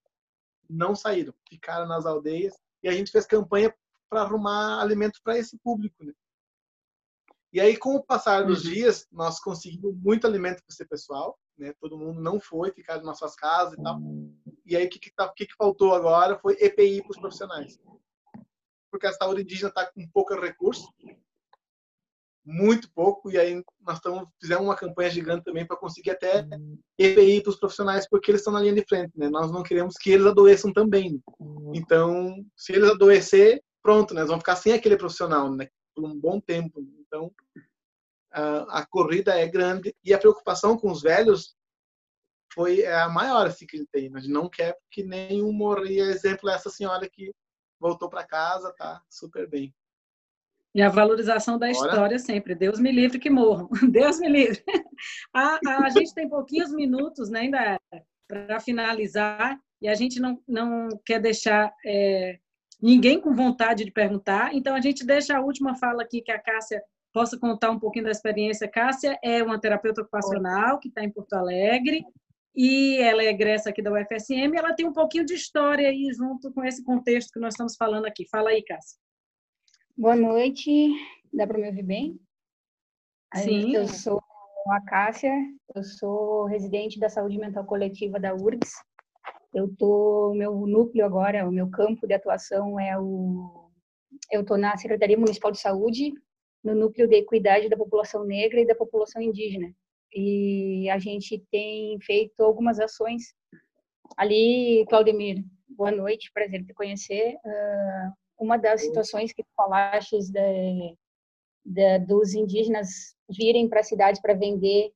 não 0.69 0.93
saíram. 0.95 1.33
Ficaram 1.47 1.87
nas 1.87 2.05
aldeias, 2.05 2.53
e 2.83 2.89
a 2.89 2.91
gente 2.91 3.11
fez 3.11 3.25
campanha 3.25 3.73
para 4.09 4.21
arrumar 4.21 4.81
alimento 4.81 5.19
para 5.23 5.37
esse 5.37 5.57
público, 5.59 6.03
né? 6.03 6.13
E 7.51 7.59
aí, 7.59 7.75
com 7.77 7.95
o 7.95 8.03
passar 8.03 8.45
dos 8.45 8.63
uhum. 8.63 8.71
dias, 8.71 9.07
nós 9.11 9.39
conseguimos 9.39 9.95
muito 9.95 10.27
alimento 10.27 10.57
para 10.57 10.71
esse 10.71 10.85
pessoal, 10.85 11.37
né? 11.57 11.73
Todo 11.79 11.97
mundo 11.97 12.21
não 12.21 12.39
foi, 12.39 12.71
ficaram 12.71 13.03
nas 13.03 13.17
suas 13.17 13.35
casas 13.35 13.73
e 13.73 13.81
tal. 13.81 13.99
E 14.65 14.75
aí, 14.75 14.85
o 14.85 14.89
que, 14.89 14.99
que, 14.99 15.11
tá, 15.13 15.27
que, 15.35 15.47
que 15.47 15.55
faltou 15.55 15.95
agora 15.95 16.37
foi 16.37 16.55
EPI 16.59 17.01
para 17.01 17.11
os 17.11 17.17
profissionais. 17.17 17.79
Porque 18.91 19.07
a 19.07 19.13
saúde 19.13 19.41
indígena 19.41 19.69
está 19.69 19.85
com 19.91 20.07
pouco 20.09 20.35
recurso, 20.39 20.87
muito 22.45 22.91
pouco, 22.93 23.31
e 23.31 23.37
aí 23.37 23.63
nós 23.81 23.97
estamos, 23.97 24.27
fizemos 24.41 24.63
uma 24.63 24.75
campanha 24.75 25.09
gigante 25.09 25.43
também 25.43 25.65
para 25.65 25.77
conseguir 25.77 26.11
até 26.11 26.47
EPI 26.97 27.41
para 27.41 27.51
os 27.51 27.59
profissionais, 27.59 28.07
porque 28.09 28.31
eles 28.31 28.41
estão 28.41 28.53
na 28.53 28.61
linha 28.61 28.73
de 28.73 28.85
frente, 28.87 29.11
né? 29.15 29.29
Nós 29.29 29.51
não 29.51 29.63
queremos 29.63 29.95
que 29.95 30.11
eles 30.11 30.25
adoeçam 30.25 30.73
também. 30.73 31.13
Né? 31.39 31.71
Então, 31.75 32.43
se 32.55 32.73
eles 32.73 32.89
adoecer, 32.89 33.61
pronto, 33.81 34.13
né? 34.13 34.21
Nós 34.21 34.29
vamos 34.29 34.43
ficar 34.43 34.55
sem 34.55 34.73
aquele 34.73 34.97
profissional, 34.97 35.51
né? 35.53 35.67
Por 35.95 36.05
um 36.05 36.17
bom 36.17 36.39
tempo. 36.39 36.81
Então, 36.99 37.31
a, 38.31 38.79
a 38.79 38.85
corrida 38.85 39.37
é 39.37 39.47
grande 39.47 39.95
e 40.03 40.13
a 40.13 40.19
preocupação 40.19 40.77
com 40.77 40.91
os 40.91 41.01
velhos 41.01 41.55
foi 42.53 42.81
é 42.81 42.95
a 42.95 43.09
maior 43.09 43.47
assim 43.47 43.65
que 43.65 43.77
ele 43.77 43.87
tem. 43.91 44.11
A 44.15 44.19
gente 44.19 44.31
não 44.31 44.49
quer 44.49 44.75
que 44.91 45.03
nenhum 45.03 45.51
morrer. 45.51 45.99
Exemplo 45.99 46.49
essa 46.49 46.69
senhora 46.69 47.07
que 47.09 47.31
voltou 47.79 48.09
para 48.09 48.25
casa, 48.25 48.73
tá 48.77 49.01
super 49.09 49.47
bem. 49.47 49.73
E 50.75 50.81
a 50.81 50.89
valorização 50.89 51.57
da 51.57 51.69
história 51.69 52.19
sempre. 52.19 52.53
Deus 52.53 52.79
me 52.79 52.91
livre 52.91 53.17
que 53.17 53.29
morram. 53.29 53.69
Deus 53.91 54.19
me 54.19 54.29
livre. 54.29 54.63
A, 55.33 55.59
a, 55.65 55.85
a 55.85 55.89
gente 55.89 56.13
tem 56.13 56.29
pouquinhos 56.29 56.71
minutos 56.71 57.29
né, 57.29 57.41
ainda 57.41 57.79
para 58.27 58.59
finalizar 58.59 59.59
e 59.81 59.87
a 59.87 59.95
gente 59.95 60.19
não, 60.19 60.41
não 60.47 60.89
quer 61.05 61.19
deixar 61.19 61.73
é, 61.85 62.39
ninguém 62.81 63.19
com 63.19 63.33
vontade 63.33 63.85
de 63.85 63.91
perguntar. 63.91 64.53
Então, 64.53 64.75
a 64.75 64.81
gente 64.81 65.05
deixa 65.05 65.37
a 65.37 65.41
última 65.41 65.75
fala 65.75 66.03
aqui 66.03 66.21
que 66.21 66.31
a 66.31 66.39
Cássia 66.39 66.81
possa 67.13 67.37
contar 67.37 67.71
um 67.71 67.79
pouquinho 67.79 68.05
da 68.05 68.11
experiência. 68.11 68.67
Cássia 68.67 69.17
é 69.23 69.43
uma 69.43 69.59
terapeuta 69.59 70.01
ocupacional 70.01 70.79
que 70.79 70.89
está 70.89 71.03
em 71.03 71.11
Porto 71.11 71.33
Alegre 71.33 72.03
e 72.55 72.97
ela 72.97 73.23
é 73.23 73.27
egressa 73.27 73.69
aqui 73.69 73.81
da 73.81 73.91
UFSM. 73.91 74.55
Ela 74.55 74.73
tem 74.73 74.87
um 74.87 74.93
pouquinho 74.93 75.25
de 75.25 75.33
história 75.33 75.89
aí 75.89 76.11
junto 76.13 76.51
com 76.53 76.63
esse 76.63 76.83
contexto 76.83 77.31
que 77.31 77.39
nós 77.39 77.53
estamos 77.53 77.75
falando 77.75 78.05
aqui. 78.05 78.27
Fala 78.29 78.49
aí, 78.49 78.63
Cássia. 78.63 78.97
Boa 79.97 80.15
noite. 80.15 80.71
Dá 81.33 81.45
para 81.45 81.57
me 81.57 81.67
ouvir 81.67 81.83
bem? 81.83 82.19
Sim. 83.35 83.75
Eu 83.75 83.87
sou 83.87 84.21
a 84.71 84.81
Cássia, 84.81 85.31
eu 85.75 85.83
sou 85.83 86.45
residente 86.45 86.99
da 86.99 87.09
saúde 87.09 87.37
mental 87.37 87.65
coletiva 87.65 88.19
da 88.19 88.33
URGS. 88.33 88.71
Eu 89.53 89.73
tô 89.77 90.33
meu 90.35 90.67
núcleo 90.67 91.05
agora, 91.05 91.47
o 91.47 91.51
meu 91.51 91.69
campo 91.69 92.05
de 92.07 92.13
atuação 92.13 92.79
é 92.79 92.97
o 92.99 93.69
eu 94.31 94.45
tô 94.45 94.57
na 94.57 94.77
Secretaria 94.77 95.17
Municipal 95.17 95.51
de 95.51 95.59
Saúde 95.59 96.13
no 96.63 96.75
núcleo 96.75 97.07
de 97.07 97.15
equidade 97.15 97.69
da 97.69 97.77
população 97.77 98.25
negra 98.25 98.59
e 98.59 98.67
da 98.67 98.75
população 98.75 99.21
indígena. 99.21 99.73
E 100.13 100.89
a 100.89 100.99
gente 100.99 101.43
tem 101.51 101.99
feito 102.01 102.41
algumas 102.43 102.79
ações 102.79 103.33
ali, 104.17 104.85
Claudemir. 104.89 105.43
Boa 105.67 105.91
noite, 105.91 106.31
prazer 106.33 106.65
te 106.65 106.73
conhecer. 106.73 107.35
Uh, 107.45 108.13
uma 108.39 108.57
das 108.57 108.81
situações 108.81 109.31
que 109.31 109.43
falaste 109.55 110.17
de, 110.31 110.95
de, 111.65 111.99
dos 111.99 112.33
indígenas 112.33 113.15
virem 113.29 113.69
para 113.69 113.81
a 113.81 113.83
cidade 113.83 114.21
para 114.21 114.33
vender 114.33 114.91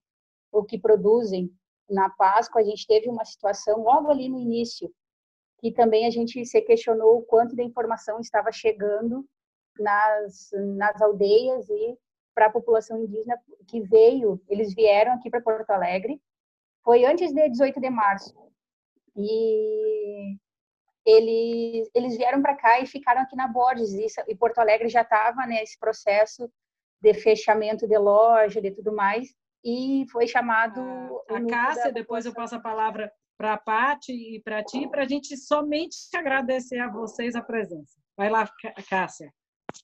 o 0.52 0.64
que 0.64 0.80
produzem 0.80 1.52
na 1.94 2.10
Páscoa, 2.10 2.62
a 2.62 2.64
gente 2.64 2.88
teve 2.88 3.08
uma 3.08 3.24
situação 3.24 3.84
logo 3.84 4.10
ali 4.10 4.30
no 4.30 4.40
início 4.40 4.92
que 5.60 5.72
também 5.72 6.06
a 6.06 6.10
gente 6.10 6.46
se 6.46 6.62
questionou 6.62 7.20
o 7.20 7.24
quanto 7.24 7.56
da 7.56 7.64
informação 7.64 8.20
estava 8.20 8.52
chegando 8.52 9.26
nas, 9.80 10.50
nas 10.76 11.02
aldeias 11.02 11.70
e 11.70 11.98
para 12.36 12.48
a 12.48 12.52
população 12.52 13.02
indígena 13.02 13.40
que 13.68 13.80
veio, 13.80 14.42
eles 14.50 14.74
vieram 14.74 15.14
aqui 15.14 15.30
para 15.30 15.40
Porto 15.42 15.70
Alegre, 15.70 16.22
foi 16.84 17.06
antes 17.06 17.32
de 17.32 17.48
18 17.48 17.80
de 17.80 17.90
março. 17.90 18.36
E 19.16 20.36
eles, 21.06 21.90
eles 21.94 22.18
vieram 22.18 22.42
para 22.42 22.56
cá 22.56 22.82
e 22.82 22.86
ficaram 22.86 23.22
aqui 23.22 23.36
na 23.36 23.48
Borges, 23.48 23.94
e, 23.94 24.08
e 24.28 24.36
Porto 24.36 24.58
Alegre 24.58 24.90
já 24.90 25.04
estava 25.04 25.46
nesse 25.46 25.80
processo 25.80 26.52
de 27.02 27.14
fechamento 27.14 27.88
de 27.88 27.98
loja, 27.98 28.62
de 28.62 28.72
tudo 28.72 28.94
mais, 28.94 29.34
e 29.64 30.06
foi 30.12 30.28
chamado... 30.28 30.82
Ah, 31.30 31.38
a 31.38 31.46
Cássia, 31.46 31.92
depois 31.92 32.26
eu 32.26 32.34
passo 32.34 32.56
a 32.56 32.60
palavra 32.60 33.12
para 33.38 33.54
a 33.54 33.58
Paty 33.58 34.36
e 34.36 34.42
para 34.42 34.64
ti, 34.64 34.88
para 34.88 35.04
a 35.04 35.08
gente 35.08 35.36
somente 35.38 35.96
agradecer 36.16 36.80
a 36.80 36.90
vocês 36.90 37.36
a 37.36 37.42
presença. 37.42 38.00
Vai 38.16 38.30
lá, 38.30 38.50
Cássia. 38.90 39.34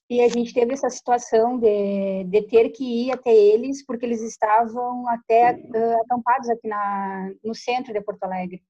E 0.10 0.22
a 0.22 0.28
gente 0.28 0.54
teve 0.54 0.74
essa 0.74 0.90
situação 0.90 1.58
de, 1.58 2.24
de 2.26 2.42
ter 2.44 2.70
que 2.70 2.84
ir 2.84 3.12
até 3.12 3.36
eles, 3.36 3.84
porque 3.86 4.06
eles 4.06 4.22
estavam 4.22 5.08
até 5.08 5.56
uh, 5.56 6.02
acampados 6.04 6.50
aqui 6.50 6.68
na, 6.68 7.32
no 7.44 7.56
centro 7.56 7.92
de 7.92 8.02
Porto 8.02 8.24
Alegre, 8.24 8.62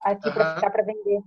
aqui 0.00 0.28
uhum. 0.28 0.34
para 0.34 0.54
ficar 0.54 0.70
para 0.70 0.84
vender. 0.84 1.20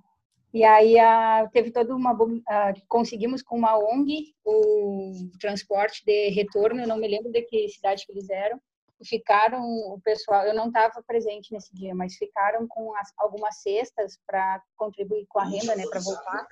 E 0.54 0.64
aí 0.64 0.96
uh, 0.96 1.50
teve 1.52 1.70
toda 1.70 1.96
uma. 1.96 2.14
Uh, 2.14 2.42
conseguimos 2.88 3.44
com 3.44 3.58
uma 3.58 3.78
ONG 3.78 4.34
o 4.44 5.30
transporte 5.40 6.04
de 6.06 6.30
retorno, 6.30 6.82
eu 6.82 6.88
não 6.88 6.98
me 6.98 7.08
lembro 7.08 7.32
de 7.32 7.42
que 7.42 7.70
cidade 7.70 8.06
que 8.06 8.14
eles 8.14 8.30
eram, 8.30 8.60
ficaram 9.04 9.62
o 9.62 10.00
pessoal, 10.02 10.46
eu 10.46 10.54
não 10.54 10.68
estava 10.68 11.04
presente 11.06 11.52
nesse 11.52 11.74
dia, 11.74 11.94
mas 11.94 12.16
ficaram 12.16 12.68
com 12.68 12.96
as, 12.96 13.12
algumas 13.18 13.62
cestas 13.62 14.18
para 14.26 14.62
contribuir 14.78 15.26
com 15.28 15.40
a 15.40 15.46
renda, 15.46 15.76
né, 15.76 15.84
para 15.90 16.00
voltar. 16.00 16.48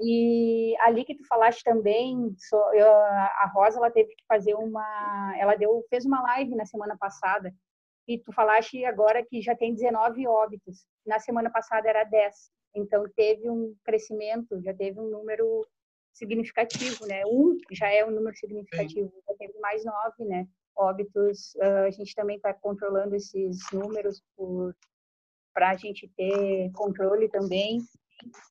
E 0.00 0.74
ali 0.80 1.04
que 1.04 1.14
tu 1.14 1.26
falaste 1.26 1.62
também, 1.62 2.34
so, 2.38 2.56
eu, 2.74 2.90
a 2.90 3.50
Rosa 3.54 3.78
ela 3.78 3.90
teve 3.90 4.14
que 4.14 4.24
fazer 4.26 4.54
uma, 4.54 5.34
ela 5.38 5.54
deu 5.54 5.84
fez 5.88 6.04
uma 6.04 6.22
live 6.22 6.54
na 6.54 6.66
semana 6.66 6.96
passada. 6.98 7.54
E 8.06 8.18
tu 8.18 8.32
falaste 8.32 8.84
agora 8.84 9.24
que 9.24 9.40
já 9.40 9.56
tem 9.56 9.74
19 9.74 10.26
óbitos. 10.26 10.86
Na 11.06 11.18
semana 11.18 11.50
passada 11.50 11.88
era 11.88 12.04
10. 12.04 12.34
Então 12.74 13.04
teve 13.16 13.48
um 13.48 13.74
crescimento, 13.84 14.60
já 14.62 14.74
teve 14.74 15.00
um 15.00 15.08
número 15.08 15.66
significativo, 16.12 17.06
né? 17.06 17.24
Um 17.26 17.56
já 17.72 17.88
é 17.88 18.04
um 18.04 18.10
número 18.10 18.36
significativo, 18.36 19.12
já 19.26 19.34
teve 19.36 19.58
mais 19.58 19.84
nove, 19.84 20.24
né? 20.24 20.46
Óbitos, 20.76 21.54
a 21.56 21.90
gente 21.90 22.14
também 22.14 22.36
está 22.36 22.52
controlando 22.52 23.14
esses 23.14 23.58
números 23.72 24.22
para 25.52 25.70
a 25.70 25.74
gente 25.74 26.08
ter 26.16 26.70
controle 26.72 27.28
também. 27.28 27.78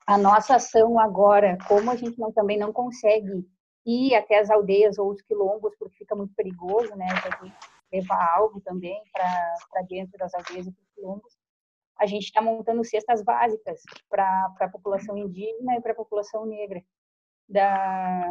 A 0.06 0.18
nossa 0.18 0.56
ação 0.56 1.00
agora, 1.00 1.58
como 1.68 1.92
a 1.92 1.96
gente 1.96 2.20
não, 2.20 2.32
também 2.32 2.58
não 2.58 2.72
consegue 2.72 3.46
ir 3.86 4.16
até 4.16 4.40
as 4.40 4.50
aldeias 4.50 4.98
ou 4.98 5.12
os 5.12 5.22
quilombos, 5.22 5.76
porque 5.78 5.98
fica 5.98 6.16
muito 6.16 6.34
perigoso, 6.36 6.96
né, 6.96 7.08
levar 7.92 8.36
algo 8.36 8.62
também 8.62 9.02
para 9.12 9.82
dentro 9.88 10.18
das 10.18 10.34
aldeias 10.34 10.68
e 10.68 10.72
dos 10.72 10.90
quilombos, 10.96 11.34
a 12.00 12.06
gente 12.06 12.24
está 12.24 12.42
montando 12.42 12.84
cestas 12.84 13.22
básicas 13.24 13.82
para 14.10 14.54
a 14.60 14.70
população 14.70 15.18
indígena 15.18 15.76
e 15.76 15.82
para 15.82 15.92
a 15.92 15.96
população 15.96 16.46
negra. 16.46 16.84
Da, 17.48 18.30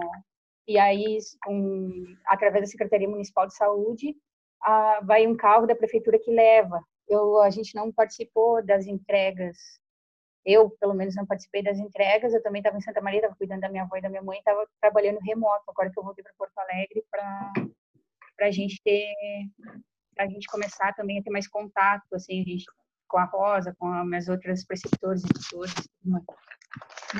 e 0.66 0.78
aí, 0.78 1.18
um, 1.48 2.04
através 2.26 2.64
da 2.64 2.70
Secretaria 2.70 3.08
Municipal 3.08 3.46
de 3.46 3.56
Saúde, 3.56 4.16
a, 4.62 5.00
vai 5.02 5.26
um 5.26 5.36
carro 5.36 5.66
da 5.66 5.74
prefeitura 5.74 6.18
que 6.18 6.30
leva. 6.30 6.82
Eu, 7.08 7.40
a 7.40 7.50
gente 7.50 7.74
não 7.74 7.92
participou 7.92 8.64
das 8.64 8.86
entregas 8.86 9.56
eu, 10.44 10.70
pelo 10.70 10.94
menos, 10.94 11.14
não 11.14 11.26
participei 11.26 11.62
das 11.62 11.78
entregas. 11.78 12.34
Eu 12.34 12.42
também 12.42 12.60
estava 12.60 12.76
em 12.76 12.80
Santa 12.80 13.00
Maria, 13.00 13.20
estava 13.20 13.36
cuidando 13.36 13.60
da 13.60 13.68
minha 13.68 13.84
avó 13.84 13.96
e 13.96 14.02
da 14.02 14.08
minha 14.08 14.22
mãe, 14.22 14.38
estava 14.38 14.66
trabalhando 14.80 15.20
remoto. 15.20 15.62
Agora 15.68 15.90
que 15.90 15.98
eu 15.98 16.02
voltei 16.02 16.22
para 16.22 16.32
Porto 16.36 16.58
Alegre, 16.58 17.04
para 17.10 17.52
a 18.40 18.50
gente 18.50 18.80
ter, 18.82 19.14
a 20.18 20.26
gente 20.26 20.46
começar 20.48 20.92
também 20.94 21.20
a 21.20 21.22
ter 21.22 21.30
mais 21.30 21.46
contato, 21.46 22.12
assim, 22.12 22.44
gente, 22.44 22.64
com 23.06 23.18
a 23.18 23.24
Rosa, 23.24 23.74
com 23.78 23.86
as 23.86 24.06
minhas 24.06 24.28
outras 24.28 24.64
preceptores 24.66 25.22
e 25.22 25.28
tutores. 25.28 25.74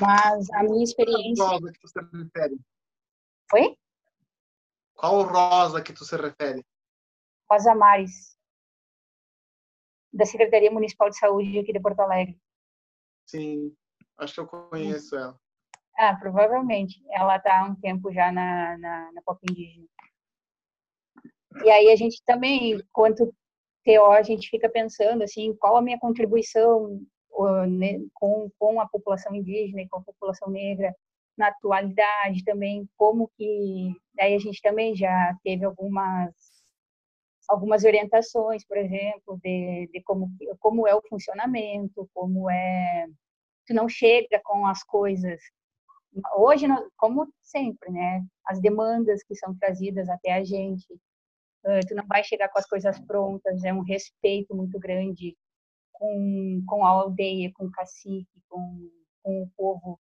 Mas 0.01 0.49
a 0.51 0.63
minha 0.63 0.83
experiência. 0.83 1.45
Oi? 3.53 3.77
Qual 4.95 5.21
rosa 5.21 5.83
que 5.83 5.93
tu 5.93 6.03
se 6.03 6.17
refere? 6.17 6.65
Rosa 7.47 7.75
Mares, 7.75 8.35
da 10.11 10.25
Secretaria 10.25 10.71
Municipal 10.71 11.07
de 11.07 11.19
Saúde 11.19 11.59
aqui 11.59 11.71
de 11.71 11.79
Porto 11.79 11.99
Alegre. 11.99 12.35
Sim, 13.27 13.71
acho 14.17 14.33
que 14.33 14.39
eu 14.39 14.47
conheço 14.47 15.15
ela. 15.15 15.39
Ah, 15.95 16.15
provavelmente. 16.15 16.99
Ela 17.11 17.35
está 17.35 17.59
há 17.59 17.65
um 17.65 17.75
tempo 17.75 18.11
já 18.11 18.31
na, 18.31 18.75
na, 18.79 19.11
na 19.11 19.21
Pop 19.21 19.39
Indígena. 19.47 19.85
E 21.63 21.69
aí 21.69 21.91
a 21.91 21.95
gente 21.95 22.23
também, 22.25 22.83
quanto 22.91 23.31
TO, 23.85 24.05
a 24.11 24.23
gente 24.23 24.49
fica 24.49 24.67
pensando 24.67 25.23
assim, 25.23 25.55
qual 25.57 25.77
a 25.77 25.81
minha 25.81 25.99
contribuição 25.99 26.99
com, 28.15 28.49
com 28.57 28.81
a 28.81 28.87
população 28.87 29.35
indígena 29.35 29.83
e 29.83 29.87
com 29.87 29.97
a 29.97 30.03
população 30.03 30.49
negra 30.49 30.95
na 31.37 31.47
atualidade 31.47 32.43
também, 32.43 32.87
como 32.97 33.29
que 33.35 33.91
aí 34.19 34.35
a 34.35 34.39
gente 34.39 34.61
também 34.61 34.95
já 34.95 35.35
teve 35.43 35.65
algumas 35.65 36.33
algumas 37.47 37.83
orientações, 37.83 38.65
por 38.65 38.77
exemplo, 38.77 39.37
de, 39.43 39.89
de 39.91 40.01
como 40.03 40.29
como 40.59 40.87
é 40.87 40.95
o 40.95 41.01
funcionamento, 41.09 42.09
como 42.13 42.49
é 42.49 43.07
tu 43.65 43.73
não 43.73 43.87
chega 43.89 44.41
com 44.43 44.65
as 44.67 44.83
coisas 44.83 45.41
hoje 46.35 46.67
como 46.97 47.27
sempre, 47.41 47.91
né? 47.91 48.23
As 48.45 48.59
demandas 48.61 49.23
que 49.23 49.35
são 49.35 49.55
trazidas 49.57 50.09
até 50.09 50.33
a 50.33 50.43
gente, 50.43 50.87
tu 51.87 51.95
não 51.95 52.05
vai 52.07 52.23
chegar 52.23 52.49
com 52.49 52.59
as 52.59 52.67
coisas 52.67 52.99
prontas, 53.01 53.63
é 53.63 53.73
um 53.73 53.81
respeito 53.81 54.55
muito 54.55 54.79
grande 54.79 55.35
com, 55.91 56.63
com 56.67 56.85
a 56.85 56.89
aldeia, 56.89 57.51
com 57.53 57.65
o 57.65 57.71
cacique, 57.71 58.41
com, 58.49 58.89
com 59.23 59.43
o 59.43 59.49
povo 59.55 59.99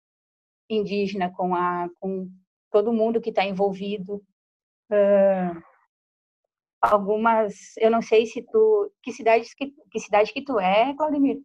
indígena, 0.74 1.32
com, 1.32 1.55
a, 1.55 1.88
com 1.98 2.30
todo 2.70 2.92
mundo 2.92 3.20
que 3.20 3.30
está 3.30 3.44
envolvido. 3.44 4.22
Uh, 4.90 5.62
algumas, 6.80 7.76
eu 7.76 7.90
não 7.90 8.01
sei 8.01 8.26
se 8.26 8.42
tu, 8.42 8.92
que 9.02 9.12
cidade 9.12 9.48
que, 9.56 9.72
que 9.90 10.01
cidade 10.01 10.32
que 10.32 10.42
tu 10.42 10.59
é, 10.59 10.94
Claudemir? 10.97 11.40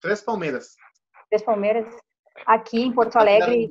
Três 0.00 0.20
Palmeiras. 0.20 0.76
Três 1.28 1.42
Palmeiras. 1.42 1.86
Aqui 2.46 2.80
em 2.80 2.92
Porto 2.92 3.16
Alegre. 3.16 3.70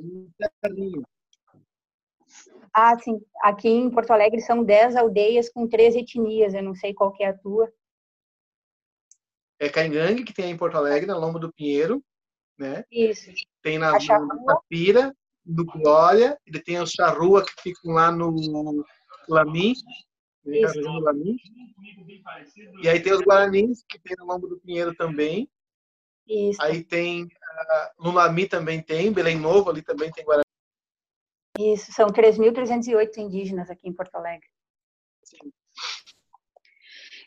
Ah, 2.74 2.98
sim. 2.98 3.20
Aqui 3.44 3.68
em 3.68 3.90
Porto 3.90 4.12
Alegre 4.12 4.40
são 4.42 4.64
dez 4.64 4.96
aldeias 4.96 5.50
com 5.50 5.68
três 5.68 5.96
etnias. 5.96 6.54
Eu 6.54 6.64
não 6.64 6.74
sei 6.74 6.94
qual 6.94 7.12
que 7.12 7.24
é 7.24 7.28
a 7.28 7.38
tua. 7.38 7.72
É 9.60 9.70
Caingangue, 9.70 10.24
que 10.24 10.34
tem 10.34 10.50
em 10.50 10.58
Porto 10.58 10.76
Alegre, 10.76 11.06
na 11.06 11.18
Lomba 11.18 11.38
do 11.38 11.54
Pinheiro, 11.54 12.04
né? 12.62 12.86
Isso. 12.92 13.32
Tem 13.62 13.78
na, 13.80 13.92
na 13.92 14.46
Tapira, 14.46 15.14
no 15.46 15.66
Glória, 15.66 16.38
e 16.46 16.60
tem 16.60 16.80
os 16.80 16.92
Charrua, 16.92 17.44
que 17.44 17.62
ficam 17.62 17.94
lá 17.94 18.12
no 18.12 18.30
Lami, 19.28 19.74
no 20.46 21.00
Lami. 21.00 21.36
E 22.82 22.88
aí 22.88 23.00
tem 23.02 23.14
os 23.14 23.22
Guaranins, 23.22 23.84
que 23.88 24.00
tem 24.00 24.16
no 24.18 24.26
Lombo 24.26 24.48
do 24.48 24.60
Pinheiro 24.60 24.94
também. 24.96 25.50
Isso. 26.28 26.62
Aí 26.62 26.84
tem, 26.84 27.24
uh, 27.24 28.04
no 28.04 28.12
Lami 28.12 28.48
também 28.48 28.82
tem, 28.82 29.12
Belém 29.12 29.40
Novo 29.40 29.70
ali 29.70 29.82
também 29.82 30.12
tem 30.12 30.24
Guarani. 30.24 30.46
Isso, 31.60 31.92
são 31.92 32.08
3.308 32.08 33.18
indígenas 33.18 33.70
aqui 33.70 33.88
em 33.88 33.94
Porto 33.94 34.16
Alegre. 34.16 34.48
Sim. 35.24 35.52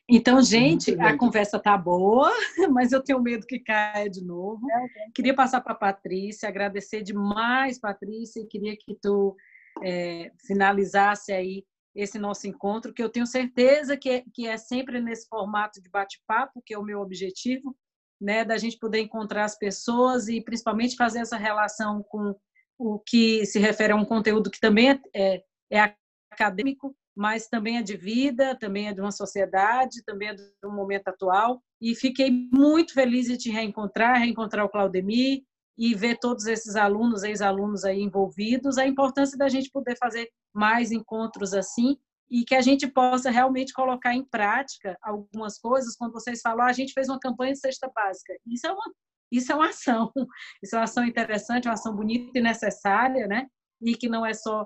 Então, 0.09 0.43
gente, 0.43 0.99
a 1.01 1.17
conversa 1.17 1.59
tá 1.59 1.79
boa, 1.79 2.31
mas 2.71 2.93
eu 2.93 3.03
tenho 3.03 3.23
medo 3.23 3.47
que 3.47 3.59
caia 3.59 4.09
de 4.09 4.23
novo. 4.23 4.67
Queria 5.15 5.35
passar 5.35 5.63
para 5.63 5.73
a 5.73 5.77
Patrícia, 5.77 6.49
agradecer 6.49 7.03
demais, 7.03 7.79
Patrícia, 7.79 8.41
e 8.41 8.47
queria 8.47 8.77
que 8.77 8.95
tu 9.01 9.35
é, 9.83 10.31
finalizasse 10.47 11.33
aí 11.33 11.65
esse 11.95 12.19
nosso 12.19 12.47
encontro, 12.47 12.93
que 12.93 13.03
eu 13.03 13.09
tenho 13.09 13.27
certeza 13.27 13.97
que 13.97 14.11
é, 14.11 14.25
que 14.35 14.47
é 14.47 14.57
sempre 14.57 15.01
nesse 15.01 15.29
formato 15.29 15.81
de 15.81 15.89
bate-papo, 15.89 16.63
que 16.67 16.75
é 16.75 16.79
o 16.79 16.83
meu 16.83 17.01
objetivo, 17.01 17.75
né, 18.21 18.45
da 18.45 18.59
gente 18.59 18.79
poder 18.79 19.01
encontrar 19.01 19.45
as 19.45 19.57
pessoas 19.57 20.29
e 20.29 20.41
principalmente 20.41 20.97
fazer 20.97 21.21
essa 21.21 21.37
relação 21.37 22.03
com 22.03 22.35
o 22.79 22.99
que 22.99 23.47
se 23.47 23.59
refere 23.59 23.93
a 23.93 23.97
um 23.97 24.05
conteúdo 24.05 24.51
que 24.51 24.61
também 24.61 24.91
é, 24.91 25.01
é, 25.15 25.43
é 25.71 25.95
acadêmico, 26.31 26.97
mas 27.17 27.47
também 27.47 27.79
é 27.79 27.83
de 27.83 27.97
vida, 27.97 28.57
também 28.57 28.89
é 28.89 28.93
de 28.93 29.01
uma 29.01 29.13
sociedade, 29.13 30.03
também 30.05 30.29
é 30.29 30.35
do 30.63 30.71
momento 30.71 31.09
atual. 31.09 31.63
E 31.81 31.95
fiquei 31.95 32.31
muito 32.31 32.93
feliz 32.93 33.27
de 33.27 33.37
te 33.37 33.51
reencontrar, 33.51 34.19
reencontrar 34.19 34.65
o 34.65 34.69
Claudemir 34.69 35.43
e 35.77 35.95
ver 35.95 36.19
todos 36.19 36.47
esses 36.47 36.77
alunos, 36.77 37.23
ex-alunos 37.23 37.85
aí 37.85 38.01
envolvidos, 38.01 38.79
a 38.79 38.87
importância 38.87 39.37
da 39.37 39.49
gente 39.49 39.71
poder 39.71 39.97
fazer 39.97 40.29
mais 40.53 40.93
encontros 40.93 41.53
assim 41.53 41.97
e 42.31 42.45
que 42.45 42.55
a 42.55 42.61
gente 42.61 42.87
possa 42.87 43.31
realmente 43.31 43.73
colocar 43.73 44.15
em 44.15 44.25
prática 44.25 44.97
algumas 45.03 45.59
coisas. 45.59 45.97
Quando 45.97 46.13
vocês 46.13 46.41
falam, 46.41 46.65
ah, 46.65 46.71
a 46.71 46.73
gente 46.73 46.93
fez 46.93 47.09
uma 47.09 47.19
campanha 47.19 47.53
de 47.53 47.61
cesta 47.61 47.91
básica, 47.95 48.35
isso 48.47 48.67
é 48.67 48.73
uma 48.73 48.93
isso 49.33 49.51
é 49.51 49.55
uma 49.55 49.69
ação, 49.69 50.13
isso 50.63 50.77
é 50.77 50.79
uma 50.79 50.85
ação 50.85 51.05
interessante, 51.05 51.67
uma 51.67 51.75
ação 51.75 51.95
bonita 51.95 52.39
e 52.39 52.43
necessária, 52.43 53.27
né? 53.27 53.49
E 53.83 53.97
que 53.97 54.09
não 54.09 54.25
é 54.25 54.33
só 54.33 54.65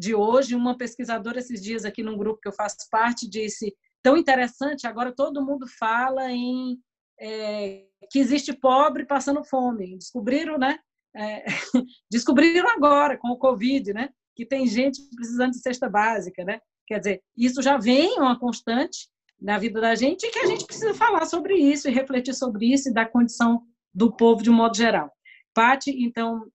de 0.00 0.14
hoje. 0.14 0.56
Uma 0.56 0.76
pesquisadora 0.76 1.38
esses 1.38 1.62
dias 1.62 1.84
aqui 1.84 2.02
num 2.02 2.16
grupo 2.16 2.40
que 2.40 2.48
eu 2.48 2.52
faço 2.52 2.78
parte 2.90 3.28
disse 3.28 3.76
tão 4.02 4.16
interessante. 4.16 4.86
Agora 4.86 5.14
todo 5.14 5.44
mundo 5.44 5.66
fala 5.78 6.32
em 6.32 6.78
é, 7.20 7.84
que 8.10 8.18
existe 8.18 8.54
pobre 8.54 9.04
passando 9.04 9.44
fome. 9.44 9.98
Descobriram, 9.98 10.58
né? 10.58 10.78
É, 11.14 11.44
descobriram 12.10 12.68
agora 12.70 13.18
com 13.18 13.28
o 13.28 13.38
Covid, 13.38 13.92
né? 13.92 14.08
Que 14.34 14.46
tem 14.46 14.66
gente 14.66 14.98
precisando 15.14 15.52
de 15.52 15.60
cesta 15.60 15.88
básica, 15.88 16.42
né? 16.44 16.60
Quer 16.86 16.98
dizer, 16.98 17.22
isso 17.36 17.60
já 17.60 17.76
vem 17.76 18.18
uma 18.18 18.38
constante 18.38 19.08
na 19.38 19.58
vida 19.58 19.80
da 19.80 19.94
gente 19.94 20.26
e 20.26 20.30
que 20.30 20.38
a 20.38 20.46
gente 20.46 20.66
precisa 20.66 20.94
falar 20.94 21.26
sobre 21.26 21.54
isso 21.54 21.88
e 21.88 21.92
refletir 21.92 22.34
sobre 22.34 22.72
isso 22.72 22.88
e 22.88 22.92
da 22.92 23.06
condição 23.06 23.62
do 23.94 24.10
povo 24.10 24.42
de 24.42 24.50
um 24.50 24.54
modo 24.54 24.76
geral. 24.76 25.10
Pati, 25.54 25.90
então, 26.02 26.46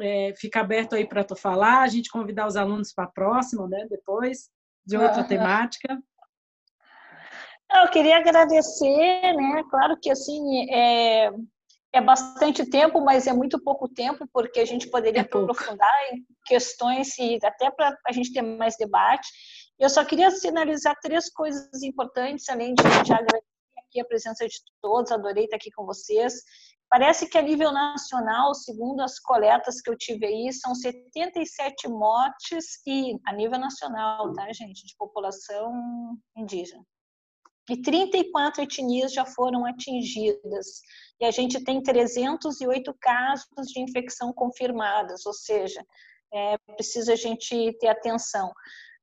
é, 0.00 0.34
fica 0.36 0.60
aberto 0.60 0.94
aí 0.94 1.06
para 1.06 1.24
tu 1.24 1.36
falar, 1.36 1.82
a 1.82 1.88
gente 1.88 2.10
convidar 2.10 2.46
os 2.46 2.56
alunos 2.56 2.92
para 2.92 3.04
a 3.04 3.10
próxima, 3.10 3.68
né? 3.68 3.86
Depois, 3.88 4.50
de 4.84 4.96
outra 4.96 5.22
uhum. 5.22 5.28
temática. 5.28 5.98
Eu 7.72 7.90
queria 7.90 8.18
agradecer, 8.18 9.32
né? 9.34 9.64
Claro 9.70 9.98
que 10.00 10.10
assim 10.10 10.70
é, 10.70 11.30
é 11.92 12.00
bastante 12.00 12.68
tempo, 12.68 13.00
mas 13.00 13.26
é 13.26 13.32
muito 13.32 13.62
pouco 13.62 13.88
tempo, 13.88 14.28
porque 14.32 14.60
a 14.60 14.64
gente 14.64 14.88
poderia 14.90 15.20
é 15.20 15.24
aprofundar 15.24 16.12
em 16.12 16.24
questões 16.44 17.16
e 17.18 17.38
até 17.42 17.70
para 17.70 17.96
a 18.06 18.12
gente 18.12 18.32
ter 18.32 18.42
mais 18.42 18.76
debate. 18.76 19.28
Eu 19.78 19.88
só 19.88 20.04
queria 20.04 20.30
sinalizar 20.30 20.94
três 21.02 21.30
coisas 21.32 21.82
importantes, 21.82 22.48
além 22.48 22.74
de 22.74 22.82
te 22.82 23.12
agradecer 23.12 23.44
aqui 23.88 24.00
a 24.00 24.04
presença 24.04 24.46
de 24.46 24.56
todos, 24.80 25.10
adorei 25.10 25.44
estar 25.44 25.56
aqui 25.56 25.70
com 25.72 25.84
vocês. 25.84 26.34
Parece 26.94 27.28
que 27.28 27.36
a 27.36 27.42
nível 27.42 27.72
nacional, 27.72 28.54
segundo 28.54 29.00
as 29.00 29.18
coletas 29.18 29.80
que 29.80 29.90
eu 29.90 29.98
tive 29.98 30.26
aí, 30.26 30.52
são 30.52 30.76
77 30.76 31.88
mortes 31.88 32.80
e 32.86 33.18
a 33.26 33.32
nível 33.32 33.58
nacional, 33.58 34.32
tá, 34.32 34.46
gente, 34.52 34.86
de 34.86 34.94
população 34.96 35.72
indígena. 36.36 36.86
E 37.68 37.82
34 37.82 38.62
etnias 38.62 39.12
já 39.12 39.26
foram 39.26 39.66
atingidas. 39.66 40.82
E 41.20 41.24
a 41.24 41.32
gente 41.32 41.64
tem 41.64 41.82
308 41.82 42.94
casos 43.00 43.66
de 43.72 43.80
infecção 43.80 44.32
confirmadas, 44.32 45.26
ou 45.26 45.32
seja, 45.32 45.84
é, 46.32 46.56
precisa 46.76 47.14
a 47.14 47.16
gente 47.16 47.76
ter 47.80 47.88
atenção. 47.88 48.52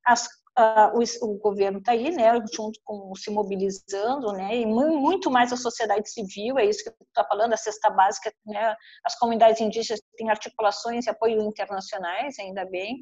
As 0.05 0.29
Uh, 0.59 0.99
o, 0.99 1.31
o, 1.31 1.37
governo 1.39 1.79
está 1.79 1.93
aí, 1.93 2.11
né, 2.11 2.33
junto 2.53 2.77
com 2.83 3.15
se 3.15 3.31
mobilizando, 3.31 4.33
né, 4.33 4.57
e 4.57 4.65
muito 4.65 5.31
mais 5.31 5.53
a 5.53 5.55
sociedade 5.55 6.11
civil, 6.11 6.59
é 6.59 6.65
isso 6.65 6.83
que 6.83 6.91
tu 6.91 7.05
está 7.07 7.23
falando, 7.23 7.53
a 7.53 7.57
cesta 7.57 7.89
básica, 7.89 8.33
né, 8.45 8.75
as 9.05 9.17
comunidades 9.17 9.61
indígenas 9.61 10.01
têm 10.17 10.29
articulações 10.29 11.05
e 11.05 11.09
apoio 11.09 11.41
internacionais, 11.41 12.37
ainda 12.37 12.65
bem, 12.65 12.97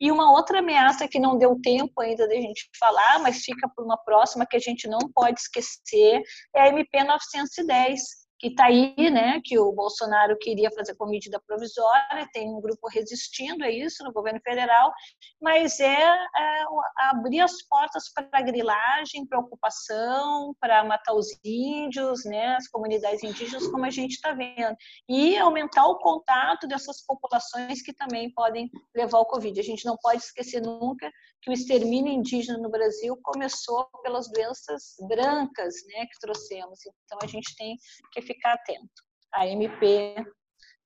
E 0.00 0.10
uma 0.10 0.32
outra 0.32 0.60
ameaça 0.60 1.08
que 1.08 1.18
não 1.18 1.36
deu 1.36 1.60
tempo 1.60 2.00
ainda 2.00 2.26
da 2.26 2.34
gente 2.34 2.70
falar, 2.78 3.18
mas 3.18 3.44
fica 3.44 3.68
para 3.68 3.84
uma 3.84 3.98
próxima 3.98 4.46
que 4.46 4.56
a 4.56 4.60
gente 4.60 4.88
não 4.88 5.00
pode 5.14 5.40
esquecer, 5.40 6.22
é 6.54 6.62
a 6.62 6.68
MP 6.68 7.04
910, 7.04 8.00
que 8.38 8.48
está 8.48 8.66
aí, 8.66 8.94
né, 9.10 9.40
que 9.44 9.58
o 9.58 9.72
Bolsonaro 9.72 10.36
queria 10.38 10.70
fazer 10.70 10.94
com 10.94 11.06
medida 11.06 11.40
provisória, 11.46 12.28
tem 12.32 12.48
um 12.48 12.60
grupo 12.60 12.88
resistindo 12.88 13.64
a 13.64 13.70
isso 13.70 14.04
no 14.04 14.12
governo 14.12 14.40
federal, 14.40 14.92
mas 15.40 15.80
é, 15.80 15.94
é 15.94 16.64
abrir 17.10 17.40
as 17.40 17.62
portas 17.62 18.04
para 18.12 18.28
a 18.32 18.42
grilagem, 18.42 19.26
para 19.26 19.40
ocupação, 19.40 20.54
para 20.60 20.84
matar 20.84 21.14
os 21.14 21.26
índios, 21.44 22.24
né, 22.24 22.56
as 22.56 22.68
comunidades 22.68 23.22
indígenas, 23.24 23.66
como 23.68 23.84
a 23.84 23.90
gente 23.90 24.12
está 24.12 24.32
vendo, 24.32 24.76
e 25.08 25.36
aumentar 25.36 25.86
o 25.86 25.98
contato 25.98 26.66
dessas 26.68 27.04
populações 27.04 27.82
que 27.82 27.92
também 27.92 28.32
podem 28.32 28.70
levar 28.94 29.18
ao 29.18 29.26
Covid. 29.26 29.58
A 29.58 29.64
gente 29.64 29.84
não 29.84 29.96
pode 29.96 30.22
esquecer 30.22 30.60
nunca 30.60 31.10
que 31.48 31.50
o 31.50 31.54
extermínio 31.54 32.12
indígena 32.12 32.58
no 32.58 32.68
Brasil 32.68 33.18
começou 33.22 33.86
pelas 34.02 34.30
doenças 34.30 34.96
brancas, 35.08 35.74
né, 35.86 36.04
que 36.06 36.20
trouxemos. 36.20 36.78
Então 37.04 37.18
a 37.22 37.26
gente 37.26 37.56
tem 37.56 37.76
que 38.12 38.20
ficar 38.20 38.52
atento. 38.52 39.02
A 39.32 39.46
MP 39.46 40.14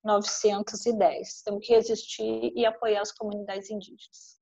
910. 0.05 1.43
Temos 1.43 1.67
que 1.67 1.75
resistir 1.75 2.53
e 2.55 2.65
apoiar 2.65 3.03
as 3.03 3.13
comunidades 3.13 3.71
indígenas. 3.71 4.41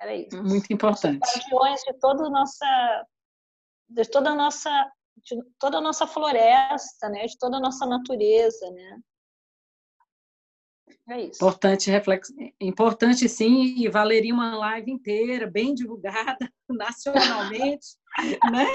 Era 0.00 0.16
isso. 0.16 0.42
Muito 0.42 0.72
importante. 0.72 1.20
Guardiões 1.20 1.80
de 1.82 1.98
toda 2.00 2.26
a 2.26 2.30
nossa 2.30 3.06
de 3.88 4.04
toda 4.10 4.30
a 4.30 4.34
nossa 4.34 4.92
de 5.16 5.40
toda 5.60 5.78
a 5.78 5.80
nossa 5.80 6.06
floresta, 6.06 7.08
né, 7.08 7.26
de 7.26 7.38
toda 7.38 7.58
a 7.58 7.60
nossa 7.60 7.86
natureza, 7.86 8.68
né? 8.72 8.98
É 11.08 11.20
isso. 11.20 11.44
Importante 11.44 11.90
reflexo, 11.90 12.32
importante 12.58 13.28
sim, 13.28 13.74
e 13.76 13.88
valeria 13.88 14.32
uma 14.32 14.56
live 14.56 14.90
inteira, 14.90 15.46
bem 15.46 15.74
divulgada 15.74 16.50
nacionalmente, 16.68 17.86
né? 18.50 18.66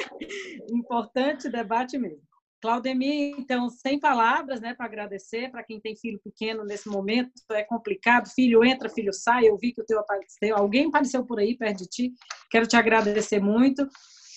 Importante 0.72 1.50
debate 1.50 1.98
mesmo. 1.98 2.22
Claudemir, 2.62 3.36
então, 3.40 3.70
sem 3.70 3.98
palavras, 3.98 4.60
né, 4.60 4.74
para 4.74 4.86
agradecer, 4.86 5.50
para 5.50 5.64
quem 5.64 5.80
tem 5.80 5.96
filho 5.96 6.20
pequeno 6.22 6.66
nesse 6.66 6.90
momento, 6.90 7.32
é 7.52 7.64
complicado, 7.64 8.30
filho 8.30 8.66
entra, 8.66 8.90
filho 8.90 9.14
sai, 9.14 9.48
eu 9.48 9.58
vi 9.58 9.72
que 9.72 9.82
o 9.82 9.86
teu 9.86 9.98
apareceu, 9.98 10.58
alguém 10.58 10.88
apareceu 10.88 11.26
por 11.26 11.40
aí 11.40 11.58
perto 11.58 11.78
de 11.78 11.88
ti, 11.88 12.14
quero 12.52 12.68
te 12.68 12.76
agradecer 12.76 13.40
muito. 13.40 13.88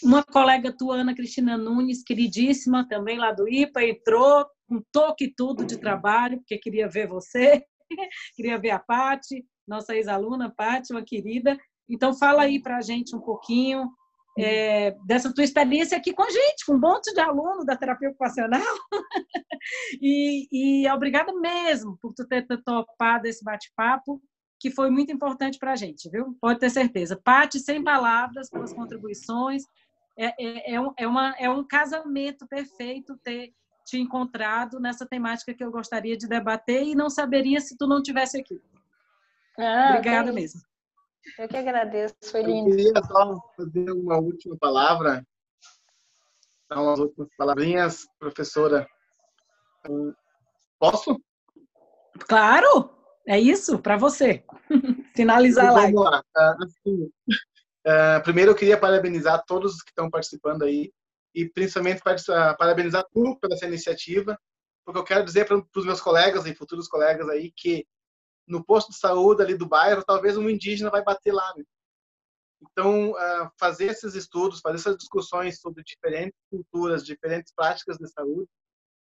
Uma 0.04 0.22
colega 0.22 0.72
tua, 0.76 0.96
Ana 0.96 1.14
Cristina 1.14 1.58
Nunes, 1.58 2.02
queridíssima, 2.02 2.86
também 2.88 3.18
lá 3.18 3.32
do 3.32 3.48
IPA, 3.48 3.84
entrou 3.84 4.46
com 4.68 4.80
toque 4.92 5.32
tudo 5.36 5.64
de 5.64 5.76
trabalho, 5.76 6.38
porque 6.38 6.58
queria 6.58 6.88
ver 6.88 7.08
você. 7.08 7.64
Queria 8.36 8.58
ver 8.58 8.70
a 8.70 8.78
Pati, 8.78 9.44
nossa 9.66 9.94
ex-aluna, 9.94 10.52
Pati, 10.54 10.92
uma 10.92 11.02
querida. 11.02 11.58
Então, 11.88 12.14
fala 12.14 12.42
aí 12.42 12.60
para 12.60 12.78
a 12.78 12.80
gente 12.80 13.14
um 13.14 13.20
pouquinho 13.20 13.90
é, 14.38 14.92
dessa 15.04 15.32
tua 15.32 15.44
experiência 15.44 15.96
aqui 15.96 16.12
com 16.12 16.22
a 16.22 16.30
gente, 16.30 16.64
com 16.66 16.74
um 16.74 16.80
monte 16.80 17.12
de 17.12 17.20
aluno 17.20 17.64
da 17.64 17.76
terapia 17.76 18.08
ocupacional. 18.08 18.62
e, 20.00 20.48
e 20.50 20.90
obrigada 20.90 21.32
mesmo 21.34 21.98
por 22.00 22.14
tu 22.14 22.26
ter 22.26 22.46
topado 22.64 23.26
esse 23.26 23.44
bate-papo, 23.44 24.20
que 24.58 24.70
foi 24.70 24.90
muito 24.90 25.12
importante 25.12 25.58
para 25.58 25.72
a 25.72 25.76
gente, 25.76 26.08
viu? 26.08 26.36
Pode 26.40 26.60
ter 26.60 26.70
certeza. 26.70 27.20
Pati, 27.22 27.58
sem 27.58 27.82
palavras, 27.82 28.48
pelas 28.48 28.72
contribuições. 28.72 29.64
É, 30.16 30.26
é, 30.26 30.76
é, 30.76 30.80
é, 30.98 31.08
uma, 31.08 31.34
é 31.38 31.50
um 31.50 31.66
casamento 31.66 32.46
perfeito 32.46 33.18
ter 33.24 33.52
te 33.84 33.98
encontrado 33.98 34.80
nessa 34.80 35.06
temática 35.06 35.54
que 35.54 35.62
eu 35.62 35.70
gostaria 35.70 36.16
de 36.16 36.26
debater 36.26 36.82
e 36.82 36.94
não 36.94 37.10
saberia 37.10 37.60
se 37.60 37.76
tu 37.76 37.86
não 37.86 38.02
tivesse 38.02 38.40
aqui. 38.40 38.60
Ah, 39.58 39.90
Obrigada 39.90 40.32
mesmo. 40.32 40.60
Eu 41.38 41.48
que 41.48 41.56
agradeço, 41.56 42.14
foi 42.24 42.42
lindo. 42.42 42.70
Eu 42.70 42.76
queria 42.76 43.02
só 43.04 43.40
fazer 43.56 43.90
uma 43.92 44.18
última 44.18 44.56
palavra, 44.58 45.24
dar 46.68 46.82
umas 46.82 46.98
últimas 46.98 47.28
palavrinhas, 47.36 48.06
professora. 48.18 48.86
Posso? 50.78 51.20
Claro, 52.26 52.90
é 53.26 53.38
isso, 53.38 53.78
para 53.78 53.96
você. 53.96 54.44
Finalizar 55.14 55.68
a 55.68 55.72
live. 55.72 55.92
Vamos 55.92 56.10
lá. 56.10 56.24
Ah, 56.36 56.56
assim, 56.62 57.04
uh, 57.04 58.22
primeiro, 58.24 58.50
eu 58.50 58.56
queria 58.56 58.78
parabenizar 58.78 59.44
todos 59.46 59.82
que 59.82 59.90
estão 59.90 60.10
participando 60.10 60.62
aí 60.64 60.92
e 61.34 61.48
principalmente 61.48 62.02
parabenizar 62.58 63.04
tu 63.12 63.38
pela 63.38 63.54
essa 63.54 63.66
iniciativa, 63.66 64.38
porque 64.84 64.98
eu 64.98 65.04
quero 65.04 65.24
dizer 65.24 65.46
para 65.46 65.56
os 65.56 65.84
meus 65.84 66.00
colegas 66.00 66.44
e 66.46 66.54
futuros 66.54 66.88
colegas 66.88 67.28
aí 67.28 67.52
que 67.56 67.86
no 68.46 68.64
posto 68.64 68.90
de 68.90 68.98
saúde 68.98 69.42
ali 69.42 69.56
do 69.56 69.68
bairro, 69.68 70.04
talvez 70.04 70.36
um 70.36 70.50
indígena 70.50 70.90
vai 70.90 71.02
bater 71.02 71.32
lá. 71.32 71.54
Né? 71.56 71.64
Então, 72.60 73.14
fazer 73.58 73.86
esses 73.86 74.14
estudos, 74.14 74.60
fazer 74.60 74.76
essas 74.76 74.96
discussões 74.96 75.60
sobre 75.60 75.82
diferentes 75.84 76.38
culturas, 76.50 77.04
diferentes 77.04 77.52
práticas 77.54 77.96
de 77.98 78.08
saúde, 78.08 78.48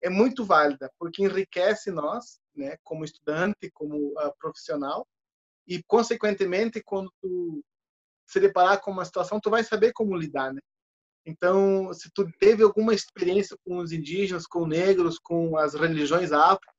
é 0.03 0.11
muito 0.11 0.45
válida, 0.45 0.91
porque 0.99 1.25
enriquece 1.25 1.91
nós, 1.91 2.39
né, 2.55 2.77
como 2.85 3.05
estudante, 3.05 3.71
como 3.73 4.15
profissional, 4.39 5.07
e, 5.67 5.83
consequentemente, 5.83 6.83
quando 6.83 7.13
tu 7.21 7.65
se 8.29 8.39
deparar 8.39 8.81
com 8.81 8.91
uma 8.91 9.05
situação, 9.05 9.41
tu 9.41 9.51
vai 9.51 9.65
saber 9.65 9.93
como 9.93 10.17
lidar, 10.17 10.53
né? 10.53 10.61
Então, 11.27 11.93
se 11.93 12.09
tu 12.15 12.25
teve 12.39 12.63
alguma 12.63 12.95
experiência 12.95 13.57
com 13.65 13.79
os 13.79 13.91
indígenas, 13.91 14.47
com 14.47 14.65
negros, 14.65 15.19
com 15.19 15.59
as 15.59 15.75
religiões 15.75 16.31
afro, 16.31 16.71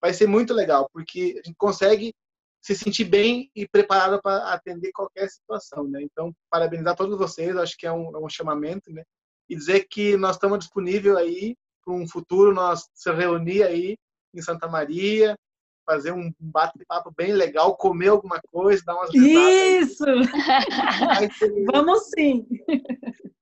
vai 0.00 0.12
ser 0.12 0.26
muito 0.26 0.52
legal, 0.52 0.90
porque 0.92 1.40
a 1.42 1.46
gente 1.46 1.56
consegue 1.56 2.12
se 2.60 2.74
sentir 2.74 3.04
bem 3.04 3.48
e 3.54 3.66
preparado 3.66 4.20
para 4.20 4.52
atender 4.52 4.90
qualquer 4.92 5.28
situação, 5.28 5.84
né? 5.84 6.02
Então, 6.02 6.34
parabenizar 6.50 6.96
todos 6.96 7.16
vocês, 7.16 7.56
acho 7.56 7.76
que 7.76 7.86
é 7.86 7.92
um, 7.92 8.16
é 8.16 8.18
um 8.18 8.28
chamamento, 8.28 8.92
né? 8.92 9.04
E 9.48 9.54
dizer 9.54 9.86
que 9.88 10.16
nós 10.16 10.34
estamos 10.34 10.58
disponíveis 10.58 11.16
aí 11.16 11.56
para 11.84 11.94
um 11.94 12.06
futuro, 12.06 12.52
nós 12.52 12.88
se 12.92 13.12
reunir 13.12 13.62
aí 13.62 13.96
em 14.34 14.42
Santa 14.42 14.66
Maria, 14.66 15.36
fazer 15.84 16.12
um 16.12 16.32
bate-papo 16.38 17.12
bem 17.16 17.32
legal, 17.32 17.76
comer 17.76 18.08
alguma 18.08 18.40
coisa, 18.50 18.82
dar 18.84 18.94
umas 18.94 19.14
Isso! 19.14 20.04
Vamos 21.72 22.10
sim! 22.10 22.46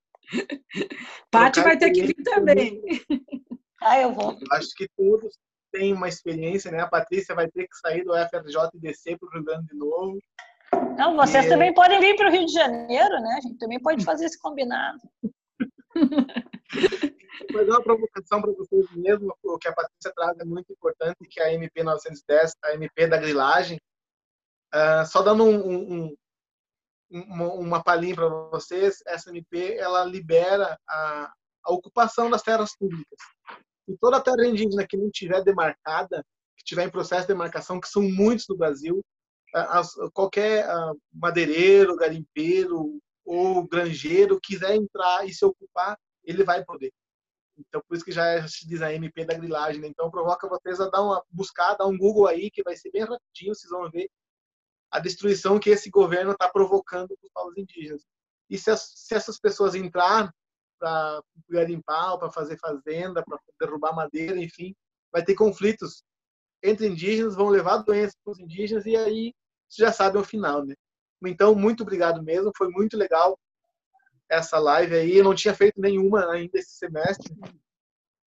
Pati 1.30 1.60
vai 1.60 1.78
ter 1.78 1.90
que 1.90 2.02
vir 2.02 2.22
também. 2.22 2.80
Ah, 3.82 4.00
eu 4.00 4.12
vou. 4.12 4.36
Acho 4.52 4.68
que 4.76 4.88
todos 4.96 5.38
têm 5.72 5.94
uma 5.94 6.08
experiência, 6.08 6.70
né? 6.70 6.80
A 6.80 6.88
Patrícia 6.88 7.34
vai 7.34 7.48
ter 7.48 7.66
que 7.66 7.76
sair 7.76 8.04
do 8.04 8.12
FRJ 8.12 8.70
e 8.74 8.80
descer 8.80 9.18
para 9.18 9.28
o 9.28 9.32
Rio 9.32 9.44
Grande 9.44 9.66
de 9.68 9.74
novo. 9.74 10.18
Não, 10.96 11.16
vocês 11.16 11.46
e... 11.46 11.48
também 11.48 11.72
podem 11.72 12.00
vir 12.00 12.16
para 12.16 12.28
o 12.28 12.32
Rio 12.32 12.46
de 12.46 12.52
Janeiro, 12.52 13.20
né? 13.20 13.38
A 13.38 13.40
gente 13.40 13.58
também 13.58 13.80
pode 13.80 14.04
fazer 14.04 14.26
esse 14.26 14.38
combinado. 14.38 15.00
Mas 17.52 17.68
é 17.68 17.70
uma 17.70 17.82
provocação 17.82 18.40
para 18.40 18.52
vocês 18.52 18.86
mesmo, 18.94 19.34
o 19.42 19.58
que 19.58 19.68
a 19.68 19.72
Patrícia 19.72 20.12
traz 20.14 20.38
é 20.38 20.44
muito 20.44 20.72
importante, 20.72 21.16
que 21.28 21.40
é 21.40 21.46
a 21.46 21.52
MP 21.54 21.82
910, 21.82 22.52
a 22.62 22.74
MP 22.74 23.06
da 23.06 23.16
grilagem, 23.16 23.78
uh, 24.74 25.04
só 25.06 25.22
dando 25.22 25.44
um, 25.44 26.04
um, 26.04 26.16
uma, 27.10 27.52
uma 27.54 27.82
palhinha 27.82 28.14
para 28.14 28.28
vocês, 28.28 29.02
essa 29.06 29.30
MP 29.30 29.74
ela 29.76 30.04
libera 30.04 30.78
a, 30.88 31.32
a 31.64 31.72
ocupação 31.72 32.30
das 32.30 32.42
terras 32.42 32.76
públicas. 32.76 33.18
E 33.88 33.96
toda 33.98 34.20
terra 34.20 34.46
indígena 34.46 34.86
que 34.86 34.96
não 34.96 35.10
tiver 35.10 35.42
demarcada, 35.42 36.24
que 36.56 36.64
tiver 36.64 36.84
em 36.84 36.90
processo 36.90 37.22
de 37.22 37.28
demarcação, 37.28 37.80
que 37.80 37.88
são 37.88 38.02
muitos 38.02 38.46
no 38.48 38.56
Brasil, 38.56 39.04
as, 39.52 39.92
qualquer 40.12 40.66
madeireiro, 41.12 41.96
garimpeiro 41.96 43.00
ou 43.24 43.66
granjeiro 43.66 44.40
quiser 44.40 44.76
entrar 44.76 45.26
e 45.26 45.34
se 45.34 45.44
ocupar, 45.44 45.98
ele 46.24 46.44
vai 46.44 46.64
poder. 46.64 46.92
Então, 47.58 47.82
por 47.86 47.94
isso 47.94 48.04
que 48.04 48.12
já 48.12 48.46
se 48.48 48.66
diz 48.66 48.80
a 48.80 48.92
MP 48.92 49.24
da 49.24 49.34
grilagem. 49.34 49.80
Né? 49.80 49.88
Então, 49.88 50.10
provoca 50.10 50.48
vocês 50.48 50.80
a 50.80 50.88
dar 50.88 51.02
uma 51.02 51.22
buscar, 51.30 51.74
dar 51.74 51.86
um 51.86 51.96
Google 51.96 52.26
aí, 52.26 52.50
que 52.50 52.62
vai 52.62 52.76
ser 52.76 52.90
bem 52.90 53.02
rapidinho, 53.02 53.54
vocês 53.54 53.70
vão 53.70 53.90
ver 53.90 54.08
a 54.90 54.98
destruição 54.98 55.58
que 55.58 55.70
esse 55.70 55.90
governo 55.90 56.32
está 56.32 56.48
provocando 56.48 57.08
para 57.08 57.26
os 57.26 57.32
povos 57.32 57.56
indígenas. 57.56 58.02
E 58.48 58.58
se, 58.58 58.70
as, 58.70 58.92
se 58.96 59.14
essas 59.14 59.38
pessoas 59.38 59.74
entrar 59.74 60.32
para 60.78 61.22
garimpar, 61.48 62.18
para 62.18 62.30
fazer 62.30 62.58
fazenda, 62.58 63.22
para 63.22 63.38
derrubar 63.60 63.94
madeira, 63.94 64.38
enfim, 64.38 64.74
vai 65.12 65.22
ter 65.22 65.34
conflitos 65.34 66.02
entre 66.62 66.86
indígenas, 66.86 67.36
vão 67.36 67.48
levar 67.48 67.78
doenças 67.78 68.16
para 68.24 68.32
os 68.32 68.38
indígenas 68.38 68.84
e 68.86 68.96
aí 68.96 69.34
você 69.68 69.82
já 69.82 69.92
sabe 69.92 70.18
o 70.18 70.24
final, 70.24 70.64
né? 70.64 70.74
Então, 71.24 71.54
muito 71.54 71.82
obrigado 71.82 72.22
mesmo, 72.22 72.50
foi 72.56 72.68
muito 72.68 72.96
legal 72.96 73.38
essa 74.28 74.58
live 74.58 74.94
aí. 74.94 75.16
Eu 75.16 75.24
não 75.24 75.34
tinha 75.34 75.54
feito 75.54 75.80
nenhuma 75.80 76.30
ainda 76.32 76.58
esse 76.58 76.72
semestre. 76.72 77.34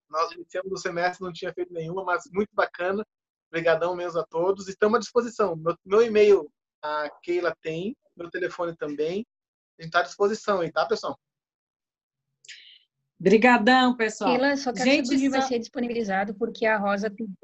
Nós 0.09 0.31
iniciamos 0.33 0.71
o 0.71 0.77
semestre, 0.77 1.23
não 1.23 1.33
tinha 1.33 1.51
feito 1.53 1.73
nenhuma, 1.73 2.03
mas 2.03 2.23
muito 2.31 2.53
bacana. 2.53 3.05
Obrigadão 3.53 3.95
mesmo 3.95 4.19
a 4.19 4.25
todos. 4.25 4.67
Estamos 4.67 4.97
à 4.97 4.99
disposição. 4.99 5.55
Meu, 5.55 5.77
meu 5.85 6.01
e-mail 6.01 6.51
a 6.81 7.07
Keila 7.21 7.55
tem, 7.61 7.95
meu 8.17 8.27
telefone 8.27 8.75
também. 8.75 9.27
A 9.77 9.83
gente 9.83 9.89
está 9.89 9.99
à 9.99 10.01
disposição 10.01 10.61
aí, 10.61 10.71
tá, 10.71 10.87
pessoal? 10.87 11.19
Obrigadão, 13.19 13.95
pessoal. 13.95 14.31
Keila, 14.31 14.57
só 14.57 14.73
quero 14.73 14.89
gente, 14.89 15.13
onde 15.13 15.29
vai 15.29 15.43
ser 15.43 15.59
disponibilizado, 15.59 16.33
porque 16.33 16.65
a 16.65 16.79
Rosa 16.79 17.11
pediu. 17.11 17.37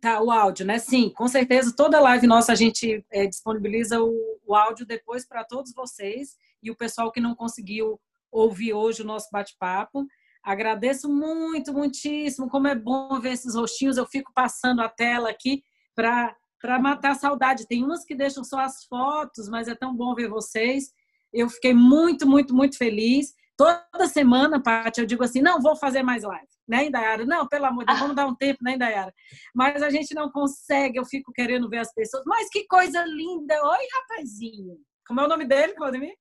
Tá, 0.00 0.22
o 0.22 0.30
áudio, 0.30 0.64
né? 0.64 0.78
Sim, 0.78 1.10
com 1.10 1.28
certeza. 1.28 1.76
Toda 1.76 2.00
live 2.00 2.26
nossa 2.26 2.52
a 2.52 2.54
gente 2.54 3.04
é, 3.10 3.26
disponibiliza 3.26 4.00
o, 4.02 4.40
o 4.46 4.54
áudio 4.54 4.86
depois 4.86 5.26
para 5.26 5.44
todos 5.44 5.74
vocês 5.74 6.38
e 6.62 6.70
o 6.70 6.76
pessoal 6.76 7.12
que 7.12 7.20
não 7.20 7.34
conseguiu 7.34 8.00
ouvir 8.32 8.72
hoje 8.72 9.02
o 9.02 9.06
nosso 9.06 9.28
bate-papo. 9.30 10.06
Agradeço 10.42 11.08
muito, 11.08 11.72
muitíssimo. 11.72 12.48
Como 12.48 12.66
é 12.66 12.74
bom 12.74 13.20
ver 13.20 13.32
esses 13.32 13.54
rostinhos. 13.54 13.96
Eu 13.96 14.06
fico 14.06 14.32
passando 14.32 14.80
a 14.80 14.88
tela 14.88 15.30
aqui 15.30 15.62
para 15.94 16.34
matar 16.80 17.12
a 17.12 17.14
saudade. 17.14 17.66
Tem 17.66 17.84
umas 17.84 18.04
que 18.04 18.14
deixam 18.14 18.42
só 18.44 18.60
as 18.60 18.84
fotos, 18.84 19.48
mas 19.48 19.68
é 19.68 19.74
tão 19.74 19.94
bom 19.94 20.14
ver 20.14 20.28
vocês. 20.28 20.92
Eu 21.32 21.48
fiquei 21.48 21.74
muito, 21.74 22.26
muito, 22.26 22.54
muito 22.54 22.78
feliz. 22.78 23.34
Toda 23.56 24.06
semana, 24.06 24.62
Paty, 24.62 25.00
eu 25.00 25.06
digo 25.06 25.24
assim: 25.24 25.42
não, 25.42 25.60
vou 25.60 25.74
fazer 25.74 26.02
mais 26.02 26.22
live, 26.22 26.46
né, 26.66 26.86
Indaiara? 26.86 27.26
Não, 27.26 27.46
pelo 27.48 27.66
amor 27.66 27.80
de 27.80 27.86
Deus, 27.86 27.98
vamos 27.98 28.14
dar 28.14 28.26
um 28.26 28.34
tempo, 28.34 28.62
né, 28.62 28.74
Indaiara? 28.74 29.12
Mas 29.52 29.82
a 29.82 29.90
gente 29.90 30.14
não 30.14 30.30
consegue, 30.30 30.96
eu 30.96 31.04
fico 31.04 31.32
querendo 31.32 31.68
ver 31.68 31.78
as 31.78 31.92
pessoas. 31.92 32.22
Mas 32.24 32.48
que 32.50 32.68
coisa 32.68 33.04
linda! 33.04 33.54
Oi, 33.54 33.88
rapazinho! 33.92 34.78
Como 35.06 35.20
é 35.20 35.24
o 35.24 35.28
nome 35.28 35.44
dele, 35.44 35.74
Claudemir? 35.74 36.14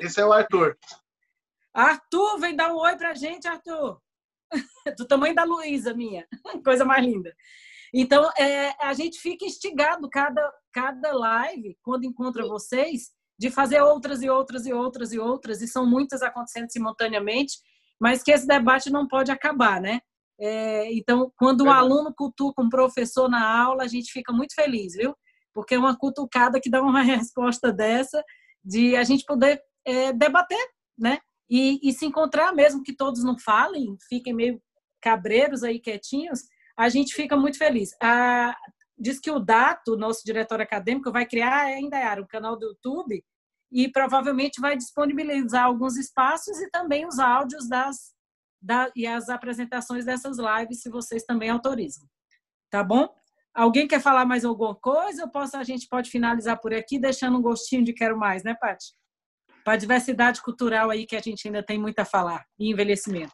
Esse 0.00 0.18
é 0.18 0.24
o 0.24 0.32
Arthur. 0.32 0.78
Arthur, 1.74 2.38
vem 2.38 2.54
dar 2.54 2.72
um 2.72 2.78
oi 2.78 2.96
pra 2.96 3.14
gente, 3.14 3.48
Arthur. 3.48 3.98
Do 4.98 5.06
tamanho 5.06 5.34
da 5.34 5.44
Luísa, 5.44 5.94
minha. 5.94 6.26
Coisa 6.64 6.84
mais 6.84 7.04
linda. 7.04 7.34
Então, 7.94 8.30
é, 8.38 8.74
a 8.80 8.92
gente 8.94 9.18
fica 9.18 9.44
instigado 9.44 10.08
cada, 10.08 10.52
cada 10.72 11.12
live, 11.12 11.76
quando 11.82 12.04
encontra 12.04 12.46
vocês, 12.46 13.10
de 13.38 13.50
fazer 13.50 13.80
outras 13.82 14.22
e 14.22 14.30
outras 14.30 14.66
e 14.66 14.72
outras 14.72 15.12
e 15.12 15.18
outras, 15.18 15.60
e 15.60 15.68
são 15.68 15.86
muitas 15.86 16.22
acontecendo 16.22 16.70
simultaneamente, 16.70 17.58
mas 18.00 18.22
que 18.22 18.30
esse 18.30 18.46
debate 18.46 18.90
não 18.90 19.06
pode 19.06 19.30
acabar, 19.30 19.80
né? 19.80 20.00
É, 20.40 20.92
então, 20.92 21.32
quando 21.36 21.64
um 21.64 21.70
aluno 21.70 22.12
cutuca 22.14 22.62
um 22.62 22.68
professor 22.68 23.28
na 23.28 23.62
aula, 23.62 23.84
a 23.84 23.88
gente 23.88 24.10
fica 24.10 24.32
muito 24.32 24.54
feliz, 24.54 24.94
viu? 24.94 25.14
Porque 25.52 25.74
é 25.74 25.78
uma 25.78 25.96
cutucada 25.96 26.60
que 26.60 26.70
dá 26.70 26.82
uma 26.82 27.02
resposta 27.02 27.72
dessa, 27.72 28.22
de 28.64 28.96
a 28.96 29.04
gente 29.04 29.24
poder 29.24 29.62
é, 29.84 30.12
debater, 30.12 30.64
né? 30.98 31.18
E, 31.52 31.78
e 31.82 31.92
se 31.92 32.06
encontrar, 32.06 32.54
mesmo 32.54 32.82
que 32.82 32.96
todos 32.96 33.22
não 33.22 33.38
falem, 33.38 33.94
fiquem 34.08 34.32
meio 34.32 34.58
cabreiros 35.02 35.62
aí 35.62 35.78
quietinhos, 35.78 36.44
a 36.74 36.88
gente 36.88 37.14
fica 37.14 37.36
muito 37.36 37.58
feliz. 37.58 37.90
Diz 38.98 39.20
que 39.20 39.30
o 39.30 39.38
Dato, 39.38 39.94
nosso 39.94 40.22
diretor 40.24 40.62
acadêmico, 40.62 41.12
vai 41.12 41.26
criar 41.26 41.64
ainda 41.64 41.98
era 41.98 42.22
um 42.22 42.26
canal 42.26 42.58
do 42.58 42.68
YouTube 42.68 43.22
e 43.70 43.86
provavelmente 43.86 44.62
vai 44.62 44.78
disponibilizar 44.78 45.64
alguns 45.64 45.98
espaços 45.98 46.58
e 46.58 46.70
também 46.70 47.06
os 47.06 47.18
áudios 47.18 47.68
das 47.68 48.14
da, 48.58 48.90
e 48.96 49.06
as 49.06 49.28
apresentações 49.28 50.06
dessas 50.06 50.38
lives, 50.38 50.80
se 50.80 50.88
vocês 50.88 51.22
também 51.24 51.50
autorizam. 51.50 52.08
Tá 52.70 52.82
bom? 52.82 53.12
Alguém 53.52 53.86
quer 53.86 54.00
falar 54.00 54.24
mais 54.24 54.46
alguma 54.46 54.74
coisa? 54.74 55.24
Ou 55.24 55.30
posso, 55.30 55.56
a 55.58 55.64
gente 55.64 55.86
pode 55.86 56.08
finalizar 56.08 56.58
por 56.58 56.72
aqui, 56.72 56.98
deixando 56.98 57.36
um 57.36 57.42
gostinho 57.42 57.84
de 57.84 57.92
quero 57.92 58.16
mais, 58.16 58.42
né, 58.42 58.54
Paty? 58.54 58.94
Para 59.64 59.74
a 59.74 59.76
diversidade 59.76 60.42
cultural 60.42 60.90
aí 60.90 61.06
que 61.06 61.16
a 61.16 61.20
gente 61.20 61.46
ainda 61.46 61.62
tem 61.62 61.78
muito 61.78 61.98
a 61.98 62.04
falar, 62.04 62.44
e 62.58 62.70
envelhecimento. 62.70 63.32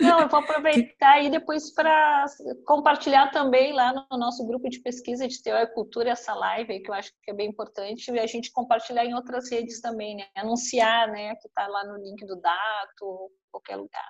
Não, 0.00 0.20
eu 0.20 0.28
vou 0.28 0.40
aproveitar 0.40 1.12
aí 1.12 1.30
depois 1.30 1.72
para 1.72 2.26
compartilhar 2.66 3.30
também 3.30 3.72
lá 3.72 4.06
no 4.10 4.18
nosso 4.18 4.44
grupo 4.44 4.68
de 4.68 4.80
pesquisa 4.80 5.28
de 5.28 5.40
teoria 5.40 5.64
e 5.64 5.74
cultura 5.74 6.10
essa 6.10 6.34
live, 6.34 6.80
que 6.80 6.90
eu 6.90 6.94
acho 6.94 7.12
que 7.22 7.30
é 7.30 7.34
bem 7.34 7.48
importante, 7.48 8.10
e 8.10 8.18
a 8.18 8.26
gente 8.26 8.50
compartilhar 8.50 9.04
em 9.04 9.14
outras 9.14 9.50
redes 9.50 9.80
também, 9.80 10.16
né? 10.16 10.26
Anunciar, 10.36 11.08
né? 11.08 11.36
Que 11.36 11.46
está 11.46 11.68
lá 11.68 11.84
no 11.84 12.02
link 12.02 12.26
do 12.26 12.40
Dato, 12.40 13.30
qualquer 13.52 13.76
lugar. 13.76 14.08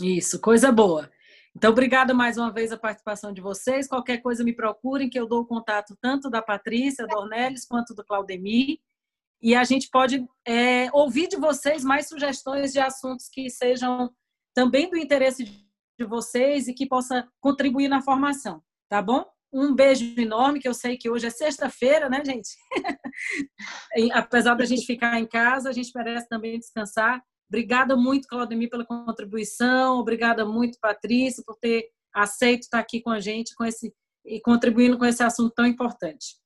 Isso, 0.00 0.40
coisa 0.40 0.70
boa. 0.70 1.10
Então, 1.56 1.72
obrigada 1.72 2.14
mais 2.14 2.38
uma 2.38 2.52
vez 2.52 2.70
a 2.70 2.78
participação 2.78 3.32
de 3.32 3.40
vocês. 3.40 3.88
Qualquer 3.88 4.18
coisa 4.18 4.44
me 4.44 4.54
procurem, 4.54 5.10
que 5.10 5.18
eu 5.18 5.26
dou 5.26 5.40
o 5.42 5.46
contato 5.46 5.96
tanto 6.00 6.30
da 6.30 6.40
Patrícia 6.40 7.06
Dornelles 7.06 7.66
quanto 7.66 7.94
do 7.94 8.04
Claudemir. 8.04 8.78
E 9.42 9.54
a 9.54 9.64
gente 9.64 9.88
pode 9.90 10.26
é, 10.46 10.88
ouvir 10.92 11.28
de 11.28 11.36
vocês 11.36 11.82
mais 11.82 12.08
sugestões 12.08 12.72
de 12.72 12.80
assuntos 12.80 13.28
que 13.28 13.48
sejam 13.48 14.10
também 14.54 14.90
do 14.90 14.96
interesse 14.96 15.44
de 15.44 16.06
vocês 16.06 16.68
e 16.68 16.74
que 16.74 16.86
possa 16.86 17.26
contribuir 17.40 17.88
na 17.88 18.02
formação, 18.02 18.62
tá 18.88 19.00
bom? 19.00 19.24
Um 19.52 19.74
beijo 19.74 20.04
enorme, 20.20 20.60
que 20.60 20.68
eu 20.68 20.74
sei 20.74 20.96
que 20.96 21.10
hoje 21.10 21.26
é 21.26 21.30
sexta-feira, 21.30 22.08
né, 22.08 22.22
gente? 22.24 22.50
Apesar 24.12 24.54
da 24.54 24.64
gente 24.64 24.86
ficar 24.86 25.18
em 25.18 25.26
casa, 25.26 25.68
a 25.68 25.72
gente 25.72 25.90
merece 25.94 26.28
também 26.28 26.58
descansar. 26.58 27.22
Obrigada 27.48 27.96
muito, 27.96 28.28
Claudemir, 28.28 28.70
pela 28.70 28.86
contribuição. 28.86 29.98
Obrigada 29.98 30.44
muito, 30.44 30.78
Patrícia, 30.80 31.42
por 31.44 31.56
ter 31.56 31.88
aceito 32.14 32.62
estar 32.62 32.78
aqui 32.78 33.00
com 33.00 33.10
a 33.10 33.18
gente 33.18 33.54
com 33.54 33.64
esse, 33.64 33.92
e 34.24 34.40
contribuindo 34.40 34.96
com 34.96 35.04
esse 35.04 35.22
assunto 35.22 35.52
tão 35.54 35.66
importante. 35.66 36.36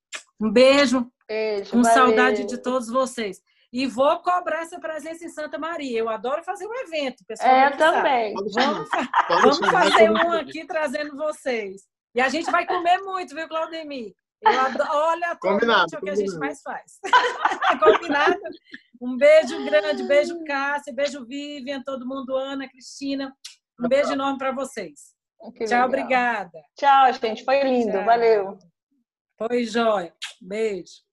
Um 0.44 0.52
beijo. 0.52 1.10
Beijo. 1.26 1.70
Com 1.70 1.82
valeu. 1.82 1.94
saudade 1.94 2.44
de 2.44 2.58
todos 2.58 2.88
vocês. 2.88 3.40
E 3.72 3.86
vou 3.86 4.18
cobrar 4.20 4.60
essa 4.60 4.78
presença 4.78 5.24
em 5.24 5.30
Santa 5.30 5.58
Maria. 5.58 5.98
Eu 5.98 6.08
adoro 6.08 6.44
fazer 6.44 6.66
um 6.66 6.74
evento, 6.74 7.24
pessoal. 7.26 7.50
É, 7.50 7.70
também. 7.70 8.34
Vamos, 8.34 8.88
vamos 9.28 9.58
fazer 9.58 10.10
um 10.10 10.32
aqui 10.32 10.66
trazendo 10.66 11.16
vocês. 11.16 11.82
E 12.14 12.20
a 12.20 12.28
gente 12.28 12.50
vai 12.50 12.66
comer 12.66 12.98
muito, 12.98 13.34
viu, 13.34 13.48
Claudemir? 13.48 14.12
Eu 14.42 14.60
adoro, 14.60 14.90
olha, 14.92 15.36
combinado, 15.40 15.86
é 15.94 15.98
o 15.98 16.02
que 16.02 16.10
a 16.10 16.14
gente 16.14 16.36
mais 16.36 16.60
faz. 16.60 17.00
combinado? 17.82 18.38
Um 19.00 19.16
beijo 19.16 19.64
grande, 19.64 20.02
beijo 20.02 20.44
Cássia, 20.44 20.92
beijo 20.92 21.24
Vivian, 21.24 21.82
todo 21.82 22.06
mundo, 22.06 22.36
Ana, 22.36 22.68
Cristina. 22.68 23.34
Um 23.80 23.88
beijo 23.88 24.12
enorme 24.12 24.38
para 24.38 24.52
vocês. 24.52 25.14
Que 25.56 25.64
Tchau, 25.64 25.70
legal. 25.70 25.88
obrigada. 25.88 26.62
Tchau, 26.76 27.12
gente. 27.14 27.44
Foi 27.44 27.62
lindo. 27.64 27.92
Tchau. 27.92 28.04
Valeu. 28.04 28.58
Foi 29.36 29.64
jóia. 29.64 30.14
Beijo. 30.40 31.03